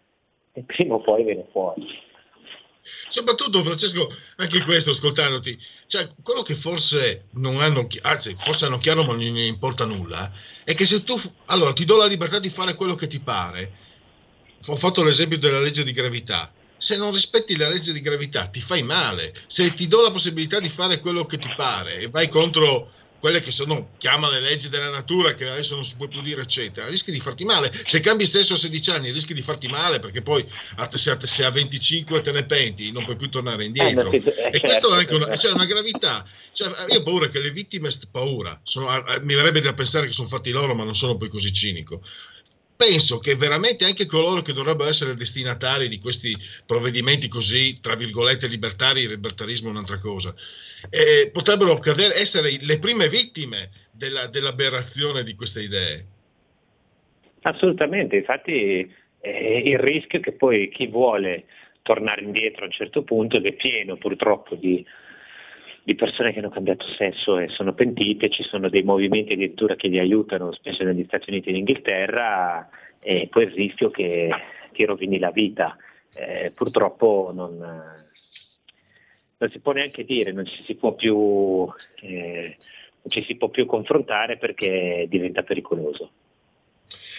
prima 0.64 0.94
o 0.94 1.00
poi 1.02 1.24
viene 1.24 1.46
fuori. 1.52 1.86
Soprattutto, 3.08 3.62
Francesco, 3.62 4.08
anche 4.36 4.62
questo, 4.62 4.90
ascoltandoti, 4.90 5.58
cioè, 5.88 6.08
quello 6.22 6.40
che 6.40 6.54
forse 6.54 7.26
non 7.32 7.60
hanno, 7.60 7.86
anzi, 8.00 8.34
forse 8.38 8.64
hanno 8.64 8.78
chiaro 8.78 9.02
ma 9.02 9.12
non 9.12 9.20
gli 9.20 9.38
importa 9.40 9.84
nulla, 9.84 10.32
è 10.64 10.74
che 10.74 10.86
se 10.86 11.04
tu, 11.04 11.16
allora, 11.46 11.74
ti 11.74 11.84
do 11.84 11.98
la 11.98 12.06
libertà 12.06 12.38
di 12.38 12.48
fare 12.48 12.74
quello 12.74 12.94
che 12.94 13.06
ti 13.06 13.20
pare, 13.20 13.72
ho 14.66 14.76
fatto 14.76 15.04
l'esempio 15.04 15.38
della 15.38 15.60
legge 15.60 15.84
di 15.84 15.92
gravità, 15.92 16.50
se 16.78 16.96
non 16.96 17.12
rispetti 17.12 17.56
la 17.56 17.68
legge 17.68 17.92
di 17.92 18.00
gravità 18.00 18.46
ti 18.46 18.60
fai 18.60 18.82
male. 18.82 19.34
Se 19.46 19.72
ti 19.74 19.86
do 19.86 20.00
la 20.00 20.10
possibilità 20.10 20.58
di 20.58 20.68
fare 20.68 20.98
quello 20.98 21.26
che 21.26 21.38
ti 21.38 21.48
pare 21.54 21.98
e 21.98 22.08
vai 22.08 22.28
contro 22.28 22.90
quelle 23.22 23.40
che 23.40 23.52
sono, 23.52 23.90
chiama 23.98 24.28
le 24.28 24.40
leggi 24.40 24.68
della 24.68 24.90
natura, 24.90 25.34
che 25.34 25.48
adesso 25.48 25.76
non 25.76 25.84
si 25.84 25.94
può 25.94 26.08
più 26.08 26.20
dire, 26.22 26.42
eccetera, 26.42 26.88
rischi 26.88 27.12
di 27.12 27.20
farti 27.20 27.44
male. 27.44 27.72
Se 27.84 28.00
cambi 28.00 28.26
stesso 28.26 28.54
a 28.54 28.56
16 28.56 28.90
anni, 28.90 29.12
rischi 29.12 29.32
di 29.32 29.42
farti 29.42 29.68
male 29.68 30.00
perché 30.00 30.22
poi 30.22 30.44
se 30.90 31.44
a 31.44 31.50
25 31.50 32.20
te 32.20 32.32
ne 32.32 32.42
penti, 32.42 32.90
non 32.90 33.04
puoi 33.04 33.14
più 33.14 33.30
tornare 33.30 33.64
indietro. 33.64 34.10
Eh, 34.10 34.16
e 34.16 34.58
certo, 34.58 34.66
questo 34.66 34.94
è 34.96 34.98
anche 34.98 35.14
una, 35.14 35.28
c'è 35.28 35.52
una 35.52 35.66
gravità. 35.66 36.26
Cioè, 36.50 36.72
io 36.88 36.98
ho 36.98 37.02
paura 37.04 37.28
che 37.28 37.38
le 37.38 37.52
vittime, 37.52 37.90
paura, 38.10 38.60
sono, 38.64 38.88
mi 39.20 39.34
verrebbe 39.34 39.60
da 39.60 39.72
pensare 39.72 40.06
che 40.06 40.12
sono 40.12 40.26
fatti 40.26 40.50
loro, 40.50 40.74
ma 40.74 40.82
non 40.82 40.96
sono 40.96 41.16
poi 41.16 41.28
così 41.28 41.52
cinico 41.52 42.02
penso 42.76 43.18
che 43.18 43.36
veramente 43.36 43.84
anche 43.84 44.06
coloro 44.06 44.42
che 44.42 44.52
dovrebbero 44.52 44.88
essere 44.88 45.14
destinatari 45.14 45.88
di 45.88 45.98
questi 45.98 46.36
provvedimenti 46.66 47.28
così, 47.28 47.78
tra 47.80 47.94
virgolette, 47.94 48.48
libertari, 48.48 49.02
il 49.02 49.10
libertarismo 49.10 49.68
è 49.68 49.70
un'altra 49.70 49.98
cosa, 49.98 50.34
eh, 50.90 51.30
potrebbero 51.32 51.78
cadere, 51.78 52.16
essere 52.16 52.56
le 52.60 52.78
prime 52.78 53.08
vittime 53.08 53.70
della, 53.90 54.26
dell'aberrazione 54.26 55.22
di 55.22 55.34
queste 55.34 55.62
idee. 55.62 56.06
Assolutamente, 57.42 58.16
infatti 58.16 58.92
eh, 59.20 59.62
il 59.64 59.78
rischio 59.78 60.18
è 60.18 60.22
che 60.22 60.32
poi 60.32 60.68
chi 60.68 60.86
vuole 60.86 61.44
tornare 61.82 62.22
indietro 62.22 62.62
a 62.62 62.66
un 62.66 62.72
certo 62.72 63.02
punto 63.02 63.36
ed 63.36 63.46
è 63.46 63.52
pieno 63.52 63.96
purtroppo 63.96 64.54
di 64.54 64.84
di 65.84 65.94
persone 65.94 66.32
che 66.32 66.38
hanno 66.38 66.48
cambiato 66.48 66.86
sesso 66.86 67.38
e 67.38 67.48
sono 67.48 67.74
pentite, 67.74 68.30
ci 68.30 68.42
sono 68.44 68.68
dei 68.68 68.82
movimenti 68.82 69.32
addirittura 69.32 69.74
che 69.74 69.88
li 69.88 69.98
aiutano, 69.98 70.52
specie 70.52 70.84
negli 70.84 71.04
Stati 71.04 71.30
Uniti 71.30 71.48
e 71.48 71.50
in 71.52 71.56
Inghilterra, 71.58 72.68
e 73.00 73.28
poi 73.28 73.44
il 73.44 73.50
rischio 73.50 73.90
che 73.90 74.30
ti 74.72 74.84
rovini 74.84 75.18
la 75.18 75.30
vita. 75.30 75.76
Eh, 76.14 76.52
purtroppo 76.54 77.32
non, 77.34 77.56
non, 77.58 79.50
si 79.50 79.58
può 79.58 79.72
neanche 79.72 80.04
dire, 80.04 80.30
non 80.32 80.44
ci 80.44 80.62
si 80.64 80.74
può 80.76 80.94
più, 80.94 81.66
eh, 82.00 82.56
non 82.58 83.06
ci 83.08 83.24
si 83.24 83.34
può 83.36 83.48
più 83.48 83.66
confrontare 83.66 84.36
perché 84.36 85.06
diventa 85.08 85.42
pericoloso. 85.42 86.10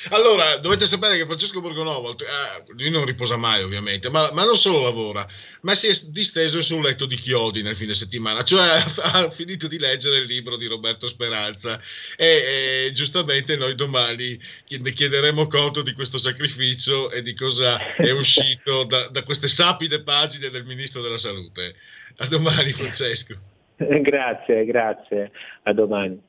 Allora, 0.10 0.58
dovete 0.58 0.86
sapere 0.86 1.18
che 1.18 1.26
Francesco 1.26 1.62
Borgonovo, 1.62 2.12
eh, 2.12 2.64
lui 2.76 2.90
non 2.90 3.06
riposa 3.06 3.38
mai 3.38 3.64
ovviamente, 3.64 4.10
ma, 4.10 4.32
ma, 4.34 4.44
non 4.44 4.56
solo 4.56 4.82
lavora, 4.82 5.26
ma 5.62 5.76
si 5.76 5.88
è 5.88 5.94
disteso 6.08 6.62
su 6.62 6.76
un 6.76 6.84
letto 6.84 7.06
di 7.06 7.16
chiodi 7.16 7.62
nel 7.62 7.76
fine 7.76 7.94
settimana, 7.94 8.44
cioè 8.44 8.84
ha 9.02 9.30
finito 9.30 9.68
di 9.68 9.80
leggere 9.80 10.18
il 10.18 10.26
libro 10.26 10.58
di 10.58 10.68
Roberto 10.68 11.08
Speranza 11.08 11.80
e, 12.18 12.86
e 12.88 12.92
giustamente 12.94 13.56
noi 13.56 13.76
domani 13.76 14.40
ne 14.68 14.92
chiederemo 14.92 15.48
conto 15.48 15.82
di 15.82 15.94
questo 15.94 16.18
sacrificio 16.18 17.12
e 17.12 17.22
di 17.22 17.34
cosa 17.34 17.96
è 17.96 18.12
uscito 18.12 18.84
da, 18.84 19.08
da 19.08 19.24
queste 19.24 19.48
sapide 19.48 20.02
pagine 20.02 20.50
del 20.50 20.66
Ministro 20.66 21.02
della 21.02 21.18
Salute. 21.18 21.76
A 22.18 22.28
domani 22.28 22.72
Francesco. 22.72 23.36
Grazie, 23.78 24.66
grazie, 24.66 25.32
a 25.64 25.74
domani. 25.74 26.22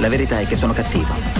La 0.00 0.08
verità 0.08 0.40
è 0.40 0.46
che 0.46 0.54
sono 0.54 0.72
cattivo 0.72 1.39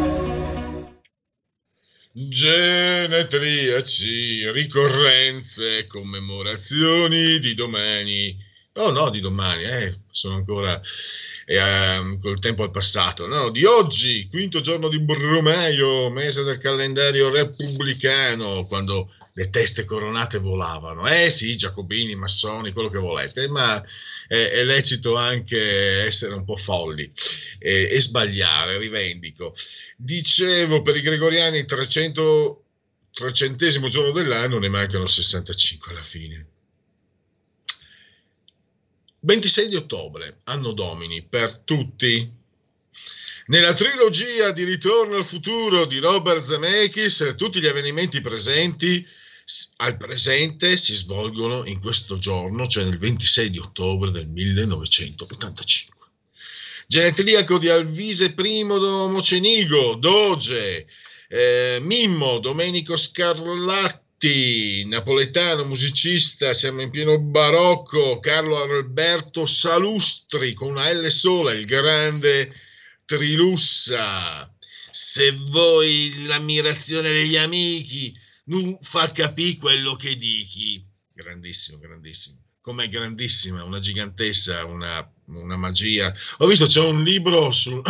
genetriaci, 2.13 3.99
ricorrenze, 4.51 5.87
commemorazioni 5.87 7.39
di 7.39 7.55
domani. 7.55 8.37
Oh 8.73 8.91
no, 8.91 9.09
di 9.09 9.19
domani, 9.19 9.63
eh, 9.63 9.97
sono 10.11 10.35
ancora 10.35 10.81
eh, 11.45 12.17
col 12.21 12.39
tempo 12.39 12.63
al 12.63 12.71
passato. 12.71 13.27
No, 13.27 13.49
di 13.49 13.65
oggi, 13.65 14.27
quinto 14.29 14.61
giorno 14.61 14.87
di 14.89 14.99
Brumaio, 14.99 16.09
mese 16.09 16.43
del 16.43 16.57
calendario 16.57 17.29
repubblicano, 17.29 18.65
quando 18.67 19.13
le 19.33 19.49
teste 19.49 19.83
coronate 19.85 20.37
volavano. 20.37 21.07
Eh 21.07 21.29
sì, 21.29 21.55
giacobini, 21.55 22.15
massoni, 22.15 22.71
quello 22.71 22.89
che 22.89 22.99
volete, 22.99 23.47
ma 23.47 23.81
è, 24.31 24.49
è 24.49 24.63
lecito 24.63 25.17
anche 25.17 26.03
essere 26.05 26.33
un 26.33 26.45
po' 26.45 26.55
folli 26.55 27.11
e, 27.59 27.89
e 27.91 27.99
sbagliare, 27.99 28.77
rivendico. 28.77 29.53
Dicevo, 29.97 30.81
per 30.81 30.95
i 30.95 31.01
gregoriani 31.01 31.65
300, 31.65 32.63
300 33.11 33.89
giorno 33.89 34.13
dell'anno 34.13 34.57
ne 34.57 34.69
mancano 34.69 35.05
65 35.05 35.91
alla 35.91 36.03
fine. 36.03 36.45
26 39.19 39.67
di 39.67 39.75
ottobre, 39.75 40.39
anno 40.45 40.71
domini, 40.71 41.23
per 41.23 41.57
tutti. 41.57 42.39
Nella 43.47 43.73
trilogia 43.73 44.51
di 44.51 44.63
Ritorno 44.63 45.17
al 45.17 45.25
futuro 45.25 45.85
di 45.85 45.99
Robert 45.99 46.43
Zemeckis, 46.43 47.33
tutti 47.35 47.59
gli 47.59 47.67
avvenimenti 47.67 48.21
presenti 48.21 49.05
al 49.77 49.97
presente 49.97 50.77
si 50.77 50.93
svolgono 50.93 51.65
in 51.65 51.79
questo 51.79 52.17
giorno, 52.17 52.67
cioè 52.67 52.83
nel 52.83 52.97
26 52.97 53.49
di 53.49 53.59
ottobre 53.59 54.11
del 54.11 54.27
1985. 54.27 56.07
Genetliaco 56.87 57.57
di 57.57 57.69
Alvise 57.69 58.33
I 58.37 58.63
Mocenigo, 58.63 59.95
Doge, 59.95 60.87
eh, 61.29 61.79
Mimmo, 61.81 62.39
Domenico 62.39 62.97
Scarlatti, 62.97 64.85
napoletano, 64.85 65.63
musicista, 65.63 66.53
siamo 66.53 66.81
in 66.81 66.89
pieno 66.89 67.17
barocco, 67.17 68.19
Carlo 68.19 68.61
Alberto 68.61 69.45
Salustri 69.45 70.53
con 70.53 70.71
una 70.71 70.91
L 70.91 71.09
sola, 71.09 71.53
il 71.53 71.65
grande 71.65 72.53
Trilussa. 73.05 74.53
Se 74.91 75.31
vuoi 75.31 76.25
l'ammirazione 76.25 77.09
degli 77.09 77.37
amici, 77.37 78.13
non 78.45 78.77
fa 78.81 79.11
capire 79.11 79.57
quello 79.57 79.95
che 79.95 80.17
dichi. 80.17 80.85
Grandissimo, 81.13 81.77
grandissimo. 81.77 82.37
come 82.61 82.89
grandissima, 82.89 83.63
una 83.63 83.79
gigantessa, 83.79 84.65
una, 84.65 85.09
una 85.25 85.55
magia. 85.57 86.13
Ho 86.37 86.47
visto 86.47 86.65
c'è 86.65 86.81
un 86.81 87.03
libro 87.03 87.51
su... 87.51 87.81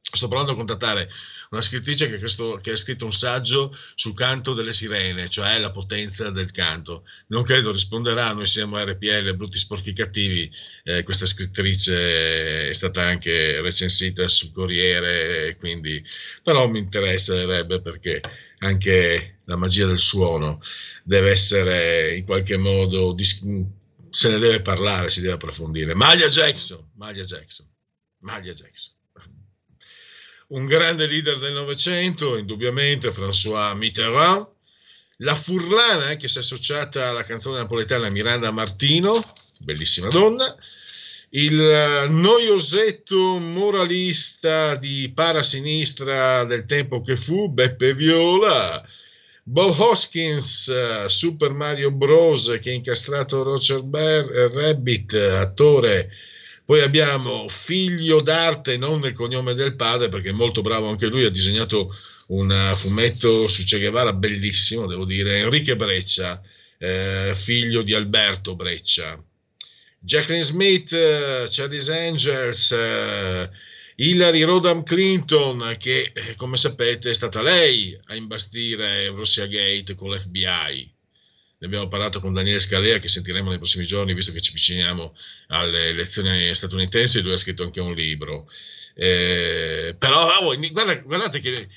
sto 0.00 0.28
provando 0.28 0.52
a 0.52 0.56
contattare 0.56 1.08
una 1.50 1.62
scrittrice 1.62 2.08
che, 2.08 2.18
questo, 2.18 2.60
che, 2.62 2.72
ha 2.72 2.76
scritto 2.76 3.04
un 3.04 3.12
saggio 3.12 3.76
sul 3.96 4.14
canto 4.14 4.54
delle 4.54 4.72
sirene, 4.72 5.28
cioè 5.28 5.58
la 5.58 5.72
potenza 5.72 6.30
del 6.30 6.52
canto. 6.52 7.04
Non 7.28 7.42
credo 7.42 7.72
risponderà, 7.72 8.32
noi 8.32 8.46
siamo 8.46 8.80
RPL, 8.80 9.34
brutti, 9.34 9.58
sporchi, 9.58 9.92
cattivi. 9.92 10.50
Eh, 10.84 11.02
questa 11.02 11.26
scrittrice 11.26 12.68
è 12.68 12.72
stata 12.72 13.02
anche 13.02 13.60
recensita 13.60 14.28
sul 14.28 14.52
Corriere, 14.52 15.56
quindi, 15.56 16.02
però 16.42 16.68
mi 16.68 16.78
interesserebbe 16.78 17.80
perché 17.80 18.20
anche 18.60 19.40
la 19.44 19.56
magia 19.56 19.86
del 19.86 19.98
suono 19.98 20.60
deve 21.02 21.30
essere 21.30 22.16
in 22.16 22.24
qualche 22.24 22.56
modo 22.56 23.14
se 23.18 24.28
ne 24.28 24.38
deve 24.38 24.60
parlare, 24.60 25.10
si 25.10 25.20
deve 25.20 25.34
approfondire. 25.34 25.94
Maglia 25.94 26.28
Jackson, 26.28 26.90
Maglia 26.96 27.24
Jackson, 27.24 27.66
Maglia 28.18 28.52
Jackson. 28.52 28.92
Un 30.48 30.66
grande 30.66 31.06
leader 31.06 31.38
del 31.38 31.52
Novecento, 31.52 32.36
indubbiamente 32.36 33.12
François 33.12 33.76
Mitterrand, 33.76 34.46
la 35.18 35.34
furlana 35.34 36.16
che 36.16 36.28
si 36.28 36.38
è 36.38 36.40
associata 36.40 37.08
alla 37.08 37.22
canzone 37.22 37.58
napoletana 37.58 38.08
Miranda 38.08 38.50
Martino, 38.50 39.32
bellissima 39.58 40.08
donna, 40.08 40.56
il 41.30 42.06
noiosetto 42.10 43.38
moralista 43.38 44.74
di 44.76 45.10
parasinistra 45.14 46.44
del 46.44 46.66
tempo 46.66 47.02
che 47.02 47.16
fu, 47.16 47.48
Beppe 47.48 47.94
Viola, 47.94 48.84
Bob 49.42 49.78
Hoskins, 49.78 51.06
Super 51.06 51.52
Mario 51.52 51.90
Bros. 51.90 52.58
che 52.60 52.70
ha 52.70 52.74
incastrato 52.74 53.42
Roger 53.42 53.82
Bear, 53.82 54.24
Rabbit, 54.52 55.14
attore 55.14 56.10
poi 56.70 56.82
abbiamo 56.82 57.48
figlio 57.48 58.20
d'arte, 58.20 58.76
non 58.76 59.00
nel 59.00 59.12
cognome 59.12 59.54
del 59.54 59.74
padre, 59.74 60.08
perché 60.08 60.28
è 60.28 60.32
molto 60.32 60.62
bravo 60.62 60.88
anche 60.88 61.08
lui, 61.08 61.24
ha 61.24 61.28
disegnato 61.28 61.92
un 62.28 62.74
fumetto 62.76 63.48
su 63.48 63.64
Che 63.64 63.80
Guevara 63.80 64.12
bellissimo, 64.12 64.86
devo 64.86 65.04
dire, 65.04 65.38
Enrique 65.38 65.74
Breccia, 65.74 66.40
eh, 66.78 67.32
figlio 67.34 67.82
di 67.82 67.92
Alberto 67.92 68.54
Breccia. 68.54 69.20
Jacqueline 70.00 70.44
Smith, 70.44 70.92
uh, 70.92 71.46
Charlie's 71.48 71.88
Angels, 71.88 72.70
uh, 72.70 73.48
Hillary 73.96 74.42
Rodham 74.42 74.82
Clinton, 74.82 75.76
che 75.78 76.10
eh, 76.14 76.34
come 76.36 76.56
sapete 76.56 77.10
è 77.10 77.14
stata 77.14 77.42
lei 77.42 77.98
a 78.06 78.14
imbastire 78.14 79.08
Russia 79.08 79.46
Gate 79.46 79.94
con 79.94 80.10
l'FBI 80.10 80.98
ne 81.60 81.66
abbiamo 81.66 81.88
parlato 81.88 82.20
con 82.20 82.32
Daniele 82.32 82.58
Scalea 82.58 82.98
che 82.98 83.08
sentiremo 83.08 83.50
nei 83.50 83.58
prossimi 83.58 83.84
giorni 83.84 84.14
visto 84.14 84.32
che 84.32 84.40
ci 84.40 84.48
avviciniamo 84.48 85.14
alle 85.48 85.88
elezioni 85.88 86.54
statunitensi. 86.54 87.20
Lui 87.20 87.34
ha 87.34 87.38
scritto 87.38 87.64
anche 87.64 87.80
un 87.80 87.92
libro. 87.92 88.48
Eh, 88.94 89.94
però 89.98 90.30
ah, 90.30 90.56
guarda, 90.70 90.94
guardate 91.00 91.40
che 91.40 91.68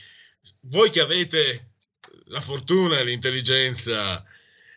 voi 0.62 0.90
che 0.90 1.02
avete 1.02 1.72
la 2.28 2.40
fortuna 2.40 2.98
e 2.98 3.04
l'intelligenza 3.04 4.24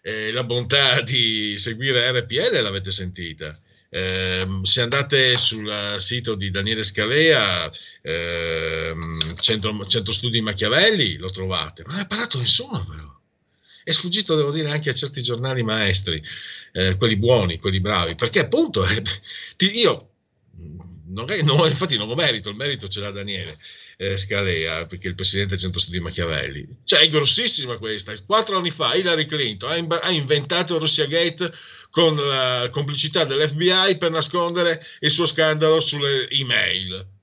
e 0.07 0.31
la 0.31 0.45
bontà 0.45 1.01
di 1.01 1.59
seguire 1.59 2.13
RPL 2.13 2.63
l'avete 2.63 2.93
sentita 2.93 3.59
eh, 3.89 4.61
se 4.63 4.81
andate 4.83 5.37
sul 5.37 5.97
sito 5.99 6.35
di 6.35 6.51
Daniele 6.51 6.83
Scalea, 6.83 7.73
eh, 8.03 8.95
centro, 9.41 9.87
centro, 9.87 10.13
Studi 10.13 10.41
Machiavelli, 10.41 11.17
lo 11.17 11.31
trovate. 11.31 11.83
Ma 11.83 11.89
non 11.89 11.97
ne 11.97 12.03
ha 12.03 12.07
parlato 12.07 12.39
nessuno, 12.39 12.85
però. 12.85 13.15
È 13.83 13.93
sfuggito, 13.93 14.37
devo 14.37 14.51
dire, 14.51 14.71
anche 14.71 14.91
a 14.91 14.95
certi 14.95 15.23
giornali 15.23 15.63
maestri, 15.63 16.23
eh, 16.73 16.97
quelli 16.97 17.17
buoni, 17.17 17.59
quelli 17.59 17.81
bravi, 17.81 18.17
perché 18.17 18.41
appunto 18.41 18.85
eh, 18.87 19.03
io 19.59 20.11
non 21.07 21.31
è, 21.31 21.41
no, 21.43 21.67
infatti 21.67 21.97
non 21.97 22.11
ho 22.11 22.15
merito, 22.15 22.51
il 22.51 22.57
merito 22.57 22.89
ce 22.89 23.01
l'ha 23.01 23.11
Daniele 23.11 23.59
eh, 23.97 24.17
Scalea, 24.17 24.87
perché 24.87 25.09
il 25.09 25.15
presidente 25.15 25.53
del 25.53 25.61
centro 25.61 25.81
studi 25.81 26.01
Machiavelli. 26.01 26.67
Cioè, 26.85 27.01
è 27.01 27.09
grossissima 27.09 27.79
questa. 27.79 28.13
Quattro 28.25 28.59
anni 28.59 28.71
fa 28.71 28.95
Hillary 28.95 29.27
Clinton 29.27 29.71
ha, 29.71 29.77
in, 29.77 29.87
ha 29.91 30.11
inventato 30.11 30.79
Russia 30.79 31.07
Gate 31.07 31.53
con 31.91 32.17
la 32.17 32.69
complicità 32.71 33.25
dell'FBI 33.25 33.97
per 33.97 34.11
nascondere 34.11 34.85
il 35.01 35.11
suo 35.11 35.25
scandalo 35.25 35.81
sulle 35.81 36.29
email. 36.29 37.15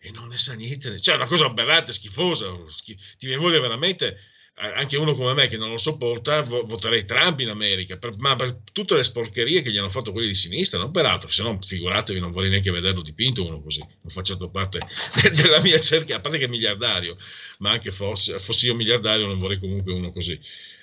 E 0.00 0.10
non 0.10 0.28
ne 0.28 0.38
sa 0.38 0.54
niente. 0.54 1.00
Cioè, 1.00 1.14
è 1.14 1.18
una 1.18 1.26
cosa 1.26 1.46
aberrante, 1.46 1.92
schifosa. 1.92 2.52
Schif- 2.68 3.00
ti 3.18 3.34
vuole 3.36 3.60
veramente 3.60 4.18
anche 4.58 4.96
uno 4.96 5.14
come 5.14 5.34
me 5.34 5.48
che 5.48 5.56
non 5.56 5.70
lo 5.70 5.76
sopporta, 5.76 6.42
voterei 6.42 7.04
Trump 7.04 7.38
in 7.40 7.48
America, 7.48 7.96
per, 7.96 8.16
ma 8.16 8.34
per 8.34 8.58
tutte 8.72 8.96
le 8.96 9.04
sporcherie 9.04 9.62
che 9.62 9.70
gli 9.70 9.76
hanno 9.76 9.88
fatto 9.88 10.10
quelli 10.10 10.28
di 10.28 10.34
sinistra, 10.34 10.78
non 10.78 10.90
per 10.90 11.06
altro, 11.06 11.30
se 11.30 11.42
no 11.42 11.58
figuratevi, 11.64 12.18
non 12.18 12.32
vorrei 12.32 12.50
neanche 12.50 12.70
vederlo 12.70 13.02
dipinto 13.02 13.46
uno 13.46 13.60
così, 13.62 13.80
non 13.80 14.10
facendo 14.10 14.48
parte 14.50 14.80
della 15.32 15.60
mia 15.60 15.78
cerchia, 15.78 16.16
a 16.16 16.20
parte 16.20 16.38
che 16.38 16.46
è 16.46 16.48
miliardario, 16.48 17.16
ma 17.58 17.70
anche 17.70 17.92
fosse, 17.92 18.38
fossi 18.38 18.66
io 18.66 18.74
miliardario 18.74 19.26
non 19.26 19.38
vorrei 19.38 19.58
comunque 19.58 19.92
uno 19.92 20.10
così. 20.10 20.38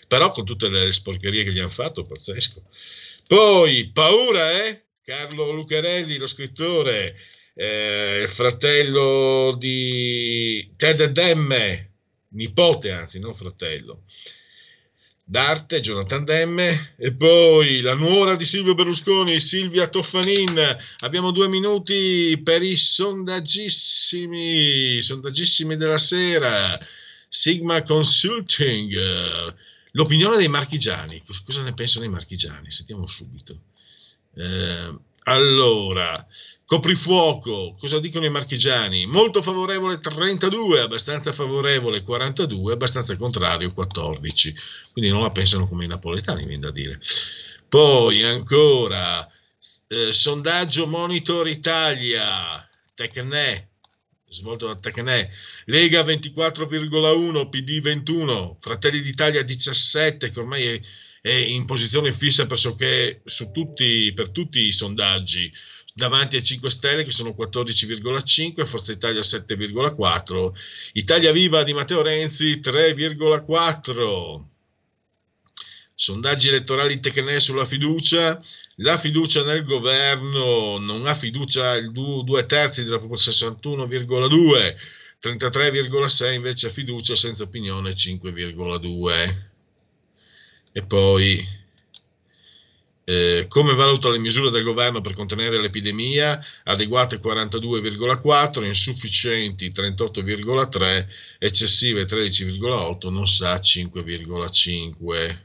Però 0.07 0.31
con 0.31 0.45
tutte 0.45 0.69
le 0.69 0.91
sporcherie 0.91 1.43
che 1.43 1.51
gli 1.51 1.59
hanno 1.59 1.69
fatto, 1.69 2.05
pazzesco. 2.05 2.63
Poi, 3.27 3.89
paura, 3.91 4.63
eh? 4.63 4.83
Carlo 5.03 5.51
Lucarelli, 5.51 6.17
lo 6.17 6.27
scrittore, 6.27 7.15
eh, 7.55 8.25
fratello 8.29 9.55
di 9.57 10.73
Ted 10.77 11.03
Demme, 11.05 11.94
nipote 12.35 12.91
anzi, 12.91 13.19
non 13.19 13.33
fratello. 13.33 14.03
D'arte, 15.27 15.81
Jonathan 15.81 16.23
Demme, 16.23 16.93
e 16.97 17.11
poi 17.11 17.81
la 17.81 17.95
nuora 17.95 18.35
di 18.35 18.45
Silvio 18.45 18.75
Berlusconi, 18.75 19.39
Silvia 19.39 19.87
Toffanin. 19.87 20.55
Abbiamo 20.99 21.31
due 21.31 21.47
minuti 21.47 22.39
per 22.43 22.61
i 22.61 22.77
sondaggissimi, 22.77 25.01
sondaggissimi 25.01 25.77
della 25.77 25.97
sera. 25.97 26.79
Sigma 27.27 27.81
Consulting, 27.81 29.55
l'opinione 29.91 30.37
dei 30.37 30.47
marchigiani. 30.47 31.23
Cosa 31.43 31.63
ne 31.63 31.73
pensano 31.73 32.05
i 32.05 32.09
marchigiani? 32.09 32.69
Sentiamo 32.69 33.07
subito. 33.07 33.59
Eh, 34.35 34.93
allora, 35.25 36.25
Coprifuoco, 36.67 37.75
cosa 37.77 37.99
dicono 37.99 38.25
i 38.25 38.31
marchigiani? 38.31 39.05
Molto 39.05 39.43
favorevole 39.43 39.99
32, 39.99 40.81
abbastanza 40.81 41.31
favorevole 41.31 42.01
42, 42.01 42.73
abbastanza 42.73 43.15
contrario 43.15 43.71
14. 43.71 44.55
Quindi 44.91 45.11
non 45.11 45.21
la 45.21 45.29
pensano 45.29 45.67
come 45.67 45.85
i 45.85 45.87
napoletani, 45.87 46.43
viene 46.43 46.61
da 46.61 46.71
dire. 46.71 46.99
Poi 47.69 48.23
ancora, 48.23 49.29
eh, 49.87 50.11
sondaggio 50.11 50.87
Monitor 50.87 51.47
Italia, 51.47 52.67
Tecne, 52.95 53.69
svolto 54.27 54.65
da 54.65 54.75
Tecne, 54.75 55.29
Lega 55.65 56.01
24,1, 56.01 57.47
PD 57.47 57.79
21, 57.79 58.57
Fratelli 58.59 59.01
d'Italia 59.01 59.43
17, 59.43 60.31
che 60.31 60.39
ormai 60.39 60.65
è, 60.65 60.81
è 61.25 61.31
in 61.31 61.65
posizione 61.65 62.11
fissa 62.11 62.45
pressoché 62.45 63.23
tutti, 63.51 64.11
per 64.13 64.29
tutti 64.29 64.59
i 64.59 64.71
sondaggi 64.71 65.51
davanti 65.91 66.35
ai 66.35 66.43
5 66.43 66.69
Stelle 66.69 67.03
che 67.03 67.09
sono 67.09 67.33
14,5, 67.35 68.63
Forza 68.67 68.91
Italia 68.91 69.21
7,4, 69.21 70.51
Italia 70.93 71.31
Viva 71.31 71.63
di 71.63 71.73
Matteo 71.73 72.03
Renzi 72.03 72.59
3,4. 72.63 74.43
Sondaggi 75.95 76.49
elettorali 76.49 76.99
Tecne 76.99 77.39
sulla 77.39 77.65
fiducia, 77.65 78.39
la 78.75 78.99
fiducia 78.99 79.43
nel 79.43 79.63
governo 79.63 80.77
non 80.77 81.07
ha 81.07 81.15
fiducia 81.15 81.73
il 81.73 81.91
due 81.91 82.45
terzi 82.45 82.83
della 82.83 82.99
popolazione 82.99 83.57
61,2, 83.59 84.75
33,6 85.23 86.33
invece 86.35 86.69
fiducia 86.69 87.15
senza 87.15 87.41
opinione 87.41 87.93
5,2. 87.93 89.53
E 90.77 90.83
poi 90.83 91.47
eh, 93.05 93.45
come 93.47 93.75
valuta 93.75 94.09
le 94.09 94.17
misure 94.17 94.49
del 94.49 94.65
governo 94.65 94.99
per 94.99 95.13
contenere 95.13 95.61
l'epidemia? 95.61 96.43
Adeguate 96.65 97.21
42,4, 97.21 98.65
insufficienti 98.65 99.71
38,3, 99.71 101.05
eccessive 101.39 102.03
13,8, 102.05 103.09
non 103.09 103.25
sa 103.25 103.55
5,5. 103.55 105.37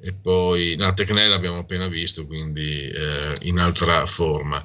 E 0.00 0.12
poi, 0.14 0.74
no, 0.76 0.94
Tecnella 0.94 1.34
abbiamo 1.34 1.58
appena 1.58 1.88
visto, 1.88 2.24
quindi 2.24 2.88
eh, 2.88 3.36
in 3.42 3.58
altra 3.58 4.06
forma. 4.06 4.62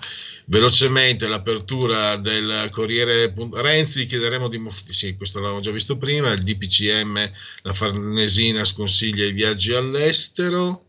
Velocemente 0.51 1.27
l'apertura 1.27 2.17
del 2.17 2.67
Corriere 2.71 3.33
Renzi, 3.53 4.05
chiederemo 4.05 4.49
di 4.49 4.61
sì, 4.89 5.15
questo 5.15 5.37
l'avevamo 5.37 5.61
già 5.61 5.71
visto 5.71 5.95
prima, 5.95 6.33
il 6.33 6.43
DPCM, 6.43 7.31
la 7.61 7.73
Farnesina 7.73 8.65
sconsiglia 8.65 9.23
i 9.23 9.31
viaggi 9.31 9.71
all'estero 9.71 10.87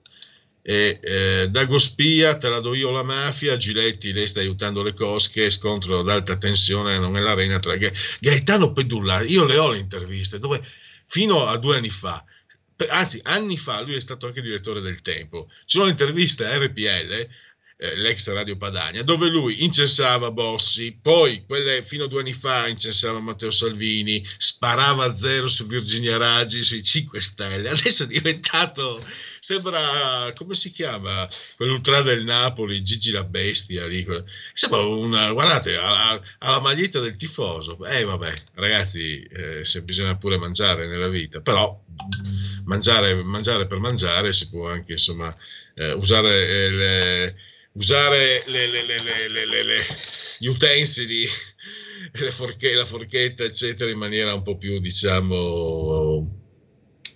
e 0.63 0.99
eh, 1.01 1.47
Dago 1.49 1.79
Spia, 1.79 2.39
te 2.39 2.49
la 2.49 2.59
do 2.59 2.75
io 2.75 2.91
la 2.91 3.05
mafia, 3.05 3.57
Giletti, 3.57 4.13
lei 4.13 4.27
sta 4.27 4.41
aiutando 4.41 4.83
le 4.83 4.95
cosche, 4.95 5.49
scontro 5.49 6.01
ad 6.01 6.09
alta 6.09 6.37
tensione 6.37 6.99
non 6.99 7.17
è 7.17 7.21
l'arena 7.21 7.61
tra 7.61 7.77
Gaetano 8.19 8.73
Pedulla, 8.73 9.21
io 9.21 9.45
le 9.45 9.59
ho 9.59 9.71
le 9.71 9.79
interviste 9.79 10.41
dove 10.41 10.61
fino 11.07 11.47
a 11.47 11.57
due 11.57 11.77
anni 11.77 11.91
fa 11.91 12.25
anzi 12.89 13.21
anni 13.23 13.57
fa 13.57 13.81
lui 13.83 13.95
è 13.95 14.01
stato 14.01 14.27
anche 14.27 14.43
direttore 14.43 14.81
del 14.81 15.03
Tempo. 15.03 15.49
Ci 15.67 15.79
sono 15.79 15.89
interviste 15.89 16.45
a 16.45 16.57
RPL 16.59 17.29
eh, 17.77 17.97
l'ex 17.97 18.31
Radio 18.33 18.57
Padania, 18.57 19.03
dove 19.03 19.29
lui 19.29 19.65
incensava 19.65 20.31
Bossi, 20.31 20.97
poi 21.01 21.45
quelle 21.47 21.83
fino 21.83 22.05
a 22.05 22.09
due 22.09 22.21
anni 22.21 22.33
fa 22.33 22.69
incensava 22.69 23.19
Matteo 23.21 23.51
Salvini, 23.51 24.25
sparava 24.39 25.05
a 25.05 25.15
zero 25.15 25.49
su 25.49 25.67
Virginia 25.67 26.17
Raggi, 26.17 26.63
sui 26.63 26.83
5 26.83 27.21
Stelle, 27.21 27.69
adesso 27.71 28.05
è 28.05 28.07
diventato, 28.07 29.05
sembra, 29.41 30.33
come 30.35 30.55
si 30.55 30.71
chiama, 30.71 31.29
quell'ultra 31.57 32.03
del 32.03 32.25
Napoli, 32.25 32.83
Gigi 32.83 33.11
la 33.11 33.25
Bestia, 33.25 33.87
lì, 33.87 34.07
sembra 34.55 34.81
una, 34.87 35.33
guardate, 35.33 35.77
ha, 35.77 36.13
ha 36.13 36.51
la 36.51 36.61
maglietta 36.61 37.01
del 37.01 37.17
tifoso, 37.17 37.85
eh 37.85 38.05
vabbè, 38.05 38.35
ragazzi, 38.55 39.23
eh, 39.23 39.65
se 39.65 39.83
bisogna 39.83 40.17
pure 40.17 40.37
mangiare 40.37 40.87
nella 40.87 41.09
vita, 41.09 41.41
però 41.41 41.81
mangiare, 42.65 43.15
mangiare 43.23 43.67
per 43.67 43.79
mangiare 43.79 44.33
si 44.33 44.49
può 44.49 44.69
anche, 44.69 44.93
insomma, 44.93 45.35
eh, 45.75 45.93
usare 45.93 46.47
eh, 46.47 46.71
le 46.71 47.37
usare 47.73 48.43
le, 48.47 48.67
le, 48.67 48.83
le, 48.83 49.87
gli 50.39 50.47
utensili, 50.47 51.29
forche, 52.31 52.75
la 52.75 52.87
forchetta, 52.87 53.45
eccetera, 53.45 53.91
in 53.91 53.99
maniera 53.99 54.35
un 54.35 54.43
po' 54.43 54.57
più, 54.57 54.81
diciamo, 54.81 56.41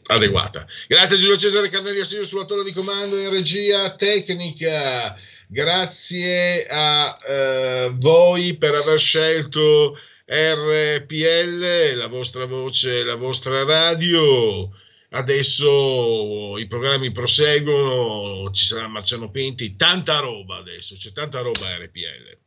adeguata. 0.06 0.66
Grazie 0.86 1.18
Giulio 1.18 1.36
Cesare 1.36 1.68
Carnelli 1.68 2.00
Assio 2.00 2.24
sulla 2.24 2.44
torre 2.44 2.64
di 2.64 2.72
comando 2.72 3.18
in 3.18 3.30
regia 3.30 3.94
tecnica. 3.96 5.16
Grazie 5.48 6.66
a 6.68 7.18
eh, 7.26 7.92
voi 7.94 8.56
per 8.56 8.74
aver 8.74 8.98
scelto 8.98 9.96
RPL, 10.24 11.96
la 11.96 12.08
vostra 12.08 12.46
voce, 12.46 13.04
la 13.04 13.14
vostra 13.14 13.62
radio. 13.64 14.70
Adesso 15.10 16.58
i 16.58 16.66
programmi 16.66 17.12
proseguono, 17.12 18.50
ci 18.50 18.64
sarà 18.64 18.88
Marciano 18.88 19.30
Pinti, 19.30 19.76
tanta 19.76 20.18
roba 20.18 20.56
adesso, 20.56 20.96
c'è 20.96 21.12
tanta 21.12 21.40
roba 21.40 21.76
RPL. 21.76 22.38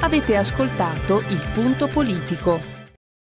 Avete 0.00 0.36
ascoltato 0.36 1.20
il 1.20 1.50
punto 1.52 1.88
politico. 1.88 2.77